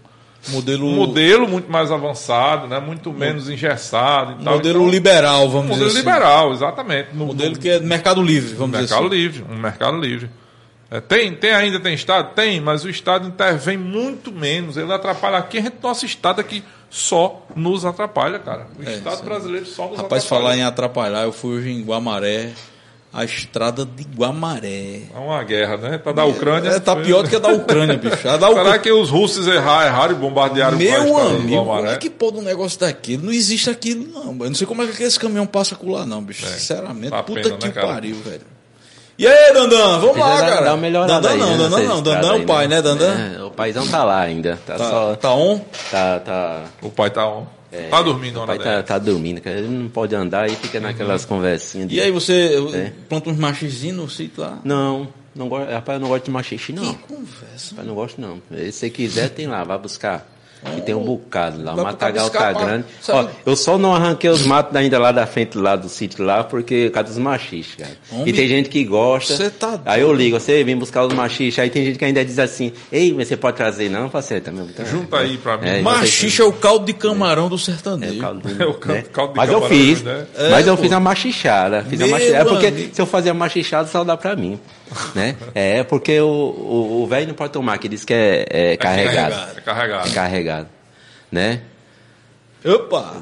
Modelo, 0.48 0.86
um 0.86 0.94
modelo 0.94 1.48
muito 1.48 1.70
mais 1.70 1.90
avançado, 1.90 2.66
né? 2.66 2.78
Muito 2.80 3.12
menos 3.12 3.48
engessado 3.48 4.40
e 4.40 4.44
tal. 4.44 4.54
modelo 4.56 4.78
Então, 4.80 4.90
liberal, 4.90 5.46
um 5.46 5.50
vamos 5.50 5.68
modelo 5.68 5.88
dizer 5.88 6.00
assim. 6.00 6.08
liberal, 6.08 6.52
exatamente. 6.52 7.08
No, 7.14 7.26
Modelo 7.26 7.58
que 7.58 7.68
é 7.68 7.80
mercado 7.80 8.22
livre, 8.22 8.54
vamos 8.54 8.72
dizer 8.78 8.82
mercado 8.94 9.06
assim. 9.06 9.14
livre, 9.16 9.44
um 9.50 9.56
mercado 9.56 9.96
livre. 9.98 10.30
É, 10.90 11.00
tem, 11.00 11.34
tem 11.34 11.52
ainda 11.52 11.80
tem 11.80 11.94
Estado? 11.94 12.34
Tem, 12.34 12.60
mas 12.60 12.84
o 12.84 12.90
Estado 12.90 13.26
intervém 13.26 13.76
muito 13.76 14.30
menos. 14.30 14.76
Ele 14.76 14.92
atrapalha 14.92 15.38
aqui, 15.38 15.58
a 15.58 15.62
gente, 15.62 15.76
nosso 15.82 16.04
Estado 16.06 16.40
aqui 16.40 16.62
só 16.90 17.44
nos 17.56 17.84
atrapalha, 17.84 18.38
cara. 18.38 18.66
O 18.78 18.88
É, 18.88 18.92
Estado 18.94 19.16
sim. 19.16 19.24
brasileiro 19.24 19.66
só 19.66 19.88
nos 19.88 19.96
Rapaz, 19.96 20.24
atrapalha. 20.24 20.42
falar 20.52 20.56
em 20.58 20.62
atrapalhar, 20.62 21.22
eu 21.24 21.32
fui 21.32 21.56
hoje 21.58 21.70
em 21.70 21.82
Guamaré, 21.82 22.50
a 23.14 23.24
estrada 23.24 23.84
de 23.86 24.02
Guamaré. 24.16 25.02
É 25.14 25.18
uma 25.18 25.42
guerra, 25.44 25.76
né? 25.76 25.98
Tá 25.98 26.10
da 26.10 26.24
Ucrânia. 26.24 26.68
É, 26.70 26.80
tá 26.80 26.96
pior 26.96 27.22
do 27.22 27.28
que 27.28 27.36
a 27.36 27.38
da 27.38 27.48
Ucrânia, 27.50 27.96
bicho. 27.96 28.28
A 28.28 28.36
da 28.36 28.48
Será 28.48 28.50
Ucrânia. 28.50 28.78
que 28.80 28.90
os 28.90 29.08
russos 29.08 29.46
erraram, 29.46 29.86
erraram 29.86 30.12
e 30.12 30.16
bombardearam 30.16 30.76
o 30.76 30.80
Meu 30.80 31.16
amigo, 31.18 31.56
como 31.58 31.70
Guamaré? 31.72 31.92
é 31.94 31.96
que 31.98 32.10
pode 32.10 32.38
um 32.38 32.42
negócio 32.42 32.78
daquele? 32.80 33.22
Não 33.22 33.32
existe 33.32 33.70
aquilo, 33.70 34.04
não. 34.12 34.32
Eu 34.44 34.48
não 34.50 34.54
sei 34.54 34.66
como 34.66 34.82
é 34.82 34.86
que 34.88 35.02
esse 35.02 35.18
caminhão 35.18 35.46
passa 35.46 35.76
por 35.76 35.88
lá, 35.90 36.04
não, 36.04 36.20
bicho. 36.22 36.44
Sinceramente, 36.44 37.10
Dá 37.10 37.22
puta 37.22 37.40
pena, 37.42 37.56
que 37.56 37.66
né, 37.68 37.72
pariu, 37.72 38.16
velho. 38.16 38.42
E 39.16 39.28
aí, 39.28 39.52
Dandan? 39.54 39.98
Vamos 40.00 40.18
lá, 40.18 40.40
cara. 40.40 40.60
dar 40.62 40.70
uma 40.72 40.76
melhorada 40.76 41.20
Dandan 41.20 41.30
aí, 41.30 41.38
não, 41.38 41.46
né, 41.50 41.56
Dandan 41.56 41.82
não. 41.84 42.02
Dandan 42.02 42.32
é 42.32 42.36
o 42.42 42.46
pai, 42.46 42.66
né, 42.66 42.82
Dandan? 42.82 43.14
É, 43.38 43.42
o 43.44 43.50
paizão 43.52 43.86
tá 43.86 44.02
lá 44.02 44.18
ainda. 44.20 44.58
Tá, 44.66 44.74
Tá, 44.74 44.90
só. 44.90 45.14
tá 45.14 45.32
on? 45.32 45.60
Tá, 45.88 46.18
tá, 46.18 46.62
O 46.82 46.90
pai 46.90 47.10
tá 47.10 47.24
on. 47.28 47.46
É, 47.74 47.88
tá 47.88 48.02
dormindo, 48.02 48.40
O 48.42 48.46
pai 48.46 48.58
tá, 48.58 48.82
tá 48.82 48.98
dormindo, 48.98 49.40
cara. 49.40 49.58
Ele 49.58 49.68
não 49.68 49.88
pode 49.88 50.14
andar 50.14 50.48
e 50.50 50.54
fica 50.56 50.78
naquelas 50.80 51.24
conversinhas. 51.24 51.88
de- 51.88 51.96
E 51.96 52.00
aí, 52.00 52.10
você 52.10 52.50
É. 52.74 52.92
planta 53.08 53.30
uns 53.30 53.38
machizinhos 53.38 53.96
no 53.96 54.08
sítio 54.10 54.42
lá? 54.42 54.60
Não, 54.64 55.08
não 55.34 55.48
gosto, 55.48 55.70
rapaz, 55.70 55.96
eu 55.96 56.00
não 56.00 56.08
gosto 56.08 56.24
de 56.24 56.30
machixe, 56.30 56.72
não. 56.72 56.94
Que 56.94 57.02
conversa. 57.14 57.70
Rapaz, 57.70 57.88
não 57.88 57.94
gosto 57.94 58.20
não. 58.20 58.40
Se 58.50 58.72
você 58.72 58.90
quiser, 58.90 59.28
tem 59.30 59.46
lá, 59.46 59.64
vai 59.64 59.78
buscar. 59.78 60.26
E 60.76 60.80
tem 60.80 60.94
um 60.94 61.04
bocado 61.04 61.62
lá, 61.62 61.74
o 61.74 61.82
matagal 61.82 62.30
tá 62.30 62.52
grande. 62.52 62.84
Ó, 63.08 63.26
eu 63.44 63.54
só 63.56 63.76
não 63.76 63.94
arranquei 63.94 64.30
os 64.30 64.42
matos 64.46 64.74
ainda 64.74 64.98
lá 64.98 65.12
da 65.12 65.26
frente 65.26 65.58
lá 65.58 65.76
do 65.76 65.88
sítio 65.88 66.24
lá, 66.24 66.42
porque 66.42 66.86
por 66.88 66.94
causa 66.94 67.10
dos 67.10 67.18
machiches, 67.18 67.74
cara. 67.76 67.90
Homem, 68.10 68.28
e 68.28 68.32
tem 68.32 68.48
gente 68.48 68.68
que 68.68 68.82
gosta. 68.84 69.36
cê 69.36 69.50
tá 69.50 69.78
aí 69.84 70.00
eu 70.00 70.12
ligo, 70.12 70.38
você 70.40 70.64
vem 70.64 70.76
buscar 70.76 71.04
os 71.04 71.12
machiches, 71.12 71.58
aí 71.58 71.68
tem 71.70 71.84
gente 71.84 71.98
que 71.98 72.04
ainda 72.04 72.24
diz 72.24 72.38
assim, 72.38 72.72
ei, 72.90 73.12
mas 73.12 73.28
você 73.28 73.36
pode 73.36 73.56
trazer 73.56 73.88
não, 73.90 74.08
faceta 74.08 74.50
mesmo. 74.50 74.70
Então, 74.72 74.86
Junta 74.86 75.18
aí 75.18 75.36
pra 75.36 75.58
mim. 75.58 75.68
É, 75.68 75.82
Machixe 75.82 76.40
é 76.40 76.44
o 76.44 76.52
caldo 76.52 76.86
de 76.86 76.92
camarão 76.94 77.48
do 77.48 77.56
É, 77.56 77.58
sertanejo. 77.58 78.18
caldo, 78.20 78.42
É 78.58 78.64
o 78.66 78.74
caldo- 78.74 78.94
né? 78.94 79.04
caldo 79.12 79.32
de 79.32 79.36
Mas 79.38 79.48
eu 79.50 79.60
camarão, 79.60 79.76
fiz. 79.76 80.02
né? 80.02 80.26
Mas 80.50 80.66
É, 80.66 80.70
eu 80.70 80.76
pô. 80.76 80.82
fiz 80.82 80.92
a 80.92 81.00
machichada. 81.00 81.82
Fiz 81.88 82.00
a 82.00 82.04
Meu 82.06 82.12
machichada. 82.14 82.38
É 82.38 82.44
porque 82.44 82.66
amigo. 82.68 82.94
se 82.94 83.00
eu 83.02 83.06
fazer 83.06 83.30
a 83.30 83.34
machichada, 83.34 83.88
só 83.88 84.02
dá 84.04 84.16
pra 84.16 84.34
mim. 84.34 84.58
Né? 85.14 85.36
É, 85.54 85.82
porque 85.84 86.20
o, 86.20 87.06
velho 87.08 87.28
não 87.28 87.34
pode 87.34 87.52
tomar, 87.52 87.78
que 87.78 87.88
diz 87.88 88.04
que 88.04 88.12
é, 88.14 88.46
é 88.48 88.76
carregado. 88.76 89.34
É 89.56 89.60
carregado. 89.60 90.08
É 90.08 90.12
carregado. 90.12 90.68
Né? 91.30 91.60
Opa! 92.64 93.14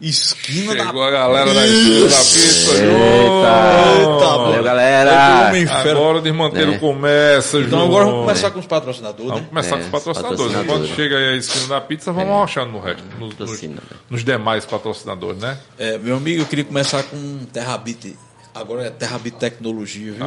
Esquina 0.00 0.74
da 0.74 0.86
Chegou 0.86 1.02
a 1.02 1.10
galera 1.10 1.52
da 1.52 1.66
esquina 1.66 2.08
da 2.08 2.16
pista. 2.16 2.72
Eita, 2.74 4.62
galera. 4.62 5.50
Agora 5.90 6.18
o 6.18 6.20
desmanteiro 6.22 6.72
É. 6.72 6.78
começa, 6.78 7.58
João. 7.58 7.66
Então 7.66 7.84
agora 7.84 8.04
vamos 8.06 8.20
começar 8.22 8.50
com 8.50 8.60
os 8.60 8.66
patrocinadores, 8.66 9.26
Vamos 9.28 9.42
né? 9.42 9.48
começar 9.50 9.76
É, 9.76 9.78
com 9.78 9.84
os 9.84 9.90
patrocinadores. 9.90 10.40
patrocinadores. 10.40 10.84
Enquanto 10.88 10.96
chega 10.96 11.16
aí 11.18 11.28
a 11.34 11.36
esquina 11.36 11.66
da 11.68 11.80
pizza, 11.82 12.12
vamos 12.12 12.32
arrochando 12.32 12.72
no 12.72 12.80
resto. 12.80 13.02
Nos, 13.18 13.20
nos, 13.20 13.34
Patrocina. 13.34 13.82
nos 14.08 14.24
demais 14.24 14.64
patrocinadores, 14.64 15.38
né? 15.42 15.58
É, 15.78 15.98
meu 15.98 16.16
amigo, 16.16 16.40
eu 16.42 16.46
queria 16.46 16.64
começar 16.64 17.02
com 17.02 17.44
Terrabit. 17.52 18.16
Agora 18.54 18.86
é 18.86 18.90
Terrabit 18.90 19.36
Tecnologia, 19.36 20.12
viu? 20.12 20.24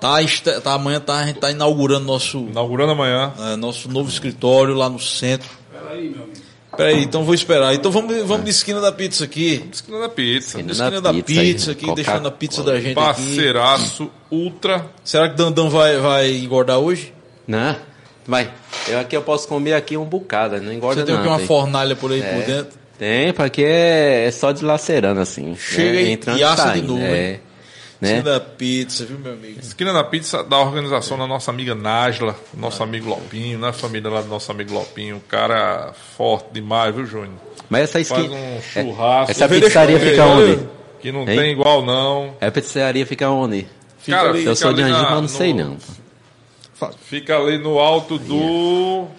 Tá, 0.00 0.22
este- 0.22 0.60
tá, 0.60 0.74
amanhã 0.74 1.00
tá, 1.00 1.18
a 1.20 1.26
gente 1.26 1.38
tá 1.40 1.50
inaugurando 1.50 2.04
nosso, 2.04 2.38
Inaugurando 2.38 2.92
amanhã. 2.92 3.32
é, 3.38 3.56
nosso 3.56 3.88
novo 3.90 4.10
escritório 4.10 4.74
lá 4.74 4.88
no 4.90 4.98
centro. 5.00 5.48
Peraí, 5.72 6.10
meu 6.10 6.22
amigo. 6.24 6.46
Peraí, 6.76 7.02
então 7.02 7.24
vou 7.24 7.32
esperar. 7.34 7.74
Então 7.74 7.90
vamos, 7.90 8.14
vamos 8.26 8.44
de 8.44 8.50
esquina 8.50 8.78
da 8.82 8.92
pizza 8.92 9.24
aqui. 9.24 9.64
Esquina 9.72 9.98
da 10.00 10.08
pizza. 10.10 10.48
Esquina 10.60 10.72
De 10.74 10.78
da 10.78 10.84
esquina 10.84 11.00
da 11.00 11.14
pizza 11.14 11.40
pizza, 11.40 11.72
aqui, 11.72 11.86
Coca- 11.86 11.94
deixando 11.94 12.28
a 12.28 12.30
pizza 12.30 12.62
da 12.62 12.74
gente 12.78 12.86
aqui. 12.88 12.94
Parceiraço 12.94 14.10
Ultra. 14.30 14.84
Será 15.02 15.30
que 15.30 15.36
Dandão 15.36 15.70
vai, 15.70 15.96
vai 15.98 16.36
engordar 16.36 16.78
hoje? 16.78 17.14
Não, 17.46 17.74
vai. 18.26 18.52
Eu 18.86 18.98
aqui 19.00 19.16
eu 19.16 19.22
posso 19.22 19.48
comer 19.48 19.72
aqui 19.72 19.96
um 19.96 20.04
bocado, 20.04 20.60
não 20.60 20.70
engorda 20.70 21.00
Você 21.00 21.06
tem 21.06 21.14
não. 21.16 21.26
Uma 21.26 21.38
fornalha 21.38 21.96
por 21.96 22.12
aí 22.12 22.20
É. 22.20 22.34
por 22.34 22.44
dentro? 22.46 22.78
Tem, 22.98 23.32
porque 23.32 23.62
é, 23.62 24.24
é 24.26 24.30
só 24.30 24.52
deslacerando 24.52 25.20
assim. 25.20 25.54
Chega 25.56 25.92
né? 26.02 26.10
Entrando 26.10 26.38
e 26.38 26.44
assa 26.44 26.62
de 26.64 26.68
saindo, 26.70 26.92
novo, 26.94 27.04
É. 27.04 27.40
Né? 27.98 28.08
Esquina 28.18 28.22
da 28.34 28.40
pizza, 28.40 29.06
viu, 29.06 29.18
meu 29.18 29.32
amigo? 29.32 29.58
Esquina 29.58 29.90
da 29.92 30.04
pizza 30.04 30.44
da 30.44 30.58
organização 30.58 31.16
da 31.16 31.26
nossa 31.26 31.50
amiga 31.50 31.74
Nájila, 31.74 32.36
nosso 32.54 32.82
amigo 32.82 33.08
Lopinho, 33.08 33.58
né? 33.58 33.72
Família 33.72 34.10
lá 34.10 34.20
do 34.20 34.28
nosso 34.28 34.50
amigo 34.52 34.74
Lopinho. 34.74 35.22
Cara 35.28 35.94
forte 36.16 36.48
demais, 36.52 36.94
viu, 36.94 37.06
Júnior? 37.06 37.32
Mas 37.70 37.84
essa 37.84 37.92
Faz 38.04 38.10
esquina. 38.10 38.34
um 38.36 38.60
churrasco. 38.62 39.30
Essa 39.30 39.48
Vê, 39.48 39.60
pizzaria 39.62 39.98
fica 39.98 40.24
onde? 40.26 40.68
Que 41.00 41.10
não 41.10 41.20
Hein? 41.20 41.26
tem 41.38 41.52
igual, 41.52 41.84
não. 41.86 42.34
A 42.38 42.50
pizzaria 42.50 43.06
fica 43.06 43.30
onde? 43.30 43.66
Fica 43.98 44.18
Cara, 44.18 44.28
ali. 44.28 44.44
Eu 44.44 44.54
sou 44.54 44.74
de 44.74 44.82
na- 44.82 45.02
mas 45.02 45.20
não 45.22 45.28
sei 45.28 45.54
no- 45.54 45.78
não. 46.80 46.90
Fica 47.02 47.38
ali 47.38 47.56
no 47.58 47.78
alto 47.78 48.18
do. 48.18 48.36
Como 48.36 49.10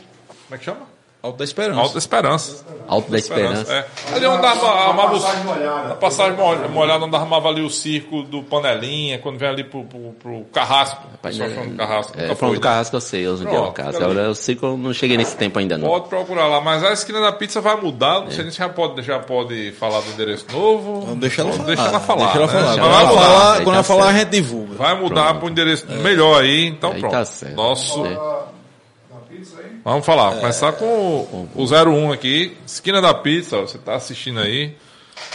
é 0.52 0.58
que 0.58 0.66
chama? 0.66 0.87
Alto 1.28 1.38
da 1.38 1.44
Esperança. 1.44 1.80
Alto 1.82 1.94
da 1.94 1.98
Esperança. 2.00 2.66
Alto 2.88 3.12
da 3.12 3.18
Esperança. 3.18 3.74
É. 3.74 3.88
Ali 4.16 4.26
onde 4.26 4.46
arma, 4.46 4.70
armava 4.70 5.14
os. 5.16 5.24
Passagem 5.24 5.44
molhada. 5.46 5.88
Na 5.90 5.96
passagem 5.96 6.38
mol- 6.38 6.70
molhada, 6.70 7.06
onde 7.06 7.16
armava 7.16 7.50
ali 7.50 7.62
o 7.62 7.70
circo 7.70 8.24
do 8.24 8.42
Panelinha, 8.44 9.20
quando 9.20 9.38
vem 9.38 9.50
ali 9.50 9.64
pro, 9.64 9.84
pro, 9.84 10.00
pro 10.14 10.46
Carrasco. 10.54 11.04
Rapaz, 11.12 11.36
Só 11.36 11.44
falando 11.50 11.72
do 11.72 11.78
Carrasco. 11.78 12.14
É, 12.18 12.22
nunca 12.24 12.36
pronto, 12.36 12.40
foi, 12.40 12.50
o 12.50 12.54
né? 12.54 12.60
carrasco 12.60 12.96
eu 12.96 13.02
sei, 13.02 13.28
em 13.28 13.36
dia 13.36 13.48
é 13.50 13.60
o. 13.60 13.66
Agora 13.66 14.22
eu 14.22 14.36
sei 14.36 14.56
que 14.56 14.64
eu 14.64 14.78
não 14.78 14.94
cheguei 14.94 15.18
nesse 15.18 15.36
tempo 15.36 15.60
ainda 15.60 15.78
não. 15.78 15.88
Pode 15.88 16.08
procurar 16.08 16.48
lá, 16.48 16.62
mas 16.62 16.84
a 16.84 16.94
esquina 16.94 17.20
da 17.22 17.32
pizza 17.32 17.60
vai 17.62 17.76
mudar. 17.80 18.22
Não 18.22 18.32
sei 18.32 18.50
se 18.50 18.58
já 18.58 18.70
pode, 18.70 19.02
já 19.02 19.20
pode 19.20 19.72
falar 19.74 20.00
do 20.02 20.10
endereço 20.12 20.46
novo. 20.52 21.02
Vamos 21.02 21.20
deixar 21.20 21.42
ela 21.44 21.52
falar. 21.52 21.66
Deixa 21.66 21.88
ela 21.88 22.00
falar. 22.00 22.26
Deixa 22.28 22.40
ela 22.40 22.48
né? 22.48 22.54
falar. 22.54 22.68
Mas 22.68 22.78
Quando 22.78 22.92
vai 22.92 23.02
ela 23.02 23.08
mudar. 23.10 23.22
falar, 23.22 23.56
quando 23.58 23.66
tá 23.66 23.74
ela 23.74 23.84
falar 23.84 24.08
a 24.08 24.14
gente 24.14 24.30
divulga. 24.30 24.76
Vai 24.76 25.00
mudar 25.00 25.34
para 25.36 25.46
o 25.46 25.50
endereço 25.50 25.86
melhor 25.92 26.42
aí, 26.42 26.68
então 26.68 26.92
Aí 26.94 27.00
pronto. 27.00 27.12
tá 27.12 27.26
certo. 27.26 27.56
Nosso, 27.56 28.06
É. 28.06 28.10
Na 28.10 29.20
pizza 29.30 29.58
aí? 29.60 29.77
Vamos 29.90 30.06
falar, 30.06 30.36
começar 30.36 30.74
com 30.74 30.86
o, 30.86 31.50
o 31.56 31.64
01 31.66 32.12
aqui, 32.12 32.58
esquina 32.66 33.00
da 33.02 33.14
pizza, 33.14 33.62
você 33.62 33.78
tá 33.78 33.96
assistindo 33.96 34.42
aí. 34.42 34.76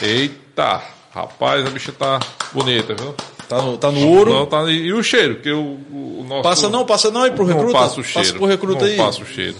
Eita, 0.02 0.82
rapaz, 1.10 1.66
a 1.66 1.70
bicha 1.70 1.90
tá 1.90 2.20
bonita, 2.52 2.94
viu? 2.94 3.14
Tá 3.48 3.62
no, 3.62 3.78
tá 3.78 3.90
no 3.90 4.06
ouro. 4.06 4.30
Não, 4.30 4.44
tá, 4.44 4.70
e, 4.70 4.74
e 4.88 4.92
o 4.92 5.02
cheiro, 5.02 5.36
que 5.36 5.50
o, 5.50 5.78
o, 5.90 6.18
o 6.20 6.24
nosso. 6.28 6.42
Passa 6.42 6.68
não, 6.68 6.84
passa 6.84 7.10
não 7.10 7.22
aí 7.22 7.30
pro 7.30 7.46
não 7.46 7.54
recruta. 7.56 7.78
passa 7.78 7.98
o 7.98 8.04
cheiro. 8.04 8.28
Passa 8.28 8.38
pro 8.38 8.46
recruta 8.46 8.84
não 8.84 8.90
aí. 8.90 8.96
passa 8.98 9.22
o 9.22 9.24
cheiro. 9.26 9.56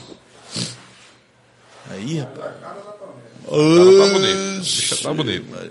Aí, 1.90 2.18
rapaz. 2.18 2.53
O 2.53 2.61
cara 2.61 2.74
tá 3.97 4.12
bonito. 4.12 4.36
A 4.57 4.61
bicha 4.61 4.97
tá 5.03 5.14
bonita. 5.14 5.70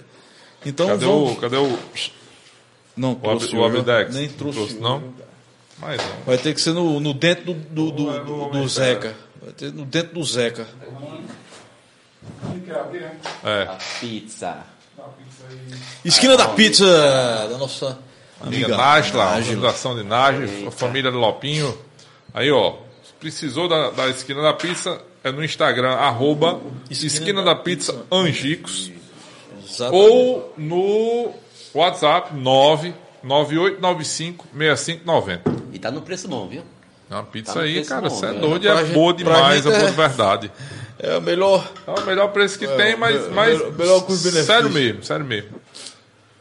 Então 0.66 0.88
Cadê 0.88 1.06
vamos. 1.06 1.32
o. 1.32 1.36
Cadê 1.36 1.58
o. 1.58 1.80
Não, 2.98 3.12
O, 3.12 3.16
trouxe 3.18 3.46
Ab- 3.50 3.58
o 3.60 3.66
Abidex? 3.66 4.16
Nem 4.16 4.28
trouxe. 4.30 4.58
Trouxe, 4.58 4.78
o- 4.78 4.82
não? 4.82 5.04
Mas. 5.82 6.02
Vai 6.26 6.38
ter 6.38 6.54
que 6.54 6.62
ser 6.62 6.74
no, 6.74 7.00
no 7.00 7.14
dentro 7.14 7.54
do, 7.54 7.54
do, 7.54 7.92
do, 7.92 8.20
do- 8.24 8.50
do 8.50 8.68
Zeca. 8.68 9.16
Vai 9.42 9.52
ter 9.54 9.74
no 9.74 9.84
dentro 9.86 10.14
do 10.14 10.24
Zeca. 10.24 10.68
Né? 12.44 13.12
É. 13.44 13.78
Pizza. 14.00 14.64
Esquina 16.06 16.38
da 16.38 16.50
pizza 16.50 16.86
da 17.50 17.58
nossa 17.58 17.98
Amiga 18.40 18.66
amiga 18.68 18.78
Nájila, 18.78 19.36
organização 19.38 19.96
de 19.96 20.04
Nájila, 20.04 20.68
a 20.68 20.72
família 20.72 21.12
de 21.12 21.18
Lopinho. 21.18 21.78
Aí, 22.34 22.52
ó, 22.52 22.76
precisou 23.20 23.68
da, 23.68 23.90
da 23.92 24.08
esquina 24.10 24.42
da 24.42 24.54
pizza, 24.54 25.02
é 25.24 25.32
no 25.32 25.44
Instagram, 25.44 25.92
arroba 25.94 26.60
esquina, 26.90 27.44
da 27.44 27.56
pizza 27.56 28.04
Angicos. 28.12 28.92
Exatamente. 29.64 30.12
Ou 30.12 30.54
no 30.58 31.34
WhatsApp 31.74 32.34
998956590. 33.26 35.40
E 35.74 35.80
tá 35.80 35.90
no 35.92 36.02
preço 36.02 36.28
bom, 36.28 36.48
viu? 36.48 36.64
Uma 37.10 37.24
pizza 37.24 37.54
Tá 37.54 37.62
aí, 37.62 37.84
cara, 37.84 38.10
você 38.10 38.28
é 38.28 38.34
doido, 38.34 38.68
é 38.70 38.84
boa 38.86 39.14
demais, 39.14 39.66
é 39.66 39.70
boa 39.70 39.82
é- 39.84 39.90
de 39.90 39.96
verdade. 39.96 40.52
É 40.98 41.18
o 41.18 41.22
melhor. 41.22 41.70
É 41.88 41.92
o 42.00 42.06
melhor 42.06 42.28
preço 42.30 42.58
que 42.60 42.68
tem, 42.68 42.96
mas, 42.96 43.28
mas 43.32 43.58
melhor- 43.58 43.72
melhor 43.74 44.00
custo-benefício. 44.02 44.46
sério 44.46 44.70
mesmo, 44.70 45.04
sério 45.04 45.26
mesmo. 45.26 45.50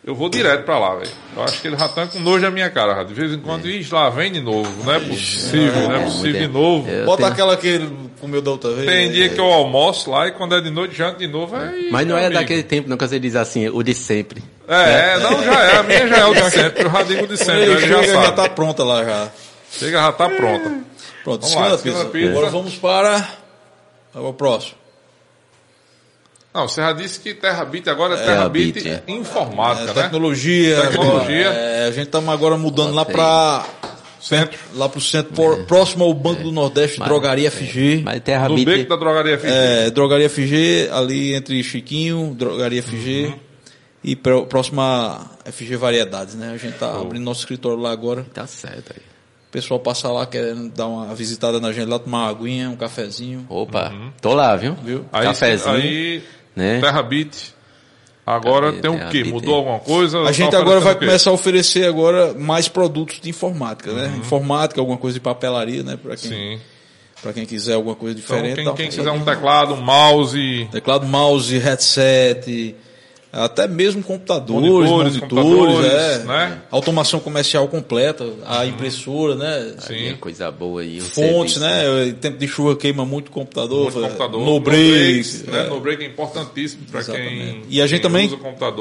Eu 0.04 0.14
vou 0.14 0.28
direto 0.30 0.64
pra 0.64 0.78
lá, 0.78 0.94
velho. 0.96 1.10
Eu 1.36 1.42
acho 1.42 1.60
que 1.60 1.68
ele 1.68 1.76
já 1.76 1.88
tá 1.88 2.06
com 2.06 2.18
nojo 2.20 2.40
da 2.42 2.50
minha 2.50 2.70
cara, 2.70 2.94
já. 2.96 3.02
de 3.04 3.12
vez 3.14 3.32
em 3.32 3.38
quando, 3.38 3.68
ixi, 3.68 3.92
lá 3.92 4.08
vem 4.10 4.32
de 4.32 4.40
novo. 4.40 4.84
Não 4.84 4.92
é 4.94 5.00
possível, 5.00 5.88
não 5.88 5.94
é 5.94 6.04
possível 6.04 6.40
de 6.40 6.48
novo. 6.48 6.88
Eu 6.88 7.04
Bota 7.04 7.18
tenho- 7.22 7.32
aquela 7.32 7.56
que 7.56 7.66
ele 7.66 7.90
comeu 8.20 8.40
da 8.40 8.50
outra 8.50 8.70
vez. 8.72 8.86
Tem 8.86 9.10
dia 9.10 9.28
que 9.28 9.38
eu 9.40 9.44
almoço 9.44 10.10
lá 10.10 10.26
e 10.28 10.32
quando 10.32 10.54
é 10.54 10.60
de 10.60 10.70
noite, 10.70 10.96
janto 10.96 11.18
de 11.18 11.26
novo. 11.26 11.54
Aí, 11.56 11.88
Mas 11.90 12.06
não 12.06 12.16
é 12.16 12.26
amigo. 12.26 12.40
daquele 12.40 12.62
tempo, 12.62 12.88
não, 12.88 12.96
que 12.96 13.06
você 13.06 13.18
diz 13.18 13.34
assim, 13.36 13.68
o 13.68 13.82
de 13.82 13.92
sempre. 13.94 14.42
É, 14.70 15.14
é, 15.14 15.18
não, 15.18 15.42
já 15.42 15.64
é. 15.64 15.76
A 15.78 15.82
minha 15.82 16.06
já 16.06 16.16
é 16.18 16.24
o 16.26 16.34
de 16.34 16.50
sempre. 16.50 16.84
Eu 16.84 16.90
já 16.90 17.02
digo 17.02 17.26
de 17.26 17.36
sempre. 17.36 17.62
Ele 17.62 17.72
Ele 17.72 17.80
chega, 17.80 18.02
já 18.06 18.22
já, 18.22 18.32
tá 18.32 18.48
pronta 18.48 18.84
lá 18.84 19.04
já. 19.04 19.28
Chega, 19.72 19.98
já 19.98 20.12
tá 20.12 20.28
pronta. 20.28 20.72
Pronto, 21.24 21.46
Vamos 21.48 21.54
lá, 21.70 21.76
pizza. 21.78 22.04
pizza. 22.06 22.30
Agora 22.30 22.50
vamos 22.50 22.74
para 22.76 23.28
o 24.14 24.32
próximo. 24.32 24.74
Não, 26.52 26.66
você 26.66 26.80
já 26.80 26.92
disse 26.92 27.20
que 27.20 27.32
Terra 27.34 27.64
Bit 27.64 27.88
agora 27.88 28.14
é 28.14 28.16
Terra 28.16 28.26
Terra 28.36 28.48
Bit 28.48 28.72
Bit, 28.72 28.88
é. 28.88 29.02
informática, 29.06 29.90
É, 29.90 29.94
né? 29.94 30.02
tecnologia. 30.02 30.80
Tecnologia. 30.82 31.48
agora, 31.48 31.60
é, 31.60 31.86
a 31.86 31.90
gente 31.92 32.06
estamos 32.06 32.28
agora 32.34 32.56
mudando 32.56 32.92
lá 32.94 33.04
para 33.04 33.64
Centro. 34.20 34.58
lá 34.74 34.88
pro 34.88 35.00
centro, 35.00 35.32
por- 35.32 35.64
próximo 35.66 36.04
ao 36.04 36.12
Banco 36.12 36.42
do 36.42 36.50
Nordeste, 36.50 36.98
Mas- 36.98 37.08
Drogaria 37.08 37.50
FG. 37.52 38.02
Mas 38.04 38.20
Terra 38.22 38.48
No 38.48 38.56
Beat... 38.56 38.66
beco 38.66 38.88
da 38.90 38.96
drogaria 38.96 39.38
FG. 39.38 39.48
É, 39.52 39.90
Drogaria 39.90 40.28
FG, 40.28 40.88
ali 40.92 41.34
entre 41.34 41.62
Chiquinho, 41.62 42.34
Drogaria 42.36 42.82
FG 42.82 43.26
Uhum. 43.26 43.38
E 44.02 44.16
pró- 44.16 44.42
próxima 44.46 45.30
FG 45.44 45.76
Variedades, 45.76 46.34
né? 46.34 46.52
A 46.52 46.56
gente 46.56 46.76
tá 46.78 47.00
abrindo 47.00 47.22
nosso 47.24 47.40
escritório 47.40 47.78
lá 47.78 47.90
agora. 47.90 48.24
Tá 48.32 48.46
certo 48.46 48.92
aí. 48.96 49.02
O 49.48 49.52
pessoal 49.52 49.80
passa 49.80 50.08
lá 50.08 50.24
querendo 50.26 50.68
dar 50.70 50.86
uma 50.86 51.12
visitada 51.14 51.58
na 51.60 51.72
gente 51.72 51.88
lá, 51.88 51.98
tomar 51.98 52.18
uma 52.24 52.28
aguinha, 52.30 52.70
um 52.70 52.76
cafezinho. 52.76 53.44
Opa, 53.48 53.92
tô 54.20 54.32
lá, 54.32 54.54
viu? 54.56 54.74
Viu? 54.74 54.98
Uhum. 55.00 55.04
Aí, 55.12 55.24
Cafezinho, 55.26 55.74
aí 55.74 56.22
né? 56.54 56.80
Terra 56.80 57.02
Bit. 57.02 57.54
Agora 58.24 58.66
Cadê 58.70 58.80
tem 58.82 58.90
o 58.90 59.08
quê? 59.08 59.24
Mudou 59.24 59.56
alguma 59.56 59.80
coisa? 59.80 60.20
A 60.20 60.24
Tá 60.26 60.32
gente 60.32 60.54
agora 60.54 60.78
vai 60.78 60.94
começar 60.94 61.30
a 61.30 61.32
oferecer 61.32 61.84
agora 61.88 62.32
mais 62.34 62.68
produtos 62.68 63.20
de 63.20 63.28
informática, 63.28 63.92
né? 63.92 64.06
Uhum. 64.06 64.18
Informática, 64.18 64.80
alguma 64.80 64.98
coisa 64.98 65.14
de 65.14 65.20
papelaria, 65.20 65.82
né? 65.82 65.96
Para 66.00 66.14
quem, 66.16 66.30
Sim. 66.30 66.60
pra 67.20 67.32
quem 67.32 67.44
quiser 67.44 67.74
alguma 67.74 67.96
coisa 67.96 68.16
Então, 68.20 68.36
diferente. 68.36 68.54
quem, 68.54 68.64
tal. 68.64 68.74
quem 68.74 68.88
quiser 68.88 69.10
um 69.10 69.24
teclado, 69.24 69.74
um 69.74 69.80
mouse, 69.82 70.68
Teclado, 70.70 71.06
mouse, 71.06 71.58
headset, 71.58 72.76
até 73.32 73.68
mesmo 73.68 74.02
computadores, 74.02 74.68
Monitores, 74.70 75.16
monitores, 75.16 75.20
computadores, 75.20 75.92
é, 75.92 76.18
né? 76.24 76.62
automação 76.70 77.20
comercial 77.20 77.68
completa, 77.68 78.28
a 78.46 78.66
impressora, 78.66 79.36
né? 79.36 79.74
Aí 79.88 80.06
é 80.06 80.10
sim. 80.10 80.16
coisa 80.16 80.50
boa 80.50 80.80
aí. 80.82 81.00
Fontes, 81.00 81.54
serviço. 81.54 81.60
né? 81.60 82.06
Em 82.08 82.12
Tempo 82.14 82.38
de 82.38 82.48
chuva 82.48 82.76
queima 82.76 83.04
muito 83.04 83.30
computador, 83.30 83.92
muito 83.92 84.00
computador. 84.00 84.44
no 84.44 84.58
break, 84.60 85.44
né? 85.48 85.66
é, 85.66 85.68
No 85.68 85.80
break 85.80 86.02
é 86.02 86.06
importantíssimo 86.08 86.84
para 86.90 87.04
quem, 87.04 87.14
exatamente. 87.14 87.66
E 87.68 87.80
a 87.80 87.86
gente 87.86 88.02
também 88.02 88.30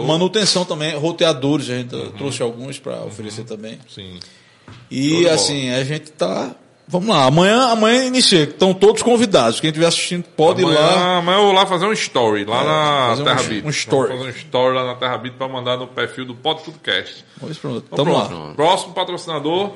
manutenção 0.06 0.66
também, 0.66 0.96
roteadores, 0.96 1.70
a 1.70 1.76
gente 1.76 1.96
trouxe 2.18 2.42
alguns 2.42 2.80
para 2.80 3.04
oferecer 3.04 3.44
também. 3.44 3.78
Sim. 3.88 4.20
E 4.90 5.28
assim, 5.30 5.70
a 5.70 5.84
gente 5.84 6.12
tá. 6.12 6.56
Vamos 6.92 7.10
lá, 7.10 7.26
amanhã, 7.26 7.66
amanhã 7.68 8.06
inicia. 8.06 8.46
Estão 8.46 8.74
todos 8.74 9.04
convidados. 9.04 9.60
Quem 9.60 9.70
estiver 9.70 9.86
assistindo 9.86 10.24
pode 10.36 10.64
amanhã, 10.64 10.80
ir 10.80 10.82
lá. 10.82 11.18
Amanhã 11.18 11.38
eu 11.38 11.44
vou 11.44 11.52
lá 11.54 11.66
fazer 11.68 11.86
um 11.86 11.94
story 11.94 12.46
lá 12.46 12.64
na 12.64 13.08
fazer 13.10 13.22
um- 13.22 13.26
Terra 13.26 13.44
Bit. 13.44 13.68
um 13.68 13.70
story. 13.70 14.08
Vamos 14.10 14.26
fazer 14.26 14.38
um 14.38 14.42
story 14.42 14.76
lá 14.76 14.86
na 14.86 14.96
Terra 14.96 15.18
Bit 15.20 15.36
para 15.38 15.48
mandar 15.48 15.78
no 15.78 15.86
perfil 15.88 16.26
do 16.26 16.34
Pod 16.34 16.64
Tudocast. 16.64 17.24
Vamos 17.40 17.58
pronto. 17.60 17.86
Então, 17.86 18.04
Tamo 18.06 18.18
lá. 18.18 18.26
pronto. 18.26 18.56
Próximo 18.56 18.94
patrocinador, 18.94 19.74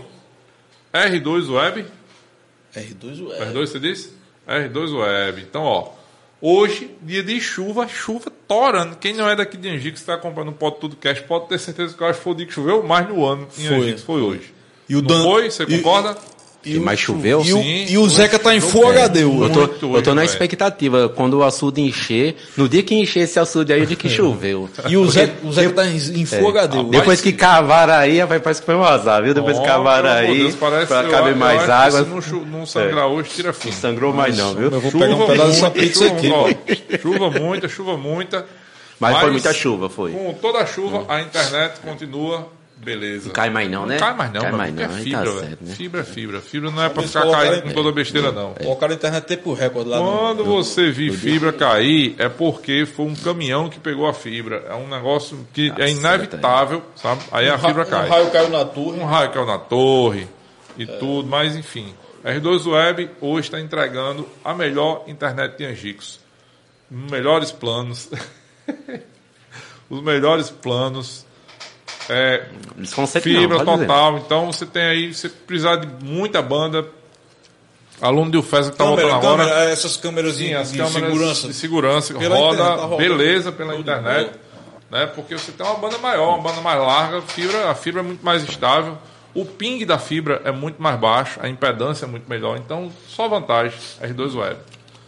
R2 0.92 1.50
Web. 1.50 1.86
R2 2.76 3.28
Web. 3.28 3.46
R2 3.54 3.68
você 3.68 3.80
disse? 3.80 4.14
R2 4.48 4.94
Web. 5.00 5.42
Então, 5.42 5.64
ó. 5.64 5.90
Hoje, 6.42 6.90
dia 7.02 7.24
de 7.24 7.40
chuva, 7.40 7.88
chuva 7.88 8.32
torando. 8.48 8.96
Quem 8.98 9.14
não 9.14 9.30
é 9.30 9.36
daqui 9.36 9.56
de 9.56 9.70
Angicos, 9.70 10.02
está 10.02 10.16
acompanhando 10.16 10.50
o 10.50 10.56
Pod 10.56 10.78
Tudocast, 10.78 11.24
pode 11.26 11.48
ter 11.48 11.58
certeza 11.60 11.96
que 11.96 12.02
eu 12.04 12.08
acho 12.08 12.18
que 12.18 12.24
foi 12.24 12.34
o 12.34 12.36
dia 12.36 12.46
que 12.46 12.54
choveu 12.54 12.84
mais 12.84 13.08
no 13.08 13.24
ano 13.26 13.48
em 13.58 13.68
Foi. 13.68 13.78
Angicos, 13.78 14.02
foi 14.04 14.22
hoje. 14.22 14.54
E 14.90 14.96
o 14.98 15.02
Não 15.02 15.08
Dan- 15.08 15.24
foi? 15.24 15.50
Você 15.50 15.64
e- 15.64 15.78
E 16.66 16.80
mais 16.80 16.98
choveu? 17.00 17.42
E 17.44 17.54
o, 17.54 17.58
Sim, 17.58 17.86
e 17.90 17.98
o 17.98 18.08
Zeca 18.08 18.40
tá 18.40 18.56
em. 18.56 18.60
Full 18.62 18.88
HD. 18.88 19.24
Eu 19.24 19.50
tô, 19.50 19.60
Muito 19.60 19.96
eu 19.98 20.02
tô 20.02 20.16
na 20.16 20.24
expectativa. 20.24 21.10
Quando 21.10 21.40
o 21.40 21.44
açude 21.44 21.82
encher, 21.82 22.36
no 22.56 22.70
dia 22.70 22.82
que 22.82 22.96
encher 22.96 23.22
esse 23.22 23.38
açude 23.40 23.74
aí, 23.74 23.82
o 23.82 23.86
dia 23.86 23.98
que 23.98 24.08
choveu. 24.10 24.70
E 24.88 24.96
o 24.96 25.06
Zeca, 25.10 25.34
o 25.46 25.52
Zeca 25.52 25.74
tá 25.74 25.86
em, 25.86 26.26
Full 26.26 26.48
HD. 26.50 26.78
hoje. 26.78 26.90
Depois 26.90 27.20
que 27.22 27.34
cavaram 27.34 27.94
aí, 27.96 28.20
rapaz, 28.20 28.42
parece 28.42 28.62
que 28.62 28.66
foi 28.66 28.76
um 28.76 28.84
azar, 28.84 29.22
viu? 29.24 29.34
Depois 29.34 29.60
que 29.60 29.66
cavaram 29.66 30.10
aí, 30.10 30.38
Deus, 30.38 30.56
parece- 30.56 30.88
pra 30.88 31.04
eu- 31.04 31.12
caber 31.12 31.36
mais 31.36 31.70
água. 31.70 32.04
Se 32.22 32.32
não, 32.34 32.46
não 32.46 32.66
sangrar 32.66 33.08
hoje, 33.08 33.30
tira 33.36 33.52
fim. 33.52 33.70
Não 33.70 33.76
sangrou 33.76 34.14
mais 34.14 34.38
não, 34.38 34.54
viu? 34.56 34.70
Eu 34.72 34.80
vou 34.80 34.92
pegar 34.92 35.16
um 35.16 35.28
pedaço 35.28 35.50
dessa 35.52 35.72
pizza 35.72 36.08
chuva, 36.08 36.50
aqui. 36.50 37.00
chuva 37.02 37.30
muita, 37.30 37.68
chuva 37.68 37.98
muita. 37.98 38.46
Mas 39.00 39.18
foi 39.20 39.32
muita 39.32 39.54
chuva, 39.54 39.90
foi. 39.90 40.12
Com 40.12 40.34
toda 40.42 40.60
a 40.60 40.66
chuva, 40.66 41.04
a 41.10 41.20
internet 41.22 41.80
continua 41.84 42.48
beleza. 42.84 43.30
Cai 43.32 43.50
mais 43.50 43.70
não, 43.70 43.86
né? 43.86 43.96
Não 43.96 44.00
cai 44.00 44.16
mais 44.16 44.32
não, 44.34 44.42
Cai 44.42 44.52
mais 44.52 44.74
não, 44.74 44.84
é 44.84 44.88
fibra, 44.90 45.18
tá 45.20 45.24
velho. 45.26 45.40
certo, 45.40 45.64
né? 45.64 45.76
Fibra 45.76 46.02
é 46.02 46.04
fibra. 46.04 46.42
Fibra 46.42 46.72
não 46.72 46.84
é 46.84 46.90
pra 46.90 47.04
ficar 47.04 47.22
colocaram 47.22 47.50
caindo 47.50 47.64
com 47.64 47.72
toda 47.72 47.92
besteira, 47.92 48.32
não. 48.32 48.54
Colocaram 48.54 48.94
a 48.94 48.96
internet 48.96 49.24
tempo 49.26 49.54
recorde 49.54 49.90
lá 49.90 49.98
no. 50.00 50.06
Quando 50.06 50.44
você 50.46 50.92
vir 50.92 51.14
fibra 51.14 51.52
cair, 51.54 52.16
é 52.18 52.30
porque 52.30 52.86
foi 52.86 53.06
um 53.06 53.16
caminhão 53.16 53.70
que 53.70 53.80
pegou 53.80 54.08
a 54.08 54.14
fibra. 54.14 54.66
É 54.70 54.74
um 54.76 54.88
negócio 54.88 55.48
que 55.54 55.74
é 55.78 55.90
inevitável, 55.90 56.84
sabe? 56.96 57.22
Aí 57.32 57.50
a 57.50 57.58
fibra 57.58 57.84
Um 57.84 57.90
cai. 57.90 58.10
raio 58.10 58.30
caiu 58.32 58.50
na 58.50 58.66
torre. 58.66 59.00
um 59.00 59.06
raio 59.06 59.32
caiu 59.32 59.46
na 59.46 59.58
torre 59.58 60.28
e 60.78 60.86
tudo, 60.86 61.28
mas 61.28 61.56
enfim. 61.56 61.94
R2 62.24 62.72
Web 62.72 63.10
hoje 63.20 63.48
está 63.48 63.60
entregando 63.60 64.28
a 64.46 64.54
melhor 64.54 65.04
internet 65.08 65.58
de 65.58 65.66
Angicos. 65.66 66.20
Melhores 66.90 67.52
planos. 67.52 68.10
Os 69.90 70.02
melhores 70.02 70.50
planos. 70.50 71.26
É, 72.10 72.46
fibra 73.22 73.58
não, 73.58 73.66
pode 73.66 73.72
dizer. 73.72 73.88
total. 73.88 74.18
Então 74.18 74.52
você 74.52 74.66
tem 74.66 74.84
aí, 74.84 75.14
você 75.14 75.30
precisar 75.30 75.78
de 75.78 76.06
muita 76.06 76.42
banda. 76.42 76.86
Aluno 78.02 78.32
de 78.32 78.38
UFES 78.38 78.68
que 78.68 78.74
está 78.74 78.84
voltando 78.84 79.14
agora. 79.14 79.44
câmera, 79.46 79.70
essas 79.70 79.96
câmeras 79.96 80.36
Sim, 80.36 80.48
de, 80.48 80.56
as 80.56 80.72
de 80.72 80.78
câmeras 80.78 81.10
segurança. 81.10 81.48
de 81.48 81.54
segurança 81.54 82.14
Pela 82.16 82.36
roda 82.36 82.64
internet, 82.64 82.90
tá 82.90 82.98
beleza 82.98 83.52
pela 83.52 83.76
internet, 83.76 84.32
né? 84.92 85.06
Porque 85.06 85.38
você 85.38 85.54
tem 85.54 85.66
uma 85.66 85.76
banda 85.76 85.98
maior, 86.00 86.36
uma 86.36 86.44
banda 86.44 86.60
mais 86.60 86.82
larga, 86.82 87.22
fibra, 87.22 87.70
a 87.70 87.76
fibra 87.76 88.02
é 88.02 88.04
muito 88.04 88.26
mais 88.26 88.44
estável, 88.44 88.98
o 89.34 89.46
ping 89.46 89.86
da 89.86 89.98
fibra 89.98 90.42
é 90.44 90.52
muito 90.52 90.82
mais 90.82 91.00
baixo, 91.00 91.40
a 91.42 91.48
impedância 91.48 92.06
é 92.06 92.08
muito 92.08 92.30
melhor, 92.30 92.58
então 92.58 92.92
só 93.08 93.30
vantagem 93.30 93.78
R2 94.02 94.36
Web. 94.36 94.60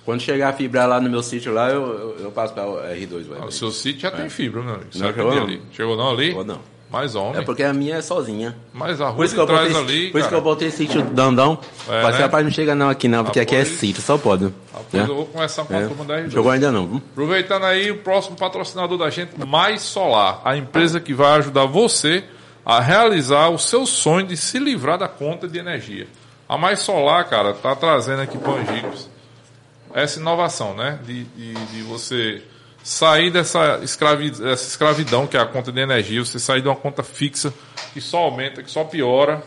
Quando 0.05 0.21
chegar 0.21 0.49
a 0.49 0.53
fibra 0.53 0.85
lá 0.85 1.01
no 1.01 1.09
meu 1.09 1.23
sítio 1.23 1.51
lá, 1.51 1.69
eu, 1.71 1.81
eu, 1.81 2.17
eu 2.19 2.31
passo 2.31 2.53
pra 2.53 2.63
R2 2.63 3.29
Web. 3.29 3.45
O 3.47 3.51
seu 3.51 3.71
sítio 3.71 4.01
já 4.01 4.11
tem 4.11 4.29
fibra, 4.29 4.61
meu 4.61 4.75
amigo. 4.75 4.89
Não 4.93 5.07
chegou 5.07 5.35
não. 5.35 5.43
ali. 5.43 5.61
Chegou 5.71 5.97
não 5.97 6.09
ali? 6.11 6.27
Chegou 6.27 6.45
não. 6.45 6.74
Mais 6.95 7.13
homem. 7.13 7.41
É 7.41 7.43
porque 7.43 7.61
a 7.61 7.73
minha 7.73 7.95
é 7.97 8.01
sozinha. 8.01 8.55
Mais 8.73 9.01
a 9.01 9.07
Por 9.07 9.15
rua 9.15 9.25
isso 9.25 9.33
de 9.33 9.35
que 9.35 9.41
eu 9.41 9.45
trás 9.45 9.67
botei, 9.73 9.83
ali, 9.97 10.11
por 10.11 10.19
isso 10.19 10.29
que 10.29 10.35
eu 10.35 10.41
botei 10.41 10.71
sítio 10.71 11.01
Dandão. 11.03 11.59
É, 11.89 12.01
Mas 12.03 12.15
né? 12.15 12.21
rapaz, 12.21 12.43
não 12.45 12.51
chega 12.51 12.73
não 12.73 12.89
aqui 12.89 13.09
não, 13.09 13.25
porque 13.25 13.41
aqui 13.41 13.53
é 13.53 13.61
Após- 13.63 13.77
sítio, 13.77 14.01
só 14.01 14.17
pode. 14.17 14.45
Depois 14.45 14.93
né? 14.93 15.01
eu 15.09 15.15
vou 15.15 15.25
conversar 15.25 15.65
com 15.65 15.73
a 15.73 15.77
É. 15.77 15.87
turma 15.87 16.05
da 16.05 16.15
R2. 16.21 16.29
Jogou 16.31 16.51
ainda 16.53 16.71
não, 16.71 16.87
viu? 16.87 17.01
Aproveitando 17.11 17.63
aí, 17.65 17.91
o 17.91 17.97
próximo 17.97 18.37
patrocinador 18.37 18.97
da 18.97 19.09
gente, 19.09 19.31
Mais 19.45 19.81
Solar, 19.81 20.39
a 20.45 20.55
empresa 20.55 21.01
que 21.01 21.13
vai 21.13 21.37
ajudar 21.39 21.65
você 21.65 22.23
a 22.65 22.79
realizar 22.79 23.49
o 23.49 23.59
seu 23.59 23.85
sonho 23.85 24.25
de 24.25 24.37
se 24.37 24.57
livrar 24.57 24.97
da 24.97 25.09
conta 25.09 25.49
de 25.49 25.59
energia. 25.59 26.07
A 26.47 26.57
Mais 26.57 26.79
Solar, 26.79 27.27
cara, 27.27 27.53
tá 27.53 27.75
trazendo 27.75 28.21
aqui 28.21 28.37
para 28.37 28.53
Angicos 28.53 29.09
essa 29.93 30.19
inovação, 30.19 30.73
né? 30.75 30.97
De, 31.05 31.25
de, 31.25 31.53
de 31.53 31.81
você 31.83 32.41
sair 32.85 33.31
dessa, 33.31 33.79
escravi, 33.81 34.29
dessa 34.29 34.67
escravidão 34.67 35.25
que 35.25 35.35
é 35.35 35.39
a 35.39 35.45
conta 35.45 35.71
de 35.71 35.81
energia, 35.81 36.23
você 36.23 36.37
sair 36.37 36.61
de 36.61 36.67
uma 36.67 36.75
conta 36.75 37.01
fixa 37.01 37.51
que 37.91 37.99
só 37.99 38.19
aumenta, 38.19 38.61
que 38.61 38.69
só 38.69 38.83
piora, 38.83 39.43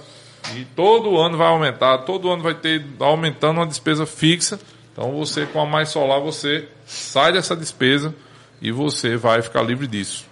e 0.57 0.65
todo 0.65 1.17
ano 1.17 1.39
vai 1.39 1.47
aumentar, 1.47 1.99
todo 1.99 2.33
ano 2.33 2.43
vai 2.43 2.55
ter 2.55 2.85
aumentando 2.99 3.59
uma 3.59 3.67
despesa 3.67 4.05
fixa. 4.05 4.59
Então 4.93 5.13
você 5.13 5.47
com 5.47 5.61
a 5.61 5.67
Mais 5.67 5.89
Solar 5.91 6.21
você 6.21 6.69
sai 6.85 7.33
dessa 7.33 7.55
despesa 7.55 8.13
e 8.61 8.73
você 8.73 9.17
vai 9.17 9.41
ficar 9.41 9.63
livre 9.63 9.87
disso. 9.87 10.27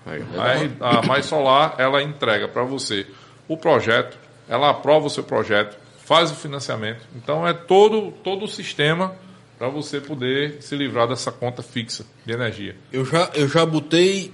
A, 0.81 0.99
a 0.99 1.03
Mais 1.03 1.27
Solar 1.27 1.77
ela 1.79 2.03
entrega 2.03 2.49
para 2.49 2.65
você 2.65 3.07
o 3.47 3.57
projeto, 3.57 4.19
ela 4.49 4.71
aprova 4.71 5.07
o 5.07 5.11
seu 5.11 5.23
projeto, 5.23 5.79
faz 6.05 6.33
o 6.33 6.35
financiamento. 6.35 7.07
Então 7.15 7.47
é 7.47 7.53
todo 7.53 8.11
todo 8.25 8.47
o 8.47 8.49
sistema 8.49 9.15
para 9.59 9.69
você 9.69 10.01
poder 10.01 10.63
se 10.63 10.77
livrar 10.77 11.09
dessa 11.09 11.33
conta 11.33 11.63
fixa 11.63 12.05
de 12.25 12.33
energia. 12.33 12.77
Eu 12.93 13.05
já, 13.05 13.31
eu 13.35 13.49
já 13.49 13.65
botei 13.65 14.33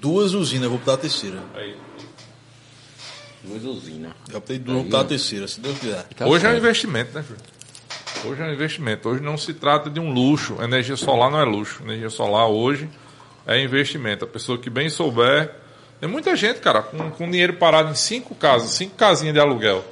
duas 0.00 0.34
usinas, 0.34 0.68
vou 0.68 0.78
botar 0.78 0.94
a 0.94 0.98
terceira. 0.98 1.42
Aí. 1.54 1.76
Duas 3.42 3.64
usinas. 3.64 4.12
Já 4.30 4.40
botei 4.40 4.58
duas, 4.58 4.76
vou 4.76 4.84
botar 4.84 5.00
a 5.00 5.04
terceira, 5.04 5.46
se 5.46 5.60
Deus 5.60 5.78
quiser. 5.78 6.04
Tá 6.16 6.26
Hoje 6.26 6.44
é 6.44 6.48
um 6.48 6.52
certo. 6.52 6.64
investimento, 6.64 7.14
né, 7.14 7.24
Júlio? 7.26 7.42
Hoje 8.24 8.42
é 8.42 8.46
um 8.46 8.52
investimento. 8.52 9.08
Hoje 9.08 9.22
não 9.22 9.36
se 9.36 9.54
trata 9.54 9.90
de 9.90 10.00
um 10.00 10.12
luxo. 10.12 10.56
Energia 10.60 10.96
solar 10.96 11.30
não 11.30 11.40
é 11.40 11.44
luxo. 11.44 11.82
Energia 11.82 12.10
solar 12.10 12.48
hoje 12.48 12.88
é 13.46 13.62
investimento. 13.62 14.24
A 14.24 14.28
pessoa 14.28 14.58
que 14.58 14.70
bem 14.70 14.88
souber. 14.88 15.54
Tem 16.00 16.08
muita 16.08 16.34
gente, 16.34 16.60
cara, 16.60 16.82
com, 16.82 17.10
com 17.10 17.30
dinheiro 17.30 17.54
parado 17.54 17.90
em 17.90 17.94
cinco 17.94 18.34
casas, 18.34 18.70
cinco 18.70 18.96
casinhas 18.96 19.32
de 19.32 19.40
aluguel. 19.40 19.84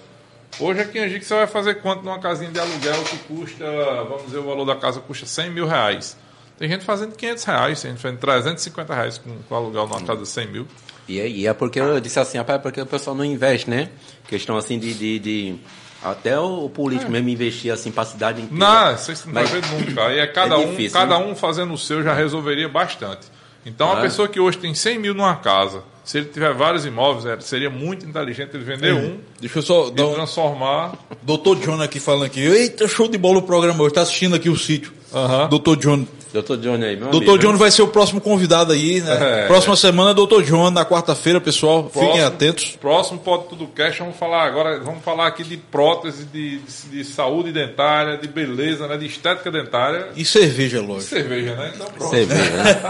Hoje 0.61 0.81
aqui 0.81 0.99
em 0.99 1.05
Angico 1.05 1.25
você 1.25 1.35
vai 1.35 1.47
fazer 1.47 1.77
quanto 1.77 2.05
numa 2.05 2.19
casinha 2.19 2.51
de 2.51 2.59
aluguel 2.61 3.03
que 3.05 3.17
custa, 3.19 3.65
vamos 4.09 4.27
dizer, 4.27 4.39
o 4.39 4.45
valor 4.45 4.65
da 4.65 4.77
casa 4.77 5.01
custa 5.01 5.27
100 5.27 5.51
mil 5.51 5.67
reais. 5.67 6.17
Tem 6.57 6.69
gente 6.69 6.85
fazendo 6.85 7.17
500 7.17 7.45
reais, 7.45 7.83
tem 7.83 7.91
gente 7.91 8.01
fazendo 8.01 8.19
350 8.21 8.95
reais 8.95 9.19
com, 9.19 9.37
com 9.49 9.55
aluguel 9.55 9.89
numa 9.89 10.01
casa 10.03 10.21
de 10.23 10.29
100 10.29 10.47
mil. 10.49 10.67
E 11.09 11.21
é, 11.21 11.29
e 11.29 11.47
é 11.47 11.53
porque 11.53 11.81
eu 11.81 11.99
disse 12.01 12.21
assim, 12.21 12.39
rapaz, 12.39 12.59
é 12.61 12.63
porque 12.63 12.81
o 12.81 12.87
pessoal 12.87 13.17
não 13.17 13.25
investe, 13.25 13.69
né? 13.69 13.91
Questão 14.29 14.57
assim 14.57 14.79
de. 14.79 14.95
de, 14.95 15.19
de- 15.19 15.55
até 16.03 16.39
o 16.39 16.69
político 16.69 17.11
mesmo 17.11 17.31
investir 17.31 17.73
assim 17.73 17.91
pra 17.91 18.05
cidade 18.05 18.43
inteira. 18.43 18.63
Não, 18.65 18.95
isso 18.95 19.27
não 19.27 19.33
vai 19.33 19.47
ver 19.47 19.63
nunca. 19.71 20.05
Aí 20.07 20.19
é 20.19 20.27
cada, 20.33 20.55
É 20.55 20.59
um, 20.59 20.71
difícil, 20.71 20.93
cada 21.01 21.19
né? 21.19 21.25
um 21.25 21.35
fazendo 21.35 21.73
o 21.73 21.79
seu 21.79 22.03
já 22.03 22.13
resolveria 22.13 22.69
bastante. 22.69 23.27
Então, 23.65 23.91
a 23.91 23.99
Ah. 23.99 24.01
pessoa 24.03 24.29
que 24.29 24.39
hoje 24.39 24.59
tem 24.59 24.75
100 24.75 24.99
mil 24.99 25.15
numa 25.15 25.35
casa, 25.37 25.83
se 26.05 26.19
ele 26.19 26.27
tiver 26.27 26.53
vários 26.53 26.85
imóveis, 26.85 27.25
é, 27.25 27.41
seria 27.41 27.71
muito 27.71 28.07
inteligente 28.07 28.51
ele 28.55 28.65
vender 28.65 28.93
um 28.95 29.19
Deixa 29.41 29.59
eu 29.59 29.63
só 29.63 29.89
e 29.89 29.93
dar 29.93 30.07
um. 30.07 30.15
transformar. 30.15 30.93
Doutor 31.23 31.57
John 31.57 31.81
aqui 31.81 31.99
falando 31.99 32.25
aqui. 32.25 32.41
Eita, 32.41 32.87
show 32.87 33.09
de 33.09 33.17
bola 33.17 33.39
o 33.39 33.43
programa 33.43 33.83
hoje. 33.83 33.95
Tá 33.95 34.03
assistindo 34.03 34.37
aqui 34.37 34.49
o 34.51 34.57
sítio. 34.57 34.93
Aham. 35.13 35.49
Doutor 35.49 35.77
John. 35.77 36.07
Doutor 36.35 36.57
Johnny 36.59 36.85
aí, 36.85 36.97
meu 36.97 37.11
Doutor 37.11 37.35
amigo. 37.37 37.53
John 37.53 37.57
vai 37.57 37.71
ser 37.71 37.83
o 37.83 37.87
próximo 37.89 38.21
convidado 38.21 38.73
aí, 38.73 39.01
né? 39.01 39.15
É. 39.45 39.47
Próxima 39.47 39.77
semana, 39.77 40.13
Doutor 40.13 40.43
John, 40.43 40.69
na 40.71 40.85
quarta-feira, 40.85 41.41
pessoal. 41.41 41.85
Fiquem 41.89 42.09
Próximo. 42.09 42.27
atentos. 42.27 42.79
Próximo 42.81 43.19
Pode 43.21 43.45
Tudo 43.49 43.67
Cash, 43.69 43.99
vamos 43.99 44.17
falar 44.17 44.45
agora, 44.45 44.81
vamos 44.81 45.03
falar 45.05 45.29
aqui 45.29 45.45
de 45.45 45.57
prótese, 45.57 46.25
de, 46.25 46.59
de, 46.59 46.89
de 46.91 47.05
saúde 47.05 47.53
dentária, 47.53 48.19
de 48.19 48.27
beleza, 48.27 48.87
né? 48.89 48.97
De 48.97 49.07
estética 49.07 49.51
dentária 49.51 50.09
E 50.17 50.25
cerveja, 50.25 50.79
e 50.79 50.81
lógico. 50.81 51.11
cerveja, 51.15 51.55
né? 51.55 51.73
Então 51.75 51.87
pronto. 51.97 52.11
Vê, 52.11 52.27
né? 52.27 52.37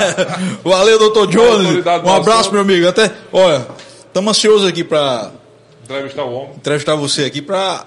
Valeu, 0.64 0.98
doutor. 0.98 1.24
Autoridade 1.36 2.06
Um 2.08 2.12
abraço, 2.14 2.50
meu 2.50 2.62
amigo. 2.62 2.88
Até, 2.88 3.12
olha, 3.30 3.66
estamos 4.06 4.30
ansiosos 4.30 4.66
aqui 4.66 4.82
pra 4.82 5.30
Entrevistar 5.84 6.24
o 6.24 6.32
homem. 6.32 6.56
entrevistar 6.56 6.94
você 6.94 7.24
aqui 7.24 7.42
Pra 7.42 7.86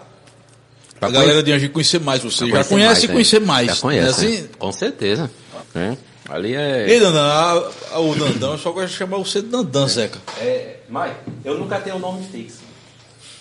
a 0.99 1.09
galera 1.11 1.25
conhecer- 1.25 1.43
de 1.43 1.51
Angi 1.53 1.69
conhecer 1.69 1.99
mais 1.99 2.23
você. 2.23 2.47
Já 2.47 2.63
conhece 2.63 2.73
mais, 2.73 3.03
e 3.03 3.07
né? 3.07 3.13
conhecer 3.13 3.39
mais. 3.41 3.67
Já 3.67 3.75
conhece, 3.75 4.21
né? 4.25 4.31
né? 4.31 4.37
Assim, 4.37 4.49
Com 4.57 4.71
certeza. 4.71 5.31
Né? 5.77 5.97
Ali 6.29 6.55
é... 6.55 6.85
Ei, 6.89 6.99
Dandan, 6.99 7.23
a- 7.23 7.69
a- 7.93 7.99
o 7.99 8.13
Dandão, 8.15 8.51
eu 8.51 8.57
só 8.57 8.71
gosto 8.71 8.89
de 8.89 8.93
chamar 8.95 9.17
você 9.17 9.41
de 9.41 9.47
Dandan, 9.47 9.87
Zeca. 9.87 10.19
é... 10.41 10.75
Mike, 10.89 11.15
eu 11.45 11.57
nunca 11.57 11.79
tenho 11.79 11.95
um 11.97 11.99
nome 11.99 12.23
fixo. 12.31 12.65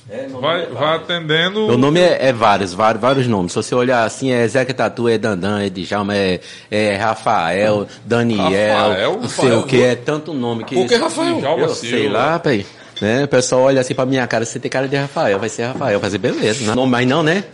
É, 0.09 0.28
Vai, 0.28 0.62
é 0.62 0.66
vai 0.66 0.97
atendendo. 0.97 1.66
Meu 1.66 1.76
nome 1.78 1.99
é, 2.01 2.28
é 2.28 2.32
vários, 2.32 2.72
vários, 2.72 3.01
vários 3.03 3.26
nomes. 3.26 3.51
Se 3.53 3.57
você 3.57 3.74
olhar 3.74 4.05
assim, 4.05 4.30
é 4.30 4.47
Zeca 4.47 4.72
Tatu, 4.72 5.09
é 5.09 5.18
Dandan, 5.18 5.61
é 5.62 5.68
Djalma, 5.68 6.14
é, 6.16 6.39
é 6.70 6.95
Rafael, 6.95 7.89
Daniel, 8.05 8.89
Rafael? 8.91 9.18
não 9.20 9.28
sei 9.28 9.53
o 9.53 9.62
que, 9.64 9.82
é 9.82 9.97
tanto 9.97 10.32
nome 10.32 10.62
que... 10.64 10.76
Por 10.76 10.87
que 10.87 10.95
Rafael? 10.95 11.39
Djalma 11.41 11.62
Eu 11.64 11.68
Silva. 11.74 11.97
sei 11.97 12.09
lá, 12.09 12.39
pai. 12.39 12.64
Né? 13.01 13.24
O 13.24 13.28
pessoal 13.28 13.62
olha 13.62 13.80
assim 13.80 13.95
pra 13.95 14.07
minha 14.07 14.26
cara, 14.28 14.45
você 14.45 14.59
tem 14.61 14.70
cara 14.70 14.87
de 14.89 14.97
Rafael, 14.97 15.39
vai 15.41 15.49
ser 15.49 15.64
Rafael, 15.64 15.99
vai 16.01 16.09
ser 16.09 16.18
beleza. 16.18 16.64
Não, 16.64 16.74
nome 16.76 16.93
mais 16.93 17.07
não, 17.07 17.22
né? 17.24 17.45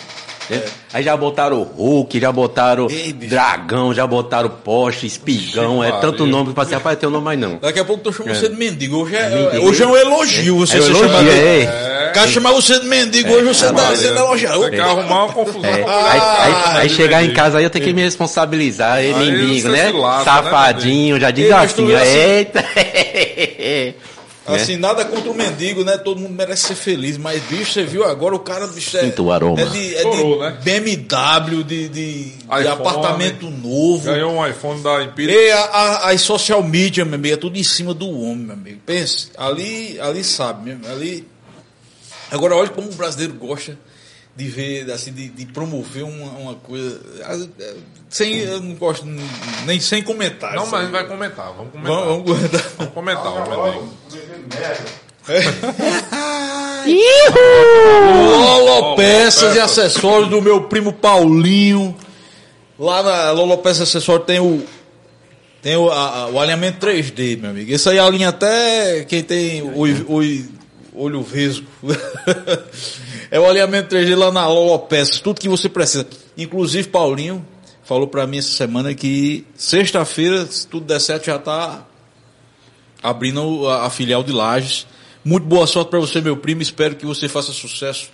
É. 0.52 0.62
Aí 0.92 1.02
já 1.02 1.16
botaram 1.16 1.62
Hulk, 1.62 2.20
já 2.20 2.30
botaram 2.30 2.88
Ei. 2.90 3.12
Dragão, 3.12 3.94
já 3.94 4.06
botaram 4.06 4.48
Porsche, 4.50 5.06
Espigão, 5.06 5.82
é 5.82 5.88
Ixi, 5.88 6.00
tanto 6.00 6.26
nome 6.26 6.48
que 6.48 6.54
pra 6.54 6.64
ser 6.64 6.74
Rafael 6.74 6.96
tem 6.96 7.08
um 7.08 7.12
nome 7.12 7.24
mais 7.24 7.38
não. 7.38 7.56
Daqui 7.56 7.80
a 7.80 7.84
pouco 7.84 8.00
eu 8.00 8.04
tô 8.04 8.12
chamando 8.12 8.34
você 8.36 8.48
de 8.48 8.56
mendigo. 8.56 8.98
Hoje 8.98 9.16
é, 9.16 9.28
mendigo. 9.30 9.66
hoje 9.68 9.82
é 9.82 9.86
um 9.86 9.96
elogio 9.96 10.56
você 10.58 10.76
É 10.78 10.80
ser 10.82 10.90
elogio, 10.90 11.08
chamado. 11.08 11.28
é. 11.30 12.08
O 12.10 12.14
cara 12.14 12.28
chamar 12.28 12.52
você 12.52 12.78
de 12.78 12.86
mendigo, 12.86 13.32
hoje 13.32 13.44
você 13.46 13.72
tá 13.72 13.96
sendo 13.96 14.18
elogiado. 14.18 14.58
Você 14.60 14.70
quer 14.70 14.80
arrumar 14.80 15.24
uma 15.24 15.32
confusão. 15.32 15.64
É, 15.64 15.82
aí, 15.82 15.82
Ah, 16.84 16.88
chegar 16.88 17.24
em 17.24 17.32
casa 17.32 17.56
aí 17.58 17.64
eu 17.64 17.70
tenho 17.70 17.84
que 17.84 17.92
me 17.94 18.02
responsabilizar, 18.02 19.00
ele 19.02 19.14
Aí 19.14 19.32
mendigo, 19.32 19.68
né? 19.70 19.90
lasca, 19.94 20.24
Safadinho, 20.24 21.18
já 21.18 21.30
diz 21.30 21.50
assim- 21.50 21.90
eita. 21.90 22.62
Assim, 24.54 24.76
nada 24.76 25.04
contra 25.04 25.30
o 25.30 25.34
mendigo, 25.34 25.84
né? 25.84 25.96
Todo 25.98 26.20
mundo 26.20 26.34
merece 26.34 26.68
ser 26.68 26.74
feliz, 26.74 27.16
mas 27.16 27.42
bicho, 27.44 27.72
você 27.72 27.84
viu 27.84 28.04
agora 28.04 28.34
o 28.34 28.38
cara, 28.38 28.66
bicho, 28.66 28.96
é, 28.96 29.00
Sinto 29.00 29.24
o 29.24 29.32
aroma. 29.32 29.60
é 29.60 29.64
de, 29.66 29.94
é 29.94 29.96
Estourou, 29.98 30.34
de 30.36 30.40
né? 30.40 30.58
BMW, 30.62 31.64
de, 31.64 31.88
de, 31.88 31.88
de 31.88 32.38
iPhone. 32.44 32.66
apartamento 32.68 33.50
novo. 33.50 34.04
Ganhou 34.04 34.32
um 34.32 34.46
iPhone 34.46 34.82
da 34.82 35.02
Empírica. 35.02 35.38
E 35.38 35.50
a, 35.50 35.60
a, 35.60 36.10
as 36.10 36.20
social 36.20 36.62
media, 36.62 37.04
meu 37.04 37.14
amigo, 37.14 37.34
é 37.34 37.38
tudo 37.38 37.58
em 37.58 37.64
cima 37.64 37.92
do 37.94 38.08
homem, 38.10 38.46
meu 38.46 38.54
amigo. 38.54 38.80
Pense, 38.84 39.30
ali, 39.36 39.98
ali 40.00 40.22
sabe 40.24 40.70
mesmo, 40.70 40.86
ali... 40.90 41.26
Agora, 42.30 42.56
olha 42.56 42.70
como 42.70 42.88
o 42.88 42.94
brasileiro 42.94 43.34
gosta 43.34 43.76
de 44.34 44.48
ver, 44.48 44.90
assim, 44.90 45.12
de, 45.12 45.28
de 45.28 45.46
promover 45.46 46.04
uma, 46.04 46.30
uma 46.32 46.54
coisa... 46.54 47.00
ah, 47.24 47.38
Sem, 48.08 48.38
eu 48.38 48.60
não 48.60 48.74
gosto 48.74 49.06
nem 49.66 49.78
sem 49.80 50.02
comentários. 50.02 50.62
Não, 50.62 50.70
mas 50.70 50.80
a 50.80 50.82
gente 50.84 50.92
vai 50.92 51.06
comentar. 51.06 51.52
Vamos 51.52 51.70
comentar. 51.72 51.94
Vamos, 52.04 52.06
vamos 52.08 52.24
guardar. 52.40 52.70
Vamos 52.78 52.94
comentar, 52.94 53.26
o 53.32 53.64
mendigo. 53.64 53.92
Lolo 58.38 58.96
Peças 58.96 59.42
Peças. 59.42 59.56
e 59.56 59.60
acessórios 59.60 60.28
do 60.30 60.40
meu 60.42 60.64
primo 60.64 60.92
Paulinho. 60.92 61.96
Lá 62.78 63.02
na 63.02 63.30
Lolo 63.30 63.58
Peças 63.58 63.80
e 63.80 63.82
acessórios 63.84 64.26
tem 64.26 64.40
o 64.40 64.62
tem 65.62 65.76
o, 65.76 65.88
a- 65.90 66.26
o 66.28 66.40
alinhamento 66.40 66.84
3D, 66.84 67.38
meu 67.38 67.50
amigo. 67.50 67.70
Isso 67.70 67.88
aí 67.88 67.96
alinha 67.98 68.30
até 68.30 69.04
quem 69.04 69.22
tem 69.22 69.62
o, 69.62 69.82
o 70.12 70.20
olho 70.94 71.22
vesgo. 71.22 71.66
é 73.30 73.40
o 73.40 73.46
alinhamento 73.46 73.94
3D 73.94 74.16
lá 74.16 74.30
na 74.30 74.46
Lolo 74.46 74.78
Peças, 74.80 75.20
tudo 75.20 75.40
que 75.40 75.48
você 75.48 75.68
precisa. 75.68 76.06
Inclusive 76.36 76.88
Paulinho 76.88 77.44
falou 77.84 78.06
pra 78.06 78.26
mim 78.26 78.38
essa 78.38 78.50
semana 78.50 78.94
que 78.94 79.46
sexta-feira, 79.54 80.46
se 80.46 80.66
tudo 80.66 80.86
der 80.86 81.00
certo, 81.00 81.26
já 81.26 81.38
tá 81.38 81.86
abrindo 83.02 83.68
a, 83.68 83.86
a 83.86 83.90
filial 83.90 84.22
de 84.22 84.32
Lages. 84.32 84.86
Muito 85.24 85.46
boa 85.46 85.66
sorte 85.66 85.90
para 85.90 86.00
você, 86.00 86.20
meu 86.20 86.36
primo. 86.36 86.62
Espero 86.62 86.96
que 86.96 87.06
você 87.06 87.28
faça 87.28 87.52
sucesso 87.52 88.10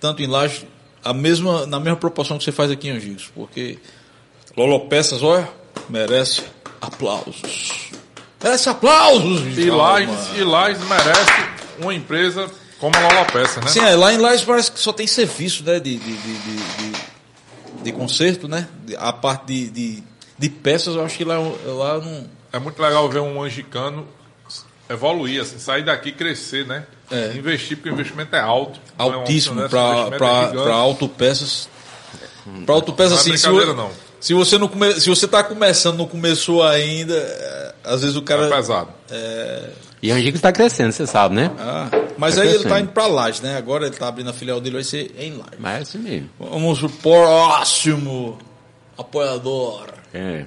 tanto 0.00 0.20
em 0.20 0.26
Lages, 0.26 0.66
a 1.04 1.12
mesma, 1.12 1.64
na 1.64 1.78
mesma 1.78 1.96
proporção 1.96 2.36
que 2.36 2.42
você 2.42 2.50
faz 2.50 2.72
aqui 2.72 2.88
em 2.88 2.92
Angicos, 2.92 3.30
porque 3.32 3.78
Lolo 4.56 4.80
Peças, 4.88 5.22
olha, 5.22 5.48
merece 5.88 6.42
aplausos. 6.80 7.90
Merece 8.42 8.68
aplausos! 8.68 9.56
E. 9.56 9.70
Lages, 9.70 10.36
e 10.36 10.42
Lages 10.42 10.82
merece 10.88 11.61
uma 11.82 11.94
empresa 11.94 12.50
como 12.78 12.96
a 12.96 13.00
Lola 13.00 13.24
Peça, 13.26 13.60
né? 13.60 13.68
Sim, 13.68 13.80
é, 13.80 13.94
lá 13.94 14.12
em 14.12 14.18
Lages 14.18 14.44
parece 14.44 14.72
que 14.72 14.78
só 14.80 14.92
tem 14.92 15.06
serviço, 15.06 15.62
né, 15.64 15.78
de, 15.78 15.96
de, 15.96 16.16
de, 16.16 16.38
de, 16.38 16.56
de- 16.56 17.12
de 17.84 17.92
conserto, 17.92 18.46
né? 18.48 18.68
A 18.98 19.12
parte 19.12 19.46
de, 19.46 19.70
de, 19.70 20.02
de 20.38 20.48
peças, 20.48 20.94
eu 20.94 21.04
acho 21.04 21.16
que 21.16 21.24
lá, 21.24 21.36
lá 21.38 21.98
não... 21.98 22.26
É 22.52 22.58
muito 22.58 22.80
legal 22.80 23.08
ver 23.08 23.20
um 23.20 23.42
angicano 23.42 24.06
evoluir, 24.88 25.40
assim, 25.40 25.58
sair 25.58 25.84
daqui 25.84 26.10
e 26.10 26.12
crescer, 26.12 26.66
né? 26.66 26.84
É. 27.10 27.32
Investir, 27.36 27.76
porque 27.76 27.90
o 27.90 27.92
investimento 27.92 28.34
é 28.36 28.40
alto. 28.40 28.78
Não 28.98 29.12
é 29.12 29.14
altíssimo 29.16 29.54
né? 29.56 29.68
para 29.68 29.80
é 30.68 30.72
autopeças. 30.72 31.68
Para 32.66 32.74
autopeças, 32.74 33.12
é 33.12 33.20
assim, 33.20 33.36
se, 33.36 33.46
brincadeira, 33.48 33.72
o- 33.72 33.76
não. 33.76 33.90
se 34.20 34.34
você 34.34 34.58
não 34.58 34.68
come, 34.68 35.00
se 35.00 35.08
você 35.08 35.26
tá 35.28 35.42
começando, 35.42 35.96
não 35.98 36.06
começou 36.06 36.62
ainda, 36.62 37.14
é, 37.14 37.74
às 37.84 38.02
vezes 38.02 38.16
o 38.16 38.22
cara. 38.22 38.46
É 38.46 38.50
pesado. 38.50 38.90
E 40.02 40.10
o 40.10 40.14
Angico 40.14 40.36
está 40.36 40.50
crescendo, 40.52 40.90
você 40.92 41.06
sabe, 41.06 41.36
né? 41.36 41.50
Ah, 41.58 41.88
mas 42.18 42.34
Tá 42.34 42.40
aí 42.42 42.48
ele 42.48 42.54
crescendo. 42.58 42.74
tá 42.74 42.80
indo 42.80 42.90
para 42.92 43.06
Lages, 43.06 43.40
né? 43.40 43.56
Agora 43.56 43.86
ele 43.86 43.94
tá 43.96 44.08
abrindo 44.08 44.30
a 44.30 44.32
filial 44.32 44.60
dele, 44.60 44.74
vai 44.76 44.84
ser 44.84 45.14
em 45.16 45.36
Lages. 45.36 45.58
Mas 45.60 45.78
é 45.78 45.82
assim 45.82 45.98
mesmo. 45.98 46.30
Vamos 46.40 46.78
pro 46.80 46.88
próximo 46.88 48.38
apoiador. 48.98 49.86
É. 50.12 50.44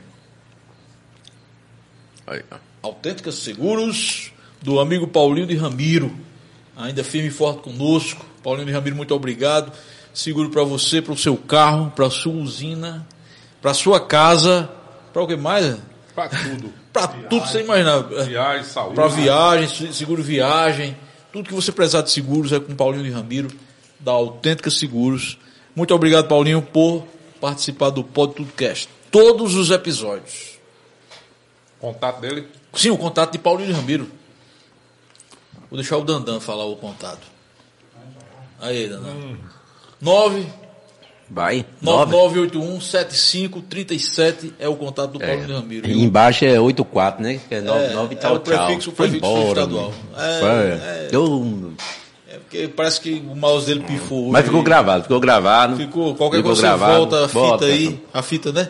Aí. 2.28 2.42
Autênticas 2.84 3.36
Seguros, 3.36 4.32
do 4.62 4.80
amigo 4.80 5.08
Paulinho 5.08 5.48
de 5.48 5.56
Ramiro. 5.56 6.12
Ainda 6.76 7.04
firme 7.04 7.30
e 7.30 7.32
forte 7.32 7.62
conosco. 7.62 8.26
Paulinho 8.44 8.68
de 8.68 8.74
Ramiro, 8.74 8.96
muito 8.96 9.16
obrigado. 9.16 9.72
Seguro 10.14 10.50
para 10.50 10.64
você, 10.64 11.02
para 11.02 11.14
o 11.14 11.18
seu 11.18 11.36
carro, 11.38 11.92
para 11.96 12.08
a 12.08 12.10
sua 12.12 12.34
usina, 12.34 13.08
para 13.62 13.72
a 13.72 13.74
sua 13.74 14.00
casa, 14.00 14.70
para 15.14 15.22
o 15.24 15.28
que 15.28 15.36
mais? 15.36 15.78
Pra 16.16 16.30
tudo. 16.30 16.74
Para 16.94 17.08
tudo 17.10 17.42
que 17.42 17.50
você 17.50 17.62
imaginar. 17.62 18.00
Viagem, 18.24 18.64
saúde. 18.64 18.96
Para 18.96 19.08
viagem, 19.10 19.68
se- 19.68 19.94
seguro 19.94 20.24
viagem, 20.24 20.98
tudo 21.32 21.48
que 21.50 21.54
você 21.54 21.72
precisar 21.72 22.02
de 22.02 22.12
seguros 22.12 22.52
é 22.54 22.60
com 22.60 22.74
Paulinho 22.76 23.04
de 23.04 23.12
Ramiro, 23.12 23.50
da 24.00 24.14
Autêntica 24.14 24.72
Seguros. 24.72 25.38
Muito 25.76 25.94
obrigado, 25.94 26.28
Paulinho, 26.28 26.62
por 26.62 27.06
participar 27.42 27.90
do 27.90 28.04
Pod 28.04 28.34
Tudocast. 28.34 28.88
Todos 29.12 29.56
os 29.56 29.70
episódios. 29.72 30.58
Contato 31.80 32.22
dele. 32.22 32.48
Sim, 32.74 32.90
o 32.92 32.98
contato 32.98 33.34
de 33.34 33.38
Paulinho 33.40 33.68
de 33.68 33.74
Ramiro. 33.74 34.10
Vou 35.70 35.78
deixar 35.78 35.98
o 35.98 36.04
Dandan 36.04 36.40
falar 36.40 36.66
o 36.66 36.76
contato. 36.78 37.28
Aí, 38.60 38.88
Dandan. 38.88 39.38
9 40.00 40.48
Vai. 41.30 41.66
Nove. 41.82 42.12
9981 42.12 42.80
7537 42.82 44.54
é 44.60 44.70
o 44.70 44.76
contato 44.76 45.12
do 45.14 45.20
Paulinho 45.20 45.48
de 45.48 45.54
Ramiro. 45.54 45.88
E 45.90 46.04
embaixo 46.04 46.46
é 46.46 46.60
84, 46.60 47.24
né? 47.24 47.40
Que 47.50 47.56
é 47.56 47.62
9, 47.62 47.80
É, 47.86 47.94
9 47.94 48.18
é 48.22 48.28
o 48.30 48.40
prefixo- 48.40 48.80
tchau. 48.82 48.94
o 48.94 48.96
Foi 48.96 49.10
prefixo 49.10 49.32
embora, 49.32 49.48
estadual. 49.62 49.94
É, 50.18 50.40
é. 50.42 51.10
Eu- 51.12 51.74
É 52.30 52.38
porque 52.38 52.68
parece 52.68 53.00
que 53.02 53.14
o 53.14 53.36
mouse 53.36 53.66
dele 53.66 53.80
pifou 53.82 54.24
hoje. 54.24 54.32
Mas 54.32 54.46
ficou 54.46 54.62
gravado, 54.62 55.04
ficou 55.04 55.20
gravado. 55.20 55.78
Ficou, 55.78 56.14
qualquer 56.16 56.38
Ficou 56.38 56.50
coisa 56.52 56.62
você 56.62 56.68
gravado. 56.68 56.94
volta 56.98 57.24
a 57.26 57.28
fita 57.28 57.40
Bota. 57.40 57.66
aí. 57.66 58.00
A 58.14 58.22
fita, 58.22 58.52
né? 58.52 58.70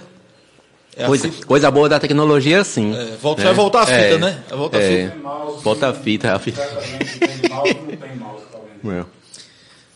É 0.95 1.03
a 1.03 1.07
Coisa, 1.07 1.29
fita. 1.29 1.45
coisa 1.45 1.71
boa 1.71 1.89
da 1.89 1.99
tecnologia, 1.99 2.63
sim. 2.63 2.95
É, 2.95 3.17
volta- 3.21 3.41
né? 3.41 3.47
vai 3.47 3.53
voltar 3.55 3.81
a 3.81 3.85
fita, 3.85 3.97
É, 3.97 4.17
né? 4.17 4.43
Vai 4.47 4.57
voltar 4.57 4.77
a 4.77 4.81
é. 4.81 5.07
fita. 5.09 5.17
Volta 5.61 5.89
a 5.89 5.93
fita, 5.93 6.33
a 6.35 6.39
fita. 6.39 6.61
Certamente 6.61 7.19
tem 7.19 7.49
mouse, 7.49 7.73
não 7.73 7.97
tem 7.97 8.15
mouse, 8.17 8.43
tá 8.51 8.57
vendo? 8.83 8.93
É. 9.01 9.05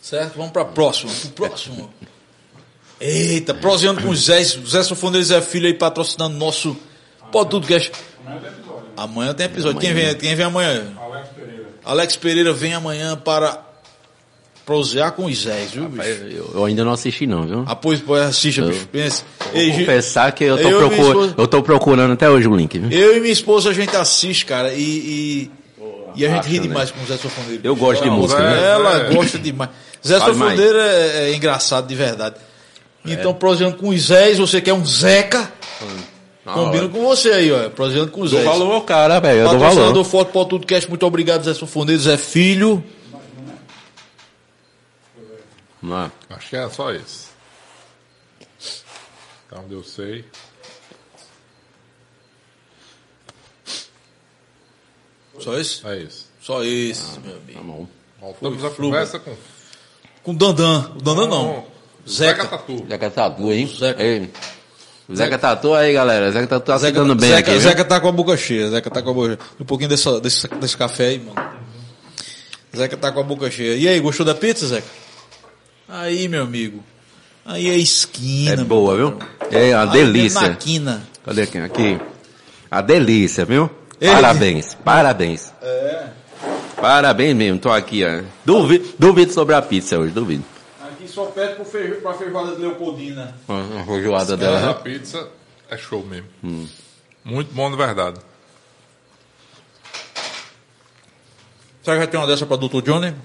Certo? 0.01 0.35
Vamos 0.35 0.51
pra 0.51 0.65
próxima. 0.65 1.11
Pro 1.35 1.47
próximo. 1.47 1.89
Eita, 2.99 3.53
proseando 3.53 4.01
com 4.01 4.09
o 4.09 4.15
Zé. 4.15 4.43
Zé 4.43 4.83
Sofoneiro 4.83 5.23
e 5.23 5.27
Zé 5.27 5.41
Filho 5.41 5.67
aí 5.67 5.73
patrocinando 5.73 6.35
nosso 6.37 6.75
Pode 7.31 7.49
Tudo 7.49 7.67
Cash. 7.67 7.91
Amanhã 8.25 8.39
tem 8.41 8.49
episódio. 8.49 8.83
Amanhã 8.97 9.33
tem 9.33 9.45
episódio. 9.45 9.79
Quem 9.79 9.93
vem, 9.93 10.15
quem 10.15 10.35
vem 10.35 10.45
amanhã? 10.45 10.83
Alex 10.99 11.27
Pereira. 11.35 11.65
Alex 11.85 12.15
Pereira 12.17 12.53
vem 12.53 12.73
amanhã 12.73 13.15
para 13.15 13.65
prosear 14.65 15.13
com 15.13 15.25
os 15.25 15.37
Zés, 15.43 15.71
viu, 15.71 15.87
bicho? 15.89 16.03
Eu, 16.07 16.51
eu 16.55 16.65
ainda 16.65 16.83
não 16.83 16.91
assisti 16.91 17.25
não, 17.25 17.43
viu? 17.43 17.63
Ah, 17.65 17.75
pois, 17.75 17.99
pois, 18.01 18.21
assista, 18.21 18.61
bicho. 18.63 18.87
Pensa. 18.91 19.23
Ei, 19.53 19.69
Vou 19.71 19.79
confessar 19.79 20.31
que 20.31 20.43
eu 20.43 20.57
tô, 20.61 20.67
eu 20.69 20.77
procur... 20.89 21.05
esposa- 21.07 21.35
eu 21.37 21.47
tô 21.47 21.63
procurando 21.63 22.13
até 22.13 22.29
hoje 22.29 22.47
o 22.47 22.55
link, 22.55 22.77
viu? 22.77 22.91
Eu 22.91 23.17
e 23.17 23.19
minha 23.19 23.33
esposa 23.33 23.69
a 23.69 23.73
gente 23.73 23.95
assiste, 23.95 24.45
cara, 24.45 24.71
e, 24.73 24.81
e, 24.81 25.51
e 26.15 26.25
a 26.25 26.29
gente 26.29 26.43
ri 26.47 26.57
acha, 26.57 26.61
né? 26.61 26.67
demais 26.67 26.91
com 26.91 27.01
o 27.01 27.05
Zé 27.07 27.17
Sofoneiro. 27.17 27.61
Eu 27.63 27.75
gosto 27.75 28.03
de 28.03 28.09
música, 28.11 28.39
Zé- 28.41 28.47
né? 28.47 28.71
Ela 28.71 28.97
É. 29.07 29.13
gosta 29.13 29.39
demais. 29.39 29.71
Zé 30.05 30.19
Fale 30.19 30.33
Sofoneiro 30.33 30.77
é, 30.77 31.29
é 31.31 31.33
engraçado 31.35 31.87
de 31.87 31.95
verdade. 31.95 32.35
Então, 33.05 33.33
proseando 33.33 33.77
com 33.77 33.89
os 33.89 34.01
Zés, 34.01 34.37
você 34.37 34.61
quer 34.61 34.73
um 34.73 34.85
Zeca? 34.85 35.51
Combino 36.43 36.89
com 36.89 37.03
você 37.03 37.31
aí, 37.31 37.51
ó. 37.51 37.69
Proseando 37.69 38.11
com 38.11 38.21
os 38.21 38.31
Dou 38.31 38.39
Zés. 38.39 38.51
valor 38.51 38.73
ao 38.73 38.81
cara, 38.81 39.19
velho. 39.19 39.39
Eu 39.39 39.49
dou 39.49 39.59
Patrocinador 39.59 39.93
valor. 39.93 40.05
Foto 40.05 40.31
Pó 40.31 40.45
Tudo 40.45 40.65
Cast, 40.65 40.89
muito 40.89 41.05
obrigado, 41.05 41.43
Zé 41.43 41.53
Sofoneiro, 41.53 42.01
Zé 42.01 42.17
Filho. 42.17 42.83
Não. 45.81 46.11
Acho 46.29 46.49
que 46.49 46.55
é 46.55 46.69
só 46.69 46.91
esse. 46.91 47.29
Então, 49.47 49.65
eu 49.69 49.83
sei. 49.83 50.25
Só 55.39 55.57
esse? 55.57 55.87
É 55.87 55.97
isso. 55.97 56.27
Só 56.41 56.63
esse, 56.63 57.19
meu 57.19 57.35
amigo. 57.35 57.53
Tá 57.53 57.63
bom. 57.63 57.87
Voltamos 58.19 58.65
a 58.65 58.69
conversa 58.69 59.19
com 59.19 59.35
Com 60.23 60.35
Dandan. 60.35 60.91
O 60.95 61.01
Dandan 61.01 61.27
não. 61.27 61.53
Zeca 61.53 61.78
Zeca. 62.09 62.45
Tatu. 62.45 62.85
Zeca 62.89 63.09
Tatu, 63.09 63.51
hein? 63.51 63.71
Zeca. 63.77 64.03
Ei. 64.03 64.29
Zeca 65.13 65.37
Tatu 65.37 65.73
aí, 65.73 65.93
galera. 65.93 66.31
Zeca 66.31 66.47
Tatu 66.47 66.65
tá 66.65 66.77
Zeca, 66.77 67.03
bem 67.15 67.29
Zeca, 67.29 67.51
aqui? 67.51 67.59
Zeca 67.59 67.85
tá 67.85 67.99
com 67.99 68.07
a 68.07 68.11
boca 68.11 68.37
cheia. 68.37 68.69
Zeca 68.69 68.89
tá 68.89 69.01
com 69.01 69.09
a 69.09 69.13
boca 69.13 69.27
cheia. 69.27 69.39
Um 69.59 69.65
pouquinho 69.65 69.89
dessa, 69.89 70.19
desse, 70.19 70.47
desse 70.47 70.77
café 70.77 71.07
aí, 71.07 71.19
mano. 71.19 71.49
Zeca 72.75 72.97
tá 72.97 73.11
com 73.11 73.19
a 73.19 73.23
boca 73.23 73.49
cheia. 73.49 73.75
E 73.75 73.87
aí, 73.87 73.99
gostou 73.99 74.25
da 74.25 74.35
pizza, 74.35 74.67
Zeca? 74.67 74.87
Aí, 75.87 76.27
meu 76.27 76.43
amigo. 76.43 76.83
Aí 77.45 77.69
é 77.69 77.77
esquina. 77.77 78.61
É 78.61 78.65
boa, 78.65 78.95
viu? 78.95 79.17
É 79.51 79.75
uma 79.75 79.83
Aí 79.83 79.89
delícia. 79.89 80.41
Na 80.41 80.55
quina. 80.55 81.01
Cadê 81.25 81.41
aqui? 81.41 81.57
Aqui. 81.57 81.99
A 82.69 82.81
delícia, 82.81 83.45
viu? 83.45 83.69
Ei. 83.99 84.11
Parabéns, 84.11 84.77
parabéns. 84.85 85.51
É. 85.61 86.03
Parabéns 86.79 87.35
mesmo, 87.35 87.59
tô 87.59 87.71
aqui, 87.71 88.05
ó. 88.05 88.21
Duvido, 88.45 88.87
duvido 88.97 89.33
sobre 89.33 89.55
a 89.55 89.61
pizza 89.61 89.97
hoje, 89.97 90.13
duvido. 90.13 90.43
Só 91.09 91.25
pede 91.27 91.55
pro 91.55 91.65
fe... 91.65 91.95
pra 92.01 92.13
feijoada 92.13 92.55
de 92.55 92.61
Leopoldina. 92.61 93.35
A 93.47 93.83
feijoada 93.85 94.33
A 94.33 94.37
dela. 94.37 94.73
pizza 94.75 95.29
é 95.69 95.77
show 95.77 96.03
mesmo. 96.05 96.27
Hum. 96.43 96.67
Muito 97.23 97.53
bom 97.53 97.69
de 97.69 97.77
verdade. 97.77 98.19
Será 101.83 101.97
que 101.97 102.03
já 102.03 102.07
tem 102.07 102.19
uma 102.19 102.27
dessa 102.27 102.45
pra 102.45 102.57
Dr. 102.57 102.81
Johnny? 102.81 103.15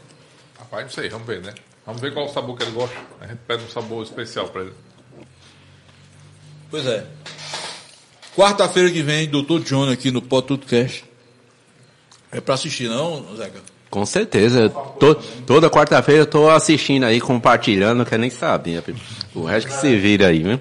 Rapaz, 0.59 0.85
não 0.85 0.91
sei, 0.91 1.09
vamos 1.09 1.27
ver, 1.27 1.43
né? 1.43 1.55
Vamos 1.85 2.01
ver 2.01 2.13
qual 2.15 2.27
o 2.27 2.29
sabor 2.33 2.57
que 2.57 2.63
ele 2.63 2.73
gosta. 2.73 2.97
A 3.21 3.27
gente 3.27 3.41
pede 3.47 3.65
um 3.65 3.69
sabor 3.69 4.03
especial 4.03 4.49
pra 4.49 4.63
ele. 4.63 4.73
Pois 6.71 6.87
é. 6.87 7.07
Quarta-feira 8.35 8.91
que 8.91 9.03
vem, 9.03 9.29
Dr. 9.29 9.61
Johnny 9.65 9.93
aqui 9.93 10.11
no 10.11 10.23
Pod 10.23 10.47
Tudo 10.47 10.67
Cash. 10.67 11.05
É 12.33 12.41
pra 12.41 12.55
assistir, 12.55 12.89
não, 12.89 13.37
Zeca? 13.37 13.61
Com 13.95 14.05
certeza. 14.05 14.69
To- 14.99 15.15
toda 15.47 15.71
quarta-feira 15.71 16.23
eu 16.23 16.27
tô 16.27 16.51
assistindo 16.51 17.05
aí, 17.05 17.21
compartilhando, 17.21 17.99
não 17.99 18.05
quero 18.05 18.21
nem 18.23 18.29
saber. 18.31 18.83
O 19.33 19.45
resto 19.45 19.69
que 19.69 19.75
se 19.77 19.97
vira 19.97 20.27
aí, 20.27 20.43
viu? 20.43 20.61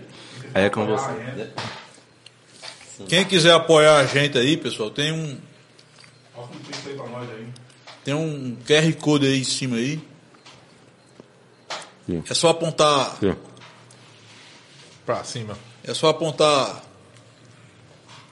Aí 0.53 0.65
é 0.65 0.69
com 0.69 0.85
você. 0.85 1.09
Quem 3.07 3.25
quiser 3.25 3.53
apoiar 3.53 3.97
a 3.97 4.05
gente 4.05 4.37
aí, 4.37 4.55
pessoal, 4.55 4.91
tem 4.91 5.11
um, 5.11 5.35
Passa 6.35 6.49
pix 6.67 6.85
aí 6.87 6.93
pra 6.93 7.07
nós 7.07 7.27
aí. 7.27 7.47
tem 8.05 8.13
um 8.13 8.55
QR 8.67 8.93
Code 9.01 9.25
aí 9.25 9.39
em 9.41 9.43
cima 9.43 9.77
aí. 9.77 9.99
É 12.29 12.33
só 12.35 12.49
apontar. 12.49 13.17
Pra 15.07 15.23
cima. 15.23 15.57
é 15.83 15.93
só 15.95 16.09
apontar 16.09 16.83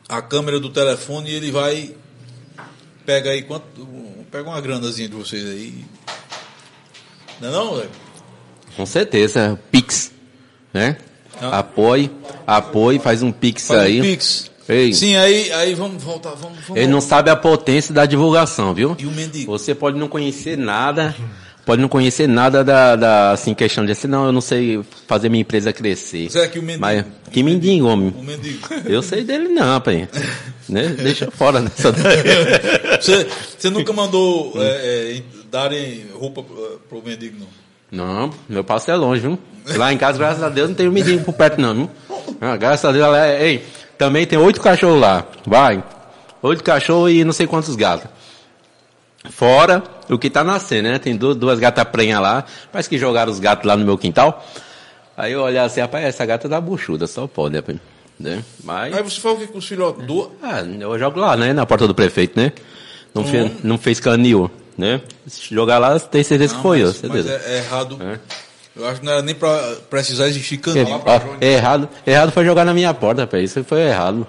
a 0.07 0.21
câmera 0.21 0.59
do 0.59 0.69
telefone 0.69 1.31
e 1.31 1.33
ele 1.33 1.51
vai 1.51 1.95
pega 3.03 3.31
aí 3.31 3.41
quanto, 3.41 3.65
pega 4.32 4.49
uma 4.49 4.61
granazinha 4.61 5.09
de 5.09 5.15
vocês 5.15 5.45
aí. 5.45 5.86
Não 7.41 7.49
é 7.49 7.51
não, 7.51 7.75
Zeca? 7.75 7.89
Com 8.77 8.86
certeza. 8.86 9.59
Pix. 9.69 10.11
Né? 10.73 10.97
Ah. 11.39 11.59
Apoie, 11.59 12.09
apoie, 12.47 12.99
faz 12.99 13.21
um 13.21 13.32
Pix 13.32 13.67
Faz 13.67 13.82
um 13.82 13.84
aí. 13.84 14.01
Pix. 14.01 14.49
Ei. 14.69 14.93
Sim, 14.93 15.15
aí, 15.15 15.51
aí 15.51 15.73
vamos 15.73 16.01
voltar, 16.01 16.29
vamos, 16.29 16.59
vamos 16.59 16.82
Ele 16.82 16.88
não 16.88 17.01
sabe 17.01 17.29
a 17.29 17.36
potência 17.36 17.93
da 17.93 18.05
divulgação, 18.05 18.73
viu? 18.73 18.95
E 18.97 19.05
o 19.05 19.11
mendigo? 19.11 19.51
Você 19.51 19.75
pode 19.75 19.97
não 19.97 20.07
conhecer 20.07 20.57
nada, 20.57 21.13
pode 21.66 21.82
não 21.82 21.89
conhecer 21.89 22.28
nada 22.28 22.64
da, 22.64 22.95
da 22.95 23.32
assim, 23.32 23.53
questão 23.53 23.86
de 23.86 23.91
assim, 23.91 24.07
não, 24.07 24.26
eu 24.26 24.32
não 24.32 24.41
sei 24.41 24.82
fazer 25.07 25.30
minha 25.30 25.41
empresa 25.41 25.72
crescer. 25.72 26.30
Zé, 26.30 26.47
que 26.47 26.59
o 26.59 26.62
mendigo. 26.62 26.82
Mas, 26.82 27.05
que 27.32 27.43
mendigo, 27.43 27.88
homem. 27.88 28.14
O 28.18 28.24
mendigo. 28.24 28.68
Eu 28.86 29.01
sei 29.01 29.24
dele 29.24 29.49
não, 29.49 29.80
pai. 29.80 30.07
né? 30.68 30.88
Deixa 30.89 31.30
fora 31.32 31.62
dessa. 31.62 31.93
Você, 33.01 33.28
você 33.57 33.70
nunca 33.72 33.91
mandou 33.91 34.53
é, 34.57 35.18
é, 35.18 35.24
darem 35.51 36.05
roupa 36.14 36.43
pro, 36.43 36.82
pro 36.88 37.03
mendigo, 37.03 37.38
não? 37.39 37.47
Não, 37.91 38.34
meu 38.47 38.64
passo 38.64 38.91
é 38.91 38.95
longe, 38.95 39.22
viu? 39.22 39.39
Lá 39.76 39.91
em 39.91 39.97
casa, 39.97 40.20
graças 40.20 40.43
a 40.43 40.49
Deus, 40.49 40.70
não 40.70 40.76
tem 40.76 40.88
um 40.88 40.91
mendigo 40.91 41.24
por 41.24 41.34
perto 41.34 41.59
não, 41.59 41.74
viu? 41.74 41.89
Ah, 42.39 42.55
graças 42.55 42.86
a 42.86 42.91
Deus, 42.91 43.03
ela 43.03 43.26
é, 43.26 43.43
ei, 43.43 43.66
também 43.97 44.26
tem 44.28 44.38
oito 44.38 44.62
cachorros 44.62 45.01
lá, 45.01 45.28
vai. 45.45 45.84
Oito 46.43 46.64
cachorros 46.64 47.12
e 47.12 47.24
não 47.24 47.34
sei 47.34 47.47
quantos 47.47 47.76
gatos. 47.76 48.09
Fora 49.30 49.84
o 50.09 50.17
que 50.17 50.30
tá 50.30 50.43
nascendo, 50.43 50.89
né? 50.89 50.99
Tem 50.99 51.15
du- 51.15 51.36
duas 51.36 51.59
gatas 51.59 51.84
prenhas 51.86 52.19
lá, 52.22 52.43
parece 52.72 52.89
que 52.89 52.97
jogaram 52.97 53.32
os 53.32 53.39
gatos 53.39 53.65
lá 53.65 53.78
no 53.78 53.86
meu 53.86 53.97
quintal. 53.97 54.45
Aí 55.15 55.34
eu 55.34 55.41
olhar 55.41 55.65
assim, 55.65 55.80
rapaz, 55.82 56.05
essa 56.05 56.26
gata 56.26 56.49
dá 56.49 56.59
buchuda, 56.59 57.05
só 57.05 57.28
pode, 57.28 57.55
né? 57.55 57.63
né? 58.19 58.43
Mas, 58.63 58.95
Aí 58.95 59.03
você 59.03 59.19
fala 59.19 59.36
o 59.36 59.38
que 59.39 59.47
com 59.47 59.59
os 59.59 59.67
filhotes? 59.67 60.05
Do... 60.05 60.32
ah, 60.41 60.61
eu 60.61 60.97
jogo 60.97 61.19
lá, 61.19 61.38
né? 61.38 61.53
Na 61.53 61.65
porta 61.65 61.88
do 61.88 61.93
prefeito, 61.93 62.39
né? 62.39 62.51
Não, 63.13 63.24
fez, 63.24 63.51
não 63.63 63.78
fez 63.78 63.99
canil, 63.99 64.49
né? 64.78 65.01
Se 65.28 65.53
jogar 65.53 65.78
lá, 65.78 65.99
tem 65.99 66.24
certeza 66.24 66.55
que 66.55 66.61
foi 66.61 66.82
eu, 66.82 66.87
mas, 66.87 66.95
certeza. 66.97 67.29
mas 67.33 67.45
é, 67.45 67.54
é 67.54 67.58
errado. 67.58 68.00
É. 68.01 68.20
Eu 68.74 68.87
acho 68.87 69.00
que 69.01 69.05
não 69.05 69.12
era 69.13 69.21
nem 69.21 69.36
pra 69.36 69.75
precisar 69.89 70.28
existir 70.29 70.58
canal. 70.58 71.04
Ó, 71.05 71.20
errado, 71.45 71.89
errado 72.08 72.32
foi 72.32 72.45
jogar 72.45 72.63
na 72.63 72.74
minha 72.74 72.93
porta, 72.93 73.28
pé. 73.28 73.41
Isso 73.41 73.63
foi 73.66 73.82
errado. 73.82 74.25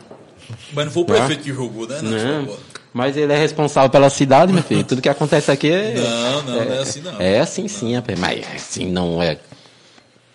Mas 0.73 0.85
não 0.87 0.93
foi 0.93 1.03
o 1.03 1.07
prefeito 1.07 1.45
que 1.45 1.53
jogou, 1.55 1.87
né? 1.87 2.01
Na 2.03 2.19
sua 2.19 2.29
Não. 2.29 2.45
porta. 2.47 2.63
Mas 2.95 3.17
ele 3.17 3.33
é 3.33 3.39
responsável 3.39 3.89
pela 3.89 4.11
cidade, 4.11 4.53
meu 4.53 4.63
filho. 4.63 4.85
Tudo 4.85 5.01
que 5.01 5.09
acontece 5.09 5.51
aqui 5.51 5.71
é. 5.71 5.95
Não, 5.95 6.43
não, 6.43 6.53
não 6.55 6.63
é 6.75 6.79
assim 6.79 7.01
não. 7.01 7.21
É 7.21 7.41
assim 7.41 7.69
sim, 7.69 7.95
rapaz. 7.95 8.19
Mas 8.19 8.47
assim 8.55 8.91
não 8.91 9.23
é. 9.23 9.39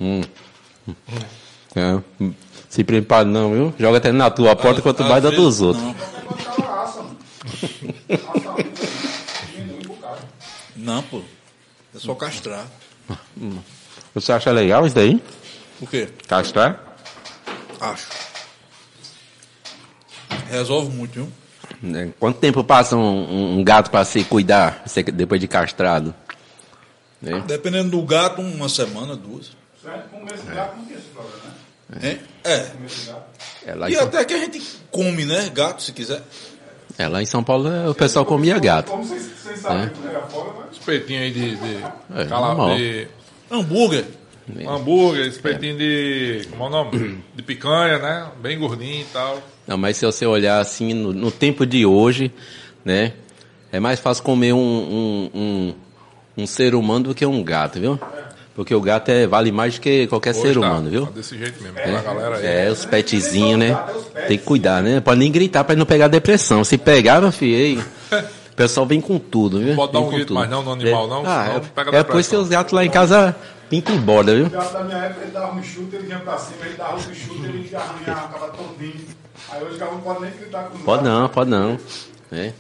Hum. 0.02 0.22
É. 1.76 2.00
Se 2.70 2.84
prepara 2.84 3.26
não, 3.26 3.52
viu? 3.54 3.74
Joga 3.80 3.98
até 4.00 4.12
na 4.12 4.30
tua 4.30 4.56
porta 4.56 4.82
quanto 4.82 5.04
Às 5.04 5.10
mais 5.10 5.24
da 5.24 5.30
vezes- 5.30 5.46
dos 5.46 5.62
outros. 5.62 5.84
Não, 5.84 5.96
não, 10.96 11.04
pô. 11.04 11.22
É 11.96 12.00
só 12.00 12.14
castrar. 12.16 12.66
Você 14.14 14.32
acha 14.32 14.52
legal 14.52 14.86
isso 14.86 14.96
daí? 14.96 15.22
O 15.82 15.88
quê? 15.88 16.10
Castrar? 16.28 16.82
Acho. 17.80 18.08
Resolve 20.50 20.90
muito, 20.96 21.14
viu? 21.14 21.32
Né? 21.82 22.10
Quanto 22.20 22.40
tempo 22.40 22.64
passa 22.64 22.96
um, 22.96 23.60
um- 23.60 23.64
gato 23.64 23.92
para 23.92 24.04
se 24.04 24.24
cuidar 24.24 24.84
depois 25.14 25.40
de 25.40 25.48
castrado? 25.48 26.14
Né? 27.22 27.44
Dependendo 27.48 27.92
do 27.92 28.02
gato, 28.04 28.42
uma 28.42 28.68
semana, 28.70 29.16
duas. 29.16 29.52
Certo? 29.84 30.10
Comer 30.10 30.34
esse 30.34 30.46
gato 30.48 30.78
não 30.78 30.86
tem 30.86 30.98
esse 30.98 31.06
problema, 31.08 31.38
né? 31.90 32.20
É. 32.44 32.72
É, 33.66 33.76
lá, 33.76 33.90
em 33.90 33.94
E 33.94 33.96
São, 33.96 34.06
até 34.06 34.26
que 34.26 34.34
a 34.34 34.38
gente 34.40 34.62
come, 34.92 35.26
né? 35.26 35.50
Gato, 35.54 35.82
se 35.84 35.92
quiser. 35.94 36.22
é, 36.98 37.08
lá 37.08 37.22
em 37.22 37.26
São 37.26 37.44
Paulo 37.44 37.70
é, 37.72 37.88
o 37.90 37.94
pessoal 37.96 38.26
comia 38.26 38.58
gato. 38.60 38.92
Como 38.92 39.04
vocês, 39.04 39.24
vocês 39.42 39.60
sabem 39.60 39.90
que 39.90 40.08
era 40.08 40.22
fora, 40.24 40.52
mas 40.60 40.78
Espetinho 40.78 41.22
aí 41.22 41.32
de. 41.32 41.56
de, 41.56 41.76
É, 42.16 42.24
de 42.24 43.08
Hambúrguer. 43.50 44.06
um 44.50 44.70
hambúrguer, 44.70 45.26
espetinho 45.28 45.78
de. 45.78 46.48
Como 46.50 46.64
é 46.64 46.68
o 46.68 46.70
nome? 46.70 47.24
De 47.36 47.44
picanha, 47.44 48.00
né? 48.00 48.30
Bem 48.42 48.58
gordinho 48.60 49.02
e 49.02 49.06
tal. 49.14 49.42
Não, 49.68 49.78
mas 49.78 49.98
se 49.98 50.06
você 50.06 50.26
olhar 50.26 50.60
assim, 50.60 50.94
no, 50.94 51.12
no 51.14 51.30
tempo 51.32 51.66
de 51.66 51.86
hoje, 51.86 52.32
né? 52.86 53.14
É 53.72 53.80
mais 53.80 54.00
fácil 54.00 54.24
comer 54.24 54.54
um, 54.54 54.58
um, 54.60 55.30
um, 55.36 55.74
um 56.38 56.48
ser 56.48 56.74
humano 56.74 57.06
do 57.10 57.16
que 57.16 57.26
um 57.26 57.44
gato, 57.44 57.80
viu? 57.80 58.00
Porque 58.56 58.74
o 58.74 58.80
gato 58.82 59.10
é, 59.10 59.28
vale 59.28 59.52
mais 59.52 59.76
do 59.76 59.82
que 59.82 60.08
qualquer 60.08 60.32
Hoje 60.32 60.42
ser 60.42 60.54
tá- 60.54 60.60
humano, 60.62 60.90
viu? 60.90 61.06
tá 61.06 61.12
desse 61.12 61.38
jeito 61.38 61.62
mesmo. 61.62 61.76
Pra 61.76 62.02
galera 62.02 62.38
aí. 62.38 62.46
É, 62.68 62.72
os 62.72 62.86
petzinhos, 62.86 63.60
né? 63.60 63.78
Tem 64.28 64.38
que 64.38 64.44
cuidar, 64.46 64.82
né? 64.82 65.00
Pode 65.02 65.20
nem 65.20 65.32
gritar 65.32 65.64
pra 65.66 65.76
não 65.76 65.86
pegar 65.86 66.08
depressão. 66.08 66.64
Se 66.64 66.78
pegar, 66.78 67.20
meu 67.22 67.32
filho, 67.32 67.56
ei, 67.56 67.80
pessoal 68.56 68.86
vem 68.88 69.00
com 69.02 69.20
tudo, 69.20 69.60
viu? 69.60 69.76
Pode 69.76 69.92
dar 69.94 70.00
um 70.00 70.10
grito 70.10 70.28
tudo. 70.28 70.36
mais 70.36 70.50
não 70.50 70.64
no 70.64 70.72
animal, 70.72 71.08
não, 71.08 71.20
Ah, 71.26 71.44
senão 71.46 71.58
é, 71.58 71.60
pega 71.60 71.60
é 71.60 71.84
depressão. 71.92 72.04
por 72.06 72.20
isso 72.20 72.30
que 72.32 72.36
os 72.38 72.50
gatos 72.50 72.74
lá 72.74 72.84
em 72.86 72.90
casa 72.90 73.36
pintam 73.70 73.94
e 73.96 74.00
borda, 74.00 74.34
viu? 74.34 74.46
O 74.48 74.50
gato 74.50 74.74
da 74.74 74.84
minha 74.86 74.98
época, 74.98 75.22
ele 75.24 75.32
dava 75.32 75.54
um 75.56 75.62
chute, 75.64 75.96
ele 75.96 76.04
vinha 76.06 76.20
pra 76.20 76.38
cima, 76.40 76.66
ele 76.66 76.76
dava 76.76 76.94
outro 76.94 77.14
chute, 77.14 77.46
ele 77.46 77.70
arranhava, 77.76 78.26
acaba 78.28 78.48
todinho. 78.48 78.94
Aí 79.50 79.64
hoje 79.64 79.76
o 79.76 79.80
cara 79.80 79.92
não 79.92 80.02
pode 80.02 80.22
nem 80.22 80.32
gritar 80.32 80.64
com 80.70 80.78
Pode 80.80 81.04
não, 81.04 81.30
pode 81.30 81.50
não. 81.50 81.80
É. 82.32 82.54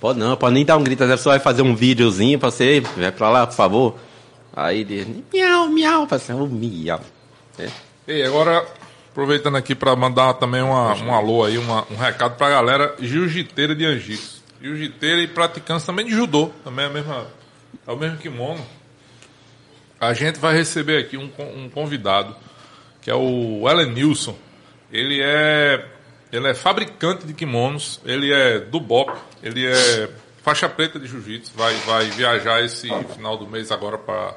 Pode 0.00 0.18
não, 0.18 0.36
pode 0.36 0.54
nem 0.54 0.64
dar 0.64 0.76
um 0.76 0.84
grito, 0.84 1.04
a 1.04 1.08
pessoa 1.08 1.34
vai 1.36 1.42
fazer 1.42 1.62
um 1.62 1.74
videozinho 1.74 2.38
pra 2.38 2.50
você, 2.50 2.80
vai 2.80 3.10
pra 3.12 3.30
lá, 3.30 3.46
por 3.46 3.54
favor. 3.54 3.96
Aí 4.54 4.80
ele, 4.80 5.24
miau, 5.32 5.68
miau, 5.68 6.06
faz 6.06 6.22
assim, 6.22 6.32
oh, 6.32 6.46
miau. 6.46 7.00
É. 7.58 7.68
E 8.06 8.22
agora, 8.22 8.66
aproveitando 9.10 9.56
aqui 9.56 9.74
para 9.74 9.94
mandar 9.96 10.34
também 10.34 10.60
uma, 10.62 10.94
um 10.96 11.14
alô 11.14 11.44
aí, 11.44 11.56
uma- 11.56 11.86
um 11.90 11.96
recado 11.96 12.36
pra 12.36 12.50
galera 12.50 12.94
jiu-jiteira 13.00 13.74
de 13.74 13.84
Angicos. 13.84 14.42
Jiu-jiteira 14.60 15.22
e 15.22 15.26
praticantes 15.28 15.86
também 15.86 16.06
de 16.06 16.12
judô, 16.12 16.50
também 16.62 16.84
é, 16.84 16.88
a 16.88 16.90
mesma, 16.90 17.26
é 17.86 17.92
o 17.92 17.96
mesmo 17.96 18.18
kimono. 18.18 18.64
A 20.00 20.12
gente 20.12 20.38
vai 20.38 20.54
receber 20.54 20.98
aqui 20.98 21.16
um, 21.16 21.30
um 21.56 21.68
convidado, 21.70 22.34
que 23.00 23.10
é 23.10 23.14
o 23.14 23.66
Ellen 23.68 23.92
Nilson. 23.92 24.36
Ele 24.92 25.20
é, 25.22 25.84
ele 26.36 26.48
é 26.48 26.54
fabricante 26.54 27.26
de 27.26 27.32
kimonos, 27.32 28.00
ele 28.04 28.32
é 28.32 28.58
do 28.58 28.80
BOP, 28.80 29.12
ele 29.42 29.66
é 29.66 30.10
faixa 30.42 30.68
preta 30.68 30.98
de 30.98 31.06
jiu-jitsu, 31.06 31.52
vai, 31.54 31.74
vai 31.86 32.06
viajar 32.10 32.62
esse 32.62 32.88
final 33.14 33.36
do 33.36 33.46
mês 33.46 33.70
agora 33.70 33.96
para 33.96 34.34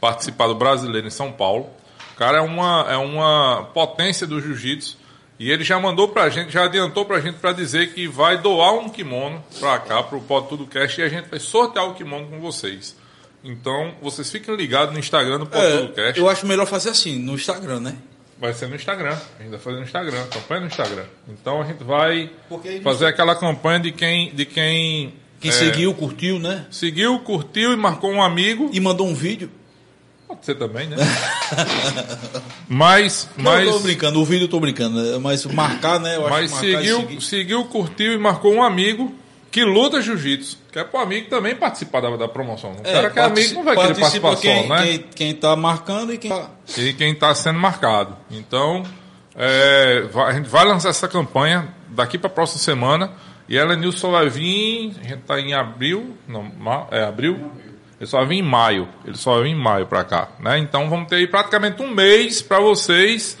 participar 0.00 0.48
do 0.48 0.54
brasileiro 0.54 1.06
em 1.06 1.10
São 1.10 1.32
Paulo. 1.32 1.70
O 2.14 2.16
cara 2.18 2.38
é 2.38 2.40
uma, 2.40 2.86
é 2.90 2.96
uma 2.96 3.70
potência 3.72 4.26
do 4.26 4.40
jiu-jitsu. 4.40 4.98
E 5.38 5.50
ele 5.50 5.62
já 5.64 5.78
mandou 5.78 6.08
pra 6.08 6.30
gente, 6.30 6.50
já 6.50 6.64
adiantou 6.64 7.04
pra 7.04 7.20
gente 7.20 7.36
pra 7.38 7.52
dizer 7.52 7.92
que 7.92 8.08
vai 8.08 8.38
doar 8.38 8.72
um 8.74 8.88
kimono 8.88 9.44
pra 9.60 9.78
cá, 9.78 10.02
pro 10.02 10.18
Pod 10.20 10.48
Tudo 10.48 10.66
Cast, 10.66 10.98
e 10.98 11.04
a 11.04 11.08
gente 11.10 11.28
vai 11.28 11.38
sortear 11.38 11.86
o 11.86 11.94
kimono 11.94 12.26
com 12.26 12.40
vocês. 12.40 12.96
Então, 13.44 13.92
vocês 14.00 14.30
fiquem 14.30 14.56
ligados 14.56 14.94
no 14.94 14.98
Instagram 14.98 15.38
do 15.40 15.46
Pod 15.46 15.62
Tudo 15.62 15.92
É, 16.00 16.06
Cast. 16.06 16.18
eu 16.18 16.28
acho 16.28 16.46
melhor 16.46 16.66
fazer 16.66 16.88
assim, 16.88 17.18
no 17.18 17.34
Instagram, 17.34 17.80
né? 17.80 17.96
Vai 18.38 18.52
ser 18.52 18.68
no 18.68 18.76
Instagram. 18.76 19.16
A 19.38 19.42
gente 19.42 19.50
vai 19.50 19.58
fazer 19.58 19.76
no 19.76 19.82
Instagram, 19.82 20.26
campanha 20.26 20.60
no 20.60 20.66
Instagram. 20.66 21.04
Então 21.28 21.62
a 21.62 21.64
gente 21.64 21.82
vai 21.82 22.30
fazer 22.82 23.06
aquela 23.06 23.34
campanha 23.34 23.80
de 23.80 23.92
quem, 23.92 24.34
de 24.34 24.44
quem, 24.44 25.14
Quem 25.40 25.50
é, 25.50 25.54
seguiu, 25.54 25.94
curtiu, 25.94 26.38
né? 26.38 26.66
seguiu, 26.70 27.18
curtiu 27.20 27.72
e 27.72 27.76
marcou 27.76 28.10
um 28.10 28.22
amigo. 28.22 28.70
E 28.72 28.80
mandou 28.80 29.06
um 29.06 29.14
vídeo. 29.14 29.50
Pode 30.28 30.44
ser 30.44 30.56
também, 30.56 30.88
né? 30.88 30.96
mas, 32.68 33.28
Mas... 33.36 33.66
Eu 33.66 33.74
tô 33.74 33.78
brincando, 33.78 34.20
o 34.20 34.24
vídeo 34.24 34.44
eu 34.44 34.48
tô 34.48 34.60
brincando. 34.60 35.20
Mas 35.20 35.44
marcar, 35.46 36.00
né? 36.00 36.16
Eu 36.16 36.26
acho 36.26 36.30
mas 36.30 36.50
que 36.50 36.54
marcar 36.56 36.68
e 36.68 36.84
seguiu, 36.84 37.00
seguir. 37.00 37.20
seguiu, 37.22 37.64
curtiu 37.66 38.12
e 38.12 38.18
marcou 38.18 38.52
um 38.52 38.62
amigo 38.62 39.14
que 39.56 39.64
luta 39.64 40.02
jiu-jitsu. 40.02 40.58
Que 40.70 40.80
é 40.80 40.84
pro 40.84 41.00
amigo 41.00 41.30
também 41.30 41.56
participar 41.56 42.02
da, 42.02 42.14
da 42.14 42.28
promoção. 42.28 42.72
O 42.72 42.82
cara 42.82 43.08
que 43.08 43.18
é 43.18 43.22
amigo 43.22 43.54
não 43.54 43.64
vai 43.64 43.74
querer 43.74 43.94
participa 43.98 44.28
participação, 44.28 44.60
quem, 44.60 44.68
né? 44.68 44.82
Quem, 44.84 44.98
quem 45.14 45.34
tá 45.34 45.56
marcando 45.56 46.12
e 46.12 46.18
quem 46.18 46.30
tá... 46.30 46.50
e 46.76 46.92
quem 46.92 47.12
está 47.12 47.34
sendo 47.34 47.58
marcado. 47.58 48.14
Então, 48.30 48.82
é, 49.34 50.02
vai- 50.12 50.30
a 50.30 50.34
gente 50.34 50.46
vai 50.46 50.62
lançar 50.66 50.90
essa 50.90 51.08
campanha 51.08 51.74
daqui 51.88 52.18
para 52.18 52.26
a 52.26 52.30
próxima 52.34 52.58
semana. 52.58 53.12
E 53.48 53.56
ela 53.56 53.74
Nilson 53.74 54.10
vai 54.10 54.28
vir. 54.28 54.94
A 55.00 55.08
gente 55.08 55.20
está 55.20 55.40
em 55.40 55.54
abril. 55.54 56.18
Não, 56.28 56.52
é 56.90 57.02
abril? 57.04 57.50
Ele 57.98 58.06
só 58.06 58.18
vai 58.18 58.26
vir 58.26 58.36
em 58.40 58.42
maio. 58.42 58.86
Ele 59.06 59.16
só 59.16 59.36
vai 59.36 59.44
vir 59.44 59.50
em 59.52 59.58
maio 59.58 59.86
para 59.86 60.04
cá. 60.04 60.28
Né? 60.38 60.58
Então 60.58 60.90
vamos 60.90 61.08
ter 61.08 61.16
aí 61.16 61.26
praticamente 61.26 61.80
um 61.82 61.94
mês 61.94 62.42
para 62.42 62.60
vocês 62.60 63.38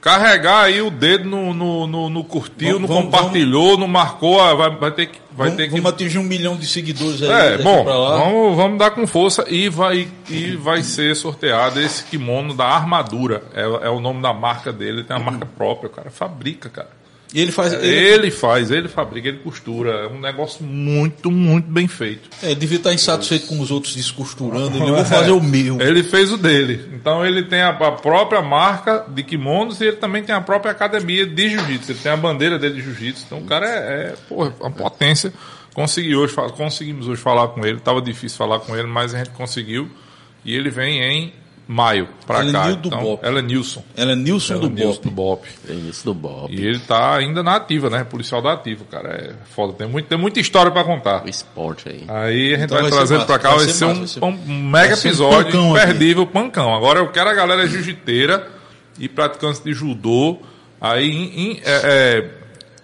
carregar 0.00 0.64
aí 0.64 0.80
o 0.80 0.90
dedo 0.90 1.28
no, 1.28 1.52
no, 1.54 1.86
no, 1.86 2.08
no 2.10 2.24
curtiu, 2.24 2.74
Vamos- 2.74 2.82
no 2.82 2.86
vamos- 2.88 3.04
compartilhou, 3.04 3.76
no 3.76 3.88
marcou. 3.88 4.40
ah, 4.40 4.54
Vai, 4.54 4.70
vai 4.76 4.90
ter 4.90 5.06
que. 5.06 5.18
Vai 5.30 5.48
vamos, 5.50 5.56
ter 5.56 5.68
que 5.68 5.76
vamos 5.80 5.90
atingir 5.92 6.18
um 6.18 6.24
milhão 6.24 6.56
de 6.56 6.66
seguidores 6.66 7.22
aí. 7.22 7.54
é, 7.54 7.58
bom, 7.58 7.84
vamos, 7.84 8.56
vamos 8.56 8.78
dar 8.78 8.90
com 8.90 9.06
força 9.06 9.44
e 9.48 9.68
vai, 9.68 10.08
e 10.28 10.56
vai 10.56 10.82
ser 10.82 11.14
sorteado 11.14 11.80
esse 11.80 12.02
kimono 12.04 12.54
da 12.54 12.64
Armadura. 12.66 13.44
É, 13.54 13.62
é 13.62 13.88
o 13.88 14.00
nome 14.00 14.20
da 14.20 14.32
marca 14.32 14.72
dele, 14.72 15.04
tem 15.04 15.16
uma 15.16 15.30
marca 15.30 15.46
própria, 15.46 15.86
o 15.88 15.92
cara 15.92 16.10
fabrica, 16.10 16.68
cara. 16.68 16.97
E 17.32 17.40
ele 17.40 17.52
faz. 17.52 17.72
Ele, 17.72 17.86
Ele 17.86 18.30
faz, 18.30 18.70
ele 18.70 18.88
fabrica, 18.88 19.28
ele 19.28 19.38
costura. 19.38 19.90
É 19.90 20.06
um 20.06 20.18
negócio 20.20 20.64
muito, 20.64 21.30
muito 21.30 21.70
bem 21.70 21.86
feito. 21.86 22.28
é, 22.42 22.46
ele 22.46 22.54
devia 22.54 22.78
estar 22.78 22.92
insatisfeito 22.94 23.46
com 23.46 23.60
os 23.60 23.70
outros 23.70 23.94
descosturando. 23.94 24.76
Ele, 24.76 24.88
eu 24.88 24.94
vou 24.94 25.04
fazer 25.06 25.30
o 25.30 25.40
meu. 25.40 25.80
Ele 25.80 26.02
fez 26.02 26.32
o 26.32 26.38
dele. 26.38 26.88
Então 26.94 27.24
ele 27.24 27.42
tem 27.42 27.60
a, 27.60 27.70
a 27.70 27.92
própria 27.92 28.40
marca 28.40 29.04
de 29.08 29.22
kimonos 29.22 29.80
e 29.80 29.84
ele 29.84 29.96
também 29.96 30.22
tem 30.22 30.34
a 30.34 30.40
própria 30.40 30.72
academia 30.72 31.26
de 31.26 31.50
jiu-jitsu. 31.50 31.92
Ele 31.92 31.98
tem 31.98 32.12
a 32.12 32.16
bandeira 32.16 32.58
dele 32.58 32.76
de 32.76 32.82
jiu-jitsu. 32.82 33.24
Então 33.26 33.38
o 33.38 33.44
cara 33.44 33.66
é, 33.66 34.12
é 34.12 34.14
porra, 34.28 34.52
uma 34.60 34.70
potência. 34.70 35.32
Consegui 35.74 36.16
hoje, 36.16 36.34
conseguimos 36.56 37.06
hoje 37.08 37.20
falar 37.20 37.48
com 37.48 37.64
ele. 37.64 37.78
Tava 37.78 38.00
difícil 38.00 38.38
falar 38.38 38.58
com 38.60 38.74
ele, 38.74 38.88
mas 38.88 39.14
a 39.14 39.18
gente 39.18 39.30
conseguiu. 39.30 39.88
E 40.44 40.54
ele 40.54 40.70
vem 40.70 41.02
em 41.02 41.32
maio 41.70 42.08
pra 42.26 42.38
Ela 42.40 42.48
é 42.48 42.52
cá. 42.52 42.66
Nil 42.66 42.76
do 42.76 42.88
então, 42.88 43.00
Bop. 43.02 43.26
ela 43.26 43.38
é 43.40 43.42
Nilson. 43.42 43.84
Ela 43.94 44.12
é 44.12 44.16
Nilson 44.16 44.52
Ela 44.54 44.62
do 44.62 44.66
é 44.68 44.70
Nilson 44.70 44.94
Bop. 44.94 45.02
do 45.02 45.10
Bop. 45.10 45.48
É 45.68 45.72
isso 45.74 46.04
do 46.06 46.14
Bob. 46.14 46.54
E 46.54 46.66
ele 46.66 46.78
tá 46.78 47.14
ainda 47.16 47.42
na 47.42 47.56
ativa, 47.56 47.90
né? 47.90 48.04
Policial 48.04 48.40
da 48.40 48.54
ativa, 48.54 48.84
cara. 48.90 49.08
É 49.10 49.34
foda. 49.54 49.74
Tem, 49.74 49.86
muito, 49.86 50.06
tem 50.06 50.16
muita 50.16 50.40
história 50.40 50.70
pra 50.72 50.82
contar. 50.82 51.24
O 51.24 51.28
esporte 51.28 51.86
aí. 51.88 52.04
Aí 52.08 52.54
a 52.54 52.56
gente 52.56 52.64
Então 52.64 52.78
vai, 52.80 52.90
vai 52.90 52.90
trazendo 52.90 53.26
pra 53.26 53.38
cá, 53.38 53.50
vai 53.50 53.58
vai, 53.58 53.68
ser 53.68 53.84
massa, 53.84 53.94
um, 53.96 53.98
vai 53.98 54.06
ser- 54.08 54.24
um 54.24 54.62
mega 54.70 54.96
ser 54.96 55.08
um 55.08 55.10
episódio 55.10 55.44
pancão 55.44 55.74
aqui. 55.76 55.84
imperdível, 55.84 56.26
pancão. 56.26 56.74
Agora 56.74 57.00
eu 57.00 57.08
quero 57.12 57.28
a 57.28 57.34
galera 57.34 57.66
jiu-jiteira 57.68 58.48
e 58.98 59.06
praticantes 59.08 59.60
de 59.62 59.72
judô 59.74 60.38
aí 60.80 61.06
em- 61.10 61.40
em- 61.52 61.60
é, 61.64 61.80
é, 62.24 62.30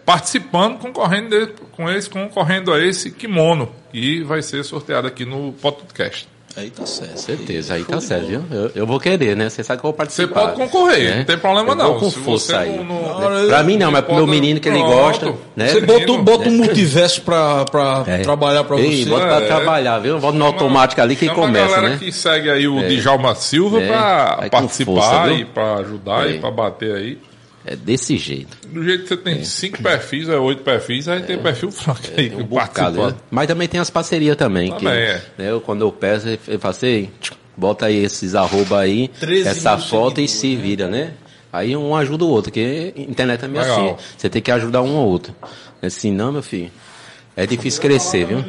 participando, 0.05 0.79
concorrendo 0.79 1.49
com 1.73 1.89
eles, 1.89 2.07
concorrendo 2.07 2.73
a 2.73 2.85
esse 2.85 3.11
kimono 3.11 3.73
que 3.91 4.23
vai 4.25 4.43
ser 4.43 4.63
sorteado 4.63 5.07
aqui 5.09 5.25
no 5.25 5.53
podcast. 5.55 6.29
Aí 6.57 6.71
tá 6.71 6.87
certo. 6.87 7.17
Certeza, 7.19 7.75
aí 7.75 7.81
Show 7.83 7.91
tá 7.95 8.01
certo, 8.01 8.27
viu? 8.27 8.45
Eu, 8.49 8.71
eu 8.77 8.87
vou 8.87 9.01
querer, 9.01 9.37
né? 9.37 9.49
Você 9.51 9.65
sabe 9.65 9.81
que 9.81 9.87
eu 9.87 9.91
vou 9.91 9.93
Você 9.93 9.97
participar. 10.27 10.41
pode 10.53 10.57
concorrer, 10.57 11.11
né? 11.11 11.17
não 11.19 11.25
tem 11.25 11.39
problema 11.39 11.71
Eu 11.73 11.75
não. 11.75 11.85
Vou 11.93 11.99
com 11.99 12.11
Se 12.11 12.19
força 12.21 12.47
você 12.47 12.55
aí. 12.55 12.77
não- 12.77 12.85
não- 12.85 13.03
hora- 13.03 13.47
Pra 13.49 13.63
mim 13.65 13.77
não, 13.77 13.91
mas 13.91 14.05
pro 14.05 14.15
meu 14.15 14.27
menino 14.27 14.61
que 14.61 14.69
ele 14.69 14.79
Pronto. 14.79 14.95
gosta, 14.95 15.35
né? 15.57 15.69
Você 15.69 15.81
bota, 15.81 16.13
um- 16.13 16.23
bota 16.23 16.49
um 16.49 16.53
multiverso 16.53 17.23
pra, 17.23 17.65
pra 17.65 18.05
É. 18.07 18.19
trabalhar 18.19 18.63
pra 18.63 18.79
Ei, 18.79 19.03
você. 19.05 19.11
bota 19.11 19.27
pra 19.27 19.37
É. 19.41 19.47
trabalhar, 19.47 19.99
viu? 19.99 20.21
Bota 20.21 20.39
no 20.39 20.45
automático 20.45 21.01
ali 21.01 21.17
que 21.17 21.27
Chama 21.27 21.41
começa, 21.41 21.65
a 21.65 21.69
galera 21.77 21.89
né? 21.95 21.97
que 21.99 22.13
segue 22.13 22.49
aí 22.49 22.69
o 22.69 22.81
Djalma 22.89 23.35
Silva 23.35 23.83
É, 23.83 23.87
pra 23.89 24.37
com 24.43 24.49
participar 24.51 24.93
força, 24.93 25.33
e 25.33 25.45
pra 25.45 25.75
ajudar 25.79 26.29
É. 26.29 26.31
e 26.31 26.39
pra 26.39 26.51
bater 26.53 26.95
aí. 26.95 27.19
É 27.67 27.75
desse 27.75 28.19
jeito. 28.19 28.57
Do 28.69 28.85
jeito 28.85 29.03
que 29.05 29.09
você 29.09 29.17
tem 29.17 29.43
cinco 29.43 29.83
perfis, 29.83 30.29
é 30.29 30.37
oito 30.37 30.63
perfis, 30.63 31.09
aí 31.09 31.23
tem 31.23 31.39
perfil 31.39 31.71
fraco 31.71 32.01
aí 32.17 32.29
que 32.29 32.37
um 32.37 32.45
bocado, 32.45 33.07
né? 33.07 33.15
Mas 33.31 33.47
também 33.47 33.67
tem 33.67 33.81
as 33.81 33.89
parcerias 33.89 34.37
também. 34.37 34.71
que, 34.73 34.85
Também 34.85 35.01
é. 35.01 35.23
né, 35.39 35.51
eu, 35.51 35.61
quando 35.63 35.81
eu 35.83 35.91
peço, 35.91 36.29
eu- 36.47 36.59
faço 36.61 36.85
assim, 36.85 37.09
bota 37.57 37.87
aí 37.87 38.05
esses 38.05 38.35
arroba 38.35 38.81
aí, 38.81 39.09
13 39.09 39.49
essa 39.49 39.79
foto 39.79 40.21
e 40.21 40.29
se 40.29 40.55
vira, 40.57 40.89
né? 40.89 41.13
Aí 41.51 41.75
um 41.75 41.95
ajuda 41.97 42.25
o 42.25 42.29
outro, 42.29 42.51
porque 42.51 42.93
internet 42.97 43.45
é 43.45 43.49
meio 43.49 43.63
Legal. 43.63 43.95
assim. 43.95 44.05
Você 44.19 44.29
tem 44.29 44.43
que 44.43 44.51
ajudar 44.51 44.83
um 44.83 44.97
ao 44.97 45.07
outro. 45.07 45.35
Assim, 45.81 46.11
não, 46.13 46.33
meu 46.33 46.43
filho. 46.43 46.71
É 47.37 47.47
difícil 47.47 47.81
crescer, 47.81 48.27
viu? 48.27 48.45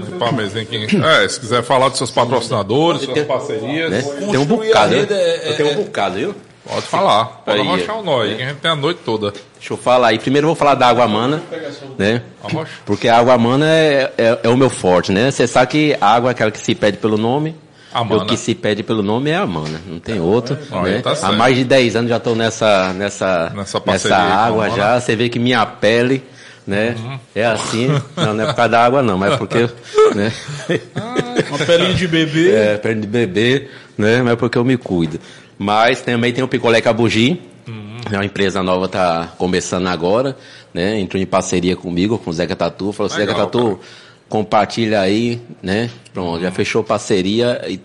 Que- 0.65 0.97
É, 0.97 1.27
se 1.27 1.39
quiser 1.39 1.63
falar 1.63 1.89
dos 1.89 1.97
seus 1.97 2.11
patrocinadores, 2.11 3.01
suas 3.03 3.25
parcerias, 3.25 3.89
Né? 3.91 4.01
Tem 4.29 4.37
um 4.37 4.45
bocado, 4.45 4.93
né? 4.93 4.99
rede 5.01 5.13
é- 5.13 5.49
Eu 5.51 5.57
tenho 5.57 5.69
é- 5.69 5.71
um 5.73 5.83
bocado, 5.83 6.15
viu? 6.17 6.35
Pode 6.67 6.85
falar. 6.87 7.25
Pode 7.45 7.61
Aí, 7.61 7.67
arrochar 7.67 7.99
o 7.99 8.03
nó 8.03 8.21
aí, 8.21 8.33
é. 8.33 8.35
que 8.35 8.43
a 8.43 8.47
gente 8.49 8.57
tem 8.57 8.71
a 8.71 8.75
noite 8.75 8.99
toda. 9.05 9.31
Deixa 9.31 9.73
eu 9.73 9.77
falar 9.77 10.09
aí. 10.09 10.19
Primeiro 10.19 10.45
eu 10.45 10.49
vou 10.49 10.55
falar 10.55 10.75
da 10.75 10.87
água 10.87 11.07
mana, 11.07 11.41
né? 11.97 12.21
Arrocha. 12.43 12.71
Porque 12.85 13.07
a 13.07 13.17
água 13.17 13.37
mana 13.37 13.65
é, 13.67 14.13
é, 14.17 14.39
é 14.43 14.49
o 14.49 14.57
meu 14.57 14.69
forte, 14.69 15.11
né? 15.11 15.31
Você 15.31 15.47
sabe 15.47 15.71
que 15.71 15.97
a 15.99 16.07
água 16.07 16.29
é 16.29 16.31
aquela 16.31 16.51
que 16.51 16.59
se 16.59 16.75
pede 16.75 16.97
pelo 16.97 17.17
nome. 17.17 17.55
A 17.93 18.01
E 18.01 18.03
mana. 18.03 18.23
O 18.23 18.25
que 18.25 18.35
se 18.35 18.53
pede 18.53 18.83
pelo 18.83 19.01
nome 19.01 19.29
é 19.29 19.37
a 19.37 19.47
mana, 19.47 19.81
não 19.87 19.99
tem 19.99 20.19
outro. 20.19 20.57
Aí 20.69 20.95
né? 20.95 21.01
tá 21.01 21.15
Há 21.21 21.31
mais 21.31 21.55
de 21.55 21.63
10 21.63 21.95
anos 21.95 22.09
já 22.09 22.17
estou 22.17 22.35
nessa, 22.35 22.91
nessa, 22.93 23.53
Nessa 23.55 23.81
nessa 23.85 24.17
água 24.17 24.69
já. 24.69 24.99
Você 24.99 25.15
vê 25.15 25.29
que 25.29 25.39
minha 25.39 25.65
pele, 25.65 26.21
né? 26.67 26.95
Uhum. 26.97 27.19
É 27.33 27.45
assim. 27.45 27.87
Não, 28.17 28.33
não 28.33 28.43
é 28.43 28.47
por 28.47 28.55
causa 28.55 28.69
da 28.69 28.83
água 28.83 29.01
não, 29.01 29.17
mas 29.17 29.33
é 29.33 29.37
porque, 29.37 29.69
né? 30.13 30.33
Uma 31.49 31.59
pelinha 31.59 31.93
de 31.93 32.07
bebê. 32.07 32.51
É, 32.53 32.77
perna 32.77 33.01
de 33.01 33.07
bebê, 33.07 33.69
né? 33.97 34.21
Mas 34.21 34.33
é 34.33 34.35
porque 34.35 34.57
eu 34.57 34.65
me 34.65 34.75
cuido. 34.75 35.17
Mas 35.57 36.01
também 36.01 36.33
tem 36.33 36.43
o 36.43 36.47
Picolé 36.47 36.81
Cabugi. 36.81 37.41
É 38.11 38.17
uma 38.17 38.25
empresa 38.25 38.61
nova, 38.61 38.87
tá 38.87 39.33
começando 39.37 39.87
agora, 39.87 40.37
né? 40.73 40.99
Entrou 40.99 41.21
em 41.21 41.25
parceria 41.25 41.75
comigo, 41.75 42.19
com 42.19 42.29
o 42.29 42.33
Zeca 42.33 42.55
Tatu. 42.55 42.91
Falou, 42.91 43.11
Legal, 43.11 43.27
Zeca 43.27 43.39
Tatu, 43.39 43.65
cara. 43.77 43.79
compartilha 44.29 45.01
aí, 45.01 45.41
né? 45.61 45.89
Pronto, 46.13 46.39
já 46.39 46.51
fechou 46.51 46.83
parceria 46.83 47.63
e 47.67 47.79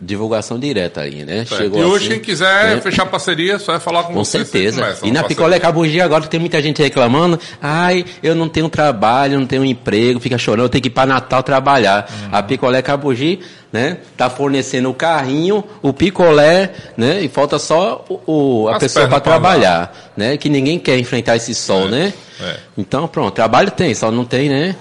divulgação 0.00 0.58
direta 0.58 1.00
aí, 1.00 1.24
né? 1.24 1.44
Certo. 1.44 1.76
e 1.76 1.82
hoje, 1.82 2.06
assim, 2.06 2.14
quem 2.14 2.20
quiser 2.20 2.76
né? 2.76 2.80
fechar 2.80 3.06
parceria, 3.06 3.58
só 3.58 3.74
é 3.74 3.80
falar 3.80 4.04
com, 4.04 4.12
Com 4.14 4.24
você. 4.24 4.38
certeza. 4.44 4.76
você 4.76 4.80
começa 4.82 5.06
E 5.06 5.10
na. 5.10 5.24
Picolé 5.24 5.58
Cabugi 5.58 6.00
agora 6.00 6.24
tem 6.26 6.38
muita 6.38 6.62
gente 6.62 6.80
reclamando. 6.82 7.38
Ai, 7.60 8.04
eu 8.22 8.34
não 8.34 8.48
tenho 8.48 8.68
trabalho, 8.68 9.38
não 9.38 9.46
tenho 9.46 9.64
emprego, 9.64 10.20
fica 10.20 10.38
chorando, 10.38 10.66
eu 10.66 10.68
tenho 10.68 10.82
que 10.82 10.88
ir 10.88 10.92
para 10.92 11.06
Natal 11.06 11.42
trabalhar. 11.42 12.08
Uhum. 12.10 12.28
A 12.32 12.42
Picolé 12.42 12.80
Cabugi, 12.80 13.40
né, 13.72 13.98
tá 14.16 14.30
fornecendo 14.30 14.88
o 14.88 14.94
carrinho, 14.94 15.62
o 15.82 15.92
picolé, 15.92 16.72
né, 16.96 17.20
e 17.20 17.28
falta 17.28 17.58
só 17.58 18.04
o, 18.08 18.20
o- 18.64 18.68
a 18.68 18.72
As 18.76 18.78
pessoa 18.78 19.08
para 19.08 19.20
trabalhar, 19.20 20.12
né, 20.16 20.36
que 20.38 20.48
ninguém 20.48 20.78
quer 20.78 20.98
enfrentar 20.98 21.36
esse 21.36 21.54
sol, 21.54 21.86
né? 21.88 22.12
é. 22.40 22.56
Então, 22.78 23.06
pronto, 23.08 23.34
trabalho 23.34 23.70
tem, 23.70 23.92
só 23.94 24.10
não 24.10 24.24
tem, 24.24 24.48
né? 24.48 24.76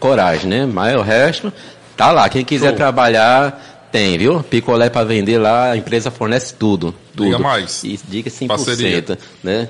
coragem, 0.00 0.48
né? 0.50 0.66
Mas 0.66 0.96
o 0.96 1.00
resto, 1.02 1.52
tá 1.96 2.10
lá. 2.10 2.28
Quem 2.28 2.44
quiser 2.44 2.68
Show. 2.70 2.76
trabalhar, 2.76 3.71
tem, 3.92 4.16
viu? 4.16 4.42
Picolé 4.42 4.88
para 4.88 5.04
vender 5.04 5.38
lá, 5.38 5.72
a 5.72 5.76
empresa 5.76 6.10
fornece 6.10 6.54
tudo. 6.54 6.94
tudo. 7.14 7.26
Diga 7.26 7.38
mais. 7.38 7.84
E 7.84 8.00
diga 8.08 8.30
100%, 8.30 8.46
Parceria. 8.48 9.18
né? 9.42 9.68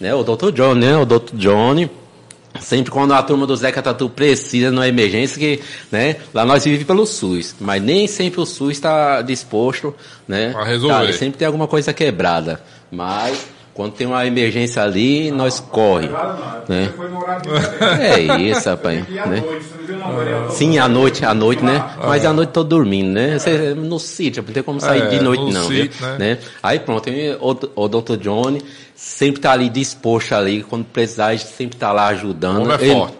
né? 0.00 0.14
O 0.14 0.24
Dr. 0.24 0.50
John, 0.50 0.74
né? 0.74 0.96
O 0.96 1.04
Dr. 1.04 1.34
Johnny. 1.34 1.90
Sempre 2.60 2.92
quando 2.92 3.12
a 3.12 3.22
turma 3.22 3.46
do 3.46 3.56
Zeca 3.56 3.82
Tatu 3.82 4.08
precisa 4.08 4.70
numa 4.70 4.86
emergência, 4.86 5.38
que, 5.38 5.60
né? 5.90 6.16
Lá 6.32 6.44
nós 6.44 6.62
vivemos 6.64 6.86
pelo 6.86 7.04
SUS, 7.04 7.56
mas 7.60 7.82
nem 7.82 8.06
sempre 8.06 8.40
o 8.40 8.46
SUS 8.46 8.72
está 8.72 9.22
disposto, 9.22 9.92
né? 10.26 10.54
A 10.56 10.62
resolver. 10.62 11.06
Tá, 11.06 11.12
sempre 11.12 11.36
tem 11.36 11.46
alguma 11.46 11.66
coisa 11.66 11.92
quebrada. 11.92 12.62
Mas 12.92 13.44
quando 13.74 13.92
tem 13.92 14.06
uma 14.06 14.24
emergência 14.24 14.82
ali, 14.82 15.30
nós 15.32 15.58
corre. 15.58 16.08
Né? 16.68 16.92
Foi 16.96 17.08
no 17.08 17.18
horário 17.18 17.42
diferente. 17.42 18.30
É 18.30 18.36
isso, 18.40 18.68
rapaz. 18.68 19.08
Né? 19.08 19.42
não 19.88 20.04
não, 20.08 20.16
vereador? 20.16 20.50
Sim, 20.52 20.78
à 20.78 20.88
noite, 20.88 21.24
à 21.24 21.34
noite, 21.34 21.64
né? 21.64 21.84
Mas 22.06 22.24
à 22.24 22.32
noite 22.32 22.50
tô 22.50 22.62
dormindo, 22.62 23.12
né? 23.12 23.38
Você, 23.38 23.74
no 23.74 23.98
sítio, 23.98 24.44
não 24.46 24.52
tem 24.52 24.62
como 24.62 24.80
sair 24.80 25.02
É, 25.02 25.06
de 25.08 25.20
noite 25.20 25.42
no 25.42 25.52
não, 25.52 25.68
viu? 25.68 25.90
né? 26.00 26.16
né? 26.18 26.38
Aí 26.62 26.78
pronto, 26.78 27.10
o, 27.40 27.84
o 27.84 27.88
Dr. 27.88 28.16
Johnny 28.16 28.62
sempre 28.94 29.40
tá 29.40 29.52
ali 29.52 29.68
disposto 29.68 30.34
ali, 30.34 30.62
quando 30.62 30.84
precisar, 30.84 31.36
sempre 31.38 31.76
tá 31.76 31.92
lá 31.92 32.06
ajudando. 32.08 32.58
O 32.58 32.62
homem 32.62 32.76
é 32.76 32.94
forte. 32.94 33.16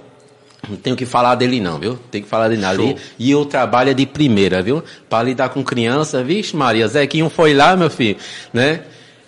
Não 0.69 0.77
tenho 0.77 0.97
que 0.97 1.05
falar 1.05 1.35
dele 1.35 1.61
não, 1.61 1.79
viu? 1.79 1.99
Tem 2.11 2.23
que 2.23 2.29
falar 2.29 2.49
dele 2.49 2.63
não. 2.63 2.75
Show. 2.75 2.85
ali. 2.87 2.97
E 3.19 3.35
o 3.35 3.45
trabalho 3.45 3.91
é 3.91 3.95
de 3.95 4.07
primeira, 4.07 4.63
viu? 4.63 4.83
Para 5.11 5.25
lidar 5.25 5.51
com 5.51 5.63
criança, 5.63 6.23
vixe 6.23 6.57
Maria, 6.57 6.89
Zequinho 6.89 7.29
foi 7.29 7.53
lá, 7.53 7.77
meu 7.77 7.91
filho, 7.91 8.17
né? 8.53 8.81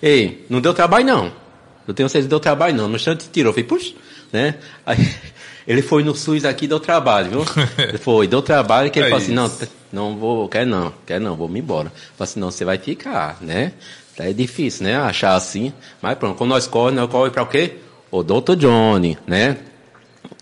Ei, 0.02 0.44
não 0.48 0.60
deu 0.60 0.74
trabalho 0.74 1.06
não. 1.06 1.32
Eu 1.86 1.94
tenho 1.94 2.08
certeza 2.08 2.26
que 2.26 2.30
deu 2.30 2.40
trabalho 2.40 2.74
não. 2.74 2.88
No 2.88 2.96
instante 2.96 3.28
tirou, 3.30 3.52
falei, 3.52 3.64
puxa, 3.64 3.94
né? 4.32 4.56
Aí, 4.84 4.98
ele 5.66 5.82
foi 5.82 6.02
no 6.02 6.14
SUS 6.14 6.44
aqui, 6.44 6.66
deu 6.66 6.80
trabalho, 6.80 7.30
viu? 7.30 7.44
Ele 7.78 7.98
foi, 7.98 8.26
deu 8.26 8.42
trabalho, 8.42 8.90
que 8.90 8.98
ele 8.98 9.06
É 9.06 9.10
falou 9.10 9.24
assim, 9.24 9.34
não, 9.34 9.50
não 9.92 10.16
vou, 10.16 10.48
quer 10.48 10.66
não, 10.66 10.92
quer 11.06 11.20
não, 11.20 11.36
vou 11.36 11.48
me 11.48 11.60
embora. 11.60 11.90
Falei 12.16 12.30
assim, 12.30 12.40
não, 12.40 12.50
você 12.50 12.64
vai 12.64 12.78
ficar, 12.78 13.38
né? 13.40 13.72
É 14.18 14.32
difícil, 14.32 14.84
né? 14.84 14.96
Achar 14.96 15.34
assim. 15.34 15.72
Mas 16.00 16.16
pronto, 16.18 16.36
quando 16.36 16.50
nós 16.50 16.66
corre, 16.66 16.94
nós 16.94 17.10
corre 17.10 17.30
pra 17.30 17.42
o 17.42 17.46
quê? 17.46 17.74
O 18.10 18.22
Dr. 18.22 18.54
Johnny, 18.56 19.18
né? 19.26 19.58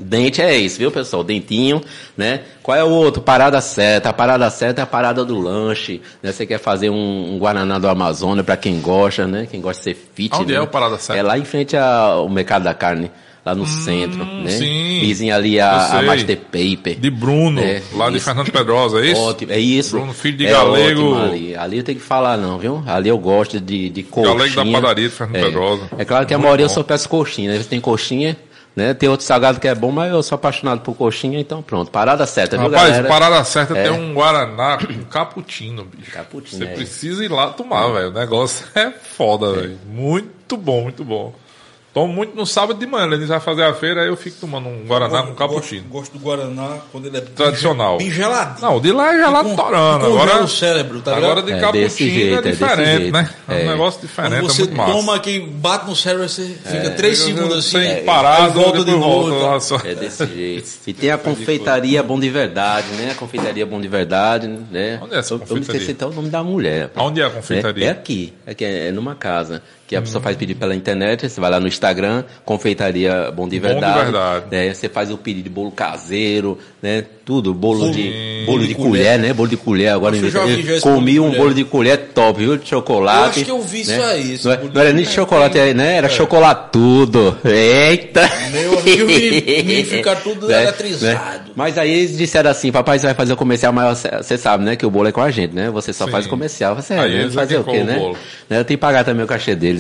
Dente 0.01 0.41
é 0.43 0.57
isso, 0.57 0.79
viu, 0.79 0.91
pessoal? 0.91 1.23
Dentinho, 1.25 1.81
né? 2.17 2.41
Qual 2.63 2.77
é 2.77 2.83
o 2.85 2.89
outro? 2.89 3.23
Parada 3.23 3.61
certa. 3.61 4.09
A 4.09 4.13
parada 4.13 4.49
certa 4.51 4.83
é 4.83 4.85
a 4.85 4.87
parada 4.87 5.25
do 5.25 5.39
lanche, 5.39 6.01
né? 6.23 6.33
Você 6.33 6.47
quer 6.47 6.59
fazer 6.59 6.91
um, 6.91 7.35
um 7.35 7.39
Guaraná 7.39 7.79
do 7.79 7.89
Amazonas 7.89 8.45
pra 8.45 8.57
quem 8.57 8.81
gosta, 8.81 9.27
né? 9.27 9.47
Quem 9.51 9.61
gosta 9.61 9.79
de 9.81 9.85
ser 9.97 10.09
fit, 10.15 10.35
Onde 10.35 10.53
né? 10.53 10.59
é 10.59 10.63
o 10.63 10.67
Parada 10.67 10.99
Certa? 10.99 11.19
É 11.21 11.23
lá 11.23 11.39
em 11.39 11.45
frente 11.45 11.77
ao 11.77 12.29
mercado 12.29 12.63
da 12.65 12.73
carne, 12.75 13.11
lá 13.45 13.55
no 13.55 13.67
centro, 13.67 14.25
né? 14.25 14.49
sim. 14.51 15.01
Vizinho 15.01 15.35
ali 15.35 15.57
Eu 15.57 15.65
a, 15.67 15.99
a. 15.99 16.03
Master 16.03 16.39
Paper. 16.39 16.99
De 16.99 17.11
Bruno, 17.11 17.61
É, 17.61 17.83
lá 17.93 18.09
de 18.11 18.17
isso. 18.17 18.25
Fernando 18.25 18.51
Pedrosa, 18.51 19.01
é 19.01 19.07
isso? 19.11 19.21
Ótimo, 19.21 19.53
é 19.53 19.59
isso. 19.59 19.91
Bruno, 19.97 20.13
filho 20.15 20.37
de 20.39 20.47
é 20.47 20.51
galego. 20.53 21.15
ali. 21.17 21.55
ali 21.55 21.77
eu 21.79 21.83
tenho 21.85 21.99
que 21.99 22.05
falar 22.05 22.37
não, 22.39 22.59
viu? 22.59 22.83
Ali 22.87 23.09
eu 23.11 23.19
gosto 23.19 23.61
de, 23.61 23.91
de 23.91 24.03
coxinha. 24.03 24.35
Galego 24.35 24.55
da 24.55 24.81
padaria 24.81 25.09
de 25.09 25.15
Fernando 25.15 25.37
é. 25.37 25.45
Pedrosa. 25.45 25.83
É 25.99 26.05
claro 26.05 26.27
que 26.27 26.33
a 26.33 26.39
Muito 26.39 26.45
maioria 26.47 26.65
eu 26.65 26.69
bom. 26.69 26.75
só 26.75 26.83
peço 26.83 27.09
coxinha, 27.09 27.53
né? 27.53 27.59
Você 27.59 27.69
tem 27.69 27.81
coxinha, 27.81 28.37
né? 28.75 28.93
Tem 28.95 29.09
outro 29.09 29.25
salgado 29.25 29.61
que 29.61 29.69
é 29.69 29.75
bom, 29.75 29.91
mas 29.93 30.13
eu 30.13 30.23
sou 30.23 30.37
apaixonado 30.37 30.81
por 30.81 30.95
coxinha, 30.97 31.39
então 31.39 31.63
pronto. 31.63 31.91
Parada 31.91 32.27
certa, 32.27 32.57
viu, 32.59 32.69
Rapaz, 32.69 32.89
galera? 32.91 33.09
parada 33.09 33.45
certa 33.45 33.77
É. 33.79 33.83
tem 33.85 33.93
um 33.93 34.15
Guaraná 34.15 34.79
com 34.79 35.05
cappuccino, 35.05 35.85
bicho. 35.85 36.11
Cappuccino, 36.11 36.65
Você 36.65 36.71
é. 36.71 36.75
precisa 36.75 37.25
ir 37.25 37.31
lá 37.31 37.49
tomar, 37.49 37.89
velho. 37.89 38.09
O 38.11 38.13
negócio 38.13 38.67
é 38.75 38.91
foda, 38.91 39.53
velho. 39.53 39.79
Muito 39.87 40.57
bom, 40.57 40.83
muito 40.83 41.05
bom. 41.05 41.35
Tomo 41.95 42.13
muito 42.13 42.35
no 42.37 42.45
sábado 42.45 42.77
de 42.77 42.87
manhã, 42.89 43.07
eles 43.15 43.29
vai 43.29 43.39
fazer 43.39 43.63
a 43.63 43.73
feira, 43.73 44.03
aí 44.03 44.09
eu 44.09 44.17
fico 44.17 44.37
tomando 44.41 44.69
um 44.69 44.85
Guaraná 44.85 45.23
com 45.23 45.33
cappuccino. 45.35 45.83
Gosto, 45.89 45.93
gosto 45.93 46.13
do 46.15 46.19
Guaraná 46.19 46.79
quando 46.91 47.07
ele 47.07 47.17
é 47.19 47.21
bem 47.21 47.31
Tradicional. 47.35 47.99
Bem 47.99 48.11
geladinho. 48.11 48.61
Não, 48.61 48.77
o 48.79 48.81
de 48.81 48.91
lá 48.91 49.15
é 49.15 49.19
gelado 49.19 49.49
Com- 49.49 49.55
torando. 49.55 50.05
Agora, 50.07 50.43
o 50.43 50.49
cérebro, 50.49 51.01
tá 51.01 51.17
agora 51.17 51.41
de 51.41 51.53
É 51.53 51.61
cappuccino 51.61 51.85
desse 51.89 52.11
jeito, 52.11 52.35
é 52.35 52.49
é 52.49 52.53
diferente, 52.53 53.13
né? 53.13 53.31
É 53.49 53.53
um 53.53 53.57
É. 53.59 53.65
negócio 53.69 54.01
diferente, 54.01 54.33
Quando 54.41 54.45
é 54.51 54.53
você 54.53 54.63
muito 54.63 54.77
massa. 54.77 54.93
toma 54.93 55.19
que 55.21 55.39
bate 55.39 55.87
no 55.87 55.95
cérebro, 55.95 56.29
você 56.29 56.43
fica 56.65 56.91
três 56.91 57.19
segundos 57.19 57.59
assim, 57.59 57.71
sem 57.79 57.93
aí 57.93 58.03
parar, 58.05 58.49
volta 58.49 58.85
de 58.85 58.91
novo. 58.91 59.31
volta, 59.31 59.79
tá? 59.79 59.89
É 59.89 59.95
desse 59.95 60.27
jeito. 60.27 60.69
E 60.89 60.93
tem 60.93 61.11
a 61.13 61.17
confeitaria 61.19 62.03
Bom 62.03 62.19
de 62.19 62.29
Verdade, 62.29 62.89
né? 62.97 63.13
A 63.13 63.15
confeitaria 63.15 63.65
Bom 63.65 63.81
de 63.81 63.87
Verdade, 63.87 64.49
né? 64.49 64.99
Onde 65.01 65.15
é 65.15 65.19
essa 65.19 65.35
Eu- 65.35 65.39
Eu 65.39 65.43
me 65.43 65.47
confeitaria? 65.49 65.81
esqueci 65.81 65.93
até 65.93 66.07
o 66.07 66.11
nome 66.13 66.29
da 66.29 66.43
mulher. 66.43 66.91
Aonde 66.97 67.21
é 67.21 67.25
a 67.25 67.31
confeitaria? 67.31 67.85
É, 67.85 67.89
é 67.89 67.91
aqui. 67.93 68.33
É, 68.45 68.51
aqui, 68.51 68.65
é 68.65 68.91
numa 68.91 69.15
casa. 69.15 69.63
Que 69.87 69.95
a 69.97 70.01
pessoa 70.01 70.23
faz 70.23 70.35
pedido 70.37 70.59
pela 70.59 70.75
internet, 70.75 71.29
você 71.29 71.39
vai 71.41 71.51
lá 71.51 71.61
no 71.61 71.69
Instagram, 71.69 72.25
confeitaria 72.43 73.31
Bom 73.31 73.47
de 73.47 73.61
Bom 73.61 73.67
de 73.67 73.73
Verdade. 73.75 74.03
Verdade. 74.05 74.45
né? 74.51 74.73
Você 74.73 74.89
faz 74.89 75.11
o 75.11 75.19
pedido 75.19 75.45
de 75.45 75.51
bolo 75.51 75.71
caseiro, 75.71 76.59
né? 76.83 77.05
Tudo, 77.25 77.55
bolo 77.55 77.91
de, 77.91 78.03
Sim. 78.03 78.45
bolo 78.47 78.67
de 78.67 78.75
colher, 78.75 79.19
né? 79.19 79.33
Bolo 79.33 79.49
de 79.49 79.57
colher. 79.57 79.89
Agora 79.89 80.15
Nossa, 80.15 80.27
eu 80.27 80.31
já 80.31 80.81
comi 80.81 81.13
de 81.13 81.21
um 81.21 81.25
colher. 81.29 81.39
bolo 81.41 81.55
de 81.55 81.65
colher 81.65 81.99
top, 82.15 82.39
viu? 82.39 82.57
De 82.59 82.69
chocolate. 82.69 83.19
Eu 83.19 83.25
acho 83.31 83.45
que 83.45 83.51
eu 83.51 83.61
vi 83.63 83.81
isso 83.81 83.91
né? 83.93 84.05
aí, 84.05 84.33
esse 84.35 84.45
Não, 84.47 84.53
é- 84.53 84.57
de 84.59 84.75
não 84.75 84.81
era 84.81 84.93
nem 84.93 85.05
de 85.05 85.11
chocolate, 85.11 85.59
né? 85.75 85.97
Era 85.97 86.09
chocolatudo. 86.09 87.39
Eita! 87.45 88.29
Meu 88.53 88.79
amigo, 88.79 89.07
menino 89.07 89.87
fica 89.87 90.17
tudo 90.17 90.49
Né? 90.49 90.63
eletrizado. 90.65 91.15
Né? 91.49 91.53
Mas 91.57 91.79
aí 91.79 91.91
eles 91.91 92.17
disseram 92.17 92.51
assim, 92.51 92.71
papai, 92.71 92.99
você 92.99 93.07
vai 93.07 93.15
fazer 93.15 93.33
o 93.33 93.37
comercial, 93.37 93.73
mas 93.73 94.05
você 94.21 94.37
sabe, 94.37 94.65
né, 94.65 94.77
que 94.77 94.85
o 94.85 94.91
bolo 94.91 95.09
é 95.09 95.13
com 95.13 95.21
a 95.23 95.31
gente, 95.31 95.55
né? 95.55 95.71
Você 95.71 95.93
só 95.93 96.05
Sim. 96.07 96.11
faz 96.11 96.27
o 96.27 96.29
comercial. 96.29 96.75
Você 96.77 96.95
Aí 96.95 97.11
é, 97.11 97.15
né? 97.17 97.21
eles 97.23 97.35
Fazer 97.35 97.57
o 97.59 97.65
quê, 97.65 97.79
o 97.79 97.85
né? 97.85 97.97
né? 98.51 98.59
Eu 98.61 98.65
tenho 98.65 98.77
que 98.79 98.83
pagar 98.83 99.05
também 99.05 99.25
o 99.25 99.27
cachê 99.29 99.55
deles. 99.55 99.74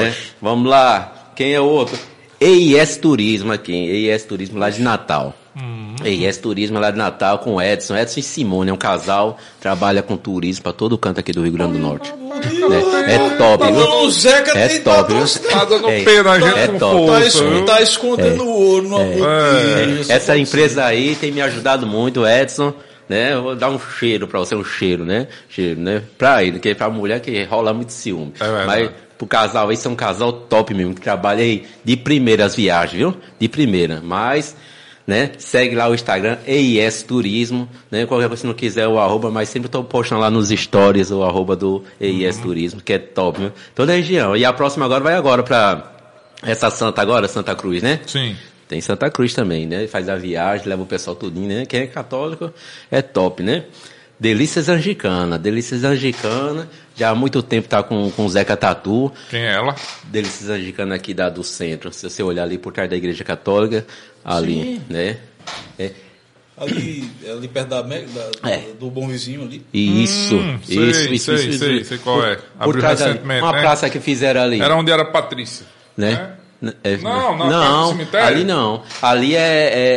Né? 0.00 0.14
Vamos 0.40 0.68
lá. 0.68 1.30
Quem 1.34 1.52
é 1.54 1.60
o 1.60 1.64
outro? 1.64 1.98
EIS 2.40 2.96
Turismo 2.96 3.52
aqui, 3.52 3.72
EIS 3.72 4.24
Turismo 4.24 4.58
lá 4.58 4.70
de 4.70 4.80
Natal. 4.80 5.34
Hum. 5.56 5.96
EIS 6.04 6.36
Turismo 6.38 6.78
lá 6.78 6.90
de 6.90 6.98
Natal 6.98 7.38
com 7.38 7.56
o 7.56 7.62
Edson. 7.62 7.96
Edson 7.96 8.20
e 8.20 8.22
Simone 8.22 8.70
é 8.70 8.72
um 8.72 8.76
casal, 8.76 9.36
trabalha 9.60 10.02
com 10.02 10.16
turismo 10.16 10.62
para 10.62 10.72
todo 10.72 10.96
canto 10.96 11.18
aqui 11.18 11.32
do 11.32 11.42
Rio 11.42 11.52
Grande 11.52 11.72
do 11.72 11.78
Norte. 11.80 12.12
Né? 12.12 13.14
É 13.14 13.36
top, 13.36 13.64
viu? 13.66 13.90
O 14.02 14.10
Zeca 14.10 14.56
É 14.56 14.68
tem 14.68 14.80
top, 14.82 15.12
viu? 15.12 15.24
Dando 15.68 15.90
É, 15.90 16.04
pena 16.04 16.30
a 16.30 16.40
gente 16.40 16.58
é 16.58 16.68
top. 16.68 17.06
Tá, 17.66 17.74
tá 17.74 17.82
escondendo 17.82 18.44
o 18.44 18.48
ouro 18.48 18.88
no 18.88 19.00
É. 19.00 19.86
Isso, 20.00 20.12
Essa 20.12 20.38
empresa 20.38 20.84
aí 20.84 21.16
tem 21.16 21.32
me 21.32 21.40
ajudado 21.40 21.86
muito, 21.86 22.24
Edson, 22.24 22.72
né? 23.08 23.34
Eu 23.34 23.42
vou 23.42 23.56
dar 23.56 23.70
um 23.70 23.80
cheiro 23.98 24.28
pra 24.28 24.38
você, 24.38 24.54
um 24.54 24.64
cheiro, 24.64 25.04
né? 25.04 25.26
Cheiro, 25.48 25.80
né? 25.80 26.02
Pra 26.16 26.44
ele, 26.44 26.60
que 26.60 26.68
é 26.68 26.74
pra 26.74 26.88
mulher 26.88 27.20
que 27.20 27.42
rola 27.44 27.74
muito 27.74 27.92
ciúme. 27.92 28.32
É 28.38 28.44
verdade. 28.44 28.66
Mas 28.66 28.90
pro 29.18 29.26
casal, 29.26 29.70
esse 29.72 29.86
é 29.86 29.90
um 29.90 29.96
casal 29.96 30.32
top 30.32 30.72
mesmo, 30.72 30.94
que 30.94 31.00
trabalha 31.00 31.42
aí 31.42 31.66
de 31.84 31.96
primeira 31.96 32.44
as 32.44 32.54
viagens, 32.54 32.96
viu? 32.96 33.16
De 33.38 33.48
primeira. 33.48 34.00
Mas, 34.02 34.56
né? 35.06 35.32
Segue 35.38 35.74
lá 35.74 35.88
o 35.88 35.94
Instagram, 35.94 36.38
EIS 36.46 37.02
Turismo, 37.02 37.68
né? 37.90 38.06
Qualquer 38.06 38.28
coisa 38.28 38.42
se 38.42 38.46
não 38.46 38.54
quiser 38.54 38.86
o 38.86 38.98
arroba, 38.98 39.30
mas 39.30 39.48
sempre 39.48 39.68
tô 39.68 39.82
postando 39.82 40.20
lá 40.20 40.30
nos 40.30 40.50
stories 40.50 41.10
o 41.10 41.24
arroba 41.24 41.56
do 41.56 41.82
EIS 42.00 42.36
Uhum. 42.36 42.42
Turismo, 42.42 42.80
que 42.80 42.92
é 42.92 42.98
top, 42.98 43.40
viu? 43.40 43.52
Toda 43.74 43.92
a 43.92 43.96
região. 43.96 44.36
E 44.36 44.44
a 44.44 44.52
próxima 44.52 44.84
agora 44.84 45.02
vai 45.02 45.14
agora 45.14 45.42
pra 45.42 45.92
essa 46.42 46.70
santa 46.70 47.02
agora, 47.02 47.26
Santa 47.26 47.54
Cruz, 47.54 47.82
né? 47.82 48.00
Sim. 48.06 48.36
Tem 48.68 48.80
Santa 48.80 49.10
Cruz 49.10 49.34
também, 49.34 49.66
né? 49.66 49.86
Faz 49.88 50.08
a 50.08 50.14
viagem, 50.14 50.68
leva 50.68 50.82
o 50.82 50.86
pessoal 50.86 51.16
tudinho, 51.16 51.48
né? 51.48 51.66
Quem 51.66 51.80
é 51.80 51.86
católico 51.86 52.52
é 52.90 53.00
top, 53.02 53.42
né? 53.42 53.64
Delícias 54.20 54.68
Angicana. 54.68 55.38
Delícias 55.38 55.84
Angicana. 55.84 56.68
Já 56.98 57.10
há 57.10 57.14
muito 57.14 57.42
tempo 57.42 57.68
tá 57.68 57.82
com, 57.82 58.10
com 58.10 58.24
o 58.26 58.28
Zeca 58.28 58.56
Tatu. 58.56 59.12
Quem 59.30 59.40
é 59.42 59.52
ela? 59.54 59.74
Delícias 60.04 60.50
Angicana 60.50 60.96
aqui 60.96 61.14
da, 61.14 61.28
do 61.28 61.44
centro. 61.44 61.92
Se 61.92 62.08
você 62.10 62.22
olhar 62.22 62.42
ali 62.42 62.58
por 62.58 62.72
trás 62.72 62.90
da 62.90 62.96
igreja 62.96 63.22
católica, 63.22 63.86
ali, 64.24 64.54
Sim. 64.54 64.82
né? 64.90 65.18
É. 65.78 65.92
Ali, 66.56 67.08
ali 67.30 67.46
perto 67.46 67.68
da, 67.68 67.82
da- 67.82 68.50
É. 68.50 68.72
do 68.80 68.90
Bom 68.90 69.06
Vizinho 69.06 69.42
ali. 69.42 69.64
Isso, 69.72 70.34
Hum, 70.34 70.58
sei, 70.64 70.76
isso, 70.90 71.00
isso, 71.12 71.24
sei, 71.36 71.48
isso, 71.50 71.58
sei, 71.60 71.76
isso. 71.76 71.88
sei 71.90 71.98
qual 71.98 72.24
é. 72.26 72.34
Por, 72.34 72.44
Abriu 72.58 72.72
por 72.72 72.80
trás 72.80 72.98
da, 72.98 73.06
recentemente, 73.06 73.42
uma 73.42 73.52
né? 73.52 73.60
praça 73.60 73.88
que 73.88 74.00
fizeram 74.00 74.40
ali. 74.42 74.60
Era 74.60 74.74
onde 74.74 74.90
era 74.90 75.04
Patrícia. 75.04 75.64
né? 75.96 76.32
É, 76.82 76.96
Não, 76.96 77.36
na 77.36 77.36
praça 77.36 77.36
do 77.36 77.50
não, 77.50 77.88
cemitério? 77.90 78.26
ali 78.26 78.44
não. 78.44 78.82
Ali 79.00 79.36
é, 79.36 79.38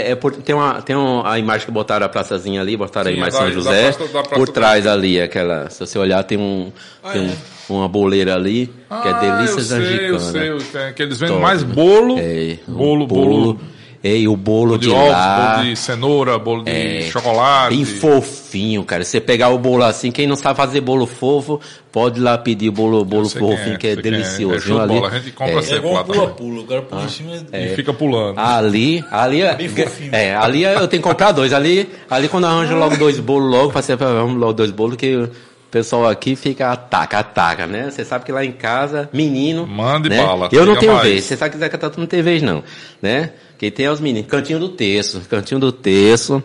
é, 0.06 0.12
é 0.12 0.16
por, 0.16 0.32
tem 0.36 0.54
uma 0.54 0.80
tem 0.82 0.96
um, 0.96 1.26
a 1.26 1.40
imagem 1.40 1.66
que 1.66 1.72
botaram 1.72 2.06
a 2.06 2.10
praçazinha 2.10 2.62
ali, 2.62 2.78
botaram 2.78 3.10
a 3.10 3.12
Sim, 3.12 3.18
imagem 3.18 3.34
é 3.36 3.40
São 3.40 3.48
da- 3.48 3.54
José. 3.56 3.82
da 3.92 3.98
praça- 3.98 4.14
da 4.14 4.20
praça 4.24 4.36
por 4.36 4.50
trás 4.50 4.86
ali, 4.86 5.20
aquela. 5.20 5.70
Se 5.72 5.80
você 5.80 5.98
olhar, 5.98 6.24
tem 6.24 6.38
um, 6.38 6.72
Ah, 7.04 7.10
tem 7.14 7.22
é? 7.22 7.24
um- 7.70 7.76
uma 7.78 7.88
boleira 7.88 8.36
ali, 8.36 8.68
que 9.02 9.08
é 9.08 9.14
Delícias 9.14 9.72
Ah, 9.72 9.78
eu 9.80 9.86
sei, 9.86 10.10
eu 10.12 10.20
sei, 10.20 10.50
eu 10.52 10.60
sei, 10.60 10.94
que 10.94 11.02
eles 11.02 11.18
vendem 11.20 11.36
Top, 11.38 11.42
mais 11.48 11.64
bolo, 11.64 12.20
É, 12.20 12.58
um 12.68 12.74
bolo, 12.74 13.08
bolo, 13.08 13.62
É, 14.04 14.16
e 14.18 14.28
o 14.28 14.36
bolo 14.36 14.80
de 14.80 14.88
de, 14.88 14.94
ovos, 14.94 15.10
lá. 15.12 15.56
bolo 15.58 15.70
de 15.70 15.76
cenoura, 15.76 16.40
bolo 16.40 16.64
de 16.64 16.72
é, 16.72 17.02
chocolate. 17.04 17.76
Bem 17.76 17.86
fofinho, 17.86 18.84
cara. 18.84 19.04
Você 19.04 19.22
pegar 19.22 19.50
o 19.50 19.60
bolo 19.60 19.84
assim, 19.84 20.12
quem 20.12 20.26
não 20.26 20.36
sabe 20.36 20.58
fazer 20.58 20.82
bolo 20.82 21.06
fofo, 21.06 21.60
pode 21.92 22.20
ir 22.20 22.24
lá 22.24 22.36
pedir 22.38 22.70
o 22.70 22.72
bolo, 22.72 23.06
bolo 23.06 23.30
fofinho, 23.30 23.76
é, 23.76 23.78
que 23.78 23.88
é 23.88 23.92
é. 23.92 23.96
delicioso. 23.96 24.80
É 24.80 24.82
ali. 24.82 24.94
bola, 24.96 25.08
a 25.08 25.20
gente 25.20 25.32
compra 25.32 25.60
É 25.60 25.62
sempre 25.62 25.78
igual 25.78 25.94
lá 25.94 26.02
um 26.02 26.04
também. 26.06 26.20
pula-pula. 26.20 26.62
O 26.62 26.66
cara 26.66 26.82
pula 26.82 27.04
em 27.04 27.10
cima 27.10 27.32
E 27.54 27.76
fica 27.76 27.94
pulando. 27.94 28.40
Ali, 28.40 29.04
ali 29.12 29.42
é. 29.44 29.54
Bem 29.56 29.70
fofinho. 29.70 30.16
É, 30.16 30.36
ali 30.36 30.66
é- 30.66 30.74
eu 30.74 30.88
tenho 30.88 31.04
que 31.04 31.08
comprar 31.08 31.32
dois. 31.32 31.54
Ali, 31.54 31.88
ali 32.10 32.28
quando 32.28 32.46
arranja 32.46 32.74
logo 32.76 32.98
dois 32.98 33.20
bolos 33.20 33.52
logo, 33.52 33.72
pra 33.72 33.84
você 33.84 33.96
vamos 33.96 34.36
logo 34.40 34.54
dois 34.54 34.72
bolos, 34.72 34.96
que 34.98 35.16
o 35.16 35.30
pessoal 35.70 36.08
aqui 36.10 36.36
fica 36.36 36.72
ataca, 36.72 37.20
ataca, 37.20 37.68
né? 37.68 37.90
Você 37.92 38.04
sabe 38.04 38.26
que 38.26 38.32
lá 38.32 38.44
em 38.44 38.52
casa, 38.52 39.08
menino. 39.14 39.68
Mande 39.68 40.10
né? 40.10 40.18
bala, 40.18 40.50
Eu 40.52 40.66
não 40.66 40.76
tenho 40.76 40.94
mais. 40.94 41.08
vez. 41.08 41.24
Você 41.24 41.38
sabe 41.38 41.52
que 41.52 41.58
Zeca 41.60 41.78
Tatu 41.78 42.00
não 42.00 42.08
tem 42.08 42.22
vez, 42.24 42.42
não. 42.42 42.64
Né? 43.00 43.30
Que 43.62 43.70
tem 43.70 43.88
os 43.88 44.00
meninos, 44.00 44.28
cantinho 44.28 44.58
do 44.58 44.70
terço, 44.70 45.22
cantinho 45.30 45.60
do 45.60 45.72
terço. 45.72 46.44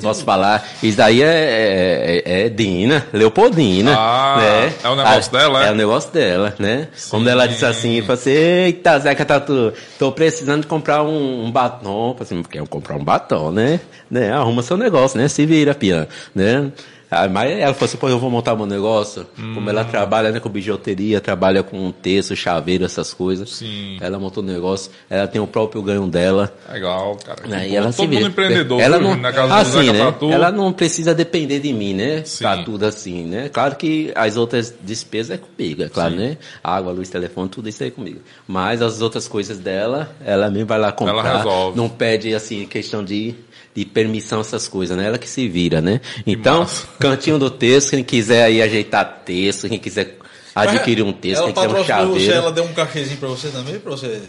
Posso 0.00 0.22
falar? 0.22 0.64
Isso 0.84 0.96
daí 0.96 1.20
é, 1.20 2.22
é, 2.24 2.44
é 2.44 2.48
Dina, 2.48 3.04
Leopoldina. 3.12 3.92
Ah, 3.98 4.36
né? 4.38 4.72
é 4.84 4.88
o 4.88 4.94
negócio 4.94 5.32
dela, 5.32 5.64
é? 5.64 5.68
É 5.68 5.72
o 5.72 5.74
negócio 5.74 6.12
dela, 6.12 6.54
né? 6.60 6.88
Como 7.10 7.28
ela 7.28 7.48
disse 7.48 7.66
assim, 7.66 8.00
falou 8.02 8.14
assim, 8.14 8.30
eita, 8.30 8.96
Zeca 9.00 9.24
Tatu, 9.24 9.72
tô 9.98 10.12
precisando 10.12 10.60
de 10.60 10.68
comprar 10.68 11.02
um, 11.02 11.44
um 11.44 11.50
batom. 11.50 12.14
Falei 12.16 12.22
assim, 12.22 12.42
quer 12.44 12.64
comprar 12.68 12.94
um 12.94 13.04
batom, 13.04 13.50
né? 13.50 13.80
né? 14.08 14.32
Arruma 14.32 14.62
seu 14.62 14.76
negócio, 14.76 15.18
né? 15.18 15.26
Se 15.26 15.44
vira, 15.44 15.74
pian, 15.74 16.06
né? 16.32 16.70
Ah, 17.14 17.28
Mas 17.28 17.50
ela 17.58 17.72
falou 17.74 17.86
assim, 17.86 17.96
pô, 17.96 18.08
eu 18.08 18.18
vou 18.18 18.30
montar 18.30 18.54
meu 18.56 18.66
negócio. 18.66 19.26
Como 19.36 19.60
Hum. 19.60 19.68
ela 19.68 19.84
trabalha 19.84 20.30
né, 20.32 20.40
com 20.40 20.48
bijuteria, 20.48 21.20
trabalha 21.20 21.62
com 21.62 21.90
texto, 21.92 22.34
chaveiro, 22.36 22.84
essas 22.84 23.14
coisas. 23.14 23.50
Sim. 23.50 23.98
Ela 24.00 24.18
montou 24.18 24.42
o 24.42 24.46
negócio, 24.46 24.90
ela 25.08 25.26
tem 25.26 25.40
o 25.40 25.46
próprio 25.46 25.80
ganho 25.82 26.06
dela. 26.06 26.52
Legal, 26.70 27.16
cara. 27.24 27.46
Né? 27.46 27.68
E 27.68 27.76
ela 27.76 27.90
se 27.92 27.98
Todo 27.98 28.08
vira. 28.08 28.22
mundo 28.22 28.30
empreendedor. 28.32 28.80
Ela 28.80 28.98
não, 28.98 29.14
Na 29.16 29.32
casa 29.32 29.48
do 29.48 29.78
assim, 29.78 29.92
né? 29.92 29.98
Tatu. 30.04 30.30
Ela 30.30 30.50
não 30.50 30.72
precisa 30.72 31.14
depender 31.14 31.60
de 31.60 31.72
mim, 31.72 31.94
né? 31.94 32.22
Sim. 32.24 32.44
Pra 32.44 32.62
tudo 32.62 32.84
assim, 32.84 33.24
né? 33.24 33.48
Claro 33.48 33.76
que 33.76 34.12
as 34.14 34.36
outras 34.36 34.74
despesas 34.82 35.32
é 35.32 35.38
comigo, 35.38 35.82
é 35.82 35.88
claro, 35.88 36.14
né? 36.14 36.36
Água, 36.62 36.92
luz, 36.92 37.08
telefone, 37.08 37.48
tudo 37.48 37.68
isso 37.68 37.82
é 37.84 37.90
comigo. 37.90 38.20
Mas 38.46 38.82
as 38.82 39.00
outras 39.00 39.28
coisas 39.28 39.58
dela, 39.58 40.10
ela 40.24 40.50
mesmo 40.50 40.66
vai 40.66 40.78
lá 40.78 40.92
comprar. 40.92 41.14
Ela 41.18 41.36
resolve. 41.38 41.76
Não 41.76 41.88
pede, 41.88 42.34
assim, 42.34 42.66
questão 42.66 43.04
de, 43.04 43.34
de 43.74 43.84
permissão, 43.84 44.40
essas 44.40 44.68
coisas, 44.68 44.96
né? 44.96 45.06
Ela 45.06 45.18
que 45.18 45.28
se 45.28 45.48
vira, 45.48 45.80
né? 45.80 46.00
Então, 46.26 46.66
cantinho 46.98 47.38
do 47.38 47.50
texto, 47.50 47.90
quem 47.90 48.04
quiser 48.04 48.44
aí 48.44 48.62
ajeitar 48.62 49.22
texto, 49.24 49.68
quem 49.68 49.78
quiser 49.78 50.16
adquirir 50.54 51.02
um 51.02 51.12
texto, 51.12 51.42
ela 51.42 51.52
quem 51.52 51.54
quiser 51.54 51.68
um 51.68 51.72
patrocinou 51.72 52.14
você, 52.14 52.20
chaveiro. 52.20 52.32
ela 52.32 52.52
deu 52.52 52.64
um 52.64 52.72
cachezinho 52.72 53.18
pra 53.18 53.28
você 53.28 53.48
também, 53.48 53.78
pra 53.80 53.90
você... 53.90 54.22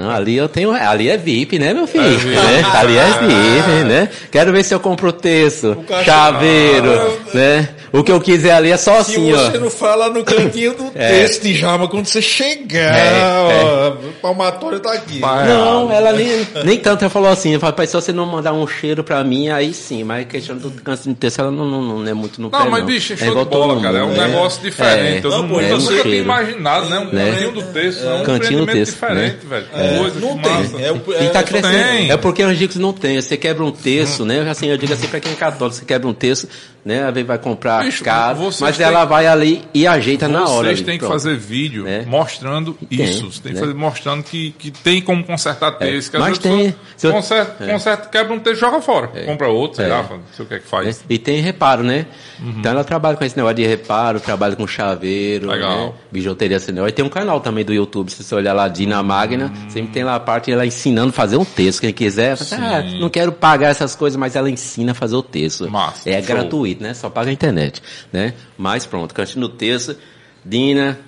Não, 0.00 0.10
ali 0.10 0.36
eu 0.36 0.48
tenho. 0.48 0.72
Ali 0.72 1.08
é 1.08 1.16
VIP, 1.16 1.58
né, 1.58 1.72
meu 1.74 1.86
filho? 1.86 2.04
VIP. 2.18 2.34
Né? 2.34 2.62
Ali 2.74 2.96
é 2.96 3.04
VIP, 3.04 3.84
né? 3.88 4.08
Quero 4.30 4.52
ver 4.52 4.64
se 4.64 4.74
eu 4.74 4.80
compro 4.80 5.08
o 5.08 5.12
terço, 5.12 5.76
cachorro- 5.86 6.04
chaveiro, 6.04 6.90
Ah, 6.92 7.36
né? 7.36 7.68
O 7.92 8.02
que 8.02 8.10
eu 8.10 8.18
quiser 8.22 8.52
ali 8.54 8.70
é 8.70 8.76
só 8.78 9.02
Se 9.04 9.12
assim, 9.16 9.30
você 9.32 9.58
ó. 9.58 9.60
não 9.60 9.68
fala 9.70 10.08
no 10.08 10.24
cantinho 10.24 10.72
do 10.74 10.90
É. 10.96 11.08
texto 11.24 11.42
de 11.42 11.54
Jama, 11.54 11.86
quando 11.88 12.06
você 12.06 12.22
chegar, 12.22 12.96
É, 12.96 13.22
ó, 13.22 13.88
o 13.90 14.12
palmatório 14.22 14.80
tá 14.80 14.94
aqui. 14.94 15.20
Não, 15.20 15.92
ela 15.92 16.10
nem, 16.14 16.46
nem 16.64 16.78
tanto 16.78 17.04
ela 17.04 17.10
falou 17.10 17.28
assim, 17.28 17.58
"Pai, 17.58 17.86
se 17.86 17.92
você 17.92 18.10
não 18.10 18.24
mandar 18.24 18.54
um 18.54 18.66
cheiro 18.66 19.04
pra 19.04 19.22
mim, 19.22 19.50
aí 19.50 19.74
sim, 19.74 20.04
mas 20.04 20.22
a 20.22 20.24
questão 20.24 20.56
do 20.56 20.70
câncer 20.70 21.10
de 21.10 21.16
texto, 21.16 21.40
ela 21.40 21.50
não, 21.50 21.66
não, 21.70 21.82
não 21.98 22.08
é 22.08 22.14
muito 22.14 22.40
no 22.40 22.50
pé, 22.50 22.60
Não, 22.60 22.70
mas 22.70 22.82
bicho, 22.84 23.12
é 23.12 23.16
show 23.18 23.28
igual 23.28 23.44
de 23.44 23.50
bola, 23.50 23.82
cara. 23.82 23.98
É 23.98 24.02
um 24.04 24.08
né? 24.12 24.26
negócio 24.26 24.62
diferente. 24.62 25.24
Eu 25.24 25.30
Não, 25.30 25.42
não, 25.42 25.48
pô, 25.50 25.60
eu 25.60 25.68
é 25.68 25.74
um 25.74 25.78
nunca 25.78 26.02
tinha 26.02 26.16
imaginado, 26.16 26.88
né? 26.88 26.98
Um 26.98 27.04
Né? 27.12 27.30
cantinho 27.30 27.52
do 27.52 27.62
texto, 27.62 28.04
é 28.06 28.14
um 28.14 28.22
Cantinho 28.24 28.60
do 28.60 28.72
texto, 28.72 28.96
diferente, 29.10 29.46
velho. 29.46 29.66
Coisa, 29.98 30.20
não 30.20 30.36
que 30.36 30.42
tem. 30.42 30.52
massa. 30.52 30.80
É, 30.80 30.92
o- 30.92 31.02
E 31.08 31.14
é, 31.26 31.28
tá 31.30 31.42
crescendo. 31.42 31.72
tem. 31.88 32.10
É 32.10 32.16
porque 32.16 32.44
os 32.44 32.58
ricos 32.58 32.76
não 32.76 32.92
tem. 32.92 33.20
Você 33.20 33.36
quebra 33.36 33.64
um 33.64 33.70
terço, 33.72 34.24
né? 34.24 34.48
Assim, 34.48 34.66
eu 34.68 34.76
digo 34.76 34.92
assim 34.92 35.06
pra 35.08 35.20
quem 35.20 35.32
é 35.32 35.34
católico, 35.36 35.76
você 35.76 35.84
quebra 35.84 36.08
um 36.08 36.14
terço, 36.14 36.48
né? 36.84 37.10
Vezes 37.12 37.26
vai 37.26 37.38
comprar 37.38 37.84
Bicho, 37.84 38.02
caro, 38.04 38.36
vocês 38.38 38.60
mas 38.60 38.76
têm- 38.76 38.86
ela 38.86 39.04
vai 39.04 39.26
ali 39.26 39.62
e 39.74 39.86
ajeita 39.86 40.28
na 40.28 40.48
hora. 40.48 40.68
Vocês 40.68 40.80
têm 40.82 40.94
que 40.94 41.00
pronto. 41.00 41.12
fazer 41.12 41.36
vídeo 41.36 41.84
Né? 41.84 42.04
mostrando 42.06 42.74
Tem, 42.88 43.02
isso. 43.04 43.30
Você 43.32 43.40
tem 43.42 43.52
que 43.52 43.58
né? 43.58 43.60
fazer 43.66 43.74
mostrando 43.74 44.22
que, 44.22 44.52
que 44.58 44.70
tem 44.70 45.00
como 45.00 45.24
consertar 45.24 45.72
texto. 45.72 46.10
que 46.10 46.16
às 46.16 46.22
mas 46.22 46.38
a 46.38 46.40
tem. 46.40 46.74
eu- 47.02 47.12
Conserta, 47.12 47.66
conserta, 47.66 48.08
quebra 48.08 48.32
um 48.34 48.38
texto, 48.38 48.60
joga 48.60 48.80
fora. 48.80 49.08
Compra 49.26 49.48
outro, 49.48 49.76
sei 49.76 49.86
É. 49.86 49.88
lá, 49.88 50.02
não 50.02 50.20
sei 50.34 50.44
o 50.44 50.48
que 50.48 50.54
é 50.54 50.58
que 50.58 50.64
né? 50.64 50.70
faz. 50.70 51.04
E 51.08 51.18
tem 51.18 51.40
reparo, 51.40 51.82
né? 51.82 52.06
Então 52.40 52.72
ela 52.72 52.82
trabalha 52.84 53.16
com 53.16 53.24
esse 53.24 53.36
negócio 53.36 53.56
de 53.56 53.66
reparo, 53.66 54.18
trabalha 54.20 54.56
com 54.56 54.66
chaveiro, 54.66 55.48
Legal. 55.48 55.86
né? 55.88 55.92
bijuteria 56.10 56.56
esse 56.56 56.72
negócio. 56.72 56.90
E 56.90 56.92
tem 56.92 57.04
um 57.04 57.08
canal 57.08 57.40
também 57.40 57.64
do 57.64 57.72
YouTube, 57.72 58.10
se 58.10 58.22
você 58.22 58.34
olhar 58.34 58.52
lá, 58.52 58.66
Dina 58.68 58.91
Magna, 59.00 59.52
sempre 59.68 59.92
tem 59.92 60.02
lá 60.02 60.16
a 60.16 60.20
parte 60.20 60.50
ela 60.50 60.66
ensinando 60.66 61.10
a 61.10 61.12
fazer 61.12 61.36
um 61.36 61.44
texto. 61.44 61.80
Quem 61.80 61.92
quiser, 61.92 62.36
fala, 62.36 62.82
assim, 62.82 62.96
ah, 62.96 63.00
não 63.00 63.08
quero 63.08 63.30
pagar 63.30 63.68
essas 63.68 63.94
coisas, 63.94 64.16
mas 64.16 64.34
ela 64.34 64.50
ensina 64.50 64.90
a 64.90 64.94
fazer 64.94 65.14
o 65.14 65.22
texto. 65.22 65.70
Massa, 65.70 66.10
é 66.10 66.20
show. 66.20 66.34
gratuito, 66.34 66.82
né? 66.82 66.94
Só 66.94 67.08
paga 67.08 67.30
a 67.30 67.32
internet, 67.32 67.80
né? 68.12 68.34
Mas 68.58 68.84
pronto, 68.84 69.14
cantinho 69.14 69.42
do 69.42 69.48
texto, 69.50 69.96
Dina, 70.44 70.98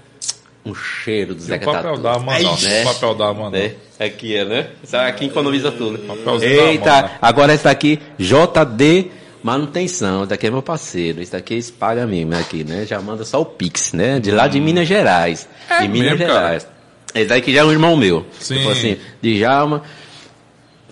um 0.65 0.75
cheiro 0.75 1.35
do 1.35 1.41
E 1.41 1.45
o 1.45 1.47
Zeca 1.47 1.67
papel 1.67 1.83
Tatu. 1.83 2.03
da 2.03 2.19
mano, 2.21 2.57
né? 2.63 2.83
o 2.83 2.85
papel 2.85 3.15
da 3.17 3.35
mano. 3.35 3.51
Né? 3.51 3.73
Aqui 3.99 4.37
é, 4.37 4.45
né? 4.45 4.69
Isso 4.83 4.97
aqui 4.97 5.25
economiza 5.27 5.73
tudo. 5.73 5.99
Papelzinho 5.99 6.69
Eita, 6.69 7.13
agora 7.21 7.53
esse 7.53 7.65
daqui, 7.65 8.01
JD 8.19 9.11
Manutenção. 9.45 10.21
Esse 10.21 10.31
daqui 10.31 10.47
é 10.47 10.51
meu 10.51 10.63
parceiro. 10.63 11.21
Esse 11.21 11.33
daqui 11.33 11.53
eles 11.53 11.71
pagam 11.71 12.09
mesmo 12.09 12.35
aqui, 12.35 12.65
né? 12.65 12.87
Já 12.87 12.99
manda 13.03 13.27
só 13.27 13.43
o 13.43 13.45
Pix, 13.45 13.93
né? 13.93 14.19
De 14.19 14.31
lá 14.31 14.49
de 14.49 14.59
Minas 14.59 14.89
Gerais. 14.89 15.47
É 15.69 15.83
de 15.83 15.89
Minas 15.89 16.19
mesmo, 16.19 16.33
cara? 16.33 16.74
Gerais. 17.15 17.27
Esse 17.27 17.27
daqui 17.27 17.53
já 17.55 17.61
é 17.61 17.65
um 17.65 17.73
irmão 17.73 17.97
meu. 17.97 18.27
Sim. 18.39 18.57
Tipo 18.59 18.71
assim, 18.71 18.97
Djalma, 19.23 19.83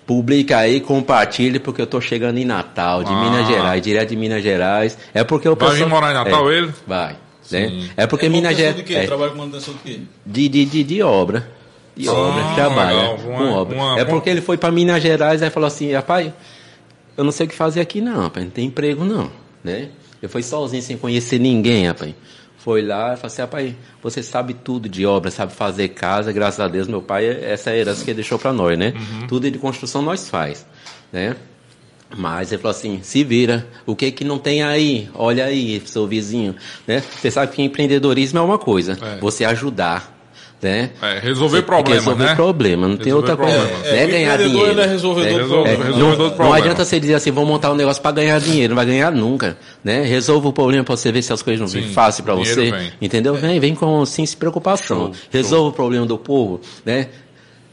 publica 0.05 0.57
aí, 0.57 0.79
compartilha, 0.81 1.59
porque 1.59 1.81
eu 1.81 1.87
tô 1.87 2.01
chegando 2.01 2.37
em 2.37 2.45
Natal, 2.45 3.03
de 3.03 3.11
Ah. 3.11 3.23
Minas 3.23 3.47
Gerais, 3.47 3.81
direto 3.81 4.09
de 4.09 4.15
Minas 4.15 4.43
Gerais. 4.43 4.97
É 5.13 5.23
porque 5.23 5.47
o 5.47 5.55
Vai 5.55 5.75
vir 5.75 5.87
morar 5.87 6.11
em 6.11 6.13
Natal, 6.13 6.51
é, 6.51 6.57
ele? 6.57 6.71
Vai. 6.85 7.15
Né? 7.51 7.89
É 7.97 8.07
porque 8.07 8.27
Minas 8.29 8.51
manutenção 8.53 8.57
Gerais. 8.57 8.75
de 8.77 8.83
quê? 8.83 8.95
é, 8.95 9.05
Trabalha 9.05 9.31
com 9.31 9.37
manutenção 9.37 9.73
de 9.73 9.79
quê? 9.81 9.99
de, 10.25 10.49
de, 10.49 10.65
de, 10.65 10.83
de 10.83 11.03
obra. 11.03 11.47
De 11.95 12.07
Ah, 12.09 12.13
obra, 12.13 12.43
trabalha 12.55 12.97
legal. 12.97 13.17
com 13.17 13.29
Uma- 13.29 13.51
obra. 13.57 13.75
uma- 13.77 13.99
é 13.99 14.05
porque 14.05 14.29
ele 14.29 14.41
foi 14.41 14.57
para 14.57 14.71
Minas 14.71 15.01
Gerais 15.03 15.41
e 15.41 15.49
falou 15.51 15.67
assim, 15.67 15.91
rapaz, 15.93 16.31
eu 17.15 17.23
não 17.23 17.31
sei 17.31 17.45
o 17.45 17.49
que 17.49 17.55
fazer 17.55 17.81
aqui 17.81 18.01
não, 18.01 18.21
rapaz, 18.23 18.43
não 18.45 18.51
tem 18.51 18.65
emprego 18.65 19.03
não, 19.05 19.29
né? 19.63 19.89
Eu 20.21 20.27
fui 20.29 20.41
sozinho, 20.41 20.81
sem 20.81 20.97
conhecer 20.97 21.37
ninguém, 21.37 21.85
rapaz. 21.85 22.13
Foi 22.63 22.81
lá 22.81 23.13
e 23.13 23.17
falou 23.17 23.27
assim, 23.27 23.41
rapaz, 23.41 23.73
você 24.01 24.23
sabe 24.23 24.53
tudo 24.53 24.87
de 24.87 25.05
obra, 25.05 25.29
sabe 25.29 25.51
fazer 25.51 25.89
casa, 25.89 26.31
graças 26.31 26.61
a 26.61 26.67
Deus, 26.69 26.87
meu 26.87 27.01
pai, 27.01 27.25
essa 27.27 27.71
é 27.71 27.73
a 27.73 27.77
herança 27.77 28.05
que 28.05 28.11
ele 28.11 28.15
deixou 28.15 28.39
para 28.39 28.53
nós, 28.53 28.77
né? 28.79 28.93
Uhum. 28.95 29.27
Tudo 29.27 29.51
de 29.51 29.59
construção 29.59 30.01
nós 30.01 30.29
faz, 30.29 30.65
né? 31.11 31.35
Mas 32.15 32.51
ele 32.53 32.61
falou 32.61 32.75
assim, 32.77 32.99
se 33.03 33.21
vira, 33.23 33.67
o 33.85 33.95
que 33.97 34.11
que 34.11 34.23
não 34.23 34.37
tem 34.37 34.63
aí? 34.63 35.09
Olha 35.13 35.45
aí, 35.45 35.81
seu 35.85 36.07
vizinho, 36.07 36.55
né? 36.87 37.03
Você 37.19 37.29
sabe 37.31 37.51
que 37.51 37.61
empreendedorismo 37.61 38.39
é 38.39 38.41
uma 38.41 38.57
coisa, 38.57 38.97
É. 39.01 39.19
você 39.19 39.43
ajudar, 39.43 40.12
né? 40.63 40.89
É, 41.01 41.19
resolver 41.19 41.57
Você 41.57 41.61
tem 41.61 41.65
problema, 41.65 41.95
resolver 41.99 42.23
né? 42.23 42.35
problema, 42.35 42.87
não 42.87 42.97
tem 42.97 43.05
Resolver 43.07 43.31
outra 43.31 43.45
coisa. 43.45 43.59
problema. 43.59 43.83
Não 43.83 43.91
É, 43.93 44.01
é 44.01 44.05
o 44.05 44.09
ganhar 44.09 44.37
dinheiro. 44.37 44.71
ele 44.71 44.81
é 44.81 44.85
resolvedor 44.87 45.39
É, 45.39 45.43
do 45.43 45.47
problema. 45.49 45.83
é, 45.83 45.87
Resolvedor 45.87 46.29
não, 46.37 46.45
não 46.45 46.53
adianta 46.53 46.85
você 46.85 46.99
dizer 46.99 47.15
assim, 47.15 47.31
vou 47.31 47.45
montar 47.45 47.71
um 47.71 47.75
negócio 47.75 48.01
para 48.01 48.11
ganhar 48.13 48.39
dinheiro, 48.39 48.69
não 48.69 48.75
vai 48.77 48.85
ganhar 48.85 49.11
nunca, 49.11 49.57
né? 49.83 50.01
Resolva 50.03 50.47
o 50.47 50.53
problema 50.53 50.83
para 50.83 50.95
você 50.95 51.11
ver 51.11 51.21
se 51.21 51.31
as 51.33 51.41
coisas 51.41 51.59
não 51.59 51.67
vêm 51.67 51.87
Sim, 51.87 51.93
fácil 51.93 52.23
para 52.23 52.33
você, 52.35 52.71
vem. 52.71 52.91
entendeu? 53.01 53.35
Vem, 53.35 53.59
vem 53.59 53.75
com 53.75 54.05
sem 54.05 54.25
se 54.25 54.35
preocupação. 54.37 54.97
Show, 54.97 55.11
Resolva 55.31 55.69
o 55.69 55.73
problema 55.73 56.05
do 56.05 56.17
povo, 56.17 56.59
né? 56.85 57.07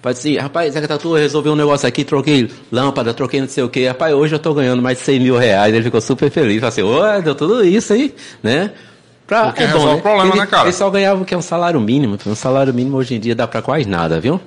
Pode 0.03 0.17
assim, 0.19 0.37
rapaz, 0.39 0.73
Zeca 0.73 0.89
Tatu 0.89 1.13
resolveu 1.13 1.53
um 1.53 1.57
negócio 1.57 1.87
aqui, 1.87 2.05
troquei 2.05 2.49
lâmpada, 2.73 3.13
troquei 3.13 3.39
não 3.39 3.49
sei 3.49 3.63
o 3.63 3.69
que, 3.69 3.87
rapaz, 3.87 4.15
hoje 4.15 4.35
eu 4.35 4.39
tô 4.39 4.55
ganhando 4.55 4.81
mais 4.81 4.97
de 4.97 5.05
100 5.05 5.21
mil 5.21 5.37
reais, 5.37 5.75
ele 5.75 5.85
ficou 5.85 6.01
super 6.01 6.31
feliz, 6.31 6.59
falou 6.59 6.69
assim, 6.69 7.19
ô, 7.19 7.23
deu 7.23 7.35
tudo 7.35 7.63
isso 7.63 7.93
aí, 7.93 8.15
né? 8.43 8.71
Pra, 9.31 9.45
Porque 9.45 9.65
resolve 9.65 10.01
o 10.01 10.03
problema, 10.03 10.29
ele, 10.31 10.41
né, 10.41 10.47
cara? 10.47 10.65
Ele 10.65 10.73
só 10.73 10.91
ganhava 10.91 11.23
o 11.23 11.25
que 11.25 11.33
é 11.33 11.39
um 11.39 11.43
salário 11.43 11.81
mínimo, 11.81 12.19
um 12.27 12.35
salário 12.35 12.75
mínimo 12.75 12.97
hoje 12.97 13.15
em 13.15 13.21
dia 13.21 13.33
dá 13.33 13.47
pra 13.47 13.63
quase 13.63 13.89
nada, 13.89 14.19
viu? 14.19 14.41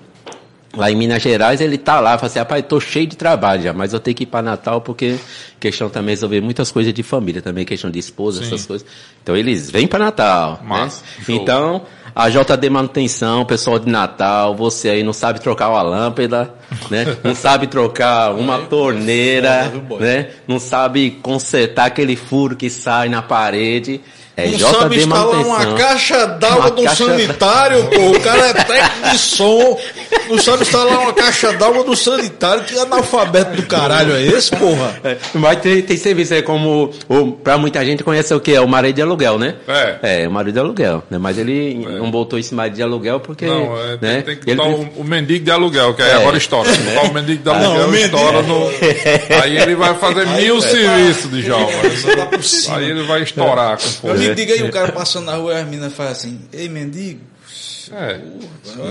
Lá 0.76 0.92
em 0.92 0.96
Minas 0.96 1.22
Gerais 1.22 1.62
ele 1.62 1.78
tá 1.78 2.02
lá, 2.02 2.18
fala 2.18 2.28
assim, 2.28 2.40
rapaz, 2.40 2.66
tô 2.68 2.82
cheio 2.82 3.08
de 3.08 3.16
trabalho 3.16 3.62
já, 3.62 3.72
mas 3.72 3.94
eu 3.94 4.00
tenho 4.02 4.14
que 4.14 4.24
ir 4.24 4.26
para 4.26 4.42
Natal 4.42 4.82
porque 4.82 5.16
questão 5.58 5.88
também 5.88 6.10
resolver 6.10 6.42
muitas 6.42 6.70
coisas 6.70 6.94
de 6.94 7.02
família 7.02 7.42
também, 7.42 7.64
questão 7.64 7.90
de 7.90 7.98
esposa, 7.98 8.42
Sim. 8.42 8.48
essas 8.48 8.66
coisas. 8.66 8.86
Então 9.22 9.38
eles 9.38 9.72
vêm 9.72 9.88
para 9.88 10.04
Natal. 10.04 10.60
Massa, 10.66 11.02
né? 11.20 11.24
Então, 11.30 11.84
a 12.14 12.28
JD 12.28 12.70
Manutenção, 12.70 13.46
pessoal 13.46 13.80
de 13.80 13.90
Natal, 13.90 14.54
você 14.54 14.90
aí 14.90 15.04
não 15.04 15.14
sabe 15.14 15.40
trocar 15.40 15.70
uma 15.70 15.82
lâmpada, 15.82 16.54
né? 16.92 17.06
Não 17.24 17.34
sabe 17.34 17.68
trocar 17.68 18.34
uma 18.34 18.60
torneira, 18.64 19.70
viu, 19.70 19.80
boy? 19.80 20.02
né? 20.02 20.32
Não 20.46 20.60
sabe 20.60 21.12
consertar 21.22 21.86
aquele 21.86 22.18
furo 22.18 22.58
que 22.58 22.70
sai 22.70 23.08
na 23.08 23.22
parede. 23.22 24.02
É 24.36 24.48
não 24.48 24.58
JD 24.58 24.64
sabe 24.80 24.98
instalar 24.98 25.46
uma 25.46 25.74
caixa 25.76 26.26
d'água 26.26 26.72
de 26.72 26.82
um 26.82 26.86
caixa- 26.86 27.06
sanitário, 27.06 27.86
pô. 27.86 28.02
O 28.12 28.20
cara 28.20 28.48
é 28.48 28.54
técnico 28.54 29.10
de 29.12 29.18
som. 29.20 29.80
Não 30.30 30.38
sabe 30.40 30.64
instalar 30.64 31.00
uma 31.02 31.14
caixa 31.14 31.54
d'água 31.54 31.84
do 31.84 31.96
sanitário. 31.96 32.64
Que 32.64 32.78
analfabeto 32.80 33.56
do 33.56 33.64
caralho 33.68 34.16
é 34.16 34.24
esse, 34.24 34.50
porra? 34.56 34.96
É, 35.04 35.18
mas 35.36 35.60
tem, 35.60 35.82
tem 35.84 35.98
serviço 35.98 36.34
aí 36.34 36.42
como, 36.42 36.92
o, 37.08 37.32
pra 37.34 37.60
muita 37.60 37.86
gente 37.86 38.04
conhece 38.04 38.34
o 38.34 38.40
que? 38.40 38.54
É 38.56 38.60
o 38.62 38.68
marido 38.68 38.96
de 38.96 39.02
aluguel, 39.04 39.38
né? 39.38 39.54
É. 39.68 40.24
É, 40.24 40.28
o 40.28 40.32
marido 40.32 40.54
de 40.56 40.60
aluguel, 40.60 41.04
né? 41.12 41.18
Mas 41.20 41.38
ele 41.38 41.76
não 42.00 42.10
botou 42.10 42.40
esse 42.40 42.56
marido 42.56 42.74
de 42.76 42.82
aluguel 42.82 43.20
porque, 43.20 43.46
Não, 43.46 43.78
é, 43.80 43.98
tem, 43.98 44.10
né? 44.10 44.22
tem 44.24 44.36
que 44.38 44.50
ele, 44.50 44.56
botar 44.58 44.70
o, 44.70 44.90
o 44.98 45.04
mendigo 45.04 45.46
de 45.46 45.52
aluguel, 45.52 45.94
que 45.94 46.02
aí 46.02 46.10
É. 46.10 46.14
agora 46.16 46.38
estoura. 46.38 46.74
Se 46.74 46.80
botar 46.80 47.04
o 47.04 47.14
mendigo 47.14 47.44
de 47.44 47.46
Não, 47.46 47.56
aluguel, 47.56 47.88
o 47.88 47.92
mendigo- 47.92 48.16
estoura 48.18 48.42
no. 48.42 48.64
Aí 49.44 49.58
ele 49.58 49.76
vai 49.76 49.94
fazer 49.96 50.26
mil 50.28 50.60
serviços 50.62 51.30
de 51.30 51.44
cima. 51.44 52.76
Aí 52.76 52.90
ele 52.90 53.04
vai 53.04 53.22
estourar 53.22 53.78
com 54.02 54.08
Meu 54.08 54.23
amigo, 54.26 54.36
diga 54.36 54.54
aí, 54.54 54.64
o 54.64 54.72
cara 54.72 54.92
passando 54.92 55.26
na 55.26 55.36
rua 55.36 55.54
e 55.54 55.62
as 55.62 55.68
minas 55.68 55.94
fazem 55.94 56.12
assim, 56.12 56.42
ei, 56.52 56.70
mendigo. 56.70 57.22
É. 57.92 58.20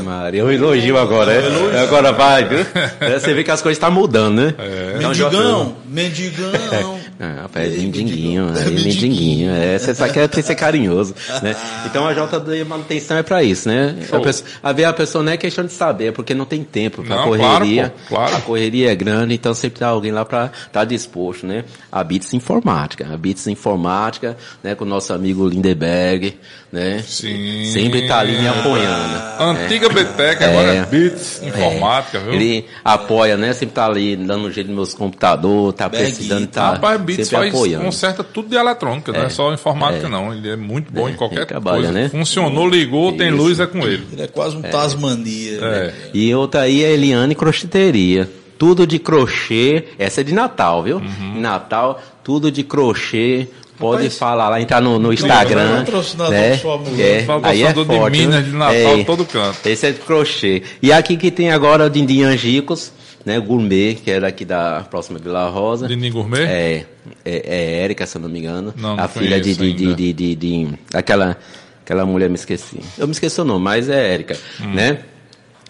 Maria, 0.03 0.41
eu 0.41 0.53
elogio 0.53 0.99
agora, 0.99 1.41
né? 1.41 1.81
Agora 1.83 2.13
vai, 2.13 2.45
viu? 2.45 2.59
É, 3.01 3.19
Você 3.19 3.33
vê 3.33 3.43
que 3.43 3.51
as 3.51 3.63
coisas 3.63 3.77
estão 3.77 3.91
mudando, 3.91 4.37
né? 4.37 4.55
É. 4.59 4.99
Mendigão, 4.99 5.77
mendigão. 5.87 7.01
Ah, 7.25 7.49
pé 7.53 7.69
de 7.69 7.79
mindinguinho, 7.79 8.49
é, 8.49 8.69
mindinguinho, 8.69 9.53
é, 9.55 9.79
você 9.79 9.95
só 9.95 10.09
quer 10.09 10.29
ser 10.43 10.57
carinhoso, 10.57 11.15
né? 11.41 11.55
Então 11.87 12.05
a 12.05 12.13
JD 12.13 12.65
manutenção 12.65 13.17
é 13.17 13.23
pra 13.23 13.45
isso, 13.45 13.69
né? 13.69 13.95
A, 14.11 14.19
pessoa, 14.19 14.51
a 14.61 14.73
ver 14.73 14.85
a 14.87 14.93
pessoa 14.93 15.23
não 15.23 15.31
é 15.31 15.37
questão 15.37 15.65
de 15.65 15.73
saber, 15.73 16.09
é 16.09 16.11
porque 16.11 16.35
não 16.35 16.45
tem 16.45 16.65
tempo 16.65 17.01
pra 17.05 17.15
Não, 17.15 17.25
correria. 17.29 17.93
claro, 18.09 18.27
claro. 18.27 18.37
A 18.37 18.41
correria 18.41 18.91
é 18.91 18.95
grande, 18.97 19.35
então 19.35 19.55
sempre 19.55 19.79
tá 19.79 19.87
alguém 19.87 20.11
lá 20.11 20.25
pra 20.25 20.47
estar 20.47 20.69
tá 20.73 20.85
disposto, 20.85 21.47
né? 21.47 21.65
A 21.93 22.03
Bits 22.03 22.35
Informática, 22.35 23.07
a 23.09 23.17
Bits 23.17 23.47
Informática, 23.47 24.37
né, 24.61 24.75
com 24.75 24.85
o 24.85 24.89
nosso 24.89 25.13
amigo 25.13 25.49
Lindeberg, 25.49 26.37
né? 26.73 27.05
Sim. 27.07 27.67
Sempre 27.67 28.09
tá 28.09 28.19
ali 28.19 28.37
me 28.37 28.49
apoiando. 28.49 29.23
Antiga 29.39 29.89
Betec, 29.89 30.43
agora 30.43 30.75
é 30.75 30.77
É. 30.79 30.87
Bits 30.87 31.41
Informática, 31.43 32.19
viu? 32.19 32.33
Ele 32.33 32.67
apoia, 32.85 33.37
né? 33.37 33.53
Sempre 33.53 33.77
tá 33.77 33.87
ali 33.87 34.17
dando 34.17 34.49
um 34.49 34.51
jeito 34.51 34.67
nos 34.69 34.77
meus 34.77 34.95
computadores, 34.95 35.77
tá 35.77 35.89
Berg, 35.89 36.05
precisando, 36.07 36.47
tá 36.49 36.73
Rapaz, 36.73 37.01
Sempre 37.17 37.31
faz, 37.31 37.55
apoiando. 37.55 37.85
conserta 37.85 38.25
tudo 38.25 38.49
de 38.49 38.57
eletrônica, 38.57 39.13
não 39.13 39.23
é 39.23 39.29
só 39.29 39.53
informática 39.53 40.09
não. 40.09 40.33
Ele 40.33 40.51
é 40.51 40.57
muito 40.57 40.93
bom 40.93 41.09
em 41.09 41.15
qualquer 41.15 41.39
ele 41.39 41.47
trabalha, 41.47 41.77
coisa. 41.85 41.93
né? 41.93 42.09
Funcionou, 42.09 42.69
ligou, 42.69 43.13
tem 43.13 43.29
Isso. 43.29 43.37
luz, 43.37 43.61
é 43.61 43.67
com 43.67 43.79
ele. 43.87 44.07
Ele 44.13 44.23
é 44.23 44.27
quase 44.27 44.57
um 44.57 44.63
Tasmania. 44.63 45.61
né? 45.61 45.77
É. 45.87 45.95
E 46.15 46.35
outra 46.35 46.63
aí 46.63 46.85
é 46.85 46.93
Eliane 46.93 47.35
Crocheteria. 47.35 48.29
Tudo 48.59 48.87
de 48.87 48.99
crochê. 48.99 49.85
Essa 49.99 50.21
é 50.21 50.25
de 50.25 50.33
Natal, 50.33 50.83
viu? 50.85 50.99
Uhum. 50.99 51.41
Natal, 51.41 52.01
tudo 52.23 52.51
de 52.51 52.63
crochê. 52.63 53.49
Pode 53.79 54.03
Rapaz, 54.03 54.19
falar 54.19 54.49
lá, 54.49 54.61
entrar 54.61 54.81
no, 54.81 54.97
no 55.01 55.11
é 55.11 55.15
Instagram. 55.15 55.73
um 55.73 55.79
patrocinador 55.79 56.33
né? 56.33 56.57
sua 56.59 56.79
mulher. 56.79 57.01
É, 57.01 57.27
aí 57.43 57.63
é 57.63 57.73
Patrocinador 57.73 57.85
de 57.85 57.97
forte, 57.97 58.19
Minas, 58.19 58.43
viu? 58.43 58.53
de 58.53 58.57
Natal, 58.59 59.05
todo 59.05 59.25
canto. 59.25 59.67
Esse 59.69 59.87
é 59.87 59.91
de 59.91 59.99
crochê. 59.99 60.63
E 60.81 60.93
aqui 60.93 61.17
que 61.17 61.33
tem 61.33 61.51
agora 61.51 61.87
o 61.87 61.91
Dindim 61.91 62.23
Angicos, 62.23 62.93
né? 63.25 63.39
Gourmet, 63.41 63.95
que 63.95 64.11
era 64.11 64.29
aqui 64.29 64.45
da 64.45 64.85
próxima 64.91 65.19
Vila 65.19 65.49
Rosa. 65.49 65.87
Dindim 65.89 66.11
Gourmet? 66.11 66.43
É, 66.45 66.87
é, 67.25 67.43
é 67.47 67.79
Érica, 67.85 68.07
se 68.07 68.17
eu 68.17 68.23
não 68.23 68.29
me 68.29 68.39
engano. 68.39 68.73
Não, 68.77 68.97
não 68.97 69.05
a 69.05 69.09
filha 69.09 69.41
de, 69.41 69.55
de, 69.55 69.73
de, 69.73 69.95
de, 69.95 70.13
de, 70.13 70.35
de- 70.37 70.69
aquela, 70.95 71.37
aquela 71.85 72.05
mulher, 72.07 72.29
me 72.29 72.35
esqueci. 72.37 72.81
Eu 72.99 73.07
me 73.07 73.13
esqueci 73.13 73.41
o 73.41 73.45
nome, 73.45 73.65
mas 73.65 73.89
é 73.89 74.15
Érica, 74.15 74.37
Hum. 74.61 74.75
né? 74.75 74.99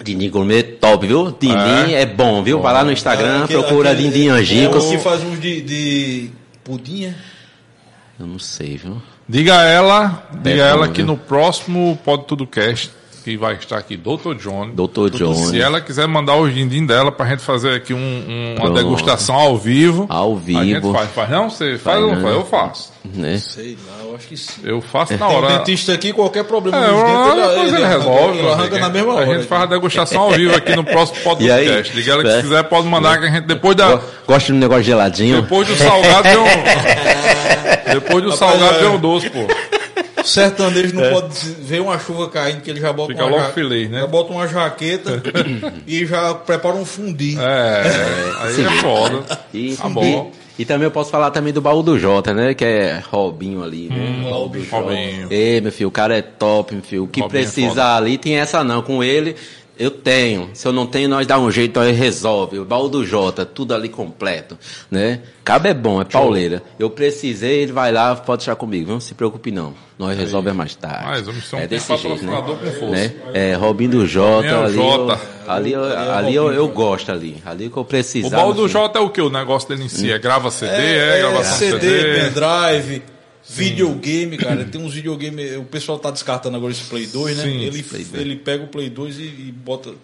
Dindim 0.02 0.30
Gourmet, 0.30 0.62
top, 0.64 1.06
viu? 1.06 1.30
Dindim 1.30 1.92
é, 1.94 2.04
bom, 2.06 2.42
viu? 2.42 2.60
Vai 2.60 2.72
lá 2.72 2.82
no 2.84 2.90
Instagram, 2.90 3.44
Aquele- 3.44 3.62
procura 3.62 3.90
aquele- 3.92 4.08
Dindim 4.08 4.28
é 4.28 4.68
o 4.68 4.90
que 4.90 4.98
faz 4.98 5.22
uns 5.22 5.40
de, 5.40 5.60
de 5.62 6.30
pudim, 6.64 7.04
é? 7.06 7.14
Eu 8.18 8.26
não 8.26 8.38
sei, 8.38 8.76
viu? 8.76 9.00
Diga 9.28 9.58
a 9.60 9.64
ela, 9.64 10.28
diga 10.42 10.64
bom, 10.64 10.68
ela 10.70 10.88
que 10.88 11.02
no 11.02 11.16
próximo 11.16 11.98
Pode 12.04 12.24
Tudo 12.26 12.46
Cast, 12.46 12.90
que 13.22 13.36
vai 13.36 13.54
estar 13.54 13.78
aqui, 13.78 13.96
Dr. 13.96 14.34
John. 14.38 14.70
Dr. 14.70 15.10
John. 15.16 15.34
Se 15.34 15.60
ela 15.60 15.80
quiser 15.80 16.06
mandar 16.08 16.34
o 16.36 16.48
dindim 16.50 16.84
dela 16.84 17.10
pra 17.12 17.26
gente 17.26 17.42
fazer 17.42 17.74
aqui 17.74 17.94
um- 17.94 17.98
um- 17.98 18.50
uma 18.56 18.64
Pronto. 18.66 18.74
degustação 18.74 19.34
ao 19.36 19.56
vivo. 19.56 20.06
Ao 20.08 20.32
A 20.32 20.36
gente 20.36 20.44
vivo. 20.74 20.92
faz. 20.92 21.10
Faz 21.10 21.30
não? 21.30 21.48
Você 21.50 21.78
faz 21.78 22.02
ou 22.02 22.14
não 22.14 22.22
faz? 22.22 22.34
Eu 22.34 22.44
faço. 22.44 22.92
Né? 23.04 23.36
Sei 23.38 23.76
lá, 23.86 24.04
eu 24.04 24.14
acho 24.14 24.28
que 24.28 24.36
sim. 24.36 24.60
Eu 24.64 24.80
faço 24.80 25.12
na 25.14 25.26
Tem 25.26 25.36
um 25.36 25.38
hora. 25.44 25.58
dentista 25.58 25.92
aqui, 25.92 26.12
qualquer 26.12 26.44
problema 26.44 26.78
É, 26.78 26.80
nos 26.88 27.02
dentes, 27.02 27.48
depois 27.48 27.72
ele, 27.74 27.86
resolve. 27.86 28.38
Ele 28.38 28.48
arranca 28.48 28.78
na 28.78 28.88
mesma 28.88 29.14
hora. 29.14 29.30
A 29.30 29.34
gente 29.34 29.46
faz 29.48 29.62
a 29.62 29.66
degustação 29.66 30.22
ao 30.22 30.30
vivo 30.30 30.54
aqui 30.54 30.76
no 30.76 30.84
próximo 30.84 31.18
E 31.40 31.50
aí? 31.50 31.64
podcast. 31.66 31.92
Diga 31.96 32.12
ela 32.12 32.22
que 32.22 32.28
É. 32.28 32.36
se 32.36 32.42
quiser 32.42 32.62
pode 32.64 32.86
mandar 32.86 33.18
que 33.18 33.26
a 33.26 33.30
gente 33.30 33.46
depois 33.46 33.74
da 33.76 33.96
Go- 33.96 34.02
Gosta 34.26 34.46
de 34.46 34.52
um 34.52 34.60
negócio 34.60 34.84
geladinho? 34.84 35.42
depois 35.42 35.66
do 35.66 35.76
salgado 35.76 36.22
vem 36.28 36.38
um 36.38 36.44
depois 37.92 38.22
do 38.24 38.32
salgado 38.36 38.74
é. 38.76 38.78
vem 38.80 38.88
um 38.88 38.98
doce, 39.00 39.28
pô. 39.30 39.46
Sertanejo 40.24 40.94
não 40.94 41.10
pode 41.10 41.38
ver 41.60 41.80
uma 41.80 41.98
chuva 41.98 42.28
caindo 42.28 42.60
que 42.62 42.70
ele 42.70 42.80
já 42.80 42.92
bota 42.92 43.12
Fica 43.12 43.24
uma 43.24 43.30
logo 43.32 43.42
ja- 43.44 43.52
feliz, 43.52 43.90
né? 43.90 44.00
Já 44.00 44.06
bota 44.06 44.32
uma 44.32 44.46
jaqueta 44.46 45.22
e 45.86 46.06
já 46.06 46.34
prepara 46.34 46.76
um 46.76 46.84
fundi. 46.84 47.36
É, 47.38 47.82
aí 48.40 48.64
é 48.64 48.70
foda. 48.80 49.40
E, 49.52 49.76
Tá 49.76 49.88
bom. 49.88 50.30
E, 50.58 50.62
e 50.62 50.64
também 50.64 50.84
eu 50.84 50.90
posso 50.90 51.10
falar 51.10 51.30
também 51.30 51.52
do 51.52 51.60
baú 51.60 51.82
do 51.82 51.98
Jota, 51.98 52.32
né? 52.34 52.54
Que 52.54 52.64
é 52.64 53.02
Robinho 53.10 53.62
ali, 53.62 53.88
né? 53.88 54.28
baú 54.30 54.48
do 54.48 54.62
Jota. 54.62 54.76
Hum, 54.76 54.80
Robinho. 54.88 55.26
Ei, 55.30 55.60
meu 55.60 55.72
filho, 55.72 55.88
o 55.88 55.92
cara 55.92 56.16
é 56.16 56.22
top, 56.22 56.74
meu 56.74 56.82
filho. 56.84 57.04
O 57.04 57.08
que 57.08 57.20
Robinho 57.20 57.40
é 57.40 57.42
precisar 57.42 57.96
ali, 57.96 58.18
tem 58.18 58.36
essa 58.38 58.62
não. 58.62 58.82
Com 58.82 59.02
ele, 59.02 59.34
eu 59.82 59.90
tenho. 59.90 60.50
Se 60.54 60.66
eu 60.68 60.72
não 60.72 60.86
tenho, 60.86 61.08
nós 61.08 61.26
dá 61.26 61.38
um 61.38 61.50
jeito, 61.50 61.78
nós 61.80 61.96
resolve. 61.96 62.58
O 62.58 62.64
baú 62.64 62.88
do 62.88 63.04
Jota, 63.04 63.44
tudo 63.44 63.74
ali 63.74 63.88
completo, 63.88 64.56
né? 64.90 65.20
Cabo 65.44 65.66
é 65.66 65.74
bom, 65.74 66.00
é 66.00 66.04
pauleira. 66.04 66.62
Eu 66.78 66.88
precisei, 66.88 67.62
ele 67.62 67.72
vai 67.72 67.90
lá, 67.90 68.14
pode 68.14 68.38
deixar 68.40 68.54
comigo, 68.54 68.90
não 68.92 69.00
se 69.00 69.12
preocupe 69.14 69.50
não. 69.50 69.74
Nós 69.98 70.16
resolvemos 70.16 70.56
mais 70.56 70.74
tarde. 70.76 71.04
Mais 71.04 71.28
um, 71.28 71.32
somos 71.34 71.64
é 71.64 71.68
desse 71.68 71.96
jeito, 71.96 72.24
né? 72.24 72.42
com 72.42 72.56
força. 72.56 72.86
né? 72.86 73.12
É, 73.34 73.54
Robinho 73.54 73.90
do 73.90 74.06
Jota, 74.06 74.46
é 74.46 74.56
o 74.56 74.64
ali, 74.64 74.74
Jota. 74.74 75.20
Eu, 75.44 75.50
ali, 75.52 75.72
eu, 75.72 75.84
ali 75.84 76.34
eu, 76.34 76.52
eu 76.52 76.68
gosto 76.68 77.10
ali. 77.10 77.42
Ali 77.44 77.68
que 77.68 77.76
eu 77.76 77.82
O 77.82 77.84
precisava. 77.84 78.36
baú 78.36 78.52
do 78.52 78.62
filho. 78.62 78.68
Jota 78.68 78.98
é 78.98 79.02
o 79.02 79.10
que? 79.10 79.20
O 79.20 79.30
negócio 79.30 79.68
dele 79.68 79.84
em 79.84 79.88
si? 79.88 80.10
É 80.12 80.18
grava 80.18 80.50
CD? 80.50 80.72
É, 80.72 81.18
gravação 81.18 81.58
CD, 81.58 81.80
CD? 81.80 82.20
pendrive, 82.20 83.02
videogame, 83.48 84.36
cara. 84.36 84.64
Tem 84.64 84.80
uns 84.80 84.94
videogame. 84.94 85.56
O 85.56 85.64
pessoal 85.64 85.98
tá 85.98 86.10
descartando 86.10 86.56
agora 86.56 86.72
esse 86.72 86.84
Play 86.84 87.06
2, 87.06 87.36
né? 87.36 87.42
Sim, 87.44 87.60
ele, 87.60 87.82
Play 87.82 88.04
2. 88.04 88.22
ele 88.22 88.36
pega 88.36 88.64
o 88.64 88.68
Play 88.68 88.90
2 88.90 89.18
e, 89.18 89.22
e 89.22 89.52
bota 89.52 89.94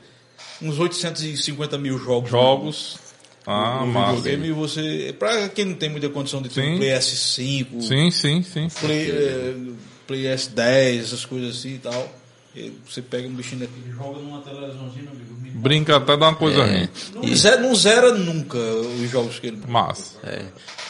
uns 0.60 0.78
850 0.78 1.78
mil 1.78 1.98
jogos. 1.98 2.30
Jogos. 2.30 2.98
Ah, 3.46 3.80
no 3.80 3.86
massa. 3.92 4.16
videogame 4.16 4.48
e 4.48 4.52
você. 4.52 5.14
Pra 5.18 5.48
quem 5.48 5.64
não 5.64 5.74
tem 5.74 5.88
muita 5.88 6.08
condição 6.10 6.42
de 6.42 6.50
ter 6.50 6.60
Sim. 6.62 6.74
um 6.74 6.76
Play 6.78 6.90
S5, 6.90 7.80
Sim, 7.80 8.10
sim, 8.10 8.42
sim. 8.42 8.68
Play, 8.80 9.10
eh, 9.10 9.54
Play 10.06 10.22
S10, 10.24 11.00
essas 11.00 11.24
coisas 11.24 11.56
assim 11.56 11.74
e 11.76 11.78
tal. 11.78 12.17
E 12.58 12.72
Você 12.88 13.00
pega 13.00 13.28
um 13.28 13.32
bichinho 13.32 13.60
daquele 13.60 13.88
e 13.88 13.92
joga 13.92 14.18
numa 14.20 14.40
televisãozinha, 14.40 15.04
meu 15.04 15.12
amigo. 15.12 15.28
Brinca 15.58 15.96
até 15.96 16.16
dá 16.16 16.28
uma 16.28 16.34
coisa 16.34 16.64
ruim. 16.64 16.88
Não, 17.14 17.34
zera, 17.34 17.60
não 17.60 17.74
zera 17.74 18.12
nunca 18.12 18.58
os 18.58 19.10
jogos 19.10 19.38
que 19.38 19.48
ele. 19.48 19.60
Massa. 19.66 20.16
É. 20.24 20.44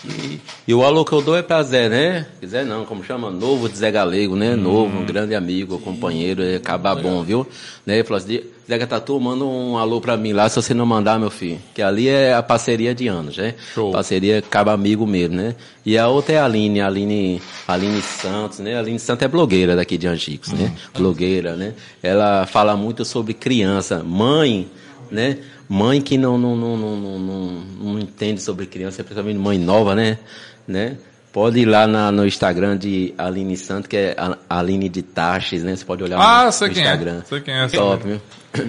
E, 0.05 0.41
e 0.69 0.75
o 0.75 0.85
alô 0.85 1.05
que 1.05 1.13
eu 1.13 1.23
dou 1.23 1.37
é 1.37 1.43
pra 1.43 1.63
Zé, 1.63 1.89
né? 1.89 2.27
Zé 2.45 2.65
não, 2.65 2.85
como 2.85 3.03
chama? 3.03 3.31
Novo 3.31 3.69
de 3.69 3.77
Zé 3.77 3.91
Galego, 3.91 4.37
né? 4.37 4.55
Novo, 4.55 4.99
um 4.99 5.07
grande 5.07 5.35
amigo, 5.35 5.79
companheiro, 5.79 6.43
é 6.43 6.57
acabar 6.57 6.95
bom, 6.95 7.23
viu? 7.23 7.47
Né? 7.87 7.95
Ele 7.95 8.05
falou 8.05 8.23
assim, 8.23 8.41
Zé 8.69 8.85
Tatu, 8.87 9.19
manda 9.19 9.45
um 9.45 9.79
alô 9.79 9.99
pra 9.99 10.15
mim 10.17 10.35
lá, 10.35 10.47
se 10.49 10.57
você 10.57 10.75
não 10.75 10.85
mandar, 10.85 11.19
meu 11.19 11.31
filho. 11.31 11.59
Que 11.75 11.81
ali 11.81 12.07
é 12.09 12.35
a 12.35 12.43
parceria 12.43 12.95
de 12.95 13.09
anos, 13.09 13.39
né? 13.39 13.55
Show. 13.75 13.93
Parceria 13.93 14.41
acaba 14.41 14.73
amigo 14.75 15.07
mesmo, 15.07 15.37
né? 15.37 15.55
E 15.87 15.97
a 15.97 16.07
outra 16.09 16.35
é 16.35 16.39
a 16.39 16.45
Aline, 16.45 16.81
a 16.83 16.87
Aline, 16.87 17.41
a 17.67 17.73
Aline 17.73 18.03
Santos, 18.03 18.59
né? 18.59 18.77
A 18.77 18.81
Aline 18.81 18.99
Santos 18.99 19.25
é 19.25 19.29
blogueira 19.29 19.75
daqui 19.75 19.97
de 19.97 20.07
Angicos, 20.07 20.53
né? 20.53 20.75
Blogueira, 20.95 21.57
né? 21.57 21.73
Ela 22.03 22.45
fala 22.45 22.77
muito 22.77 23.07
sobre 23.07 23.33
criança, 23.33 24.03
mãe, 24.05 24.69
né? 25.11 25.39
Mãe 25.67 26.01
que 26.03 26.19
não, 26.19 26.37
não, 26.37 26.55
não, 26.55 26.77
não, 26.77 26.97
não, 26.97 27.19
não, 27.19 27.51
não 27.81 27.99
entende 27.99 28.43
sobre 28.43 28.67
criança, 28.67 29.03
principalmente 29.03 29.39
mãe 29.39 29.57
nova, 29.59 29.95
né? 29.95 30.19
né? 30.67 30.97
Pode 31.33 31.59
ir 31.61 31.67
lá 31.67 31.87
na- 31.87 32.11
no 32.11 32.27
Instagram 32.27 32.77
de 32.77 33.15
Aline 33.17 33.57
Santos, 33.57 33.87
que 33.87 33.97
é 33.97 34.17
Aline 34.49 34.89
de 34.89 35.03
Taxes, 35.03 35.63
né? 35.63 35.77
Você 35.77 35.85
pode 35.85 36.03
olhar 36.03 36.19
Ah, 36.19 36.47
no, 36.47 36.53
sei 36.53 36.69
no 36.69 36.75
quem 36.75 36.83
é. 36.83 36.87
Instagram. 36.87 37.23
Sei 37.27 37.41
quem 37.41 37.55
é, 37.55 37.69
Top, 37.69 38.03
sei. 38.03 38.13
viu? 38.13 38.21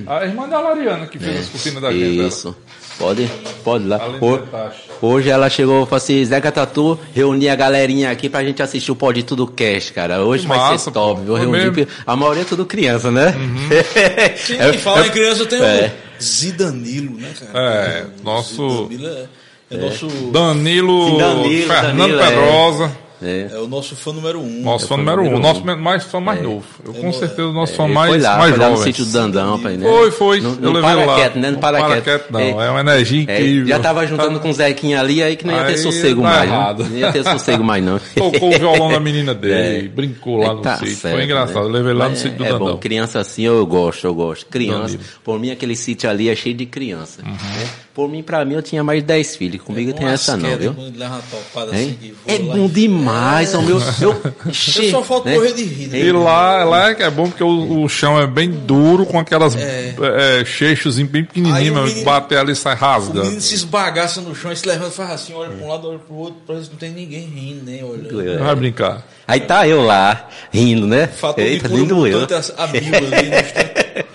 A 0.07 0.25
irmã 0.25 0.47
da 0.47 0.59
Lariana 0.59 1.07
que 1.07 1.17
fez 1.17 1.39
as 1.41 1.47
cortinas 1.49 1.81
da 1.81 1.91
gente. 1.91 2.27
Isso. 2.27 2.55
Pode, 2.97 3.31
pode 3.63 3.85
ir 3.85 3.87
lá. 3.87 4.03
Aline 4.03 4.17
Ho- 4.21 4.37
de 4.39 4.47
Taxes. 4.47 4.81
Hoje 5.01 5.29
ela 5.29 5.49
chegou 5.49 5.83
e 5.83 5.85
falou 5.85 5.95
assim, 5.97 6.25
Zeca 6.25 6.51
Tatu, 6.51 6.99
reunir 7.13 7.47
a 7.47 7.55
galerinha 7.55 8.11
aqui 8.11 8.27
pra 8.29 8.43
gente 8.43 8.61
assistir 8.61 8.91
o 8.91 8.95
Pode 8.95 9.23
Tudo 9.23 9.47
Cast, 9.47 9.93
cara. 9.93 10.21
Hoje 10.25 10.41
Que 10.43 10.49
vai 10.49 10.57
massa, 10.57 10.77
ser 10.85 10.91
top. 10.91 11.21
pô. 11.21 11.25
Vou 11.27 11.37
Foi 11.37 11.45
reunir. 11.45 11.71
mesmo? 11.71 11.87
A 12.05 12.15
maioria 12.17 12.41
é 12.41 12.45
tudo 12.45 12.65
criança, 12.65 13.09
né? 13.09 13.33
Sim, 14.35 14.57
É- 14.57 14.73
fala 14.73 15.05
é- 15.05 15.07
em 15.07 15.11
criança, 15.11 15.45
tem 15.45 15.61
é. 15.61 15.95
o 16.19 16.23
Zidanilo, 16.23 17.15
né, 17.17 17.31
cara? 17.39 17.59
É, 17.73 18.05
nosso- 18.21 18.83
Zidanilo 18.89 19.07
é, 19.07 19.25
é 19.71 19.77
nosso. 19.77 20.07
Danilo, 20.33 21.05
Sim, 21.11 21.17
Danilo, 21.17 21.67
Fernando 21.67 21.97
Danilo, 21.97 22.19
é. 22.19 22.27
Pedrosa. 22.27 22.97
É. 23.21 23.49
É 23.51 23.57
o 23.59 23.67
nosso 23.67 23.95
fã 23.95 24.13
número 24.13 24.39
um. 24.39 24.61
Nosso 24.61 24.87
fã 24.87 24.95
número 24.97 25.21
um. 25.23 25.39
Nosso 25.39 25.63
mais 25.65 26.03
fã 26.05 26.19
mais 26.19 26.41
novo. 26.41 26.65
Eu 26.85 26.93
com 26.93 27.11
certeza 27.11 27.47
o 27.49 27.53
nosso 27.53 27.73
fã 27.73 27.83
Ele 27.85 27.93
mais, 27.93 28.09
foi 28.11 28.19
lá, 28.21 28.37
mais 28.37 28.49
foi 28.51 28.59
lá 28.59 28.69
no 28.69 28.75
jovem. 28.77 28.93
sítio 28.93 29.05
do 29.05 29.11
Dandão, 29.11 29.59
pai, 29.59 29.77
né? 29.77 29.87
Foi, 29.89 30.11
foi. 30.11 30.41
Não, 30.41 30.57
eu 30.61 30.71
levei 30.71 31.05
lá. 31.05 31.15
quieto, 31.15 31.35
né? 31.37 31.51
Não 31.51 31.59
para 31.59 32.01
quieto. 32.01 32.31
não. 32.31 32.39
É. 32.39 32.49
É 32.51 32.69
uma 32.69 32.79
energia 32.81 33.25
É, 33.27 33.39
incrível. 33.39 33.67
já 33.67 33.79
tava 33.79 34.07
juntando 34.07 34.39
com 34.39 34.49
o 34.49 34.53
Zequinha 34.53 34.99
ali, 34.99 35.21
aí 35.21 35.35
que 35.35 35.45
não 35.45 35.53
ia 35.53 35.65
ter 35.65 35.71
Aí 35.71 35.77
sossego 35.79 36.21
tá 36.21 36.27
mais. 36.29 36.49
errado. 36.49 36.83
Né? 36.83 36.89
Não 36.91 36.97
ia 36.97 37.11
ter 37.11 37.23
sossego 37.23 37.63
mais, 37.63 37.83
não. 37.83 37.99
Tocou 38.15 38.49
o 38.55 38.57
violão 38.57 38.91
da 38.91 38.99
menina 38.99 39.33
dele, 39.35 39.85
É. 39.85 39.89
brincou 39.89 40.37
lá 40.37 40.53
no 40.53 40.61
Tá 40.61 40.77
sítio. 40.77 40.95
certo, 40.95 41.15
Foi 41.15 41.23
engraçado. 41.25 41.55
né? 41.55 41.61
Eu 41.65 41.69
levei 41.69 41.93
lá 41.93 42.09
no 42.09 42.15
sítio 42.15 42.37
do 42.37 42.45
É 42.45 42.51
Dandão. 42.53 42.67
bom, 42.67 42.77
criança 42.77 43.19
assim 43.19 43.43
eu 43.43 43.65
gosto, 43.65 44.05
eu 44.07 44.13
gosto. 44.15 44.45
Criança, 44.45 44.97
por 45.23 45.37
mim 45.39 45.51
aquele 45.51 45.75
sítio 45.75 46.09
ali 46.09 46.29
é 46.29 46.35
cheio 46.35 46.55
de 46.55 46.65
criança. 46.65 47.21
Uhum. 47.21 47.31
né? 47.33 47.69
Por 47.93 48.07
mim, 48.07 48.23
pra 48.23 48.45
mim, 48.45 48.53
eu 48.53 48.61
tinha 48.61 48.81
mais 48.81 49.01
de 49.01 49.07
10 49.07 49.35
filhos. 49.35 49.61
Comigo 49.61 49.91
tem 49.91 50.07
essa 50.07 50.37
não, 50.37 50.55
viu? 50.57 50.71
Assim, 50.71 51.97
É 52.25 52.37
bom 52.39 52.55
e- 52.55 52.67
demais, 53.13 53.53
o 53.53 53.61
meu. 53.61 53.79
Eu, 54.01 54.21
Eu 54.45 54.89
só 54.91 55.03
falta 55.03 55.29
né? 55.29 55.35
correr 55.35 55.53
de 55.53 55.63
rir, 55.63 55.87
né? 55.87 55.99
E 55.99 56.11
lá, 56.11 56.63
lá 56.63 56.89
é 56.91 56.95
que 56.95 57.03
é 57.03 57.09
bom 57.09 57.29
porque 57.29 57.43
o, 57.43 57.83
o 57.83 57.89
chão 57.89 58.19
é 58.19 58.25
bem 58.27 58.49
duro, 58.49 59.05
com 59.05 59.19
aquelas 59.19 59.55
é. 59.55 60.43
cheixos 60.45 60.97
bem 60.99 61.23
pequenininhos, 61.23 62.01
o 62.01 62.03
bater 62.03 62.37
ali 62.37 62.53
e 62.53 62.55
sai 62.55 62.75
O 62.75 62.77
rasgando. 62.77 63.23
menino 63.23 63.41
se 63.41 63.55
esbagaça 63.55 64.21
no 64.21 64.33
chão 64.35 64.51
e 64.51 64.55
se 64.55 64.67
levanta 64.67 64.91
e 64.91 64.95
faz 64.95 65.11
assim, 65.11 65.33
olha 65.33 65.49
pra 65.51 65.65
um 65.65 65.69
lado, 65.69 65.87
olha 65.89 65.99
pro 65.99 66.15
outro, 66.15 66.35
parece 66.47 66.65
que 66.65 66.71
não 66.71 66.79
tem 66.79 66.91
ninguém 66.91 67.25
rindo, 67.25 67.65
nem 67.65 67.83
olhando. 67.83 68.39
Vai 68.43 68.55
brincar. 68.55 69.05
Aí 69.27 69.41
tá 69.41 69.67
eu 69.67 69.81
lá, 69.83 70.27
rindo, 70.51 70.87
né? 70.87 71.07
Fator 71.07 71.43
de 71.43 71.49
Eita, 71.49 71.69
cura 71.69 71.81
lindo 71.81 72.07
eu. 72.07 72.19
mutante 72.21 72.51
a 72.57 72.67
mil 72.67 72.81
ali 72.81 73.09
no 73.29 73.35
instante. 73.35 74.05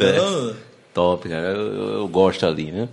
É. 0.00 0.54
Top, 0.92 1.28
cara. 1.28 1.48
Eu, 1.48 1.56
eu- 1.74 1.92
eu 2.00 2.08
gosto 2.08 2.46
ali, 2.46 2.70
né? 2.72 2.88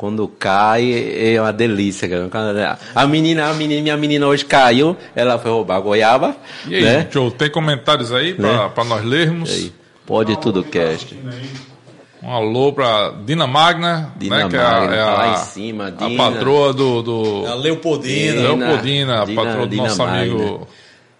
Quando 0.00 0.26
cai 0.26 1.12
é 1.34 1.38
uma 1.38 1.52
delícia, 1.52 2.08
cara. 2.08 2.78
A 2.94 3.06
menina, 3.06 3.50
a 3.50 3.52
menina, 3.52 3.82
minha 3.82 3.96
menina 3.98 4.26
hoje 4.26 4.46
caiu, 4.46 4.96
ela 5.14 5.38
foi 5.38 5.50
roubar 5.50 5.76
a 5.76 5.80
goiaba, 5.80 6.34
E 6.66 6.76
aí, 6.76 6.82
né? 6.82 7.08
Joe, 7.10 7.30
tem 7.30 7.50
comentários 7.50 8.10
aí 8.10 8.32
pra, 8.32 8.50
Né? 8.64 8.70
pra 8.74 8.82
nós 8.82 9.04
lermos? 9.04 9.50
Aí, 9.50 9.70
pode 10.06 10.34
tudo 10.40 10.64
cast. 10.64 11.14
Um 12.22 12.32
alô 12.32 12.72
pra 12.72 13.12
Dina 13.26 13.46
Magna, 13.46 14.10
Dina 14.16 14.44
né? 14.44 14.48
Que 14.48 14.56
é 14.56 14.60
a, 14.60 14.70
Magna, 14.70 14.94
é 14.94 14.98
tá 15.04 15.12
lá 15.12 15.22
a, 15.24 15.32
em 15.34 15.36
cima, 15.44 15.86
a 15.88 15.90
Dina. 15.90 16.16
patroa 16.24 16.72
do. 16.72 17.02
do 17.02 17.46
A 17.46 17.54
Leopoldina. 17.56 18.32
Dina. 18.32 18.42
Leopoldina, 18.54 19.22
a 19.22 19.24
Dina- 19.26 19.42
patroa 19.44 19.66
do 19.66 19.70
Dina 19.70 19.82
nosso 19.82 19.98
Magna. 19.98 20.20
amigo. 20.22 20.68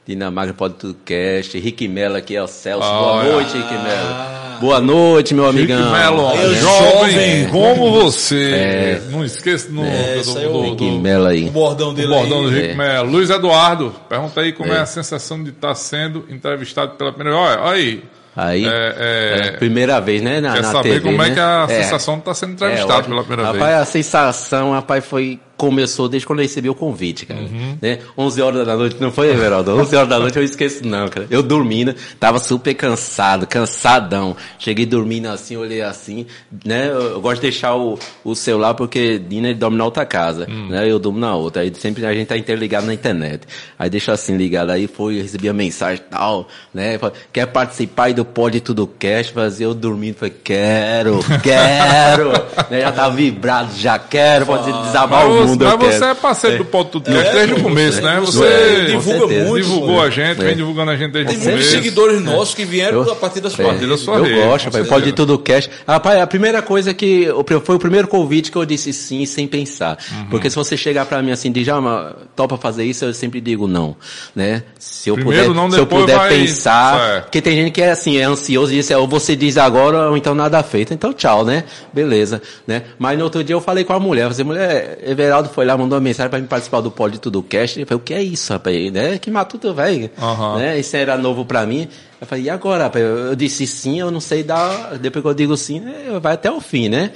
Dinamarca 0.06 0.54
pode 0.54 0.74
tudo 0.74 0.96
cast. 1.04 1.58
Rick 1.58 1.86
Mello 1.86 2.16
aqui 2.16 2.34
é 2.34 2.42
o 2.42 2.46
Celso. 2.46 2.88
Ah, 2.88 2.98
Boa 2.98 3.24
noite, 3.24 3.56
Rick 3.58 3.72
Mello. 3.74 4.39
Boa 4.60 4.78
noite, 4.80 5.32
meu 5.34 5.46
amigão. 5.48 5.90
Melo, 5.90 6.34
Eu 6.34 6.54
jovem, 6.54 7.10
jovem. 7.10 7.48
como 7.48 7.90
você. 8.02 9.00
Não 9.10 9.24
esqueça 9.24 9.68
no, 9.70 9.84
É, 9.84 10.16
do, 10.16 10.32
do, 10.32 10.38
aí 10.38 10.44
é 10.44 10.48
o 10.48 10.52
do- 10.52 10.60
Rick 10.62 10.76
do- 10.90 10.98
Mello 10.98 11.24
O 11.24 11.28
aí. 11.28 11.50
bordão 11.50 11.88
do 11.88 11.94
dele 11.94 12.08
bordão 12.08 12.42
do 12.42 12.48
aí. 12.48 12.54
Rick 12.54 12.68
É. 12.70 12.74
Melo. 12.74 13.10
Luiz 13.10 13.30
Eduardo, 13.30 13.94
pergunta 14.08 14.40
aí 14.40 14.52
como 14.52 14.72
é. 14.72 14.76
É. 14.76 14.80
a 14.80 14.86
sensação 14.86 15.42
de 15.42 15.50
estar 15.50 15.74
sendo 15.74 16.24
entrevistado 16.28 16.92
pela 16.96 17.12
primeira 17.12 17.38
vez. 17.38 17.50
Olha, 17.56 17.62
olha 17.62 17.76
aí. 17.76 18.02
Aí, 18.36 18.64
É, 18.64 18.68
é, 18.68 19.46
é, 19.48 19.50
primeira 19.52 20.00
vez, 20.00 20.22
né? 20.22 20.40
Na, 20.40 20.52
Quer 20.54 20.62
na 20.62 20.70
saber 20.72 20.88
TV, 20.90 21.00
como 21.00 21.20
é 21.22 21.28
né? 21.28 21.34
que 21.34 21.40
a 21.40 21.66
sensação 21.68 22.14
de 22.14 22.20
estar 22.20 22.34
sendo 22.34 22.52
entrevistado 22.52 23.08
pela 23.08 23.24
primeira 23.24 23.52
rapaz, 23.52 23.64
vez. 23.72 23.80
a 23.80 23.84
sensação, 23.84 24.70
rapaz, 24.72 25.04
foi. 25.04 25.40
Começou 25.60 26.08
desde 26.08 26.26
quando 26.26 26.38
eu 26.38 26.44
recebi 26.44 26.70
o 26.70 26.74
convite, 26.74 27.26
cara. 27.26 27.40
Uhum. 27.40 27.76
Né? 27.82 27.98
11 28.16 28.40
horas 28.40 28.66
da 28.66 28.74
noite, 28.74 28.96
não 28.98 29.12
foi, 29.12 29.28
Everaldo? 29.30 29.76
11 29.76 29.94
horas 29.94 30.08
da 30.08 30.18
noite 30.18 30.38
eu 30.38 30.42
esqueço, 30.42 30.86
não, 30.86 31.06
cara. 31.06 31.26
Eu 31.30 31.42
dormindo, 31.42 31.94
tava 32.18 32.38
super 32.38 32.72
cansado, 32.72 33.46
cansadão. 33.46 34.34
Cheguei 34.58 34.86
dormindo 34.86 35.26
assim, 35.26 35.58
olhei 35.58 35.82
assim, 35.82 36.24
né? 36.64 36.88
Eu, 36.88 37.00
eu 37.10 37.20
gosto 37.20 37.36
de 37.36 37.42
deixar 37.42 37.76
o, 37.76 37.98
o 38.24 38.34
celular 38.34 38.72
porque 38.72 39.18
Dina 39.18 39.48
ele 39.48 39.58
dorme 39.58 39.76
na 39.76 39.84
outra 39.84 40.06
casa, 40.06 40.46
Hum. 40.48 40.68
né? 40.70 40.90
Eu 40.90 40.98
durmo 40.98 41.18
na 41.18 41.34
outra. 41.34 41.60
Aí 41.60 41.70
sempre 41.74 42.06
a 42.06 42.14
gente 42.14 42.28
tá 42.28 42.38
interligado 42.38 42.86
na 42.86 42.94
internet. 42.94 43.42
Aí 43.78 43.90
deixa 43.90 44.12
assim 44.12 44.38
ligado. 44.38 44.70
Aí 44.70 44.86
foi, 44.86 45.20
recebi 45.20 45.46
a 45.46 45.52
mensagem 45.52 46.02
e 46.06 46.10
tal, 46.10 46.48
né? 46.72 46.96
Falei, 46.96 47.14
Quer 47.32 47.46
participar 47.46 48.04
aí 48.04 48.14
do 48.14 48.24
Pode 48.24 48.60
Tudo 48.60 48.86
Cast? 48.86 49.32
Fazia 49.34 49.66
eu 49.66 49.74
dormindo, 49.74 50.14
falei, 50.16 50.34
quero, 50.42 51.20
quero. 51.42 52.30
né? 52.70 52.80
Já 52.80 52.92
tava 52.92 53.14
vibrado, 53.14 53.76
já 53.76 53.98
quero, 53.98 54.46
pode 54.46 54.72
desabar 54.84 55.28
o 55.28 55.46
você, 55.46 55.49
mundo. 55.50 55.64
eu 55.64 55.68
mas 55.78 55.78
você 55.94 55.98
quero. 56.00 56.04
é 56.10 56.14
parceiro 56.14 56.58
do 56.58 56.64
Pod 56.64 56.90
Tudo 56.90 57.04
Cast 57.10 57.28
É, 57.28 57.32
desde 57.32 57.54
o 57.54 57.62
começo, 57.62 57.98
é. 57.98 58.02
né? 58.02 58.20
Você 58.20 58.38
Você 58.38 58.84
divulga 58.86 59.18
certeza. 59.18 59.48
muito, 59.48 59.64
divulgou 59.64 60.00
a 60.02 60.10
gente, 60.10 60.38
vem 60.38 60.48
É. 60.52 60.54
divulgando 60.54 60.90
a 60.90 60.96
gente 60.96 61.12
desde 61.12 61.32
Tem 61.32 61.40
o 61.40 61.44
muitos 61.44 61.66
começo. 61.66 61.70
seguidores 61.70 62.20
nossos 62.22 62.54
que 62.54 62.64
vieram 62.64 63.02
a 63.02 63.14
partir 63.14 63.40
da 63.40 63.50
sua 63.50 63.64
É, 63.64 63.68
partir 63.68 63.86
da 63.86 63.96
sua 63.98 64.16
eu 64.16 64.24
rede, 64.24 64.40
gosto, 64.42 64.70
pai. 64.70 64.84
Pode 64.84 65.12
tudo 65.12 65.38
cash. 65.38 65.68
Rapaz, 65.86 66.20
a 66.20 66.26
primeira 66.26 66.62
coisa 66.62 66.92
que 66.94 67.28
foi 67.64 67.76
o 67.76 67.78
primeiro 67.78 68.08
convite 68.08 68.50
que 68.50 68.56
eu 68.56 68.64
disse 68.64 68.92
sim 68.92 69.24
sem 69.26 69.46
pensar. 69.46 69.98
Uhum. 70.12 70.26
Porque 70.30 70.48
se 70.50 70.56
você 70.56 70.76
chegar 70.76 71.04
pra 71.06 71.22
mim 71.22 71.30
assim, 71.30 71.50
Djalma, 71.52 72.16
topa 72.36 72.56
fazer 72.56 72.84
isso, 72.84 73.04
eu 73.04 73.12
sempre 73.14 73.40
digo 73.40 73.66
não, 73.66 73.96
né? 74.34 74.62
Se 74.78 75.08
eu 75.10 75.14
Primeiro 75.14 75.48
puder, 75.48 75.54
não, 75.60 75.70
se 75.70 75.78
eu 75.78 75.86
puder 75.86 76.16
vai- 76.16 76.28
pensar, 76.30 76.98
Certo. 76.98 77.24
porque 77.24 77.40
tem 77.40 77.54
gente 77.56 77.70
que 77.72 77.82
é 77.82 77.90
assim, 77.90 78.16
é 78.18 78.22
ansioso 78.24 78.72
e 78.72 78.76
diz, 78.76 78.90
é, 78.90 78.96
ou 78.96 79.06
você 79.08 79.34
diz 79.36 79.56
agora 79.56 80.10
ou 80.10 80.16
então 80.16 80.34
nada 80.34 80.62
feito. 80.62 80.92
Então 80.92 81.12
tchau, 81.12 81.44
né? 81.44 81.64
Beleza, 81.92 82.40
né? 82.66 82.82
Mas 82.98 83.16
no 83.18 83.24
outro 83.24 83.42
dia 83.42 83.54
eu 83.54 83.60
falei 83.60 83.84
com 83.84 83.92
a 83.92 84.00
mulher, 84.00 84.24
eu 84.26 84.30
falei, 84.30 84.44
mulher, 84.44 84.98
Everaldo 85.06 85.39
foi 85.48 85.64
lá, 85.64 85.76
mandou 85.76 85.96
uma 85.96 86.04
mensagem 86.04 86.28
pra 86.30 86.38
mim 86.38 86.46
participar 86.46 86.80
do 86.80 86.90
Pode 86.90 87.18
Tudo 87.18 87.42
Cast. 87.42 87.80
Eu 87.80 87.86
falei, 87.86 88.00
o 88.00 88.04
que 88.04 88.14
é 88.14 88.22
isso, 88.22 88.52
rapaz? 88.52 88.92
Né? 88.92 89.18
Que 89.18 89.30
matuto, 89.30 89.72
velho. 89.72 90.10
Aham. 90.20 90.58
Né? 90.58 90.78
Isso 90.78 90.96
era 90.96 91.16
novo 91.16 91.44
pra 91.44 91.64
mim. 91.64 91.88
Eu 92.20 92.26
falei, 92.26 92.44
e 92.44 92.50
agora? 92.50 92.84
rapaz? 92.84 93.04
Eu 93.04 93.30
eu 93.30 93.36
disse 93.36 93.66
sim, 93.66 94.00
eu 94.00 94.10
não 94.10 94.20
sei 94.20 94.42
dar. 94.42 94.98
Depois 94.98 95.22
que 95.22 95.28
eu 95.28 95.34
digo 95.34 95.56
sim, 95.56 95.80
né, 95.80 96.18
vai 96.20 96.34
até 96.34 96.50
o 96.50 96.60
fim, 96.60 96.88
né? 96.88 97.12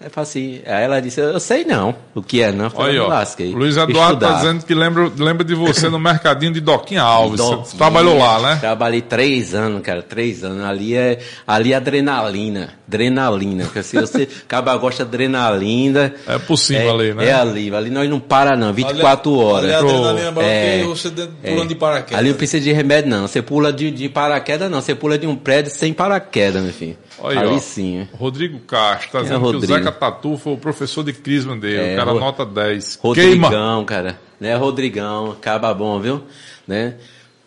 Aí, 0.00 0.08
falei 0.10 0.28
assim, 0.30 0.60
aí 0.64 0.84
ela 0.84 1.00
disse, 1.00 1.20
eu 1.20 1.40
sei 1.40 1.64
não. 1.64 1.92
O 2.14 2.22
que 2.22 2.40
é, 2.40 2.52
não? 2.52 2.70
Olha 2.76 2.92
eu 2.92 3.04
ó. 3.04 3.08
lasquei. 3.08 3.52
Luiz 3.52 3.76
Eduardo 3.76 4.20
tá 4.20 4.26
Estudar. 4.26 4.34
dizendo 4.36 4.64
que 4.64 4.72
lembra, 4.72 5.10
lembra 5.18 5.44
de 5.44 5.56
você 5.56 5.88
no 5.88 5.98
mercadinho 5.98 6.52
de 6.52 6.60
Doquinha 6.60 7.02
Alves. 7.02 7.38
Doquinha. 7.38 7.64
Você 7.64 7.76
trabalhou 7.76 8.16
lá, 8.16 8.38
né? 8.40 8.56
Trabalhei 8.60 9.00
três 9.02 9.56
anos, 9.56 9.82
cara, 9.82 10.00
três 10.00 10.44
anos. 10.44 10.64
Ali 10.64 10.94
é, 10.94 11.18
ali 11.44 11.72
é 11.72 11.76
adrenalina, 11.76 12.74
adrenalina. 12.86 13.64
Porque 13.64 13.82
se 13.82 14.00
você 14.00 14.28
acaba 14.46 14.76
gosta 14.76 15.04
de 15.04 15.08
adrenalina. 15.08 16.14
É 16.28 16.38
possível 16.38 16.90
ali, 16.94 17.12
né? 17.14 17.26
É 17.26 17.32
ali, 17.32 17.74
ali 17.74 17.90
nós 17.90 18.08
não 18.08 18.20
para 18.20 18.56
não, 18.56 18.72
24 18.72 19.36
horas. 19.36 19.64
Ali 19.64 19.74
a 19.74 19.78
adrenalina 19.80 20.28
é 20.28 20.30
maior 20.30 20.48
É. 20.48 20.78
que 20.80 20.86
você 20.86 21.10
dentro- 21.10 21.34
pulando 21.42 21.68
de 21.68 21.74
paraquedas. 21.74 22.18
Ali 22.20 22.28
não 22.30 22.36
precisa 22.36 22.62
de 22.62 22.72
remédio, 22.72 23.10
não. 23.10 23.26
Você 23.26 23.42
pula 23.42 23.72
de, 23.72 23.90
de 23.90 24.08
paraquedas, 24.08 24.70
não. 24.70 24.80
Você 24.80 24.94
pula 24.94 25.18
de 25.18 25.26
um 25.26 25.34
prédio 25.34 25.72
sem 25.72 25.92
paraquedas, 25.92 26.62
meu 26.62 26.72
filho. 26.72 26.96
Olha 27.20 27.40
aí, 27.40 27.46
ali 27.46 27.56
ó. 27.56 27.58
sim. 27.58 28.08
Rodrigo 28.14 28.58
Castro 28.60 29.10
tá 29.12 29.18
é 29.18 29.22
dizendo 29.22 29.50
que 29.50 29.56
o? 29.56 29.60
Zeca 29.66 29.90
Tatu 29.92 30.36
foi 30.36 30.52
o 30.52 30.56
professor 30.56 31.02
de 31.02 31.12
crisma 31.12 31.56
dele. 31.56 31.90
É, 31.90 31.94
o 31.94 31.96
cara 31.96 32.12
Ro- 32.12 32.20
nota 32.20 32.46
10. 32.46 32.98
Rodrigão, 33.02 33.50
Queima. 33.50 33.84
cara. 33.84 34.18
Né, 34.40 34.54
Rodrigão. 34.56 35.32
Acaba 35.32 35.72
bom, 35.74 35.98
viu? 36.00 36.22
Né? 36.66 36.94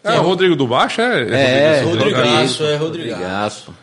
É 0.04 0.14
o 0.20 0.24
Rodrigo 0.24 0.56
do 0.56 0.68
Baixo? 0.68 1.00
É, 1.02 1.80
É, 1.80 1.82
Rodrigo, 1.84 2.04
Rodrigaço, 2.06 2.24
Rodrigaço, 2.26 2.64
é 2.66 2.76
Rodrigaço. 2.76 3.74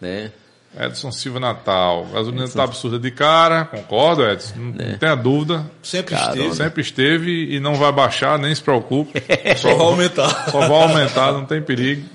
Né? 0.00 0.30
Edson 0.78 1.10
Silva 1.12 1.38
Natal. 1.40 2.06
Gasolina 2.12 2.48
tá 2.48 2.64
absurda 2.64 2.98
de 2.98 3.10
cara. 3.10 3.64
Concordo, 3.64 4.28
Edson. 4.28 4.54
Não, 4.56 4.74
É. 4.84 4.96
tenha 4.96 5.14
dúvida. 5.14 5.64
Sempre 5.82 6.14
esteve. 6.16 6.54
Sempre 6.54 6.80
esteve 6.82 7.54
e 7.54 7.60
não 7.60 7.76
vai 7.76 7.92
baixar, 7.92 8.38
nem 8.38 8.54
se 8.54 8.60
preocupe. 8.62 9.22
Só 9.56 9.74
vai 9.74 9.86
aumentar. 9.86 10.50
Só 10.50 10.58
vai 10.60 10.82
aumentar, 10.82 11.32
não 11.32 11.44
tem 11.44 11.62
perigo. 11.62 12.06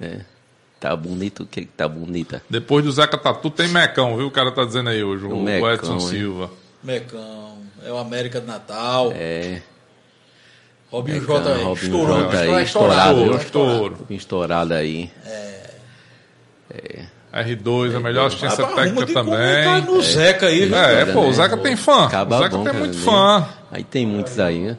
É. 0.00 0.20
Tá 0.86 0.94
bonito, 0.94 1.42
o 1.42 1.46
que 1.46 1.62
que 1.62 1.66
tá 1.66 1.88
bonita? 1.88 2.40
Depois 2.48 2.84
do 2.84 2.92
Zeca 2.92 3.18
Tatu 3.18 3.50
tem 3.50 3.66
Mecão, 3.66 4.16
viu? 4.16 4.28
O 4.28 4.30
cara 4.30 4.52
tá 4.52 4.64
dizendo 4.64 4.88
aí 4.90 5.02
hoje, 5.02 5.24
o, 5.24 5.36
O 5.36 5.42
Mecão, 5.42 5.72
Edson 5.72 5.94
hein? 5.94 6.00
Silva. 6.00 6.50
Mecão, 6.80 7.58
é 7.84 7.90
o 7.90 7.98
América 7.98 8.40
de 8.40 8.46
Natal. 8.46 9.10
É. 9.12 9.62
Robinho 10.88 11.20
Mecão, 11.22 11.42
J 11.42 11.52
aí, 11.54 11.64
Robinho. 11.64 12.06
J 12.30 12.38
aí, 12.38 12.62
estourado, 12.64 13.18
Estouro, 13.18 13.32
viu? 13.32 13.40
estouro. 13.40 14.06
Estourado 14.10 14.74
aí. 14.74 15.10
R2, 17.34 17.96
a 17.96 18.00
melhor 18.00 18.26
assistência 18.28 18.64
Rapaz, 18.64 18.86
arruma 18.86 19.06
técnica 19.06 19.24
também. 19.24 19.82
no 19.82 20.00
Zeca 20.00 20.46
aí, 20.46 20.66
viu? 20.66 20.76
É, 20.76 21.04
pô, 21.06 21.20
o 21.22 21.26
né? 21.26 21.32
Zeca 21.32 21.56
tem 21.56 21.74
fã. 21.76 22.04
Acaba 22.06 22.36
o 22.36 22.42
Zeca 22.44 22.56
bom, 22.56 22.62
tem 22.62 22.72
cara, 22.72 22.78
muito 22.84 22.96
né? 22.96 23.04
fã. 23.04 23.48
Aí 23.72 23.82
tem 23.82 24.06
muitos 24.06 24.38
aí, 24.38 24.60
né? 24.60 24.76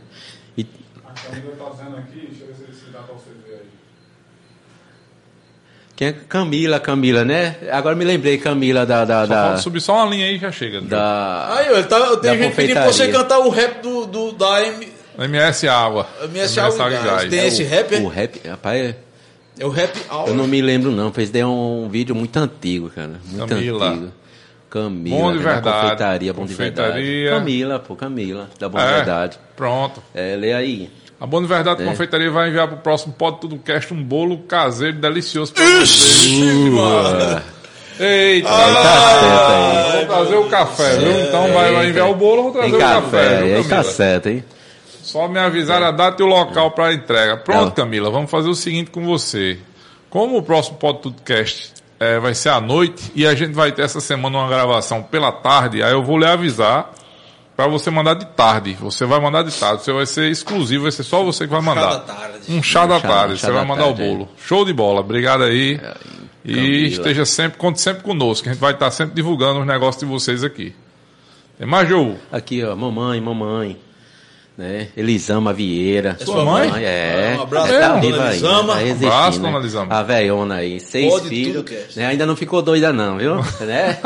E 0.57 0.65
A 1.05 1.11
Camila 1.11 1.51
tá 1.57 1.69
dizendo 1.69 1.97
aqui, 1.97 2.27
deixa 2.31 2.43
eu 2.45 2.47
ver 2.47 2.73
se, 2.73 2.85
se 2.85 2.91
dá 2.91 2.99
pra 2.99 3.13
você 3.13 3.29
ver 3.45 3.53
aí. 3.55 3.67
Quem 5.97 6.07
é 6.09 6.13
Camila, 6.13 6.79
Camila, 6.79 7.25
né? 7.25 7.55
Agora 7.71 7.93
me 7.95 8.05
lembrei, 8.05 8.37
Camila 8.37 8.85
da. 8.85 9.03
da, 9.03 9.21
Só 9.27 9.33
da, 9.33 9.57
subir 9.57 9.81
só 9.81 9.95
uma 9.95 10.05
linha 10.05 10.27
aí 10.27 10.35
e 10.35 10.39
já 10.39 10.51
chega. 10.51 10.79
da- 10.79 11.55
Aí, 11.57 11.67
ele 11.73 11.83
tá, 11.83 11.99
tem 12.17 12.31
Da 12.31 12.37
gente 12.37 12.55
pedindo 12.55 12.73
pra 12.75 12.85
você 12.85 13.07
cantar 13.09 13.39
o 13.39 13.49
rap 13.49 13.81
do, 13.81 14.05
do, 14.05 14.31
da 14.31 14.63
M, 14.65 14.87
MS 15.17 15.67
Água. 15.67 16.07
MS 16.31 16.59
Água 16.59 16.87
e 16.93 17.03
Gás. 17.03 17.29
Tem 17.29 17.47
esse 17.47 17.63
rap, 17.63 17.95
o 17.95 18.11
é? 18.11 18.15
rap, 18.15 18.47
rapaz, 18.47 18.95
É 19.59 19.65
o 19.65 19.69
rap 19.69 19.91
eu 20.27 20.35
não 20.35 20.47
me 20.47 20.61
lembro 20.61 20.91
não, 20.91 21.11
fez 21.11 21.31
daí 21.31 21.43
um 21.43 21.89
vídeo 21.89 22.13
muito 22.15 22.37
antigo, 22.37 22.89
cara. 22.91 23.13
Muito 23.25 23.47
Camila. 23.47 23.89
antigo. 23.89 24.11
Camila, 24.69 25.17
Bom 25.17 25.31
de 25.31 25.39
da 25.39 25.53
verdade. 25.53 25.79
confeitaria, 25.81 26.33
bom 26.33 26.45
de 26.45 26.51
Confeitaria. 26.51 26.93
verdade. 26.93 27.29
Camila, 27.39 27.79
pô, 27.79 27.95
Camila, 27.95 28.49
da 28.59 28.69
Bom 28.69 28.77
de 28.77 28.83
É, 28.83 28.95
Verdade. 28.97 29.39
Pronto. 29.55 30.03
É, 30.13 30.35
lê 30.35 30.53
aí. 30.53 30.91
A 31.19 31.25
Boa 31.25 31.41
de 31.41 31.47
Verdade 31.49 31.81
É. 31.81 31.85
Confeitaria 31.85 32.29
vai 32.29 32.49
enviar 32.49 32.67
pro 32.67 32.77
próximo 32.77 33.13
Pode 33.13 33.39
Tudo 33.39 33.57
Cast 33.57 33.93
um 33.93 34.03
bolo 34.03 34.39
caseiro 34.39 34.97
delicioso 34.97 35.53
pra 35.53 35.63
vocês. 35.65 36.25
Eita! 37.99 38.47
Tá 38.47 39.19
certo 39.19 39.51
aí. 39.51 39.97
Vou 39.97 40.05
trazer 40.15 40.35
o 40.35 40.49
café, 40.49 40.97
viu? 40.97 41.19
Então 41.23 41.53
vai, 41.53 41.73
vai 41.73 41.89
enviar 41.89 42.09
o 42.09 42.15
bolo, 42.15 42.43
vou 42.43 42.51
trazer 42.51 42.75
o 42.75 42.79
café, 42.79 43.01
café, 43.01 43.43
viu, 43.43 43.55
aí 43.57 43.63
tá 43.63 43.69
Camila? 43.69 43.91
certo, 43.91 44.29
hein? 44.29 44.43
Só 45.01 45.27
me 45.27 45.39
avisar 45.39 45.81
a 45.81 45.89
data 45.89 46.21
e 46.21 46.25
o 46.25 46.27
local 46.29 46.71
para 46.71 46.93
entrega. 46.93 47.37
Pronto, 47.37 47.63
Não. 47.65 47.71
Camila, 47.71 48.09
vamos 48.11 48.29
fazer 48.29 48.49
o 48.49 48.55
seguinte 48.55 48.91
com 48.91 49.03
você. 49.05 49.57
Como 50.09 50.37
o 50.37 50.43
próximo 50.43 50.77
Pod 50.77 50.99
Tudocast 50.99 51.71
é, 51.99 52.19
vai 52.19 52.35
ser 52.35 52.49
à 52.49 52.61
noite 52.61 53.11
e 53.15 53.25
a 53.25 53.33
gente 53.33 53.53
vai 53.53 53.71
ter 53.71 53.81
essa 53.83 53.99
semana 53.99 54.37
uma 54.37 54.47
gravação 54.49 55.01
pela 55.01 55.31
tarde, 55.31 55.81
aí 55.81 55.91
eu 55.91 56.03
vou 56.03 56.19
lhe 56.19 56.25
avisar 56.25 56.93
para 57.57 57.67
você 57.67 57.89
mandar 57.91 58.13
de 58.13 58.25
tarde. 58.27 58.77
Você 58.79 59.03
vai 59.05 59.19
mandar 59.19 59.41
de 59.43 59.51
tarde, 59.51 59.83
você 59.83 59.91
vai 59.91 60.05
ser 60.05 60.29
exclusivo, 60.31 60.83
vai 60.83 60.91
ser 60.91 61.03
só 61.03 61.23
você 61.23 61.45
que 61.45 61.51
vai 61.51 61.61
mandar. 61.61 61.87
da 61.95 61.99
tarde. 62.01 62.37
Um 62.49 62.61
chá 62.63 62.85
da 62.85 62.99
chá- 62.99 63.07
tarde, 63.07 63.33
um 63.33 63.37
chá 63.37 63.47
você 63.47 63.51
vai 63.51 63.61
da 63.63 63.67
mandar 63.67 63.83
tarde, 63.85 64.03
o 64.03 64.05
bolo. 64.05 64.29
Show 64.37 64.63
de 64.63 64.71
bola, 64.71 65.01
obrigado 65.01 65.43
aí. 65.43 65.79
e 66.45 66.53
Camila. 66.53 66.87
esteja 66.87 67.25
sempre, 67.25 67.57
conte 67.57 67.81
sempre 67.81 68.03
conosco, 68.03 68.43
que 68.43 68.49
a 68.49 68.53
gente 68.53 68.61
vai 68.61 68.71
estar 68.73 68.89
sempre 68.91 69.15
divulgando 69.15 69.59
os 69.59 69.65
negócios 69.67 69.99
de 69.99 70.05
vocês 70.05 70.43
aqui. 70.45 70.73
Tem 71.57 71.67
mais, 71.67 71.89
João? 71.89 72.15
Aqui, 72.31 72.63
ó, 72.63 72.75
mamãe, 72.75 73.19
mamãe. 73.19 73.77
Né? 74.57 74.87
Elisama 74.97 75.53
Vieira. 75.53 76.17
É 76.19 76.25
sua 76.25 76.43
mãe? 76.43 76.71
É. 76.83 77.35
Um 77.37 77.43
abraço 77.43 77.71
é, 77.73 77.79
tá 77.79 77.87
dona 77.89 78.01
viva 78.01 78.23
aí, 78.23 78.29
Elisama. 78.31 78.73
tá 78.73 78.79
resistindo, 78.79 79.07
Abraço, 79.13 79.39
né? 79.39 79.45
dona 79.51 79.59
Elisama. 79.59 79.95
A 79.95 80.01
velhona 80.03 80.55
aí, 80.55 80.79
seis 80.79 81.13
Pode 81.13 81.29
filhos. 81.29 81.65
né? 81.95 82.07
Ainda 82.07 82.25
não 82.25 82.35
ficou 82.35 82.61
doida 82.63 82.91
não, 82.91 83.17
viu? 83.19 83.35
né? 83.61 83.99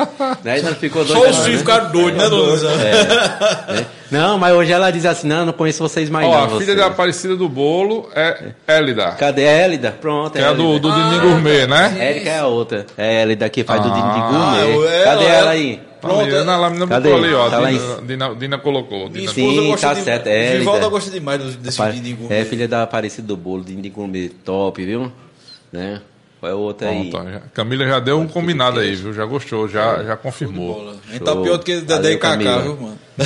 Né? 0.44 0.52
Ainda 0.52 0.72
não 0.72 0.76
ficou 0.76 1.06
doida 1.06 1.22
Só 1.24 1.30
os 1.30 1.38
não, 1.38 1.44
filhos 1.46 1.62
né? 1.64 1.66
ficaram 1.74 1.92
doidos, 1.94 2.22
né, 2.22 2.30
dona 2.30 2.52
Lisa? 2.52 2.76
né? 2.76 3.86
Não, 4.12 4.38
mas 4.38 4.54
hoje 4.54 4.74
ela 4.74 4.92
diz 4.92 5.06
assim, 5.06 5.26
não, 5.26 5.46
não 5.46 5.54
conheço 5.54 5.82
vocês 5.82 6.10
mais 6.10 6.28
Ó, 6.28 6.32
não. 6.32 6.38
a 6.44 6.48
filha 6.50 6.60
vocês. 6.66 6.78
da 6.78 6.88
Aparecida 6.88 7.34
do 7.38 7.48
Bolo 7.48 8.10
é 8.14 8.50
Élida. 8.68 9.12
Cadê 9.12 9.48
a 9.48 9.52
Élida? 9.54 9.96
Pronto, 10.02 10.36
é 10.38 10.44
a 10.44 10.52
do, 10.52 10.78
do 10.80 10.90
Élida. 10.90 11.10
Dini 11.12 11.20
Gourmet, 11.22 11.66
né? 11.68 11.96
Érica 11.98 12.30
é 12.30 12.40
a 12.40 12.48
outra. 12.48 12.86
É 12.98 13.04
a 13.08 13.12
Élida 13.22 13.50
que 13.50 13.64
faz 13.64 13.82
do 13.82 13.88
Ah, 13.88 13.94
Didi 13.94 14.18
é, 14.18 14.74
Gourmet. 14.74 14.92
ela- 14.96 15.04
Cadê 15.06 15.26
ela 15.28 15.52
aí? 15.52 15.80
Pronto, 16.02 16.44
na 16.46 16.58
lâmina 16.58 16.88
Cadê? 16.88 17.10
botou 17.10 17.24
ali, 17.26 17.34
ó. 17.34 17.50
Tá 17.50 17.66
Dina, 17.70 18.02
Dina, 18.06 18.36
Dina 18.36 18.58
colocou. 18.58 19.10
Minha 19.10 19.22
Dina 19.22 19.32
Sim, 19.34 19.50
esposa 19.50 19.68
gosta 19.68 19.88
tá 19.88 19.94
de... 19.94 20.02
certo, 20.02 20.28
é, 20.28 20.58
Vivalda 20.58 20.88
gosta 20.90 21.12
demais 21.12 21.56
desse 21.56 21.78
Pa- 21.78 21.90
de 21.92 22.14
gourmet. 22.14 22.36
É 22.42 22.46
filha 22.46 22.68
da 22.68 22.84
Aparecida 22.84 23.28
do 23.28 23.38
Bolo, 23.38 23.64
de 23.64 23.90
gourmet 23.90 24.30
top, 24.44 24.84
viu? 24.84 25.12
Né? 25.72 26.02
Qual 26.40 26.52
é 26.52 26.56
o 26.56 26.58
outro 26.58 26.88
aí? 26.88 27.10
Pronto, 27.12 27.28
ó, 27.28 27.32
já- 27.32 27.42
Camila 27.54 27.86
já 27.86 28.00
deu 28.00 28.20
um 28.20 28.28
combinado 28.28 28.80
aí, 28.80 28.96
viu? 28.96 29.14
Já 29.14 29.26
gostou, 29.26 29.68
já, 29.68 30.02
já 30.04 30.18
confirmou. 30.18 30.92
A 31.16 31.20
tá 31.20 31.32
Show. 31.34 31.44
pior 31.44 31.58
do 31.58 31.64
que 31.64 31.82
Dedé 31.82 32.14
e 32.14 32.18
Cacá, 32.18 32.32
Camila. 32.38 32.62
viu, 32.64 32.78
mano? 32.82 32.98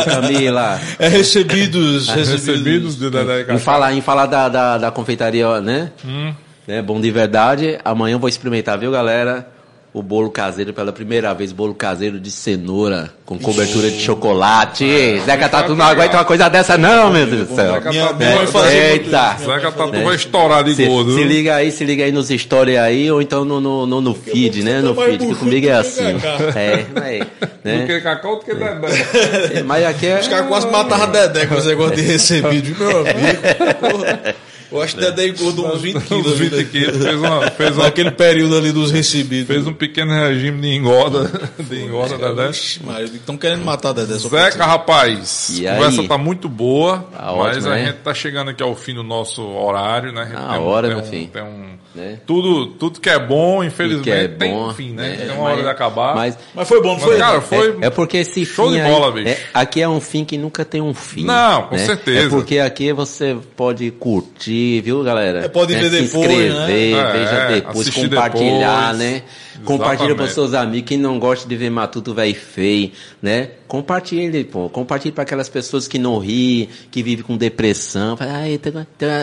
A 0.00 0.04
Camila? 0.04 0.80
É 0.98 1.06
recebidos, 1.08 2.08
recebidos. 2.10 2.46
Recebidos 2.46 2.98
de 2.98 3.10
Dedé 3.10 3.38
e 3.38 3.42
Em 3.42 3.46
Cacá. 3.46 3.58
falar, 3.60 3.92
em 3.94 4.00
falar 4.00 4.26
da, 4.26 4.48
da, 4.48 4.78
da 4.78 4.90
confeitaria, 4.90 5.60
né? 5.60 5.92
Hum. 6.04 6.34
né? 6.66 6.82
Bom 6.82 7.00
de 7.00 7.10
verdade. 7.12 7.78
Amanhã 7.84 8.14
eu 8.14 8.18
vou 8.18 8.28
experimentar, 8.28 8.76
viu, 8.76 8.90
galera? 8.90 9.48
O 9.96 10.02
bolo 10.02 10.30
caseiro 10.30 10.74
pela 10.74 10.92
primeira 10.92 11.32
vez, 11.32 11.52
bolo 11.52 11.74
caseiro 11.74 12.20
de 12.20 12.30
cenoura 12.30 13.10
com 13.24 13.38
cobertura 13.38 13.90
de 13.90 13.98
chocolate. 13.98 14.84
Zeca 15.24 15.48
Tatu 15.48 15.74
não 15.74 15.86
aguenta 15.86 16.18
uma 16.18 16.24
coisa 16.26 16.50
dessa, 16.50 16.76
não, 16.76 17.10
meu 17.10 17.26
Deus 17.26 17.48
do 17.48 17.54
céu. 17.54 17.80
Muito 17.80 18.58
Eita. 18.68 19.36
Zeca 19.38 19.72
Tatu 19.72 20.02
vai 20.04 20.14
estourar 20.14 20.62
de 20.64 20.74
Se, 20.74 20.84
gordo. 20.84 21.14
se 21.14 21.24
liga 21.24 21.54
aí, 21.54 21.72
se 21.72 21.82
liga 21.82 22.04
aí 22.04 22.12
nos 22.12 22.28
stories 22.28 22.76
aí, 22.76 23.10
ou 23.10 23.22
então 23.22 23.42
no, 23.42 23.58
no, 23.58 23.86
no, 23.86 24.00
no 24.02 24.14
feed, 24.14 24.62
né? 24.62 24.82
No 24.82 24.94
feed, 24.94 25.28
que 25.28 25.34
comigo 25.34 25.66
é 25.66 25.82
do 25.82 25.82
que 25.82 25.88
assim. 25.88 26.20
É, 26.54 26.84
Do 26.84 27.70
né? 27.70 27.86
que 27.86 28.00
Cacá 28.02 28.28
ou 28.28 28.36
do 28.36 28.44
que 28.44 28.54
Dedé? 28.54 29.62
Mas 29.64 29.82
aqui 29.86 30.08
é. 30.08 30.20
Os 30.20 30.28
caras 30.28 30.46
quase 30.46 30.66
matavam 30.70 31.10
Dedé 31.10 31.46
com 31.46 31.54
esse 31.54 31.68
negócio 31.68 31.96
de 31.96 32.02
recebido, 32.02 32.76
meu 32.78 32.98
amigo. 32.98 34.36
Eu 34.70 34.82
acho 34.82 34.94
que 34.96 35.00
Dedé 35.00 35.28
engordou 35.28 35.66
uns 35.72 35.80
20 35.80 36.00
quilos. 36.02 36.32
Uns 36.32 36.38
20 36.38 36.64
quilos. 36.66 36.96
Fez, 37.04 37.16
uma, 37.16 37.50
fez, 37.50 37.76
uma, 37.76 37.84
Naquele 37.84 38.10
período 38.10 38.56
ali 38.56 38.72
dos 38.72 38.90
recebidos. 38.90 39.46
fez 39.46 39.66
um 39.66 39.72
pequeno 39.72 40.12
regime 40.12 40.60
de 40.60 40.68
engorda. 40.74 41.30
De 41.58 41.82
engorda, 41.82 42.16
Dedé. 42.18 42.50
Maria, 42.84 43.04
estão 43.06 43.36
querendo 43.36 43.64
matar 43.64 43.92
Dedé. 43.92 44.14
Zeca, 44.18 44.64
rapaz, 44.66 45.50
E 45.58 45.66
a 45.68 45.74
conversa 45.76 46.00
aí? 46.02 46.08
tá 46.08 46.18
muito 46.18 46.48
boa, 46.48 47.06
Tá 47.12 47.32
mas 47.36 47.56
ótimo, 47.56 47.66
a 47.68 47.74
né? 47.76 47.86
gente 47.86 47.96
tá 47.98 48.12
chegando 48.14 48.50
aqui 48.50 48.62
ao 48.62 48.74
fim 48.74 48.94
do 48.94 49.02
nosso 49.02 49.42
horário, 49.42 50.12
né? 50.12 50.32
A 50.34 50.40
Na 50.54 50.60
hora, 50.60 50.88
meu 50.88 50.98
um, 50.98 51.02
filho. 51.04 51.28
Tem 51.28 51.42
um, 51.42 51.76
Né? 51.94 52.18
tudo, 52.26 52.66
tudo 52.74 53.00
que 53.00 53.08
é 53.08 53.18
bom, 53.18 53.62
infelizmente, 53.64 54.10
é 54.10 54.28
tem 54.28 54.52
bom, 54.52 54.68
um 54.68 54.74
fim, 54.74 54.92
né? 54.92 55.10
né? 55.10 55.16
Tem 55.26 55.30
uma 55.30 55.44
hora 55.44 55.54
Mas- 55.56 55.64
de 55.64 55.70
acabar. 55.70 56.14
Mas, 56.14 56.38
Mas 56.54 56.68
foi 56.68 56.82
bom, 56.82 56.88
não 56.88 56.94
Mas, 56.96 57.04
foi? 57.04 57.18
cara, 57.18 57.40
foi... 57.40 57.78
É, 57.80 57.86
é 57.86 57.90
porque 57.90 58.16
esse 58.18 58.44
Show 58.44 58.66
fim 58.66 58.74
de 58.74 58.80
aí- 58.80 58.90
bola, 58.90 59.12
bicho. 59.12 59.28
é- 59.28 59.38
aqui 59.54 59.80
é 59.80 59.88
um 59.88 60.00
fim 60.00 60.24
que 60.24 60.36
nunca 60.36 60.64
tem 60.64 60.80
um 60.80 60.92
fim. 60.92 61.24
Não, 61.24 61.62
com 61.64 61.76
né? 61.76 61.84
certeza. 61.86 62.26
É 62.26 62.28
porque 62.28 62.58
aqui 62.58 62.92
você 62.92 63.36
pode 63.56 63.90
curtir, 63.92 64.55
viu, 64.84 65.02
galera? 65.02 65.44
É, 65.44 65.48
pode 65.48 65.74
ver 65.74 65.84
Se 65.84 65.90
depois, 65.90 66.14
inscrever, 66.30 66.54
né? 66.54 66.66
veja 67.12 67.30
É, 67.30 67.54
depois, 67.56 67.80
assistir 67.88 68.08
compartilhar, 68.08 68.92
depois. 68.92 68.98
né? 68.98 69.22
Compartilha 69.64 70.14
para 70.14 70.28
seus 70.28 70.52
amigos. 70.54 70.88
Quem 70.88 70.98
não 70.98 71.18
gosta 71.18 71.48
de 71.48 71.56
ver 71.56 71.70
Matuto 71.70 72.12
Véi 72.14 72.34
Feio, 72.34 72.90
né? 73.22 73.48
Compartilhe, 73.66 74.44
pô. 74.44 74.68
Compartilhe 74.68 75.12
para 75.12 75.22
aquelas 75.24 75.48
pessoas 75.48 75.88
que 75.88 75.98
não 75.98 76.18
ri, 76.18 76.68
que 76.90 77.02
vivem 77.02 77.24
com 77.24 77.36
depressão. 77.36 78.16
Fala, 78.16 78.32
Ai, 78.34 78.60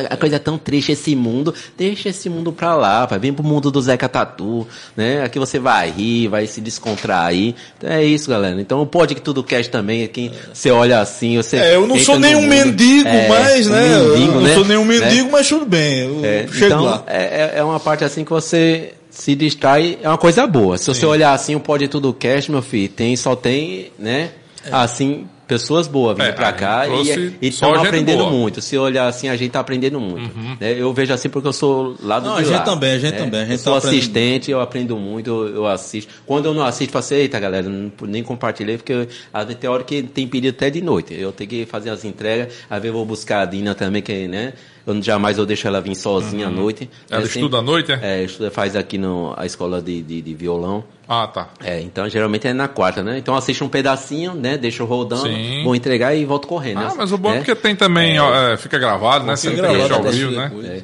a 0.09 0.17
coisa 0.17 0.35
é 0.35 0.39
tão 0.39 0.57
triste 0.57 0.91
esse 0.91 1.15
mundo. 1.15 1.53
Deixa 1.77 2.09
esse 2.09 2.29
mundo 2.29 2.51
pra 2.51 2.75
lá, 2.75 3.07
pai. 3.07 3.19
Vem 3.19 3.31
pro 3.31 3.43
mundo 3.43 3.71
do 3.71 3.81
Zeca 3.81 4.09
Tatu, 4.09 4.67
né? 4.97 5.23
Aqui 5.23 5.39
você 5.39 5.59
vai 5.59 5.91
rir, 5.91 6.27
vai 6.27 6.45
se 6.47 6.59
descontrair. 6.59 7.53
Então 7.77 7.89
é 7.91 8.03
isso, 8.03 8.29
galera. 8.29 8.59
Então 8.59 8.81
o 8.81 8.85
Pode 8.87 9.15
Que 9.15 9.21
Tudo 9.21 9.43
Cast 9.43 9.71
também, 9.71 10.07
quem 10.07 10.31
você 10.51 10.71
olha 10.71 10.99
assim, 10.99 11.37
você... 11.37 11.57
É, 11.57 11.75
eu 11.75 11.87
não 11.87 11.97
sou 11.99 12.19
nenhum 12.19 12.41
mundo. 12.41 12.49
mendigo, 12.49 13.07
É, 13.07 13.27
um 13.27 13.69
né? 13.69 13.95
eu 13.95 14.09
mendigo, 14.09 14.31
não 14.33 14.41
né? 14.41 14.53
sou 14.55 14.65
nenhum 14.65 14.85
Né? 14.85 14.97
Mendigo, 15.23 15.31
mas 15.31 15.47
tudo 15.49 15.65
bem. 15.65 15.99
Eu 15.99 16.21
É, 16.25 16.47
chego 16.47 16.65
então, 16.65 16.83
lá. 16.83 17.03
É, 17.07 17.23
é- 17.55 17.59
é 17.59 17.63
uma 17.63 17.79
parte 17.79 18.03
assim 18.03 18.23
que 18.23 18.31
você 18.31 18.93
se 19.09 19.35
distrai, 19.35 19.97
é 20.01 20.07
uma 20.07 20.17
coisa 20.17 20.45
boa. 20.47 20.77
Se 20.77 20.87
você 20.87 21.05
olhar 21.05 21.33
assim, 21.33 21.55
o 21.55 21.59
Pode 21.59 21.87
Tudo 21.87 22.13
Cast, 22.13 22.49
meu 22.51 22.61
filho, 22.61 22.89
tem, 22.89 23.15
só 23.15 23.35
tem, 23.35 23.91
né, 23.99 24.31
assim, 24.71 25.27
pessoas 25.45 25.87
boas 25.87 26.17
vindo 26.17 26.25
É, 26.25 26.31
pra 26.31 26.47
a 26.47 26.53
cá 26.53 26.87
e 26.87 27.37
estão 27.47 27.75
aprendendo 27.75 28.19
boa. 28.19 28.31
Uhum. 28.31 28.37
muito. 28.39 28.61
Se 28.61 28.75
olhar 28.77 29.07
assim, 29.07 29.27
a 29.29 29.35
gente 29.35 29.51
tá 29.51 29.59
aprendendo 29.59 29.99
muito. 29.99 30.31
né? 30.59 30.73
Eu 30.75 30.91
vejo 30.93 31.13
assim 31.13 31.29
porque 31.29 31.47
eu 31.47 31.53
sou 31.53 31.95
lá 32.01 32.19
do 32.19 32.27
Não, 32.29 32.35
de 32.37 32.41
a 32.41 32.43
gente 32.45 32.53
lá, 32.55 32.61
também, 32.63 32.91
a 32.93 32.97
gente 32.97 33.11
né? 33.11 33.17
também, 33.19 33.41
a 33.41 33.45
gente 33.45 33.51
eu 33.51 33.57
sou 33.59 33.79
tá 33.79 33.87
assistente, 33.87 34.49
eu 34.49 34.61
aprendo 34.61 34.97
muito, 34.97 35.29
eu, 35.29 35.55
eu 35.55 35.67
assisto. 35.67 36.11
Quando 36.25 36.45
eu 36.45 36.53
não 36.55 36.63
assisto, 36.63 36.85
eu 36.85 36.91
falo 36.93 36.99
assim, 37.05 37.15
eita 37.15 37.39
galera, 37.39 37.69
não, 37.69 37.91
nem 38.07 38.23
compartilhei, 38.23 38.77
porque 38.77 39.07
às 39.33 39.45
vezes 39.45 39.59
tem 39.59 39.69
hora 39.69 39.83
que 39.83 40.01
tem 40.01 40.27
pedido 40.27 40.55
até 40.55 40.69
de 40.71 40.81
noite. 40.81 41.13
Eu 41.13 41.31
tenho 41.33 41.49
que 41.49 41.65
fazer 41.67 41.89
as 41.91 42.03
entregas, 42.05 42.47
às 42.69 42.77
vezes 42.81 42.87
eu 42.87 42.93
vou 42.93 43.05
buscar 43.05 43.41
a 43.41 43.45
Dina 43.45 43.75
também, 43.75 44.01
que, 44.01 44.27
né? 44.27 44.53
Eu 44.85 45.01
jamais 45.01 45.37
eu 45.37 45.45
deixo 45.45 45.67
ela 45.67 45.79
vir 45.79 45.95
sozinha 45.95 46.47
à 46.47 46.49
noite. 46.49 46.83
Uhum. 46.83 46.89
Ela 47.09 47.21
É 47.21 47.25
estuda 47.25 47.57
à 47.57 47.61
noite, 47.61 47.91
é? 47.91 47.99
É, 48.01 48.23
estuda, 48.23 48.51
faz 48.51 48.75
aqui 48.75 48.97
no, 48.97 49.33
a 49.37 49.45
escola 49.45 49.81
de, 49.81 50.01
de, 50.01 50.21
de 50.21 50.33
violão. 50.33 50.83
Ah, 51.07 51.27
tá. 51.27 51.49
É, 51.63 51.79
então 51.79 52.07
geralmente 52.09 52.47
é 52.47 52.53
na 52.53 52.67
quarta, 52.67 53.01
né? 53.01 53.17
Então 53.17 53.35
assiste 53.35 53.63
um 53.63 53.69
pedacinho, 53.69 54.33
né? 54.33 54.57
Deixa 54.57 54.83
rodando, 54.83 55.23
Sim. 55.27 55.63
vou 55.63 55.75
entregar 55.75 56.13
e 56.15 56.25
volto 56.25 56.47
correndo. 56.47 56.79
Ah, 56.79 56.89
né? 56.89 56.93
mas 56.97 57.11
o 57.11 57.17
bom 57.17 57.29
é 57.29 57.33
né? 57.33 57.37
porque 57.39 57.55
tem 57.55 57.75
também, 57.75 58.19
ó, 58.19 58.33
é, 58.33 58.57
fica 58.57 58.77
gravado, 58.77 59.25
né? 59.25 59.35
Você 59.35 59.51
que 59.51 59.55
gravado, 59.55 59.93
ao 59.93 60.01
deixa 60.01 60.17
vivo, 60.17 60.31
né? 60.31 60.51
É. 60.65 60.83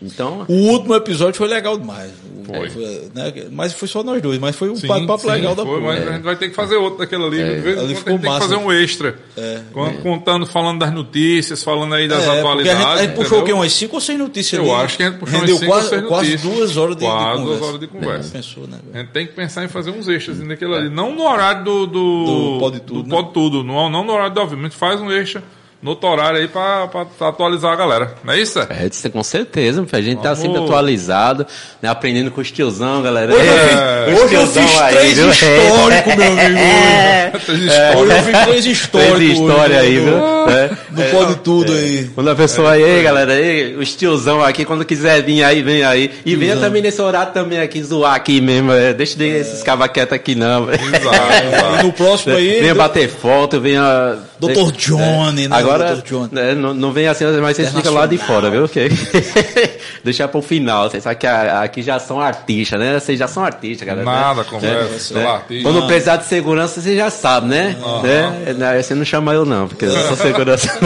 Então, 0.00 0.44
O 0.46 0.52
último 0.52 0.94
episódio 0.94 1.34
foi 1.34 1.48
legal 1.48 1.76
demais. 1.76 2.12
O- 2.48 2.70
Foi. 2.70 3.10
né, 3.14 3.32
Mas 3.50 3.72
foi 3.74 3.86
só 3.88 4.02
nós 4.02 4.22
dois, 4.22 4.38
mas 4.38 4.56
foi 4.56 4.70
um 4.70 4.76
Sim, 4.76 4.86
papo 4.88 5.18
sim, 5.18 5.26
legal 5.30 5.54
da 5.54 5.64
foi, 5.64 5.80
porra. 5.80 5.92
mas 5.94 6.08
a 6.08 6.12
gente 6.12 6.22
vai 6.22 6.36
ter 6.36 6.48
que 6.48 6.54
fazer 6.54 6.76
outro 6.76 6.98
daquele 7.00 7.24
ali. 7.24 7.36
De 7.36 7.60
vez 7.60 7.66
em 7.66 7.74
quando 7.74 7.84
a 7.84 7.88
gente 7.88 7.98
ficou 7.98 8.12
tem 8.14 8.20
que 8.20 8.26
massa. 8.26 8.40
fazer 8.40 8.56
um 8.56 8.72
extra. 8.72 9.18
É. 9.36 9.60
Con- 9.72 9.94
Contando, 10.02 10.46
falando 10.46 10.78
das 10.78 10.92
notícias, 10.92 11.62
falando 11.62 11.94
aí 11.94 12.08
das 12.08 12.24
É, 12.24 12.38
atualidades. 12.38 12.80
a 12.82 12.88
gente, 12.88 12.98
a 13.00 13.02
gente 13.04 13.14
puxou 13.16 13.40
o 13.40 13.44
quê? 13.44 13.52
Umas 13.52 13.72
5 13.72 13.94
ou 13.96 14.00
6 14.00 14.18
notícias 14.18 14.62
Eu 14.62 14.74
ali. 14.74 14.84
acho 14.84 14.96
que 14.96 15.02
a 15.02 15.10
gente 15.10 15.18
puxou 15.18 15.38
Rendeu 15.40 15.54
umas 15.56 15.60
cinco 15.60 15.72
ou 15.72 15.78
quase, 15.78 15.88
seis 15.90 16.02
quase 16.08 16.30
notícias. 16.32 16.54
duas 16.56 16.76
horas 16.76 16.96
de, 16.96 17.00
de 17.02 17.06
Quase 17.06 17.24
conversa. 17.38 17.44
duas 17.58 17.62
horas 17.68 17.80
de 17.80 17.86
conversa. 17.86 18.30
Pensou, 18.32 18.66
né? 18.66 18.78
A 18.94 18.98
gente 18.98 19.08
tem 19.10 19.26
que 19.26 19.32
pensar 19.34 19.64
em 19.64 19.68
fazer 19.68 19.90
uns 19.90 20.08
extras 20.08 20.38
daquele 20.38 20.74
ali. 20.74 20.88
Não 20.90 21.14
no 21.14 21.22
horário 21.28 21.64
do. 21.64 21.86
Do, 21.86 22.24
Do 22.54 22.56
Pode 22.60 22.80
Tudo, 22.80 23.02
do 23.02 23.08
né? 23.08 23.14
Pode 23.16 23.32
Tudo. 23.32 23.62
Não, 23.64 23.88
não 23.90 24.04
no 24.04 24.12
horário 24.12 24.34
do 24.34 24.40
obviamente 24.40 24.74
faz 24.74 25.00
um 25.00 25.10
extra 25.12 25.42
no 25.80 25.90
outro 25.90 26.08
horário 26.08 26.40
aí 26.40 26.48
pra, 26.48 26.88
pra 26.88 27.28
atualizar 27.28 27.72
a 27.72 27.76
galera. 27.76 28.14
Não 28.24 28.32
é 28.34 28.38
isso? 28.40 28.58
É, 28.60 28.86
isso 28.90 29.06
é 29.06 29.10
com 29.10 29.22
certeza, 29.22 29.86
a 29.92 30.00
gente 30.00 30.16
tá 30.20 30.34
Vamos. 30.34 30.38
sempre 30.40 30.62
atualizado, 30.64 31.46
né? 31.80 31.88
aprendendo 31.88 32.30
com 32.30 32.40
os 32.40 32.50
tiozão, 32.50 33.00
galera. 33.02 33.32
Hoje, 33.32 33.46
É, 33.48 34.14
hoje 34.14 34.34
eu 34.34 34.46
fiz 34.46 34.80
aí, 34.80 34.94
três 34.94 35.18
históricos, 35.18 36.14
meu 36.16 36.32
amigo. 36.32 36.58
É, 37.28 37.30
Três 37.30 37.60
Hoje 37.60 37.66
histórias. 37.68 38.16
eu 38.16 38.22
fiz 38.24 38.44
três 38.46 38.66
históricos. 38.66 39.18
Fez 39.18 39.30
história 39.38 39.76
hoje, 39.76 39.86
aí, 39.86 39.98
viu? 40.00 40.16
É. 40.48 40.70
Do 40.90 41.02
Pode 41.10 41.34
Tudo 41.36 41.72
aí. 41.72 42.10
Quando 42.14 42.30
a 42.30 42.34
pessoa 42.34 42.72
aí, 42.72 43.02
galera, 43.02 43.32
aí, 43.34 43.76
os 43.76 43.94
tiozão 43.94 44.42
aqui, 44.42 44.64
quando 44.64 44.84
quiser 44.84 45.22
vir 45.22 45.44
aí, 45.44 45.62
vem 45.62 45.84
aí. 45.84 46.10
E 46.24 46.34
venha 46.36 46.52
Tiozão. 46.52 46.68
também 46.68 46.80
nesse 46.82 47.00
horário 47.02 47.32
também 47.32 47.60
aqui, 47.60 47.82
zoar 47.82 48.14
aqui 48.14 48.40
mesmo. 48.40 48.72
é. 48.72 48.94
Deixa 48.94 49.16
de 49.18 49.26
esses 49.26 49.62
cavaquetos 49.62 50.14
aqui 50.14 50.34
não. 50.34 50.64
velho. 50.66 50.80
Exato, 50.82 51.78
E 51.80 51.82
no 51.84 51.92
próximo 51.92 52.34
aí, 52.34 52.60
Venha 52.60 52.74
bater 52.74 53.08
foto, 53.08 53.60
venha. 53.60 54.16
Dr. 54.40 54.72
Johnny, 54.76 55.48
né? 55.48 55.56
Agora, 55.74 56.02
né, 56.32 56.54
não, 56.54 56.72
não 56.74 56.92
vem 56.92 57.06
assim, 57.08 57.24
mas 57.40 57.56
vocês 57.56 57.72
ficam 57.72 57.92
lá 57.94 58.06
de 58.06 58.18
fora, 58.18 58.50
viu? 58.50 58.64
Ok? 58.64 58.88
Deixar 60.04 60.28
pro 60.28 60.40
final. 60.42 60.88
Vocês 60.90 61.02
sabem 61.02 61.18
que 61.18 61.26
a- 61.26 61.62
aqui 61.62 61.82
já 61.82 61.98
são 61.98 62.20
artistas, 62.20 62.78
né? 62.78 62.98
Vocês 62.98 63.18
já 63.18 63.26
são 63.28 63.44
artistas, 63.44 63.86
galera. 63.86 64.04
Nada, 64.04 64.40
né? 64.42 64.46
conversa, 64.48 65.14
Né? 65.14 65.26
artista. 65.26 65.62
Quando 65.70 65.86
precisar 65.86 66.16
de 66.16 66.24
segurança, 66.26 66.80
você 66.80 66.96
já 66.96 67.10
sabe, 67.10 67.48
né? 67.48 67.76
né? 68.02 68.54
Não, 68.56 68.82
Você 68.82 68.94
não 68.94 69.04
chama 69.04 69.32
eu 69.34 69.44
não, 69.44 69.68
porque 69.68 69.84
eu 69.84 69.90
sou 69.90 70.16
segurança. 70.16 70.68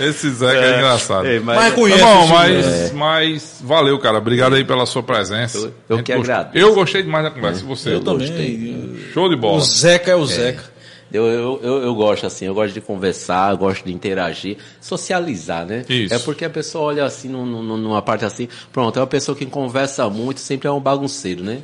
Esse 0.00 0.28
Zeca 0.30 0.58
é 0.60 0.76
engraçado. 0.78 1.26
Ei, 1.26 1.40
mas- 1.40 1.56
Mas 1.56 1.68
Tá 1.70 1.74
conhece 1.74 2.02
bom, 2.02 2.24
o 2.24 2.28
mas, 2.28 2.64
Silvio. 2.66 2.96
mas 2.96 3.56
valeu, 3.62 3.98
cara. 3.98 4.18
Obrigado 4.18 4.54
aí 4.54 4.62
pela 4.64 4.84
sua 4.84 5.02
presença. 5.02 5.56
Eu- 5.58 5.72
eu 5.96 6.02
que 6.02 6.14
gost- 6.14 6.28
agradeço. 6.30 6.58
Eu 6.66 6.74
gostei 6.74 7.02
demais 7.02 7.24
da 7.24 7.30
conversa. 7.30 7.60
E 7.62 7.64
você? 7.64 7.94
Eu 7.94 8.00
também. 8.00 8.98
Show 9.14 9.28
de 9.30 9.34
O 9.36 9.38
bola. 9.38 9.60
Zeca 9.62 10.10
é 10.10 10.14
o 10.14 10.26
Zeca. 10.26 10.64
Eu, 11.12 11.24
eu, 11.26 11.60
eu, 11.62 11.82
eu 11.84 11.94
gosto 11.94 12.26
assim, 12.26 12.46
eu 12.46 12.54
gosto 12.54 12.74
de 12.74 12.80
conversar, 12.80 13.52
eu 13.52 13.58
gosto 13.58 13.84
de 13.84 13.92
interagir, 13.92 14.56
socializar, 14.80 15.64
né? 15.64 15.84
Isso. 15.88 16.12
É 16.14 16.18
porque 16.18 16.44
a 16.44 16.50
pessoa 16.50 16.84
olha 16.86 17.04
assim 17.04 17.28
num- 17.28 17.46
num- 17.46 17.76
numa 17.76 18.02
parte 18.02 18.24
assim, 18.24 18.48
pronto, 18.72 18.96
é 18.98 19.00
uma 19.02 19.06
pessoa 19.06 19.36
que 19.36 19.46
conversa 19.46 20.08
muito, 20.10 20.40
sempre 20.40 20.66
é 20.66 20.70
um 20.70 20.80
bagunceiro, 20.80 21.44
né? 21.44 21.60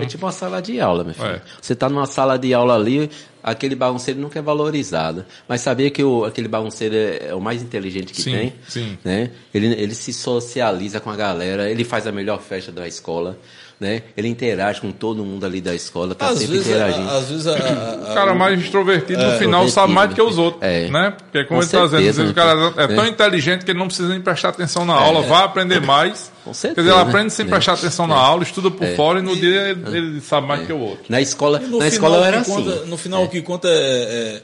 É 0.00 0.06
tipo 0.06 0.24
uma 0.24 0.32
sala 0.32 0.62
de 0.62 0.80
aula, 0.80 1.04
meu 1.04 1.14
filho. 1.14 1.26
É. 1.26 1.42
Você 1.60 1.74
tá 1.74 1.88
numa 1.88 2.06
sala 2.06 2.38
de 2.38 2.54
aula 2.54 2.74
ali, 2.74 3.10
aquele 3.42 3.74
bagunceiro 3.74 4.18
nunca 4.18 4.38
é 4.38 4.42
valorizado. 4.42 5.24
Mas 5.48 5.60
sabia 5.60 5.90
que 5.90 6.02
o, 6.02 6.24
aquele 6.24 6.48
bagunceiro 6.48 6.94
é, 6.94 7.28
é 7.28 7.34
o 7.34 7.40
mais 7.40 7.62
inteligente 7.62 8.12
que 8.12 8.22
Sim, 8.22 8.32
tem? 8.32 8.54
sim. 8.66 8.98
Né? 9.04 9.30
Ele, 9.52 9.66
ele 9.74 9.94
se 9.94 10.12
socializa 10.12 11.00
com 11.00 11.10
a 11.10 11.16
galera, 11.16 11.70
ele 11.70 11.84
faz 11.84 12.06
a 12.06 12.12
melhor 12.12 12.40
festa 12.40 12.72
da 12.72 12.88
escola, 12.88 13.38
né? 13.78 14.02
Ele 14.16 14.28
interage 14.28 14.80
com 14.80 14.90
todo 14.90 15.22
mundo 15.22 15.44
ali 15.44 15.60
da 15.60 15.74
escola, 15.74 16.14
tá 16.14 16.28
Às 16.28 16.38
sempre 16.38 16.54
vezes, 16.56 16.66
interagindo. 16.68 17.08
a- 17.10 17.16
às 17.18 17.28
vezes 17.28 17.46
a, 17.46 17.52
a- 17.52 18.10
O 18.10 18.14
cara 18.14 18.34
mais 18.34 18.58
extrovertido 18.58 19.22
no 19.22 19.38
final 19.38 19.68
sabe 19.68 19.92
mais 19.92 20.08
do 20.08 20.14
que 20.14 20.22
os 20.22 20.36
né? 20.38 20.42
outros, 20.42 20.62
É. 20.62 20.88
né? 20.88 21.10
Porque 21.18 21.44
como 21.44 21.60
Com 21.60 21.64
ele 21.66 21.70
tá 21.70 21.78
dizendo, 21.82 21.84
às 21.84 21.90
certeza, 21.90 22.22
vezes 22.22 22.22
o 22.22 22.24
né? 22.24 22.32
cara 22.34 22.84
é 22.84 22.86
tão 22.96 23.04
É. 23.04 23.08
inteligente 23.08 23.64
que 23.66 23.70
ele 23.70 23.78
não 23.78 23.86
precisa 23.88 24.08
nem 24.08 24.20
prestar 24.20 24.48
atenção 24.48 24.84
na 24.86 24.94
aula, 24.94 25.20
vai 25.22 25.42
aprender 25.44 25.80
mais. 25.80 26.32
Com 26.42 26.52
Quer 26.52 26.56
certeza, 26.56 26.82
dizer, 26.88 26.94
ele 26.96 27.04
né? 27.04 27.10
aprende 27.10 27.32
sem 27.34 27.44
É. 27.44 27.48
prestar 27.48 27.72
atenção 27.74 28.06
na 28.06 28.14
aula, 28.16 28.42
estuda 28.44 28.70
por 28.70 28.86
fora 28.96 29.18
e 29.18 29.22
no 29.22 29.36
dia 29.36 29.68
ele, 29.70 29.96
ele 29.96 30.20
sabe 30.22 30.46
mais 30.46 30.66
que 30.66 30.72
o 30.72 30.78
outro. 30.78 31.04
Na 31.08 31.20
escola, 31.20 31.58
No 31.58 31.64
na 31.78 31.84
final, 31.84 31.88
escola 31.88 32.16
eu 32.16 32.20
o 32.20 32.22
que 32.22 32.28
era 32.28 32.40
assim. 32.40 32.52
conta- 32.54 32.84
no 32.86 32.96
final, 32.96 33.24
o 33.24 33.28
que 33.28 33.42
conta 33.42 33.68
é, 33.68 34.42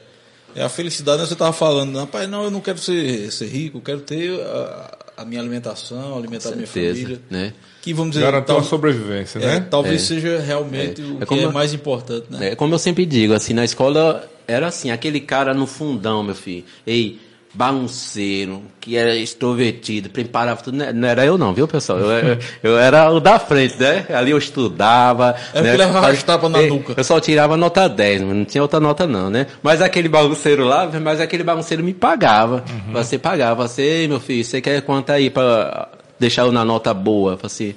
é, 0.55 0.61
é 0.61 0.63
a 0.63 0.69
felicidade. 0.69 1.21
né? 1.21 1.25
Você 1.27 1.35
tava 1.35 1.53
falando, 1.53 1.97
rapaz, 1.97 2.29
não, 2.29 2.43
eu 2.43 2.51
não 2.51 2.61
quero 2.61 2.77
ser, 2.77 3.31
ser 3.31 3.47
rico, 3.47 3.79
eu 3.79 3.81
quero 3.81 4.01
ter 4.01 4.39
a, 4.41 4.97
a 5.15 5.25
minha 5.25 5.39
alimentação, 5.41 6.17
alimentar 6.17 6.49
a 6.49 6.55
minha 6.55 6.65
certeza, 6.67 7.01
família. 7.01 7.21
né? 7.29 7.53
Que 7.81 7.93
vamos 7.93 8.11
dizer, 8.13 8.25
Garantir 8.25 8.47
tal- 8.47 8.57
uma 8.57 8.63
sobrevivência, 8.63 9.39
é, 9.39 9.45
né? 9.59 9.67
talvez 9.69 10.01
seja 10.03 10.39
realmente 10.39 11.01
É. 11.01 11.05
o 11.05 11.15
É 11.17 11.19
que 11.19 11.25
como- 11.25 11.41
é 11.41 11.51
mais 11.51 11.73
importante, 11.73 12.25
né? 12.29 12.49
É, 12.51 12.55
como 12.55 12.73
eu 12.73 12.79
sempre 12.79 13.05
digo, 13.05 13.33
assim, 13.33 13.53
na 13.53 13.63
escola 13.65 14.27
era 14.47 14.67
assim, 14.67 14.89
aquele 14.91 15.19
cara 15.19 15.53
no 15.53 15.67
fundão, 15.67 16.23
meu 16.23 16.35
filho. 16.35 16.63
Ei, 16.87 17.19
bagunceiro, 17.53 18.63
que 18.79 18.95
era 18.95 19.15
extrovertido, 19.15 20.09
preparava 20.09 20.61
tudo. 20.61 20.77
Não 20.93 21.07
era 21.07 21.25
eu 21.25 21.37
não, 21.37 21.53
viu, 21.53 21.67
pessoal? 21.67 21.99
Eu, 21.99 22.09
eu, 22.11 22.37
eu 22.63 22.77
era 22.77 23.09
o 23.11 23.19
da 23.19 23.39
frente, 23.39 23.79
né? 23.79 24.05
Ali 24.13 24.31
eu 24.31 24.37
estudava. 24.37 25.35
É 25.53 25.61
né? 25.61 25.69
porque 25.71 25.77
levava 25.77 26.01
Faz- 26.07 26.17
as 26.17 26.23
tapas 26.23 26.51
na 26.51 26.61
nuca. 26.63 26.93
Eu 26.97 27.03
só 27.03 27.19
tirava 27.19 27.55
nota 27.57 27.87
10, 27.87 28.21
mas 28.21 28.35
não 28.35 28.45
tinha 28.45 28.61
outra 28.61 28.79
nota 28.79 29.05
não, 29.07 29.29
né? 29.29 29.47
Mas 29.61 29.81
aquele 29.81 30.09
bagunceiro 30.09 30.65
lá, 30.65 30.89
mas 31.01 31.19
aquele 31.19 31.43
bagunceiro 31.43 31.83
me 31.83 31.93
pagava. 31.93 32.63
Uhum. 32.69 32.93
Você 32.93 33.17
pagava. 33.17 33.67
Você, 33.67 33.81
"Ei, 33.81 34.07
meu 34.07 34.19
filho, 34.19 34.43
você 34.43 34.61
quer 34.61 34.81
quanto 34.81 35.11
aí 35.11 35.29
pra 35.29 35.89
deixar 36.19 36.43
eu 36.43 36.51
na 36.51 36.63
nota 36.65 36.93
boa? 36.93 37.33
Eu 37.33 37.37
falei 37.37 37.47
assim, 37.47 37.75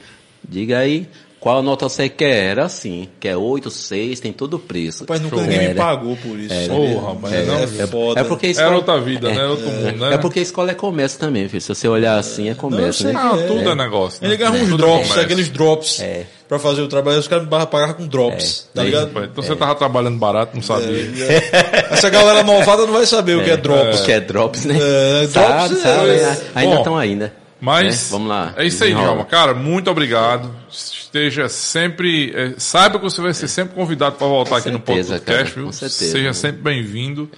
diga 0.49 0.79
aí. 0.79 1.09
Qual 1.39 1.63
nota 1.63 1.89
você 1.89 2.09
quer? 2.09 2.45
Era 2.51 2.65
assim, 2.65 3.09
quer 3.21 3.37
8, 3.37 3.71
6, 3.71 4.19
tem 4.19 4.33
todo 4.33 4.55
o 4.55 4.59
preço. 4.59 5.01
Rapaz, 5.05 5.21
nunca 5.21 5.37
ninguém 5.37 5.59
me 5.59 5.65
Era. 5.67 5.75
pagou 5.77 6.17
por 6.17 6.37
isso. 6.41 6.53
Era. 6.53 6.73
Ô, 6.75 6.99
rapaz, 7.07 7.35
é, 7.35 7.43
não, 7.45 7.55
é 7.59 7.63
é- 7.63 7.87
foda. 7.87 8.21
É 8.21 8.25
porque 8.25 8.47
a 8.47 8.49
Era 8.49 8.59
escola, 8.59 8.77
outra 8.77 9.01
vida, 9.01 9.31
né? 9.31 9.47
Outro 9.47 9.67
mundo, 9.69 9.97
né? 9.99 10.15
é 10.15 10.19
porque 10.19 10.39
a 10.41 10.43
escola 10.43 10.71
é 10.73 10.75
comércio 10.75 11.21
também, 11.21 11.49
filho. 11.49 11.61
Se 11.61 11.69
você 11.73 11.87
olhar 11.87 12.19
assim, 12.19 12.49
é 12.49 12.55
comércio, 12.55 13.05
sei 13.05 13.13
né? 13.13 13.21
Ah, 13.23 13.37
É. 13.39 13.47
tudo 13.47 13.71
é, 13.71 13.75
negócio. 13.77 14.19
né? 14.23 14.29
Ele 14.29 14.37
ganhava 14.39 14.57
uns 14.57 14.77
drops, 14.77 15.19
aqueles 15.19 15.49
drops 15.49 16.01
É. 16.01 16.25
pra 16.49 16.59
fazer 16.59 16.83
o 16.83 16.89
trabalho. 16.89 17.19
Os 17.21 17.29
caras 17.29 17.45
me 17.45 17.51
pagavam 17.51 17.95
com 17.95 18.07
drops, 18.09 18.69
tá 18.75 18.83
É. 18.83 18.87
ligado? 18.87 19.11
Então 19.25 19.45
você 19.45 19.55
tava 19.55 19.75
trabalhando 19.77 20.19
barato, 20.19 20.53
não 20.57 20.63
sabia. 20.63 20.89
Essa 21.91 22.11
galera 22.11 22.43
novada 22.43 22.87
não 22.87 22.93
vai 22.95 23.07
saber 23.07 23.37
o 23.37 23.45
que 23.45 23.51
é 23.51 23.57
drops. 23.57 24.01
Que 24.01 24.11
é 24.13 24.21
drops, 24.21 24.65
né? 24.65 24.77
É, 25.23 25.27
sabe, 25.29 25.69
drops 25.69 25.83
sabe, 25.83 26.09
é- 26.11 26.23
né? 26.23 26.39
Ainda 26.57 26.77
estão 26.77 26.97
ainda. 26.97 27.33
Mas 27.61 27.87
né? 27.87 28.09
Vamos 28.11 28.29
lá. 28.29 28.53
É 28.57 28.67
isso 28.67 28.85
aí. 28.85 28.93
Djalma. 28.93 29.25
Cara, 29.25 29.55
muito 29.55 29.91
obrigado. 29.91 30.51
Esteja 31.17 31.49
sempre. 31.49 32.31
eh, 32.37 32.55
saiba 32.59 32.99
que 32.99 33.05
você 33.05 33.23
vai 33.23 33.33
ser 33.33 33.49
sempre 33.49 33.75
convidado 33.75 34.17
para 34.17 34.27
voltar 34.27 34.59
aqui 34.59 34.71
no 34.71 34.77
certeza, 34.79 35.15
podcast, 35.15 35.25
cara, 35.25 35.45
viu? 35.55 35.65
com 35.65 35.73
certeza. 35.73 36.13
Seja 36.13 36.33
sempre 36.35 36.61
bem-vindo. 36.61 37.31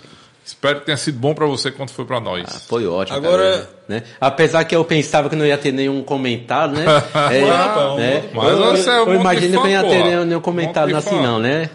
Espero 0.45 0.81
que 0.81 0.87
tenha 0.87 0.97
sido 0.97 1.17
bom 1.19 1.33
para 1.33 1.47
você 1.47 1.71
quanto 1.71 1.93
foi 1.93 2.05
para 2.05 2.19
nós. 2.19 2.45
Ah, 2.49 2.59
foi 2.67 2.87
ótimo. 2.89 3.17
Agora- 3.19 3.51
cara, 3.53 3.71
né? 3.87 4.03
Apesar 4.21 4.65
que 4.65 4.75
eu 4.75 4.85
pensava 4.85 5.29
que 5.31 5.37
não 5.37 5.47
ia 5.47 5.57
ter 5.59 5.71
nenhum 5.73 6.03
comentário, 6.03 6.75
né? 6.75 6.85
É, 7.31 7.45
rapaz, 7.45 7.99
né? 7.99 8.25
Mas 8.35 8.49
eu, 8.51 8.59
você 8.73 8.91
é 8.91 9.01
um 9.03 9.13
eu 9.13 9.21
imagino 9.21 9.55
fã, 9.55 9.63
que 9.63 9.69
não 9.69 9.69
ia 9.69 9.83
ter 9.83 10.05
nenhum, 10.05 10.25
nenhum 10.25 10.39
Um 10.39 10.43
comentário 10.43 10.97
assim, 10.97 11.23
não, 11.23 11.39
né? 11.39 11.71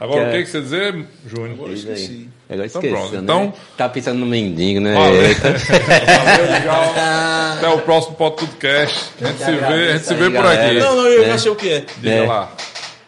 Agora, 0.00 0.20
Que 0.20 0.26
o 0.26 0.28
é- 0.28 0.38
que, 0.38 0.44
que 0.44 0.50
você 0.50 0.60
dizer, 0.62 1.04
Júnior? 1.26 1.70
Isso 1.70 1.86
aí. 1.88 1.92
esqueci. 1.94 2.28
Agora 2.52 2.66
Então, 2.66 2.80
esqueceu, 2.82 2.90
pronto. 2.98 3.12
né? 3.14 3.20
Então- 3.22 3.54
Tá 3.76 3.88
pensando 3.88 4.18
no 4.18 4.26
mendigo, 4.26 4.80
né? 4.80 4.94
Valeu. 4.94 5.22
Valeu, 5.34 6.60
Djalma. 6.62 7.52
Até 7.58 7.68
o 7.68 7.78
próximo 7.80 8.16
podcast. 8.16 9.10
A 9.20 9.26
gente 9.26 9.38
se 9.38 9.52
vê, 9.52 9.64
a 9.90 9.92
gente 9.96 10.04
se 10.06 10.14
vê 10.14 10.24
aí, 10.24 10.30
por 10.30 10.46
aqui. 10.46 10.78
Não, 10.78 10.96
não, 10.96 11.06
eu 11.06 11.22
É. 11.24 11.26
já 11.28 11.38
sei 11.38 11.50
o 11.50 11.56
que 11.56 11.68
é. 11.70 11.84
Diga 11.98 12.10
É. 12.14 12.26
lá. 12.26 12.52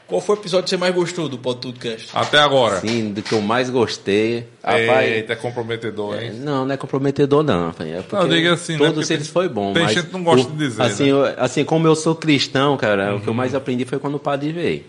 Qual 0.07 0.21
foi 0.21 0.37
o 0.37 0.39
episódio 0.39 0.65
que 0.65 0.71
você 0.71 0.77
mais 0.77 0.95
gostou 0.95 1.29
do 1.31 1.39
podcast? 1.39 2.11
Até 2.13 2.39
agora. 2.39 2.79
Sim, 2.81 3.11
do 3.13 3.23
que 3.23 3.33
eu 3.33 3.41
mais 3.41 3.71
gostei. 3.71 4.47
Rapaz, 4.63 5.11
Eita, 5.11 5.33
é 5.33 5.37
comprometedor, 5.37 6.23
hein? 6.23 6.33
Não, 6.35 6.67
não 6.67 6.75
é 6.75 6.77
comprometedor 6.77 7.43
não. 7.43 7.71
É 7.71 7.73
porque 8.03 8.15
Não, 8.15 8.29
diga 8.29 8.53
assim, 8.53 8.73
né? 8.75 8.79
Todos 8.81 8.95
Porque 8.97 9.13
eles 9.15 9.27
tem- 9.27 9.33
foi 9.33 9.49
bom. 9.49 9.73
tem 9.73 9.83
mas 9.83 9.95
gente 9.95 10.07
que 10.07 10.13
não 10.13 10.23
gosta 10.23 10.47
o- 10.47 10.53
de 10.53 10.59
dizer, 10.59 10.83
Assim, 10.83 11.05
né? 11.05 11.11
eu- 11.11 11.25
assim 11.39 11.65
como 11.65 11.87
eu 11.89 11.97
sou 11.97 12.15
cristão, 12.15 12.77
cara, 12.77 13.17
o 13.17 13.21
que 13.21 13.27
eu 13.29 13.35
mais 13.35 13.55
aprendi 13.55 13.87
foi 13.87 13.99
quando 13.99 14.17
o 14.17 14.19
padre 14.21 14.53
veio. 14.53 14.85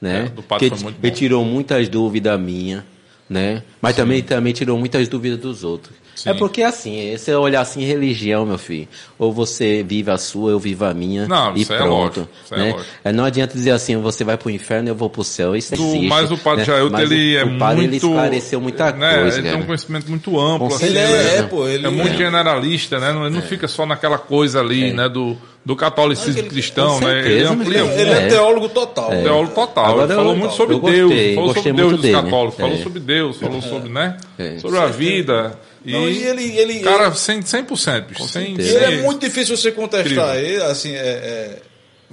Né? 0.00 0.26
É, 0.26 0.28
do 0.28 0.42
padre 0.42 0.68
Porque 0.68 0.70
foi 0.70 0.84
muito 0.84 0.98
ele 1.02 1.10
bom. 1.10 1.16
tirou 1.16 1.44
muitas 1.44 1.88
dúvidas 1.88 2.38
minhas, 2.40 2.84
né? 3.28 3.62
Mas 3.80 3.96
também, 3.96 4.22
também 4.22 4.52
tirou 4.52 4.78
muitas 4.78 5.08
dúvidas 5.08 5.38
dos 5.38 5.64
outros. 5.64 6.03
Sim. 6.14 6.30
É 6.30 6.34
porque 6.34 6.62
assim, 6.62 7.16
você 7.16 7.34
olhar 7.34 7.60
assim, 7.60 7.84
religião, 7.84 8.46
meu 8.46 8.56
filho, 8.58 8.86
ou 9.18 9.32
você 9.32 9.82
vive 9.82 10.10
a 10.10 10.16
sua, 10.18 10.50
eu 10.52 10.58
vivo 10.58 10.84
a 10.84 10.94
minha, 10.94 11.26
Não, 11.26 11.56
e 11.56 11.62
isso 11.62 11.72
é 11.72 11.76
pronto. 11.78 12.20
lógico, 12.20 12.28
isso 12.44 12.54
é 12.54 12.58
né? 12.58 12.72
lógico. 12.72 12.90
É, 13.04 13.12
não 13.12 13.24
adianta 13.24 13.54
dizer 13.54 13.70
assim, 13.72 13.96
você 13.96 14.22
vai 14.24 14.36
pro 14.36 14.48
inferno, 14.50 14.88
eu 14.88 14.94
vou 14.94 15.10
pro 15.10 15.24
céu, 15.24 15.56
isso 15.56 15.74
existe. 15.74 16.06
mas 16.06 16.30
o 16.30 16.38
padre 16.38 16.64
né? 16.70 16.88
Mas 16.90 17.10
ele 17.10 17.36
o, 17.36 17.38
é 17.38 17.44
o 17.44 17.58
padre, 17.58 17.76
muito. 17.82 17.90
ele 17.90 17.96
esclareceu 17.96 18.60
muita 18.60 18.92
né, 18.92 19.14
coisa, 19.20 19.36
Ele 19.38 19.42
tem 19.42 19.50
cara. 19.52 19.62
um 19.62 19.66
conhecimento 19.66 20.08
muito 20.08 20.40
amplo. 20.40 20.66
Assim, 20.68 20.86
Ele 20.86 20.98
certeza. 20.98 21.28
é, 21.28 21.42
né? 21.42 21.48
pô, 21.48 21.68
ele 21.68 21.86
É 21.86 21.90
muito 21.90 22.14
é. 22.14 22.16
generalista, 22.16 22.98
né? 23.00 23.12
Não, 23.12 23.26
ele 23.26 23.34
não 23.34 23.42
fica 23.42 23.66
só 23.68 23.84
naquela 23.84 24.18
coisa 24.18 24.60
ali, 24.60 24.92
né? 24.92 25.08
Do, 25.08 25.36
do 25.64 25.74
catolicismo 25.74 26.32
Aquele- 26.32 26.48
cristão, 26.48 26.98
com 27.00 27.06
né? 27.06 27.18
Ele 27.20 27.22
certeza, 27.28 27.52
amplia 27.52 27.84
muito. 27.84 27.98
Ele 28.00 28.10
é, 28.10 28.14
É. 28.14 28.26
teólogo 28.28 28.68
total. 28.68 29.12
É. 29.12 29.22
Teólogo 29.22 29.54
total. 29.54 29.84
Agora 29.86 30.04
ele 30.06 30.14
falou 30.14 30.32
eu- 30.32 30.38
muito 30.38 30.54
sobre 30.54 30.76
eu 30.76 30.80
Deus, 30.80 31.34
falou 31.34 31.54
sobre 31.54 31.72
Deus 31.72 31.92
dos 31.92 32.00
dele, 32.02 32.14
católicos, 32.14 32.56
falou 32.60 32.74
é. 32.74 32.82
sobre 32.82 33.00
Deus, 33.00 33.36
falou 33.38 33.62
sobre, 33.62 33.88
né? 33.90 34.16
É. 34.38 34.58
Sobre 34.58 34.78
a 34.78 34.86
vida. 34.86 35.58
E, 35.84 35.92
Não, 35.92 36.08
e 36.08 36.22
ele, 36.24 36.56
ele, 36.58 36.80
cara, 36.80 37.10
100%, 37.10 37.42
100%, 37.44 38.06
bicho, 38.06 38.26
sem, 38.28 38.56
certeza. 38.56 38.62
ele, 38.62 38.62
sem- 38.62 38.76
ele 38.88 39.00
é 39.00 39.02
muito 39.02 39.20
difícil 39.20 39.56
você 39.56 39.70
contestar 39.70 40.36
ele, 40.36 40.62
assim, 40.62 40.94
é, 40.94 40.98
é, 40.98 41.58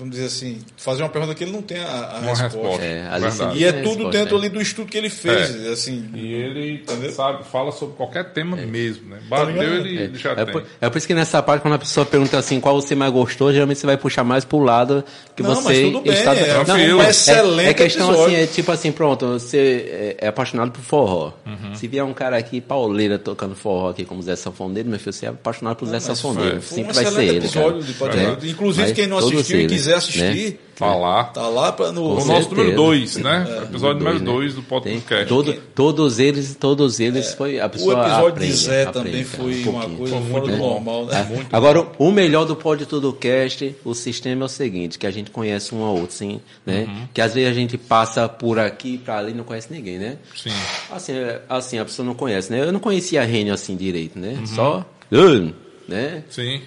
vamos 0.01 0.15
dizer 0.15 0.25
assim, 0.27 0.59
fazer 0.77 1.03
uma 1.03 1.09
pergunta 1.09 1.35
que 1.35 1.43
ele 1.43 1.51
não 1.51 1.61
tem 1.61 1.77
a, 1.77 1.85
a 1.85 2.17
uma 2.19 2.29
resposta. 2.29 2.43
resposta. 2.43 2.83
É, 2.83 3.07
ali 3.11 3.21
Verdade. 3.29 3.59
E 3.59 3.63
é 3.65 3.71
tudo 3.71 3.85
resposta, 3.89 4.11
dentro 4.17 4.35
é. 4.35 4.39
ali 4.39 4.49
do 4.49 4.59
estudo 4.61 4.87
que 4.89 4.97
ele 4.97 5.09
fez, 5.11 5.65
É. 5.65 5.69
assim. 5.69 6.09
E 6.15 6.33
ele 6.33 6.73
Entendeu? 6.81 7.11
sabe, 7.11 7.43
fala 7.45 7.71
sobre 7.71 7.95
qualquer 7.95 8.31
tema 8.33 8.57
mesmo, 8.57 9.09
né? 9.09 9.19
Bateu, 9.29 9.45
ligado? 9.51 9.85
ele, 9.85 9.97
ele 10.01 10.17
já 10.17 10.31
É 10.31 10.35
tem. 10.43 10.53
por, 10.53 10.65
é 10.81 10.89
por 10.89 10.97
isso 10.97 11.05
que 11.05 11.13
nessa 11.13 11.41
parte, 11.43 11.61
quando 11.61 11.75
a 11.75 11.79
pessoa 11.79 12.03
pergunta 12.05 12.37
assim, 12.37 12.59
qual 12.59 12.81
você 12.81 12.95
mais 12.95 13.11
gostou, 13.13 13.51
geralmente 13.53 13.77
você 13.79 13.85
vai 13.85 13.97
puxar 13.97 14.23
mais 14.23 14.43
pro 14.43 14.59
lado 14.59 15.03
que 15.35 15.43
Não, 15.43 15.53
você 15.53 15.67
mas 15.67 15.79
tudo 15.81 16.01
bem, 16.01 16.13
está... 16.13 16.35
é 16.35 16.59
um 16.61 16.65
filme 16.65 17.03
é- 17.05 17.09
excelente 17.09 17.69
É, 17.69 17.73
questão 17.75 18.07
episódio. 18.09 18.33
assim, 18.35 18.43
é 18.43 18.47
tipo 18.47 18.71
assim, 18.71 18.91
pronto, 18.91 19.27
você 19.27 20.15
é, 20.19 20.25
é 20.25 20.27
apaixonado 20.29 20.71
por 20.71 20.81
forró. 20.81 21.31
Se 21.75 21.87
vier 21.87 22.03
um 22.03 22.13
cara 22.13 22.37
aqui, 22.37 22.59
pauleira, 22.59 23.19
tocando 23.19 23.55
forró 23.55 23.89
aqui 23.91 24.03
como 24.03 24.21
Zé 24.21 24.35
Sanfoneiro, 24.35 24.89
meu 24.89 24.97
filho, 24.99 25.13
você 25.13 25.25
é 25.27 25.29
apaixonado 25.29 25.75
por 25.77 25.85
Zé 25.87 25.99
Sanfoneiro. 25.99 26.61
Foi 26.61 26.79
um 26.79 26.85
Sempre 26.87 26.93
vai 26.93 27.03
ser 27.03 27.09
excelente 27.11 27.29
ele, 27.29 27.37
episódio 27.45 27.71
cara. 27.71 27.83
de 27.83 27.93
podcast. 27.93 28.47
É. 28.47 28.49
Inclusive, 28.49 28.93
quem 28.93 29.07
não 29.07 29.17
assistiu 29.17 29.59
e 29.59 29.63
eles, 29.63 29.87
quiser 29.91 29.97
assistir, 29.97 30.51
né? 30.53 30.57
Tá 30.81 30.95
lá. 30.95 31.25
tá 31.25 31.47
lá 31.47 31.71
pra, 31.71 31.91
no, 31.91 32.01
O 32.05 32.07
Com 32.15 32.25
nosso 32.25 32.27
certeza. 32.49 32.55
número 32.55 32.75
2, 32.75 33.15
né? 33.17 33.47
É. 33.47 33.63
Episódio 33.65 33.99
número 34.03 34.19
Dois, 34.19 34.21
né? 34.21 34.31
2 34.33 34.55
do 34.55 34.63
podcast. 34.63 35.27
todo, 35.27 35.53
todos 35.75 36.17
eles, 36.17 36.55
todos 36.55 36.99
eles 36.99 37.33
foi 37.35 37.59
a 37.59 37.63
É. 37.63 37.65
O 37.67 37.69
pessoa 37.69 37.93
episódio 38.01 38.27
aprende, 38.29 38.51
de 38.51 38.57
Zé 38.57 38.83
aprende, 38.85 38.93
também 39.11 39.23
foi 39.23 39.63
um 39.63 39.69
uma 39.69 39.83
coisa 39.89 40.15
Foi 40.15 40.21
fora 40.31 40.41
muito 40.41 40.51
do 40.51 40.57
bom. 40.57 40.73
normal, 40.73 41.05
né? 41.05 41.27
É. 41.51 41.55
Agora, 41.55 41.87
o 41.99 42.11
melhor 42.11 42.45
do 42.45 42.55
Pode 42.55 42.87
Tudo 42.87 43.13
Cast, 43.13 43.75
o 43.85 43.93
sistema 43.93 44.41
é 44.41 44.45
o 44.45 44.49
seguinte, 44.49 44.97
que 44.97 45.05
a 45.05 45.11
gente 45.11 45.29
conhece 45.29 45.75
um 45.75 45.83
ao 45.83 45.95
outro, 45.97 46.15
sim, 46.15 46.41
né? 46.65 46.85
Uhum. 46.87 47.07
Que 47.13 47.21
às 47.21 47.35
vezes 47.35 47.51
a 47.51 47.53
gente 47.53 47.77
passa 47.77 48.27
por 48.27 48.57
aqui, 48.57 48.97
pra 48.97 49.19
ali, 49.19 49.33
e 49.33 49.35
não 49.35 49.43
conhece 49.43 49.71
ninguém, 49.71 49.99
né? 49.99 50.17
Sim. 50.35 50.49
Assim, 50.91 51.13
é- 51.13 51.41
assim, 51.47 51.77
a 51.77 51.85
pessoa 51.85 52.03
não 52.05 52.15
conhece, 52.15 52.51
né? 52.51 52.59
Eu 52.61 52.71
não 52.71 52.79
conhecia 52.79 53.21
a 53.21 53.25
Rênio 53.25 53.53
assim 53.53 53.75
direito, 53.75 54.17
né? 54.17 54.35
Uhum. 54.39 54.47
Só, 54.47 54.85
"Oi", 55.11 55.53
né? 55.87 56.23
Sim. 56.27 56.59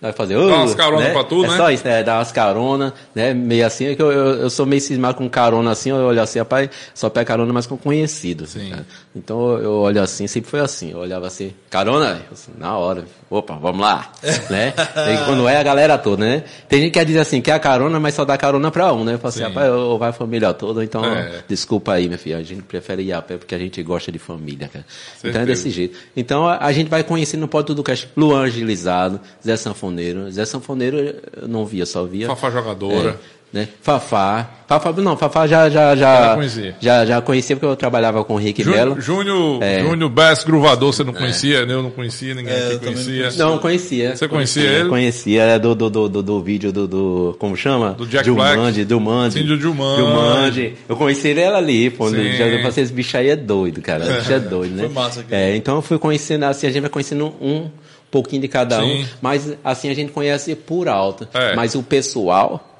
Vai 0.00 0.12
fazer, 0.12 0.34
Dá 0.36 0.42
umas 0.44 0.74
carona 0.76 1.04
né? 1.06 1.10
pra 1.10 1.24
tu, 1.24 1.44
é 1.44 1.48
né? 1.48 1.56
só 1.56 1.70
isso, 1.72 1.84
né? 1.84 2.04
Dar 2.04 2.18
umas 2.18 2.30
carona, 2.30 2.94
né? 3.12 3.34
Meio 3.34 3.66
assim, 3.66 3.86
é 3.86 3.94
que 3.96 4.02
eu, 4.02 4.12
eu, 4.12 4.26
eu 4.42 4.50
sou 4.50 4.64
meio 4.64 4.80
cismado 4.80 5.18
com 5.18 5.28
carona 5.28 5.72
assim, 5.72 5.90
eu 5.90 5.96
olho 5.96 6.22
assim, 6.22 6.38
rapaz, 6.38 6.70
só 6.94 7.10
pega 7.10 7.26
carona 7.26 7.52
mais 7.52 7.66
com 7.66 7.76
conhecido. 7.76 8.46
Sim. 8.46 8.70
cara. 8.70 8.86
Então 9.16 9.58
eu, 9.58 9.72
olho 9.80 10.00
assim, 10.00 10.28
sempre 10.28 10.48
foi 10.48 10.60
assim, 10.60 10.92
eu 10.92 10.98
olhava 10.98 11.26
assim, 11.26 11.52
carona? 11.68 12.22
Assim, 12.30 12.52
na 12.56 12.76
hora, 12.78 13.04
opa, 13.28 13.54
vamos 13.56 13.80
lá, 13.80 14.12
né? 14.48 14.72
E 15.12 15.24
quando 15.24 15.48
é 15.48 15.56
a 15.56 15.62
galera 15.64 15.98
toda, 15.98 16.24
né? 16.24 16.44
Tem 16.68 16.80
gente 16.80 16.92
que 16.92 17.04
diz 17.04 17.16
assim, 17.16 17.40
quer 17.40 17.52
a 17.52 17.58
carona, 17.58 17.98
mas 17.98 18.14
só 18.14 18.24
dá 18.24 18.36
carona 18.38 18.70
pra 18.70 18.92
um, 18.92 19.02
né? 19.02 19.14
Eu 19.14 19.18
falo 19.18 19.28
assim, 19.30 19.38
Sim. 19.40 19.44
rapaz, 19.46 19.68
ou 19.72 19.98
vai 19.98 20.10
a 20.10 20.12
família 20.12 20.54
toda, 20.54 20.84
então 20.84 21.04
É. 21.04 21.42
desculpa 21.48 21.94
aí, 21.94 22.06
minha 22.06 22.18
filha, 22.18 22.36
a 22.36 22.42
gente 22.44 22.62
prefere 22.62 23.02
ir 23.02 23.12
a 23.12 23.20
pé 23.20 23.36
porque 23.36 23.54
a 23.54 23.58
gente 23.58 23.82
gosta 23.82 24.12
de 24.12 24.18
família, 24.20 24.68
cara. 24.68 24.84
Então 25.18 25.30
é 25.30 25.32
Certeza. 25.32 25.46
desse 25.46 25.70
jeito. 25.70 25.98
Então 26.16 26.46
a, 26.46 26.58
a 26.64 26.70
gente 26.72 26.88
vai 26.88 27.02
conhecendo 27.02 27.48
Pode 27.48 27.66
Tudo 27.66 27.82
Cast, 27.82 28.08
Luan 28.16 28.42
Agilizado, 28.44 29.18
Zé 29.44 29.56
Sanfoneiro. 29.88 30.30
Zé 30.30 30.44
Sanfoneiro 30.44 30.96
eu 31.40 31.48
não 31.48 31.64
via, 31.64 31.86
só 31.86 32.04
via. 32.04 32.26
Fafá 32.28 32.50
jogadora. 32.50 33.16
É, 33.34 33.38
né? 33.50 33.68
Fafá. 33.80 34.46
Fafá, 34.68 34.92
não, 34.92 35.16
Fafá 35.16 35.46
já, 35.46 35.70
já, 35.70 35.96
já, 35.96 36.26
Já 36.28 36.34
conhecia. 36.34 36.76
já, 36.78 37.06
já 37.06 37.20
conhecia 37.22 37.56
porque 37.56 37.64
eu 37.64 37.74
trabalhava 37.74 38.22
com 38.22 38.34
o 38.34 38.36
Rick 38.36 38.62
Belo. 38.62 39.00
Júnior, 39.00 39.58
Júnior, 39.62 39.80
Júnior 39.88 40.10
Bess 40.10 40.44
Gruvador, 40.44 40.92
você 40.92 41.02
não 41.02 41.14
conhecia? 41.14 41.60
Eu 41.60 41.82
não 41.82 41.90
conhecia, 41.90 42.34
ninguém 42.34 42.52
É, 42.52 42.66
aqui 42.66 42.78
conhecia. 42.80 43.20
conhecia. 43.22 43.44
Não, 43.44 43.56
conhecia. 43.58 44.14
Você 44.16 44.28
conhecia 44.28 44.62
ele? 44.64 44.88
Conhecia, 44.90 45.42
é 45.44 45.58
do, 45.58 45.74
do, 45.74 45.88
do, 45.88 46.08
do, 46.10 46.22
do 46.22 46.42
vídeo 46.42 46.70
do, 46.70 46.86
do. 46.86 47.36
Como 47.38 47.56
chama? 47.56 47.92
Do 47.92 48.06
Jack 48.06 48.26
Jumanji, 48.26 48.60
Black. 48.60 48.84
do 48.84 49.00
Manji. 49.00 49.38
Sim, 49.40 49.46
do 49.46 49.58
Jumanji. 49.58 50.00
Jumanji. 50.02 50.74
Eu 50.86 50.96
conheci 50.96 51.28
ele 51.28 51.42
ali, 51.44 51.88
pô. 51.88 52.10
Sim. 52.10 52.32
Já 52.34 52.46
eu 52.46 52.58
falei, 52.58 52.84
esse 52.84 52.92
bicho 52.92 53.16
aí 53.16 53.30
é 53.30 53.36
doido, 53.36 53.80
cara. 53.80 54.04
Esse 54.04 54.18
bicho 54.18 54.32
é 54.34 54.40
doido, 54.40 54.74
né? 54.76 54.84
Foi 54.84 54.92
massa 54.92 55.20
aqui. 55.20 55.34
É, 55.34 55.56
então 55.56 55.76
eu 55.76 55.80
fui 55.82 55.98
conhecendo, 55.98 56.44
assim, 56.44 56.66
a 56.66 56.70
gente 56.70 56.82
vai 56.82 56.90
conhecendo 56.90 57.32
um 57.40 57.70
pouquinho 58.10 58.42
de 58.42 58.48
cada 58.48 58.80
Sim. 58.80 59.02
um, 59.02 59.06
mas 59.20 59.54
assim 59.62 59.88
a 59.88 59.94
gente 59.94 60.12
conhece 60.12 60.54
por 60.54 60.88
alto. 60.88 61.28
É. 61.34 61.54
Mas 61.54 61.74
o 61.74 61.82
pessoal, 61.82 62.77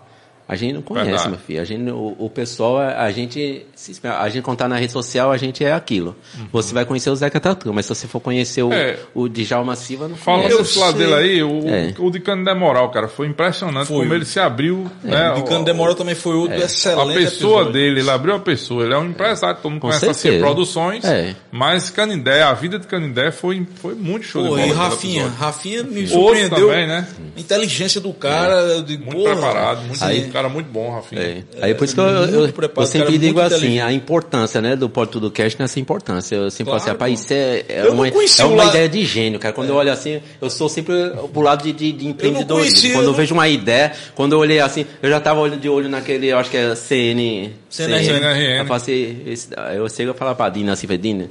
A 0.49 0.57
gente 0.57 0.73
não 0.73 0.81
conhece, 0.83 1.29
meu 1.29 1.39
filho. 1.39 1.61
A 1.61 1.65
gente, 1.65 1.91
o, 1.91 2.17
o 2.19 2.31
pessoal, 2.31 2.79
a 2.79 3.11
gente, 3.11 3.67
a 4.03 4.29
gente 4.31 4.43
contar 4.43 4.67
na 4.67 4.77
rede 4.77 4.93
social, 4.93 5.31
a 5.31 5.37
gente 5.37 5.63
é 5.63 5.73
aquilo. 5.75 6.17
Você 6.51 6.73
vai 6.73 6.87
conhecer 6.87 7.11
o 7.11 7.15
Zeca 7.17 7.39
Tatu, 7.39 7.71
mas 7.75 7.85
se 7.85 7.95
você 7.95 8.07
for 8.07 8.19
conhecer 8.19 8.63
o, 8.63 8.69
Uhum. 8.69 8.73
É. 8.73 8.97
o 9.15 9.29
Djalma 9.29 9.77
Silva, 9.77 10.09
não 10.09 10.17
Falando 10.17 10.43
conhece. 10.45 10.63
desse 10.63 10.79
lado 10.79 10.97
dele 10.97 11.13
aí, 11.15 11.43
o, 11.43 11.69
É. 11.69 11.95
o 11.99 12.11
de 12.11 12.19
Canindé 12.21 12.55
Moral, 12.55 12.91
cara, 12.91 13.09
foi 13.09 13.27
impressionante 13.27 13.89
Foi. 13.89 13.99
como 13.99 14.15
ele 14.15 14.25
se 14.25 14.41
abriu. 14.41 14.91
né, 15.03 15.35
De 15.35 15.43
Cano 15.45 15.65
Demora 15.67 15.95
também 15.95 16.15
foi 16.15 16.35
outro 16.35 16.55
A 16.57 16.61
excelente 16.65 17.15
pessoa 17.19 17.61
episódio. 17.63 17.73
dele, 17.73 18.01
ele 18.01 18.11
abriu 18.11 18.35
a 18.35 18.39
pessoa, 18.41 18.85
ele 18.85 18.95
é 18.95 18.99
um 18.99 19.07
empresário, 19.11 19.57
todo 19.61 19.71
mundo 19.73 19.81
Com 19.83 19.89
conhece 19.89 20.09
assim, 20.09 20.21
certeza. 20.23 20.45
produções, 20.45 21.05
É. 21.05 21.35
mas 21.53 21.91
Canindé, 21.91 22.43
a 22.43 22.55
vida 22.55 22.79
de 22.79 22.87
Canindé 22.87 23.31
foi, 23.31 23.67
foi 23.77 23.95
muito 23.95 24.25
show 24.25 24.43
Pô, 24.47 24.57
de 24.57 24.63
bola. 24.63 24.67
e 24.67 24.73
Rafinha. 24.75 25.29
Rafinha 25.29 25.83
me 25.83 26.07
surpreendeu. 26.07 26.69
também, 26.69 26.87
né? 26.87 27.07
A 27.37 27.41
inteligência 27.41 28.01
do 28.01 28.15
cara, 28.15 28.83
digo, 28.83 29.05
Muito 29.05 29.19
porra, 29.19 29.33
preparado, 29.37 29.83
muito, 29.83 30.03
aí- 30.05 30.21
cara 30.39 30.49
muito 30.49 30.71
bom, 30.71 30.91
Rafinha. 30.91 31.21
É. 31.21 31.43
Aí 31.61 31.75
por 31.75 31.85
isso 31.85 31.95
que 31.95 32.01
eu, 32.01 32.05
eu, 32.05 32.21
muito 32.23 32.35
eu 32.47 32.53
preparado, 32.53 32.89
sempre 32.89 33.07
cara, 33.09 33.19
digo 33.19 33.41
assim, 33.41 33.81
a 33.81 33.93
importância, 33.93 34.61
né, 34.61 34.77
do 34.77 34.89
Porto 34.89 35.19
do 35.21 35.31
Cast 35.31 35.59
nessa 35.61 35.79
importância. 35.81 36.37
Eu 36.37 36.51
sempre 36.51 36.71
Claro, 36.73 36.81
falo 36.81 36.91
assim, 36.91 36.91
rapaz, 36.91 37.21
isso 37.21 37.33
é, 37.33 37.65
é 37.69 37.87
Eu 37.87 37.93
uma, 37.93 38.11
conheci 38.11 38.41
é 38.41 38.45
uma 38.45 38.57
lado- 38.57 38.71
ideia 38.71 38.89
de 38.89 39.05
gênio, 39.05 39.39
cara. 39.39 39.53
Quando 39.55 39.71
eu 39.71 39.75
olho 39.77 39.91
assim, 39.93 40.21
eu 40.41 40.49
sou 40.51 40.69
sempre 40.69 40.95
pro 41.33 41.41
lado 41.43 41.63
de, 41.65 41.73
de, 41.73 41.93
de 41.93 42.07
empreendedorismo. 42.07 42.57
conhecia, 42.73 42.91
quando 42.93 42.97
eu 42.97 43.09
eu 43.09 43.11
não- 43.13 43.15
vejo 43.19 43.35
uma 43.35 43.49
ideia, 43.49 43.93
quando 44.15 44.33
eu 44.33 44.39
olhei 44.39 44.61
assim, 44.61 44.87
eu 45.03 45.11
já 45.11 45.21
tava 45.21 45.41
olhando 45.41 45.61
de 45.61 45.69
olho 45.69 45.89
naquele, 45.89 46.29
eu 46.29 46.39
acho 46.39 46.51
que 46.51 46.57
é 46.57 46.75
CN... 46.75 47.53
CNRN. 47.69 48.05
CNRN. 48.05 48.59
Eu 48.59 48.67
passei, 48.67 49.23
esse, 49.27 49.49
eu 49.75 49.89
sei 49.89 50.07
que 50.07 50.11
eu 50.11 50.15
falar 50.15 50.35
pra 50.35 50.49
Dina 50.49 50.73
assim, 50.73 50.87
Dina, 50.99 51.29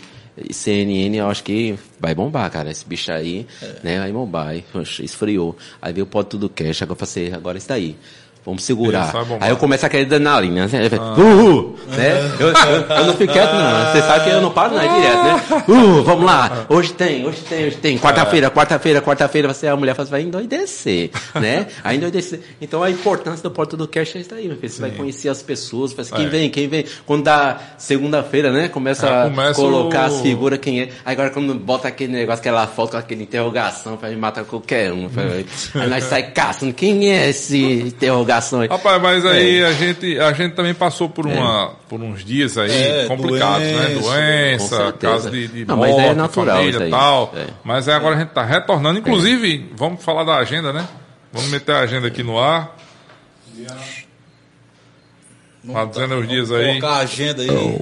CNN 0.52 1.18
eu 1.18 1.28
acho 1.30 1.44
que 1.44 1.76
vai 2.00 2.14
bombar, 2.14 2.50
cara. 2.52 2.70
Esse 2.70 2.86
bicho 2.86 3.12
aí, 3.12 3.46
né, 3.84 4.00
vai 4.00 4.12
bombar. 4.12 4.50
Aí, 4.50 4.64
esfriou. 5.02 5.56
Aí 5.82 5.92
veio 5.94 6.04
o 6.06 6.08
pote 6.08 6.38
do 6.38 6.48
cash, 6.50 6.82
agora 6.84 7.00
eu 7.02 7.08
falei, 7.08 7.34
agora 7.34 7.58
isso 7.58 7.68
daí. 7.68 7.96
Vamos 8.48 8.64
segurar. 8.64 9.12
Aí 9.42 9.50
eu 9.50 9.58
começo 9.58 9.86
aquele 9.86 10.04
adrenalina, 10.06 10.68
né? 10.68 10.84
Uhul! 11.18 11.76
Né? 11.90 12.32
Eu, 12.40 12.48
eu, 12.48 12.98
eu 12.98 13.06
não 13.06 13.14
fico 13.14 13.34
quieto, 13.34 13.52
não. 13.54 13.92
Você 13.92 14.02
sabe 14.02 14.24
que 14.24 14.30
eu 14.30 14.42
não 14.42 14.52
paro, 14.52 14.74
não, 14.74 14.82
é 14.82 14.88
direto, 14.88 15.24
né? 15.24 15.64
Uh, 15.68 16.02
vamos 16.04 16.24
lá! 16.26 16.66
Hoje 16.70 16.94
tem, 16.94 17.26
hoje 17.28 17.42
tem, 17.42 17.66
hoje 17.68 17.76
tem. 17.76 17.98
Quarta-feira, 18.00 18.50
quarta-feira, 18.50 19.02
quarta-feira, 19.02 19.54
você, 19.54 19.68
a 19.68 19.76
mulher 19.76 19.96
fala, 19.96 20.08
vai 20.08 20.22
endoidecer, 20.22 21.10
né? 21.36 21.68
Aí 21.84 21.98
endoidecer. 21.98 22.40
Então 22.62 22.82
a 22.82 22.90
importância 22.90 23.44
do 23.44 23.52
Porto 23.52 23.76
do 23.76 23.86
Cash 23.86 24.16
é 24.16 24.20
isso 24.20 24.34
aí, 24.34 24.48
meu 24.48 24.56
filho. 24.56 24.70
Você 24.72 24.80
vai 24.80 24.92
conhecer 24.92 25.28
as 25.28 25.44
pessoas, 25.44 25.92
fala 25.92 26.04
assim, 26.04 26.16
quem 26.16 26.26
É. 26.28 26.30
vem, 26.30 26.50
quem 26.50 26.70
vem. 26.70 26.86
Quando 27.06 27.24
dá 27.24 27.58
segunda-feira, 27.78 28.50
né? 28.50 28.70
Começa 28.70 29.10
Ah, 29.10 29.26
a 29.50 29.54
colocar 29.54 30.04
o- 30.04 30.06
as 30.06 30.22
figuras, 30.22 30.58
quem 30.60 30.84
é. 30.84 30.90
Aí 31.04 31.12
agora 31.12 31.32
quando 31.32 31.54
bota 31.54 31.90
aquele 31.90 32.14
negócio, 32.14 32.40
aquela 32.40 32.66
foto 32.66 32.92
com 32.92 32.98
aquele 32.98 33.24
interrogação, 33.24 33.98
pra 33.98 34.10
matar 34.16 34.46
qualquer 34.46 34.94
um. 34.94 35.10
Aí 35.76 35.90
nós 35.90 36.06
sai 36.06 36.32
caçando, 36.32 36.72
quem 36.74 37.12
é 37.12 37.30
esse 37.30 37.58
interrogação 37.62 38.37
aí? 38.62 38.68
Rapaz, 38.68 39.02
mas 39.02 39.26
É. 39.26 39.30
aí 39.32 39.64
a, 39.64 39.72
gente, 39.74 40.20
a 40.20 40.32
gente 40.34 40.54
também 40.56 40.74
passou 40.74 41.10
por, 41.10 41.26
uma, 41.28 41.74
por 41.90 42.02
uns 42.02 42.24
dias 42.24 42.58
aí 42.58 42.72
É, 42.72 43.06
complicados, 43.08 43.66
né? 43.68 43.98
doença, 44.02 44.92
caso 44.94 45.30
de, 45.32 45.48
de 45.48 45.66
Não, 45.66 45.78
mas 45.78 45.92
morte, 45.92 46.06
é 46.08 46.14
natural 46.14 46.58
família 46.58 46.88
e 46.88 46.90
tal. 46.92 47.34
É. 47.36 47.46
Mas 47.64 47.88
aí 47.88 47.96
agora 47.96 48.16
a 48.16 48.20
gente 48.20 48.30
tá 48.30 48.44
retornando. 48.44 49.00
Inclusive, 49.00 49.72
vamos 49.76 50.04
falar 50.04 50.24
da 50.24 50.36
agenda, 50.38 50.72
né? 50.74 50.88
Vamos 51.34 51.50
meter 51.50 51.74
a 51.76 51.80
agenda 51.80 52.08
aqui 52.08 52.24
no 52.24 52.40
ar. 52.40 52.76
Tá 55.72 55.86
dizendo 55.86 56.16
os 56.20 56.28
dias 56.28 56.48
Vamos 56.50 56.64
aí. 56.66 56.80
Colocar 56.80 56.96
a 56.96 57.00
agenda 57.00 57.42
aí. 57.42 57.80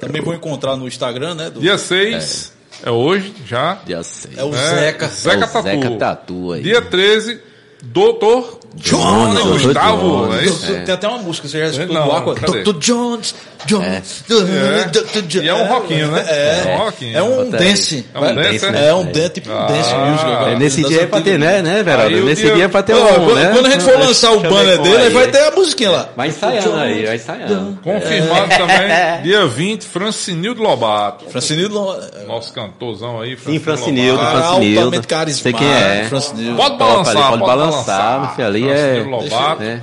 Também 0.00 0.22
vou 0.22 0.34
encontrar 0.34 0.76
no 0.76 0.88
Instagram, 0.88 1.34
né? 1.34 1.50
do- 1.50 1.60
Dia 1.60 1.76
6 1.76 2.52
é. 2.84 2.90
hoje, 2.90 3.34
já. 3.46 3.78
Já 3.86 4.02
sei. 4.02 4.32
é 4.36 4.44
o 4.44 4.54
É, 4.54 4.74
Zeca. 4.74 5.06
Zeca 5.08 5.44
É 5.44 5.46
o 5.46 5.50
Tatu. 5.50 5.62
Zeca 5.62 5.90
Tatu 5.98 6.52
aí. 6.52 6.62
Dia 6.62 6.80
13, 6.82 7.40
Doutor 7.82 8.58
Johnny 8.80 9.34
Doutor 9.34 9.60
Gustavo. 9.62 10.26
Jones. 10.26 10.38
É 10.40 10.44
isso? 10.44 10.72
É. 10.72 10.80
Tem 10.80 10.94
até 10.94 11.08
uma 11.08 11.18
música, 11.18 11.48
você 11.48 11.58
já 11.60 11.66
escutou 11.66 11.94
Não, 11.94 12.16
Aqua? 12.16 12.34
Dr. 12.34 12.72
Jones, 12.78 13.34
Jones, 13.66 14.24
É. 14.30 14.84
Dr. 14.88 15.22
Jones. 15.22 15.34
E 15.46 15.48
é 15.48 15.54
um 15.54 15.66
rockinho, 15.66 16.08
né? 16.12 16.24
É, 16.28 16.62
É 16.66 16.74
um 16.74 16.78
rockinho. 16.84 17.18
É 17.18 17.22
um 17.22 17.50
dance. 17.50 18.06
É 18.14 18.18
um 18.20 18.34
dance, 18.34 18.70
né? 18.70 18.88
É 18.88 18.94
um 18.94 19.04
dance, 19.04 19.30
tipo 19.30 19.50
um 19.50 19.66
dance 19.66 19.90
Ah, 19.92 20.06
music. 20.06 20.26
agora. 20.30 20.52
É, 20.52 20.56
nesse 20.58 20.84
dia 20.84 21.02
é 21.02 21.06
pra 21.06 21.20
ter, 21.20 21.38
né, 21.38 21.60
né, 21.62 21.82
Veraldo? 21.82 22.24
Nesse 22.24 22.42
dia- 22.52 22.64
é 22.64 22.68
pra 22.68 22.82
ter 22.82 22.94
um, 22.94 22.98
quando, 23.04 23.34
né? 23.34 23.50
quando 23.52 23.66
a 23.66 23.70
gente 23.70 23.82
for 23.84 23.98
lançar 23.98 24.32
o 24.32 24.40
banner 24.40 24.80
dele, 24.80 25.10
vai 25.10 25.26
ter 25.28 25.38
a 25.40 25.50
musiquinha 25.50 25.90
lá. 25.90 26.08
Vai 26.16 26.28
ensaiando 26.28 26.76
aí, 26.76 27.06
vai 27.06 27.16
ensaiando. 27.16 27.78
Confirmado 27.82 28.48
também, 28.48 29.22
dia 29.24 29.46
20, 29.46 29.84
Francinildo 29.86 30.62
Lobato. 30.62 31.24
Francinildo 31.30 31.78
Nosso 32.26 32.52
cantorzão 32.52 33.20
aí, 33.20 33.36
Sim, 33.44 33.58
Francinildo, 33.58 34.20
Francinildo. 34.20 34.80
altamente 34.84 35.06
carismático, 35.08 35.58
Sei 35.58 35.68
quem 35.68 35.68
é. 35.68 36.06
Francinildo. 36.08 36.56
Pode 36.56 36.76
balançar, 36.76 37.28
pode 37.30 37.40
balançar, 37.42 38.20
meu 38.20 38.30
filho, 38.30 38.46
ali 38.46 38.67
é- 38.72 39.02
Lobato. 39.02 39.62
né? 39.62 39.82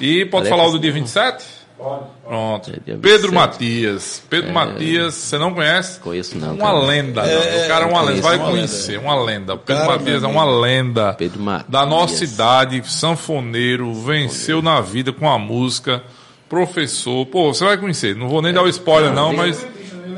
E 0.00 0.24
pode 0.26 0.46
Ali 0.46 0.48
é 0.48 0.56
falar 0.56 0.68
o 0.68 0.72
do 0.72 0.78
dia 0.78 0.92
27? 0.92 1.44
Pronto. 2.24 2.70
É 2.70 2.74
Pedro 2.96 3.30
27. 3.30 3.32
Matias. 3.34 4.22
Pedro 4.30 4.52
Matias, 4.52 5.14
você 5.14 5.38
não 5.38 5.52
conhece? 5.52 6.00
Conheço 6.00 6.38
não, 6.38 6.54
Uma 6.54 6.66
cara. 6.72 6.78
lenda. 6.80 7.22
né? 7.22 7.64
o 7.64 7.68
cara 7.68 7.84
é 7.84 7.88
uma 7.88 8.00
lenda. 8.02 8.22
Vai 8.22 8.36
uma 8.38 8.48
conhecer, 8.50 8.98
uma 8.98 9.22
lenda. 9.22 9.56
Pedro 9.56 9.82
cara, 9.84 9.98
Matias 9.98 10.22
é 10.22 10.26
uma 10.26 10.44
lenda. 10.44 11.14
Pedro 11.14 11.40
Matias. 11.42 11.68
Da 11.70 11.84
nossa 11.84 12.24
idade, 12.24 12.82
sanfoneiro, 12.90 13.92
venceu 13.92 14.62
na 14.62 14.80
vida 14.80 15.12
com 15.12 15.28
a 15.28 15.38
música. 15.38 16.02
Professor, 16.48 17.26
pô, 17.26 17.52
você 17.52 17.64
vai 17.64 17.76
conhecer. 17.76 18.14
Não 18.14 18.28
vou 18.28 18.40
nem 18.40 18.52
dar 18.52 18.62
o 18.62 18.68
spoiler, 18.68 19.12
não, 19.12 19.32
mas 19.32 19.66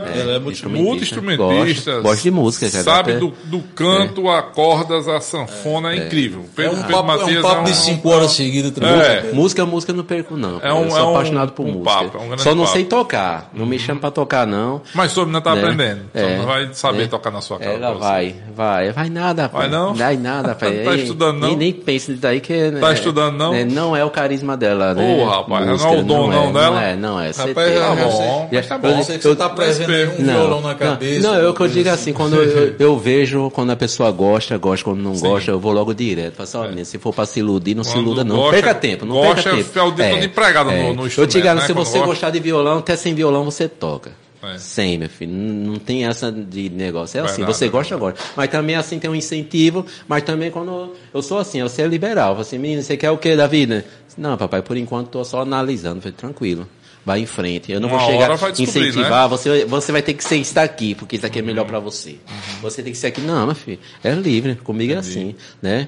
É 0.06 0.38
muito 0.38 0.68
multi-instrumentista. 0.70 1.92
Gosto, 1.92 2.02
gosto 2.02 2.22
de 2.22 2.30
música, 2.30 2.70
cara. 2.70 2.84
Sabe 2.84 3.10
Até- 3.12 3.20
do, 3.20 3.32
do 3.44 3.60
canto, 3.74 4.28
a 4.30 4.42
cordas, 4.42 5.08
a 5.08 5.20
sanfona, 5.20 5.92
é, 5.92 5.96
incrível. 5.96 6.40
É 6.40 6.56
Pedro, 6.56 6.72
um 6.72 6.82
Pedro 6.82 6.92
papo, 6.96 7.10
é 7.12 7.16
Matias 7.16 7.38
um 7.38 7.48
papo 7.48 7.64
de 7.64 7.74
5 7.76 8.08
horas 8.08 8.30
seguidas. 8.32 8.70
também. 8.72 8.90
É. 9.00 9.30
Música, 9.32 9.64
música 9.66 9.92
não 9.92 10.04
perco, 10.04 10.36
não. 10.36 10.60
É 10.60 10.72
um- 10.72 10.84
eu 10.84 10.90
sou 10.90 10.98
é 10.98 11.02
um- 11.02 11.10
apaixonado 11.14 11.52
por 11.52 11.64
um 11.66 11.72
música. 11.72 11.90
papo, 11.90 12.18
é 12.18 12.20
um 12.34 12.38
Só 12.38 12.54
não 12.54 12.64
papo. 12.64 12.72
sei 12.76 12.84
tocar. 12.84 13.50
Não 13.52 13.66
me 13.66 13.78
chama 13.78 14.00
pra 14.00 14.10
tocar, 14.10 14.46
não. 14.46 14.82
Mas 14.94 15.12
sobre 15.12 15.32
não 15.32 15.40
tá 15.40 15.54
Né? 15.54 15.60
aprendendo. 15.62 16.00
Só 16.14 16.20
É. 16.20 16.36
não 16.38 16.46
vai 16.46 16.68
saber 16.72 17.02
É. 17.04 17.06
tocar 17.08 17.30
na 17.30 17.40
sua 17.40 17.58
casa. 17.58 17.70
Ela 17.72 17.92
vai, 17.94 18.34
vai. 18.54 18.92
Vai 18.92 19.08
nada, 19.10 19.48
Vai 19.48 19.68
não? 19.68 19.94
Vai 19.94 20.16
nada, 20.16 20.54
pai. 20.56 20.72
Tá 20.84 20.92
Ei, 20.94 21.02
estudando, 21.02 21.38
não? 21.40 21.56
Nem, 21.56 21.82
nisso 21.86 22.12
daí 22.14 22.40
que... 22.40 22.70
Tá 22.80 22.90
é, 22.90 22.94
estudando, 22.94 23.36
não? 23.36 23.54
é, 23.54 23.64
não 23.64 23.96
é 23.96 24.04
o 24.04 24.10
carisma 24.10 24.56
dela, 24.56 24.94
né? 24.94 25.16
Ô, 25.20 25.24
rapaz, 25.28 25.66
não 25.66 25.72
é 25.72 25.98
o 25.98 26.02
dom, 26.02 26.28
não, 26.28 26.32
é, 26.48 26.52
dela? 26.52 26.70
Não 26.70 26.80
é, 26.80 26.96
não 26.96 27.20
é. 27.20 27.26
Rapaz, 27.30 27.74
já- 27.74 27.86
Tá 27.86 27.94
já 27.96 28.04
bom, 28.08 28.48
mas 28.52 28.66
tá 28.66 28.78
bom. 28.78 29.02
Você 29.02 29.36
tá 29.36 29.48
prevendo 29.48 29.92
aí 29.96 30.06
um 30.06 30.22
Não, 30.22 30.34
violão 30.34 30.60
na 30.60 30.68
não, 30.70 30.74
cabeça. 30.76 31.20
Não, 31.28 31.34
eu 31.36 31.52
que 31.54 31.60
eu 31.62 31.66
digo 31.68 31.84
coisa 31.84 31.92
assim, 31.92 32.12
quando 32.12 32.36
eu, 32.36 32.74
eu 32.78 32.98
vejo, 32.98 33.50
quando 33.50 33.70
a 33.70 33.76
pessoa 33.76 34.10
gosta, 34.10 34.56
gosta, 34.58 34.84
quando 34.84 35.00
não 35.00 35.16
gosta, 35.18 35.50
eu 35.50 35.58
vou 35.58 35.72
logo 35.72 35.92
direto. 35.94 36.34
Falo 36.34 36.44
assim, 36.48 36.56
ó, 36.58 36.62
menino, 36.68 36.84
se 36.84 36.98
for 36.98 37.12
pra 37.14 37.26
se 37.26 37.40
iludir, 37.40 37.74
não 37.74 37.84
se 37.84 37.92
Quando 37.92 38.04
iluda 38.06 38.24
não. 38.24 38.36
gosta- 38.36 38.52
perca 38.52 38.74
tempo, 38.74 39.04
não 39.06 39.14
gosta, 39.16 39.34
perca 39.42 39.56
tempo. 39.56 39.78
é 39.78 39.82
o 39.82 39.90
dedo 39.90 40.10
todo 40.14 40.24
empregado 40.24 40.70
no- 40.70 40.94
no 40.94 41.06
Eu 41.16 41.26
te 41.26 41.40
garanto, 41.40 41.60
né, 41.62 41.66
se 41.66 41.72
quando 41.74 41.84
você 41.86 41.92
gosta. 41.98 42.06
gostar 42.06 42.30
de 42.30 42.40
violão, 42.40 42.78
até 42.78 42.96
sem 42.96 43.14
violão 43.14 43.44
você 43.44 43.68
toca. 43.68 44.12
É. 44.46 44.58
Sem, 44.58 44.98
meu 44.98 45.08
filho. 45.08 45.32
Não, 45.32 45.76
tem 45.76 46.06
essa 46.06 46.30
de 46.30 46.68
negócio. 46.70 47.18
É 47.18 47.22
assim, 47.22 47.36
Verdade, 47.38 47.56
você 47.58 47.64
é 47.66 47.68
gosta, 47.68 47.96
gosta. 47.96 48.20
Mas 48.36 48.48
também 48.50 48.76
assim 48.76 48.98
tem 48.98 49.10
um 49.10 49.14
incentivo, 49.14 49.84
mas 50.08 50.22
também 50.22 50.50
quando 50.50 50.94
eu 51.12 51.22
sou 51.22 51.38
assim, 51.38 51.62
você 51.62 51.82
é 51.82 51.86
liberal. 51.86 52.28
Eu 52.30 52.34
falo 52.36 52.40
assim, 52.42 52.58
menino, 52.58 52.82
você 52.82 52.96
quer 52.96 53.10
o 53.10 53.18
que 53.18 53.34
da 53.36 53.46
vida? 53.46 53.84
Não, 54.16 54.36
papai, 54.36 54.62
por 54.62 54.76
enquanto 54.76 55.08
tô 55.08 55.24
só 55.24 55.42
analisando. 55.42 55.96
Eu 55.98 56.02
falei, 56.02 56.16
tranquilo. 56.16 56.68
Vai 57.04 57.20
em 57.20 57.26
frente. 57.26 57.70
Eu 57.70 57.78
não 57.80 57.88
Uma 57.88 57.98
vou 57.98 58.06
chegar 58.10 58.34
vai 58.36 58.50
descobrir, 58.52 58.80
né? 58.82 58.88
incentivar. 58.88 59.28
Você, 59.28 59.64
você 59.64 59.92
vai 59.92 60.02
ter 60.02 60.14
que 60.14 60.24
ser 60.24 60.36
isso 60.36 60.54
daqui, 60.54 60.94
porque 60.94 61.14
isso 61.16 61.24
aqui 61.26 61.38
é 61.38 61.42
melhor 61.42 61.64
pra 61.64 61.78
você. 61.78 62.10
Uhum. 62.28 62.60
Você 62.62 62.82
tem 62.82 62.92
que 62.92 62.98
ser 62.98 63.08
aqui. 63.08 63.20
Não, 63.20 63.46
meu 63.46 63.54
filho. 63.54 63.78
É 64.02 64.10
livre. 64.12 64.56
Comigo 64.56 64.92
é 64.92 64.96
assim, 64.96 65.34
né? 65.62 65.86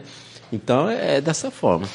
Então 0.53 0.89
é 0.89 1.21
dessa 1.21 1.51
forma. 1.51 1.89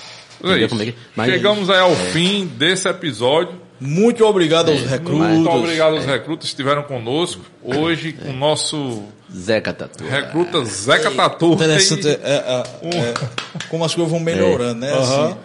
É 0.44 0.64
é 0.64 0.68
que- 0.68 0.96
mas- 1.16 1.32
Chegamos 1.32 1.70
aí 1.70 1.80
ao 1.80 1.96
fim 1.96 2.46
desse 2.46 2.90
episódio. 2.90 3.63
Muito 3.86 4.26
obrigado 4.26 4.72
aos 4.72 4.82
recrutas. 4.82 5.28
Muito 5.28 5.50
obrigado 5.50 5.96
aos 5.96 6.06
recrutas 6.06 6.46
que 6.46 6.54
estiveram 6.54 6.84
conosco. 6.84 7.42
Hoje, 7.62 8.14
com 8.14 8.30
o 8.30 8.34
nosso 8.34 9.04
Zeca 9.36 9.74
Tatu. 9.74 10.06
recruta 10.06 10.64
Zeca 10.64 11.12
Tatu. 11.12 11.54
Interessante 11.54 12.08
é, 12.08 12.14
é, 12.24 12.64
é, 12.98 13.14
como 13.70 13.84
as 13.84 13.94
coisas 13.94 14.10
vão 14.10 14.22
melhorando, 14.22 14.80
né? 14.80 14.92
Aham. 14.94 15.26
Assim, 15.26 15.38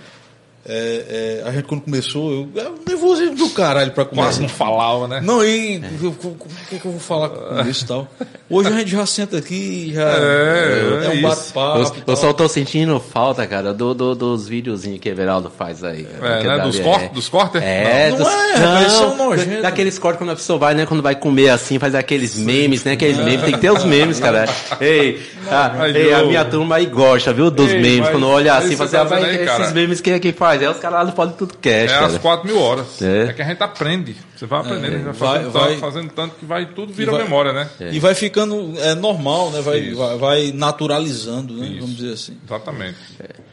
é, 0.69 1.41
é, 1.45 1.49
a 1.49 1.53
gente 1.53 1.65
quando 1.65 1.81
começou, 1.83 2.31
eu, 2.31 2.49
eu 2.55 2.75
nervosismo 2.87 3.37
do 3.37 3.51
caralho 3.51 3.91
pra 3.93 4.05
Quase 4.05 4.39
começar. 4.39 4.41
não 4.43 4.49
falava, 4.49 5.09
né? 5.09 5.21
Não, 5.23 5.43
e 5.45 5.83
eu- 6.03 6.13
como 6.13 6.37
é 6.73 6.79
que 6.79 6.85
eu 6.85 6.91
vou 6.93 7.01
falar 7.01 7.31
com 7.31 7.69
isso 7.69 7.85
e 7.85 7.89
tal? 7.89 8.07
Hoje 8.51 8.69
a 8.69 8.73
gente 8.73 8.91
já 8.91 9.05
senta 9.07 9.37
aqui 9.39 9.55
e 9.91 9.95
já 9.95 10.03
É, 10.03 11.05
é 11.05 11.09
um 11.09 11.13
isso. 11.15 11.23
bate-papo. 11.23 11.79
Eu, 11.79 11.93
eu 12.09 12.17
só 12.17 12.33
tô 12.33 12.49
sentindo 12.49 12.99
falta, 13.01 13.47
cara, 13.47 13.73
do, 13.75 13.95
do- 13.95 14.15
dos 14.15 14.49
videozinhos 14.49 15.01
que 15.01 15.09
Everaldo 15.09 15.51
faz 15.57 15.83
aí. 15.85 16.07
É, 16.23 16.39
Que 16.41 16.47
né? 16.49 16.57
dali 16.57 16.63
Dos 16.63 16.81
é- 16.81 16.83
cortes? 16.83 17.11
Dos 17.11 17.29
cortes? 17.29 17.63
É, 17.63 18.11
Não, 18.11 18.17
dos, 18.19 18.27
não 18.27 18.79
é, 18.79 18.87
isso 18.87 19.03
é 19.03 19.15
nojento. 19.17 19.63
Daqueles 19.63 19.99
cortes 19.99 20.19
quando 20.19 20.31
a 20.31 20.37
pessoa 20.37 20.59
vai, 20.59 20.75
né? 20.75 20.87
Quando 20.87 21.03
vai 21.03 21.15
comer 21.15 21.51
assim, 21.51 21.79
faz 21.79 21.95
aqueles 21.95 22.37
memes, 22.37 22.85
né? 22.85 22.93
Aqueles 22.93 23.17
memes, 23.19 23.43
tem 23.43 23.53
que 23.55 23.61
ter 23.61 23.71
os 23.71 23.85
memes, 23.85 24.19
cara. 24.21 24.47
Ei, 24.81 25.21
a, 25.51 25.89
ei, 25.89 26.13
a 26.13 26.23
minha 26.25 26.45
turma 26.45 26.77
aí 26.77 26.87
gosta, 26.87 27.33
viu? 27.33 27.51
Dos 27.51 27.71
Ei, 27.71 27.81
memes. 27.81 28.09
Quando 28.09 28.27
olha 28.29 28.55
assim, 28.55 28.77
fala 28.77 28.89
assim, 29.05 29.15
ah, 29.15 29.61
esses 29.61 29.73
memes 29.73 30.01
quem 30.01 30.13
é 30.15 30.19
que 30.19 30.33
faz? 30.33 30.58
É 30.65 30.71
os 30.71 30.79
caras 30.79 30.99
lá 30.99 31.05
do 31.05 31.13
Pode 31.13 31.35
Tudo 31.35 31.55
Cash, 31.59 31.73
É 31.73 31.87
cara. 31.87 32.07
às 32.07 32.19
quatro 32.19 32.47
mil 32.47 32.61
horas. 32.61 33.01
É. 33.03 33.25
É. 33.29 33.33
que 33.33 33.43
a 33.43 33.45
gente 33.45 33.63
aprende. 33.63 34.17
Você 34.37 34.47
vai 34.47 34.61
aprendendo, 34.61 34.87
a 34.87 34.91
gente 34.99 35.05
vai 35.05 35.15
fazendo, 35.15 35.51
vai- 35.51 35.69
tanto, 35.69 35.81
fazendo 35.81 36.11
tanto 36.13 36.35
que 36.37 36.45
vai 36.45 36.67
tudo 36.67 36.93
vira 36.93 37.13
vai- 37.13 37.23
memória, 37.23 37.53
né? 37.53 37.69
E 37.91 37.99
vai 37.99 38.15
ficando 38.15 38.75
é, 38.79 38.95
normal, 38.95 39.51
né? 39.51 39.61
Vai, 39.61 39.91
vai, 39.95 40.19
vai 40.19 40.53
naturalizando, 40.55 41.55
né? 41.55 41.67
Isso. 41.67 41.81
Vamos 41.81 41.97
dizer 41.97 42.13
assim. 42.15 42.37
Exatamente. 42.47 42.97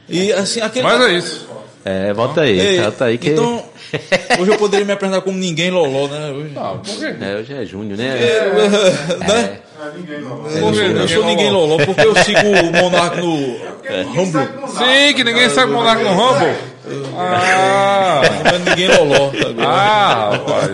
E 0.07 0.32
assim, 0.34 0.61
aquele. 0.61 0.84
Mas 0.84 1.02
é 1.02 1.11
isso. 1.14 1.48
É, 1.84 2.11
volta 2.14 2.41
aí, 2.41 2.60
Ei, 2.60 2.82
volta 2.82 3.06
aí 3.06 3.18
que. 3.18 3.30
Então, 3.30 3.64
hoje 4.40 4.52
eu 4.52 4.57
poderia 4.57 4.84
me 4.86 4.91
apresentar 4.94 5.22
como 5.22 5.38
ninguém 5.38 5.69
loló, 5.69 6.07
né? 6.07 6.32
Hoje. 6.32 6.52
Ah, 6.56 6.76
por 6.84 6.98
quê? 6.98 7.15
É, 7.22 7.36
hoje 7.38 7.53
é 7.53 7.64
junho, 7.65 7.95
né? 7.95 8.15
né? 9.19 9.60
Não 9.77 9.88
é 9.88 9.91
ninguém. 9.97 10.22
Por 10.22 10.52
Eu, 10.52 10.73
sou, 10.73 10.84
eu 10.84 11.07
sou 11.07 11.26
ninguém 11.26 11.52
loló 11.52 11.77
porque 11.85 12.02
eu 12.02 12.15
sigo 12.18 12.39
o 12.39 12.72
Monark 12.72 13.18
no 13.18 13.35
Rumble. 14.14 14.47
Sim, 14.68 15.14
que 15.15 15.23
ninguém 15.23 15.49
sabe 15.49 15.72
Monarca 15.72 16.03
no 16.03 16.14
Rumble. 16.14 16.56
Ah, 17.18 18.22
Não 18.43 18.52
é 18.52 18.60
ninguém 18.69 18.88
loló. 18.95 19.31
tá 19.31 19.68
ah, 19.68 20.30
rapaz. 20.34 20.69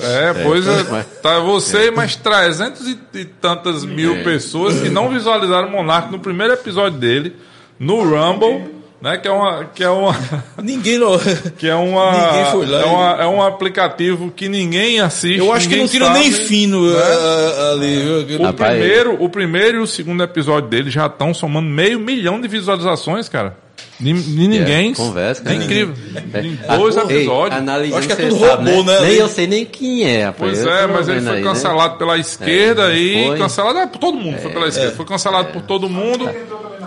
É, 0.00 0.34
pois 0.44 0.66
é. 0.66 1.04
Tá 1.20 1.40
você 1.40 1.88
e 1.88 1.90
mais 1.90 2.14
300 2.16 2.86
e, 2.86 2.98
e 3.14 3.24
tantas 3.24 3.84
mil 3.84 4.22
pessoas 4.22 4.80
que 4.80 4.88
não 4.88 5.08
visualizaram 5.08 5.68
o 5.68 5.72
Monarca 5.72 6.10
no 6.10 6.20
primeiro 6.20 6.52
episódio 6.52 6.98
dele, 6.98 7.34
no 7.78 8.02
Rumble, 8.04 8.75
né? 9.10 9.16
Que 9.18 9.28
é 9.28 9.30
uma. 9.30 9.64
Que 9.64 9.84
é 9.84 9.88
uma 9.90 10.16
Ninguém 10.62 10.98
loló. 10.98 11.18
que 11.58 11.68
é 11.68 11.74
uma, 11.74 12.12
Ninguém 12.12 12.52
foi 12.52 12.66
lá 12.66 12.80
é, 12.80 12.84
uma 12.84 13.22
é 13.22 13.26
um 13.26 13.42
aplicativo 13.42 14.30
que 14.30 14.48
ninguém 14.48 15.00
assiste. 15.00 15.38
Eu 15.38 15.52
acho 15.52 15.68
que 15.68 15.76
não 15.76 15.88
tira 15.88 16.06
sabe, 16.06 16.18
nem 16.18 16.32
fino 16.32 16.90
eh, 16.90 17.70
ali. 17.72 18.24
viu? 18.26 18.40
O 18.40 18.42
Rapaz, 18.44 18.72
primeiro, 18.78 19.22
o 19.22 19.28
primeiro 19.28 19.78
e 19.78 19.80
o 19.80 19.86
segundo 19.86 20.22
episódio 20.22 20.68
dele 20.68 20.90
já 20.90 21.06
estão 21.06 21.32
somando 21.32 21.68
meio 21.68 21.98
milhão 22.00 22.40
de 22.40 22.48
visualizações, 22.48 23.28
cara. 23.28 23.56
De, 23.98 24.12
de 24.12 24.48
ninguém. 24.48 24.92
conversa, 24.92 25.40
É 25.40 25.44
cara. 25.44 25.56
incrível. 25.56 25.94
É. 26.34 26.40
Em 26.40 26.58
dois 26.76 26.96
Ah, 26.98 27.04
ei, 27.08 27.16
episódios. 27.16 27.62
Eu 27.90 27.96
acho 27.96 28.06
que 28.06 28.12
é 28.12 28.16
tudo 28.16 28.38
sabe, 28.40 28.70
robô, 28.70 28.82
né, 28.84 29.00
Nem 29.00 29.08
ali? 29.08 29.18
eu 29.18 29.28
sei 29.28 29.46
nem 29.46 29.64
quem 29.64 30.04
é, 30.06 30.24
rapaz. 30.26 30.50
Pois 30.52 30.62
Eu 30.66 30.70
é, 30.72 30.86
mas 30.86 31.08
ele 31.08 31.20
foi 31.22 31.30
aí, 31.30 31.36
né? 31.42 31.42
cancelado 31.48 31.96
pela 31.96 32.18
esquerda 32.18 32.92
É, 32.92 32.96
e 32.98 33.26
foi. 33.28 33.38
cancelado 33.38 33.78
é, 33.78 33.86
por 33.86 33.98
todo 33.98 34.18
mundo. 34.18 34.38
Foi 34.38 34.50
pela 34.50 34.68
esquerda. 34.68 34.92
Foi 34.92 35.06
cancelado 35.06 35.48
por 35.50 35.62
todo 35.62 35.88
mundo. 35.88 36.28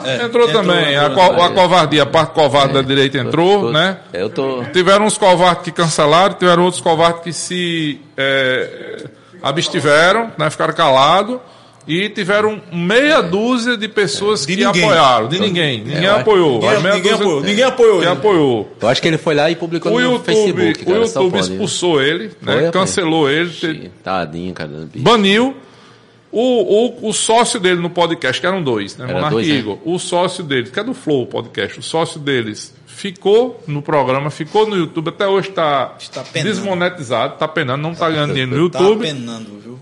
É, 0.05 0.23
entrou, 0.23 0.47
também. 0.51 0.95
a, 0.97 1.05
entrou, 1.07 1.33
co- 1.33 1.41
a 1.41 1.49
covardia, 1.51 2.03
a 2.03 2.05
parte 2.05 2.33
covarde 2.33 2.73
da 2.73 2.81
direita 2.81 3.17
entrou, 3.17 3.61
Tô- 3.63 3.71
né? 3.71 3.97
Eu 4.13 4.29
tô. 4.29 4.63
Tiveram 4.73 5.05
uns 5.05 5.17
covardes 5.17 5.63
que 5.63 5.71
cancelaram, 5.71 6.33
tiveram 6.35 6.63
outros 6.63 6.81
covardes 6.81 7.21
que 7.23 7.33
se 7.33 7.99
é, 8.17 9.03
abstiveram, 9.41 10.31
né, 10.37 10.49
ficaram 10.49 10.73
calados. 10.73 11.39
E 11.87 12.07
tiveram 12.09 12.61
meia 12.71 13.19
dúzia 13.19 13.75
de 13.75 13.87
pessoas 13.87 14.45
De 14.45 14.55
que 14.55 14.63
ninguém. 14.63 14.83
apoiaram. 14.83 15.27
De 15.27 15.39
ninguém. 15.39 15.79
Ninguém 15.83 16.05
acho- 16.07 16.19
apoiou. 16.19 16.53
Ninguém- 16.59 16.69
A 16.69 16.79
meia 16.81 16.95
ninguém 16.95 17.11
dúzia 17.11 17.25
apoiou, 17.25 17.41
ninguém 17.41 17.63
apoiou 17.63 17.97
Que 17.99 18.03
ele. 18.05 18.11
apoiou. 18.13 18.73
Eu 18.79 18.87
acho 18.89 19.01
que 19.01 19.07
ele 19.07 19.17
foi 19.17 19.33
lá 19.33 19.49
e 19.49 19.55
publicou 19.55 19.91
O 19.93 19.95
no 19.95 20.01
YouTube, 20.11 20.25
Facebook. 20.25 20.83
o 20.83 20.85
Cara, 20.85 21.07
só 21.07 21.19
YouTube 21.21 21.31
pode. 21.39 21.51
expulsou 21.51 21.99
ele, 22.03 22.25
né, 22.25 22.31
Foi, 22.43 22.53
rapaz? 22.65 22.71
cancelou 22.71 23.27
ele, 23.31 23.49
te- 23.49 23.91
Tadinho, 24.03 24.53
cara. 24.53 24.69
baniu. 24.97 25.55
O, 26.31 27.05
o, 27.05 27.09
o 27.09 27.13
sócio 27.13 27.59
dele 27.59 27.81
no 27.81 27.89
podcast, 27.89 28.39
que 28.39 28.45
eram 28.45 28.61
dois, 28.61 28.95
né? 28.97 29.05
Era 29.09 29.31
e 29.41 29.47
né? 29.47 29.55
Igor. 29.55 29.79
O 29.83 29.97
sócio 29.97 30.43
deles, 30.43 30.69
que 30.69 30.79
é 30.79 30.83
do 30.83 30.93
Flow 30.93 31.25
Podcast, 31.25 31.79
o 31.79 31.83
sócio 31.83 32.19
deles 32.19 32.73
ficou 32.85 33.63
no 33.65 33.81
programa, 33.81 34.29
ficou 34.29 34.67
no 34.67 34.75
YouTube, 34.75 35.09
até 35.09 35.27
hoje 35.27 35.49
está 35.49 35.95
Está 35.99 36.21
desmonetizado, 36.43 37.33
está 37.33 37.47
penando, 37.47 37.81
não 37.81 37.93
está 37.93 38.09
ganhando 38.09 38.33
dinheiro 38.33 38.51
no 38.55 38.69
Tá 38.69 38.79
YouTube. 38.79 39.01
penando, 39.01 39.59
viu? 39.59 39.79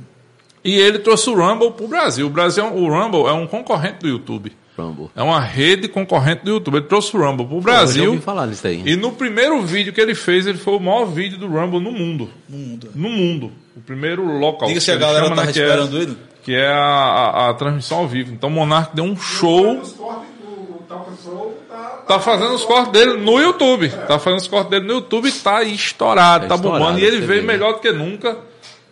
E 0.63 0.75
ele 0.79 0.99
trouxe 0.99 1.29
o 1.29 1.33
Rumble 1.35 1.71
pro 1.71 1.87
Brasil. 1.87 2.27
O 2.27 2.29
Brasil, 2.29 2.65
o 2.65 2.87
Rumble 2.89 3.27
é 3.27 3.31
um 3.33 3.47
concorrente 3.47 3.99
do 3.99 4.07
YouTube. 4.07 4.51
Rumble. 4.77 5.09
É 5.15 5.23
uma 5.23 5.39
rede 5.39 5.87
concorrente 5.87 6.43
do 6.43 6.51
YouTube. 6.51 6.75
Ele 6.77 6.85
trouxe 6.85 7.15
o 7.15 7.19
Rumble 7.19 7.45
pro 7.45 7.57
Eu 7.57 7.61
Brasil. 7.61 8.11
ouvi 8.11 8.21
falar 8.21 8.47
disso 8.47 8.67
aí. 8.67 8.83
E 8.85 8.95
no 8.95 9.11
primeiro 9.11 9.61
vídeo 9.63 9.91
que 9.91 9.99
ele 9.99 10.13
fez, 10.15 10.45
ele 10.47 10.57
foi 10.57 10.75
o 10.75 10.79
maior 10.79 11.05
vídeo 11.05 11.37
do 11.37 11.47
Rumble 11.47 11.79
no 11.79 11.91
mundo. 11.91 12.29
No 12.47 12.57
mundo. 12.57 12.89
No 12.95 13.09
mundo. 13.09 13.51
O 13.75 13.81
primeiro 13.81 14.23
local. 14.39 14.67
Diga 14.67 14.79
se 14.79 14.85
que 14.85 14.91
a 14.91 14.95
galera 14.95 15.27
é- 15.27 15.45
esperando 15.45 15.97
ele. 15.97 16.17
que 16.43 16.53
é 16.55 16.67
a, 16.67 16.77
a- 16.77 17.49
a 17.49 17.53
transmissão 17.55 17.99
ao 17.99 18.07
vivo. 18.07 18.31
Então 18.33 18.49
o 18.49 18.53
Monark 18.53 18.95
deu 18.95 19.03
um 19.05 19.15
show. 19.17 19.81
Tá. 21.69 22.03
Tá 22.07 22.19
fazendo 22.19 22.53
os 22.53 22.63
cortes 22.63 22.91
dele 22.91 23.17
no 23.17 23.39
YouTube. 23.39 23.89
Tá 23.89 24.17
fazendo 24.17 24.39
os 24.39 24.47
cortes 24.47 24.69
dele 24.69 24.85
no 24.85 24.93
YouTube 24.93 25.27
e 25.27 25.31
tá 25.31 25.61
estourado, 25.63 26.47
Tá 26.47 26.55
tá 26.55 26.61
bombando. 26.61 26.99
E 26.99 27.03
ele 27.03 27.19
veio 27.21 27.43
melhor 27.43 27.73
do 27.73 27.79
que 27.79 27.91
nunca. 27.91 28.37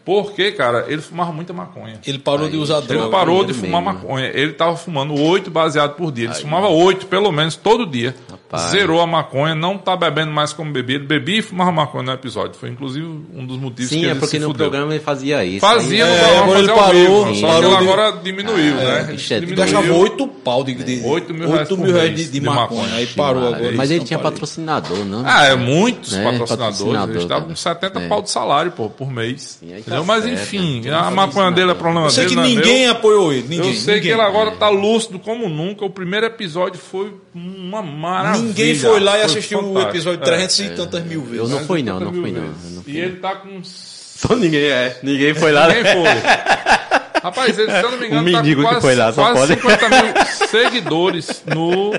Porque, 0.06 0.52
cara, 0.52 0.86
ele 0.88 1.02
fumava 1.02 1.32
muita 1.34 1.52
maconha. 1.52 2.00
Ele 2.06 2.20
parou 2.20 2.48
de 2.48 2.56
usar 2.58 2.78
Ele 2.78 2.88
droga. 2.88 3.10
parou 3.10 3.44
de 3.44 3.52
ele 3.54 3.60
fumar 3.60 3.82
mesmo. 3.82 4.00
maconha. 4.02 4.28
Ele 4.34 4.54
tava 4.54 4.78
fumando 4.78 5.20
oito 5.20 5.50
baseado 5.50 5.96
por 5.96 6.12
dia. 6.12 6.26
Ele 6.26 6.36
fumava 6.36 6.68
oito, 6.68 7.08
pelo 7.08 7.32
menos, 7.32 7.56
todo 7.56 7.88
dia. 7.88 8.16
Rapaz. 8.52 8.72
Zerou 8.72 9.02
a 9.02 9.08
maconha, 9.08 9.56
não 9.56 9.78
tá 9.78 9.98
bebendo 9.98 10.32
mais 10.32 10.54
como 10.54 10.72
bebia. 10.72 10.96
Ele 10.98 11.06
bebia 11.06 11.40
e 11.40 11.42
fumava 11.42 11.72
maconha 11.72 12.04
no 12.04 12.12
episódio. 12.14 12.54
Foi, 12.60 12.70
inclusive, 12.70 13.06
um 13.06 13.46
dos 13.46 13.58
motivos 13.58 13.90
que 13.90 13.96
Sim, 13.96 14.02
ele 14.04 14.12
é 14.12 14.16
porque 14.16 14.28
se 14.28 14.40
no 14.40 14.48
fudeu. 14.48 14.70
programa 14.70 14.94
ele 14.94 15.04
fazia 15.04 15.44
isso. 15.44 15.60
Fazia 15.62 16.06
Aí- 16.06 16.12
no 16.12 16.16
É, 16.16 16.20
programa, 16.20 16.44
agora 16.44 16.60
ele 16.60 16.68
parou, 16.74 17.26
vivo, 17.26 17.40
só 17.40 17.48
parou 17.48 17.62
que 17.62 17.66
ele 17.66 17.78
de- 17.86 17.92
agora 17.92 18.12
diminuiu, 18.24 18.76
né? 18.76 19.04
bicho, 19.12 19.34
é- 19.34 19.40
Diminuiu. 19.40 19.66
Gastava 19.72 19.94
8 19.94 20.28
pau 20.28 20.64
de, 20.64 20.74
de 20.76 21.02
8 21.06 21.34
mil 21.34 21.48
reais 21.48 21.60
oito 21.62 21.76
por 21.78 21.84
mil 21.86 21.94
reais 21.96 22.16
de, 22.16 22.24
de 22.26 22.32
de 22.32 22.42
maconha. 22.42 22.82
maconha. 22.82 22.96
Aí 22.96 23.08
parou 23.08 23.48
agora. 23.54 23.72
Mas 23.76 23.92
ele 23.92 24.06
tinha 24.06 24.20
parei. 24.20 24.32
patrocinador, 24.32 25.06
não? 25.06 25.24
Ah, 25.26 25.46
é 25.46 25.56
muitos 25.56 26.14
É, 26.14 26.24
patrocinadores. 26.24 26.50
patrocinador, 26.78 27.10
Eles 27.10 27.24
estavam 27.24 27.42
com 27.44 27.48
cara. 27.48 27.58
70 27.58 28.00
É. 28.00 28.08
pau 28.08 28.22
de 28.22 28.30
salário, 28.30 28.72
pô, 28.72 28.90
por 28.90 29.12
mês. 29.12 29.60
tá? 29.88 30.04
Mas 30.04 30.26
enfim, 30.26 30.82
né? 30.82 30.94
a 30.94 31.10
maconha 31.10 31.52
dele 31.52 31.72
é 31.72 31.74
problema 31.74 32.06
Eu 32.08 32.12
sei 32.12 32.26
dele. 32.26 32.36
que 32.36 32.42
é 32.42 32.44
ninguém 32.48 32.88
apoiou 32.88 33.34
ele. 33.34 33.48
Ninguém. 33.48 33.72
Eu 33.72 33.76
sei 33.76 34.00
que 34.00 34.08
ele 34.10 34.22
agora 34.22 34.52
tá 34.52 34.70
lúcido 34.70 35.18
como 35.20 35.50
nunca. 35.50 35.84
O 35.84 35.90
primeiro 35.90 36.26
episódio 36.28 36.80
foi 36.80 37.12
uma 37.34 37.82
maravilha. 37.82 38.35
Ninguém 38.42 38.76
foi 38.76 39.00
lá 39.00 39.14
e 39.18 39.22
Foi 39.22 39.26
assistiu 39.32 39.60
o 39.60 39.62
fantástico. 39.64 39.90
episódio 39.92 40.22
É. 40.22 40.26
300 40.26 40.60
e 40.60 40.70
tantas 40.70 41.04
mil 41.06 41.22
vezes. 41.22 41.38
Eu 41.40 41.48
não 41.50 41.66
fui 41.66 41.84
não, 41.84 42.00
70 42.00 42.12
não 42.16 42.22
fui 42.22 42.32
não. 42.32 42.42
não. 42.44 42.84
E 42.88 42.98
ele 42.98 43.16
tá 43.18 43.36
com. 43.36 43.62
Só 43.64 44.36
ninguém 44.36 44.64
é. 44.66 45.00
Ninguém 45.04 45.34
foi 45.34 45.52
lá. 45.52 45.68
Ninguém 45.68 45.84
foi. 45.94 47.22
Rapaz, 47.24 47.58
ele, 47.58 47.72
se 47.72 47.78
eu 47.80 47.92
não 47.92 47.98
me 47.98 48.06
engano, 48.08 48.30
Um 48.30 48.32
tá 48.32 48.38
com 48.40 48.46
que 48.46 48.56
quase, 48.56 48.82
foi 48.82 48.96
lá, 48.96 49.12
só 49.14 49.32
quase 49.34 49.56
pode. 49.58 49.74
50 49.80 49.90
mil 49.90 50.26
seguidores 50.48 51.44
no. 51.48 51.92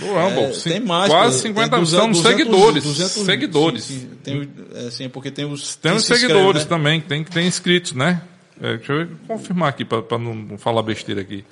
No 0.00 0.12
Rumble. 0.12 0.44
É, 0.44 0.52
Sim, 0.52 0.70
tem 0.70 0.80
mais. 0.80 1.10
Quase 1.10 1.36
pô. 1.36 1.42
50 1.48 1.68
Tem 1.70 1.78
mil. 1.78 1.86
São 1.86 2.10
200, 2.10 2.22
seguidores. 2.38 2.84
200, 2.84 3.12
seguidores. 3.24 3.84
sim, 3.84 4.00
sim. 4.00 4.10
Tem, 4.22 4.40
o- 4.40 4.48
é, 4.74 4.90
sim, 4.90 5.08
porque 5.08 5.30
tem 5.30 5.44
os. 5.44 5.76
Tem 5.76 5.92
os 5.92 6.02
inscreve, 6.02 6.20
seguidores 6.22 6.62
né? 6.62 6.68
também, 6.68 7.00
que 7.00 7.06
tem, 7.08 7.24
que 7.24 7.30
tem 7.30 7.46
inscritos, 7.46 7.92
né? 7.92 8.20
É, 8.60 8.76
deixa 8.76 8.92
eu 8.92 9.08
confirmar 9.26 9.68
aqui, 9.70 9.86
não, 10.12 10.34
não 10.34 10.58
falar 10.58 10.82
besteira 10.82 11.20
aqui. 11.20 11.44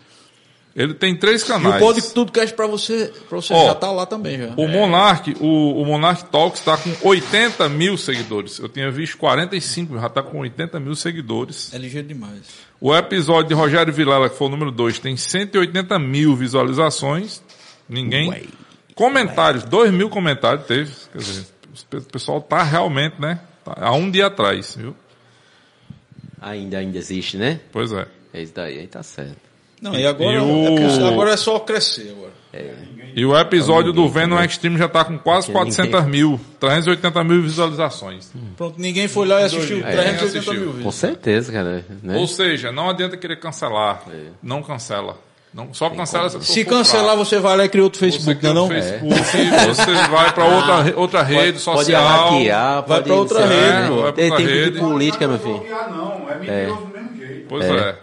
Ele 0.74 0.94
tem 0.94 1.15
três 1.15 1.43
E 1.43 1.44
o 1.44 1.49
canais. 1.49 1.82
Pode 1.82 2.15
Tudo 2.15 2.32
Cast 2.32 2.55
pra 2.55 2.66
você, 2.66 3.12
pra 3.28 3.40
você 3.40 3.53
Ó, 3.53 3.66
já 3.66 3.74
tá 3.74 3.90
lá 3.90 4.07
também 4.07 4.39
já. 4.39 4.55
O 4.57 4.66
Monark, 4.66 5.36
o, 5.39 5.82
o 5.82 5.85
Monark 5.85 6.24
Talks 6.24 6.61
está 6.61 6.77
com 6.77 6.90
80 7.09 7.69
mil 7.69 7.99
seguidores. 7.99 8.59
Eu 8.59 8.69
tinha 8.69 8.90
visto 8.90 9.19
45, 9.19 9.99
já 9.99 10.07
está 10.07 10.23
com 10.23 10.39
80 10.39 10.81
mil 10.81 10.94
seguidores. 10.94 11.73
É 11.74 11.78
ligeiro 11.78 12.09
demais. 12.09 12.40
O 12.81 12.94
episódio 12.97 13.49
de 13.49 13.55
Rogério 13.55 13.93
Vilela, 13.93 14.31
que 14.31 14.36
foi 14.36 14.47
o 14.47 14.51
número 14.51 14.70
2, 14.70 14.99
tem 14.99 15.16
180 15.16 15.99
mil 15.99 16.35
visualizações. 16.35 17.43
Ninguém. 17.89 18.49
Comentários, 18.94 19.65
2 19.65 19.93
mil 19.93 20.09
comentários 20.09 20.66
teve. 20.66 20.93
Quer 21.12 21.19
dizer, 21.19 21.47
o 21.94 22.01
pessoal 22.03 22.40
tá 22.40 22.62
realmente, 22.62 23.20
né? 23.20 23.40
Tá 23.65 23.74
há 23.77 23.93
um 23.93 24.11
dia 24.11 24.27
atrás, 24.27 24.74
viu? 24.77 24.97
Ainda, 26.40 26.78
ainda 26.78 26.99
existe, 26.99 27.36
né? 27.36 27.61
Pois 27.70 27.93
é. 27.93 28.07
É 28.32 28.43
isso 28.43 28.53
daí, 28.55 28.78
aí 28.78 28.86
tá 28.86 29.03
certo. 29.03 29.52
Não, 29.83 29.95
e 29.95 30.07
agora, 30.07 30.37
E 30.37 30.39
o- 30.41 30.65
é 30.67 30.71
porque 30.89 31.05
agora 31.05 31.31
é 31.33 31.37
só 31.37 31.59
crescer 31.59 32.15
agora. 32.17 32.33
E 33.15 33.27
o 33.27 33.37
episódio 33.39 33.93
do 33.93 34.09
Venom 34.09 34.43
Extreme 34.43 34.79
já 34.79 34.89
tá 34.89 35.05
com 35.05 35.19
quase 35.19 35.47
Porque 35.49 35.59
400 35.59 36.07
mil, 36.07 36.41
380 36.59 37.23
mil 37.25 37.43
visualizações. 37.43 38.31
Pronto, 38.57 38.81
ninguém 38.81 39.07
foi 39.09 39.27
lá 39.27 39.43
e 39.43 39.45
assistiu 39.45 39.79
É, 39.79 39.91
380 39.93 40.25
assistiu. 40.25 40.55
mil 40.55 40.67
Com 40.71 40.79
vezes. 40.79 40.95
certeza, 40.95 41.53
cara. 41.53 41.85
Né? 42.03 42.17
Ou 42.17 42.27
seja, 42.27 42.73
não 42.73 42.89
adianta 42.89 43.17
querer 43.19 43.37
cancelar. 43.39 44.03
Não 44.43 44.63
cancela. 44.63 45.19
Não, 45.53 45.75
só 45.75 45.91
cancela 45.91 46.31
se 46.31 46.37
for 46.39 46.43
Se 46.45 46.65
cancelar, 46.65 47.15
você 47.15 47.39
vai 47.39 47.55
lá 47.55 47.65
e 47.67 47.69
cria 47.69 47.85
outro 47.85 47.99
fraco. 47.99 48.13
Facebook, 48.15 48.41
você 48.41 48.55
não 48.55 48.73
é 48.73 48.81
Facebook, 48.81 49.67
você 49.67 49.95
vai 50.09 50.33
para 50.33 50.45
outra, 50.47 50.95
outra 50.99 51.23
rede 51.23 51.43
Pode 51.43 51.59
social. 51.59 52.03
hackear, 52.31 52.73
vai 52.77 52.83
pode 52.87 53.05
pra 53.05 53.15
outra 53.15 53.47
rede, 53.47 53.89
pô, 53.89 53.95
vai 53.97 54.03
pra 54.05 54.13
Tem 54.13 54.31
outra 54.31 54.47
tempo 54.47 54.51
rede. 54.59 54.71
de 54.71 54.79
política, 54.79 55.29
meu 55.29 55.37
Não 55.37 55.45
filho. 55.45 55.59
bloquear, 55.59 55.91
não. 55.91 56.31
É 56.31 56.39
mentiroso 56.39 56.81
do 56.87 56.89
mesmo 56.89 57.17
jeito. 57.19 57.47
Pois 57.51 57.65
é. 57.67 57.97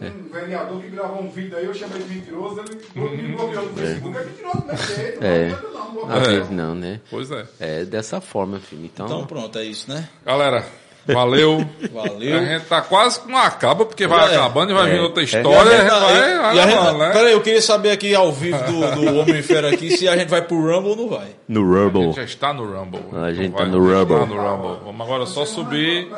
Um, 0.00 0.06
um 0.06 0.32
vereador 0.32 0.80
que 0.80 0.88
gravou 0.90 1.22
um 1.22 1.30
vídeo 1.30 1.56
aí, 1.56 1.64
eu 1.66 1.74
chamei 1.74 2.02
de 2.02 2.14
mentiroso, 2.14 2.60
ele 2.96 3.22
me 3.22 3.36
bloqueou 3.36 3.62
no 3.64 3.72
Facebook. 3.74 4.16
É 4.18 4.24
mentiroso 4.24 4.58
do 4.60 4.66
mesmo 4.66 4.94
jeito. 4.96 5.24
É. 5.24 5.48
Não 5.48 6.06
não, 6.06 6.14
É. 6.14 6.44
não, 6.50 6.74
né? 6.74 7.00
Pois 7.10 7.30
é. 7.30 7.44
É 7.58 7.84
dessa 7.84 8.20
forma, 8.20 8.58
filho. 8.60 8.84
Então, 8.84 9.06
Então 9.06 9.26
pronto, 9.26 9.58
é 9.58 9.64
isso, 9.64 9.90
né? 9.90 10.08
Galera, 10.24 10.64
valeu. 11.06 11.64
Valeu. 11.92 12.38
A 12.38 12.44
gente 12.44 12.64
tá 12.66 12.82
quase 12.82 13.18
com 13.20 13.34
acaba, 13.36 13.84
porque 13.86 14.06
vai 14.06 14.32
É. 14.32 14.36
acabando 14.36 14.70
e 14.72 14.74
vai 14.74 14.90
É. 14.90 14.92
vir 14.94 15.00
outra 15.00 15.22
É. 15.22 15.24
história. 15.24 15.70
E 15.70 15.74
a 15.74 15.78
a 15.78 15.78
gente 15.78 15.80
gente 15.80 15.88
tá- 15.90 16.00
vai, 16.00 16.58
a 16.58 16.66
gente- 16.90 16.98
né? 16.98 17.12
Peraí, 17.12 17.32
eu 17.32 17.40
queria 17.40 17.62
saber 17.62 17.90
aqui 17.92 18.14
ao 18.14 18.30
vivo 18.30 18.58
do, 18.64 18.94
do 18.94 19.18
Homem 19.20 19.42
Fera 19.42 19.70
aqui 19.72 19.90
se 19.96 20.06
a 20.06 20.16
gente 20.16 20.28
vai 20.28 20.42
pro 20.42 20.56
Rumble 20.60 20.90
ou 20.90 20.96
não 20.96 21.08
vai. 21.08 21.28
no 21.48 21.60
A 21.74 21.84
Rumble. 21.84 22.02
gente 22.04 22.16
já 22.16 22.24
está 22.24 22.52
no 22.52 22.64
Rumble. 22.64 23.00
A 23.14 23.32
gente 23.32 23.46
Então 23.46 23.58
tá 23.58 23.64
vai- 23.64 23.72
no 23.72 23.78
Rumble. 23.78 24.18
Tá 24.18 24.26
no 24.26 24.36
Rumble. 24.36 24.80
Vamos 24.84 25.00
agora 25.00 25.26
só 25.26 25.44
subir. 25.46 26.08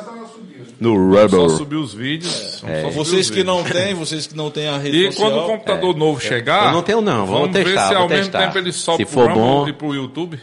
No 0.81 1.13
Só 1.13 1.21
Rumble. 1.37 1.49
subir 1.57 1.75
os 1.75 1.93
vídeos. 1.93 2.59
Vamos 2.61 2.75
É. 2.75 2.81
só 2.81 2.87
subir 2.89 2.95
Vocês 2.97 3.29
que 3.29 3.35
vídeos. 3.37 3.55
não 3.55 3.63
têm, 3.63 3.93
vocês 3.93 4.27
que 4.27 4.35
não 4.35 4.49
têm 4.51 4.67
a 4.67 4.77
rede 4.79 4.97
E 4.97 5.11
social. 5.11 5.29
quando 5.31 5.43
o 5.43 5.47
computador 5.47 5.95
novo 5.95 6.19
chegar. 6.19 6.65
Eu 6.65 6.71
não 6.71 6.81
tenho, 6.83 7.01
não. 7.01 7.25
Vamos 7.27 7.41
Vamos 7.41 7.51
ver 7.53 7.63
testar, 7.65 7.87
se 7.87 7.93
vou 7.93 8.03
ao 8.03 8.09
mesmo 8.09 8.23
testar. 8.25 8.39
tempo 8.47 8.57
ele 8.57 8.71
sobe 8.73 8.97
Se 8.97 9.05
pro 9.05 9.13
for 9.13 9.27
Rumble 9.29 9.41
bom- 9.43 9.67
e 9.69 9.73
pro 9.73 9.93
YouTube. 9.95 10.39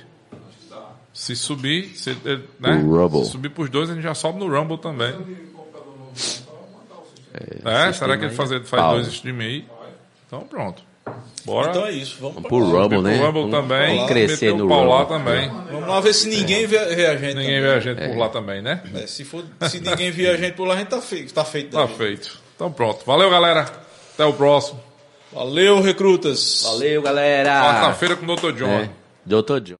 Se 1.12 1.34
subir, 1.34 1.88
se, 1.96 2.10
ele, 2.24 2.44
né? 2.60 2.76
O 2.86 2.96
Rumble. 2.96 3.24
Se 3.24 3.32
subir 3.32 3.48
pros 3.50 3.68
dois, 3.68 3.90
a 3.90 3.94
gente 3.94 4.04
já 4.04 4.14
sobe 4.14 4.38
no 4.38 4.46
Rumble 4.48 4.78
também. 4.78 5.12
É, 7.64 7.92
será 7.92 8.16
que 8.16 8.24
ele 8.24 8.34
fazer, 8.34 8.60
é 8.60 8.64
faz 8.64 8.82
dois 8.92 9.06
streams 9.08 9.44
aí? 9.44 9.64
Então 10.26 10.40
pronto. 10.42 10.82
Bora. 11.44 11.70
Então 11.70 11.86
é 11.86 11.92
isso. 11.92 12.16
Vamos, 12.20 12.40
pra 12.40 12.48
Pro. 12.48 12.58
Rumble, 12.58 13.00
né? 13.02 13.20
o 13.20 13.26
Rumble 13.26 13.50
Vamos 13.50 13.50
também. 13.50 14.06
crescer 14.06 14.46
meter 14.52 14.58
no 14.58 14.68
pau 14.68 14.84
lá 14.84 15.02
Rumble. 15.02 15.16
também. 15.18 15.50
Vamos 15.70 15.88
lá 15.88 16.00
ver 16.00 16.12
se 16.14 16.28
ninguém 16.28 16.66
vê, 16.66 16.78
vê 16.94 17.06
a 17.06 17.16
gente. 17.16 17.34
Ninguém 17.36 17.60
vê 17.60 17.70
a 17.70 17.80
gente 17.80 18.06
por 18.08 18.16
lá 18.16 18.28
também, 18.28 18.60
né? 18.62 18.76
também. 18.84 19.02
É, 19.02 19.06
se, 19.06 19.24
for, 19.24 19.44
se 19.68 19.80
ninguém 19.80 20.10
vê 20.10 20.28
a 20.28 20.36
gente 20.36 20.54
por 20.54 20.66
lá, 20.66 20.74
a 20.74 20.78
gente 20.78 20.88
tá 20.88 21.00
feito. 21.00 21.32
Tá 21.32 21.44
feito. 21.44 21.70
Tá 21.76 21.88
feito. 21.88 22.38
Então 22.54 22.70
pronto. 22.70 23.04
Valeu, 23.06 23.30
galera. 23.30 23.66
Até 24.14 24.24
o 24.24 24.32
próximo. 24.32 24.80
Valeu, 25.32 25.80
recrutas. 25.80 26.62
Valeu, 26.64 27.02
galera. 27.02 27.50
Quarta-feira 27.50 28.16
com 28.16 28.26
o 28.26 28.36
Dr. 28.36 28.52
John. 28.52 28.68
É, 28.68 28.90
Dr. 29.24 29.60
John. 29.60 29.76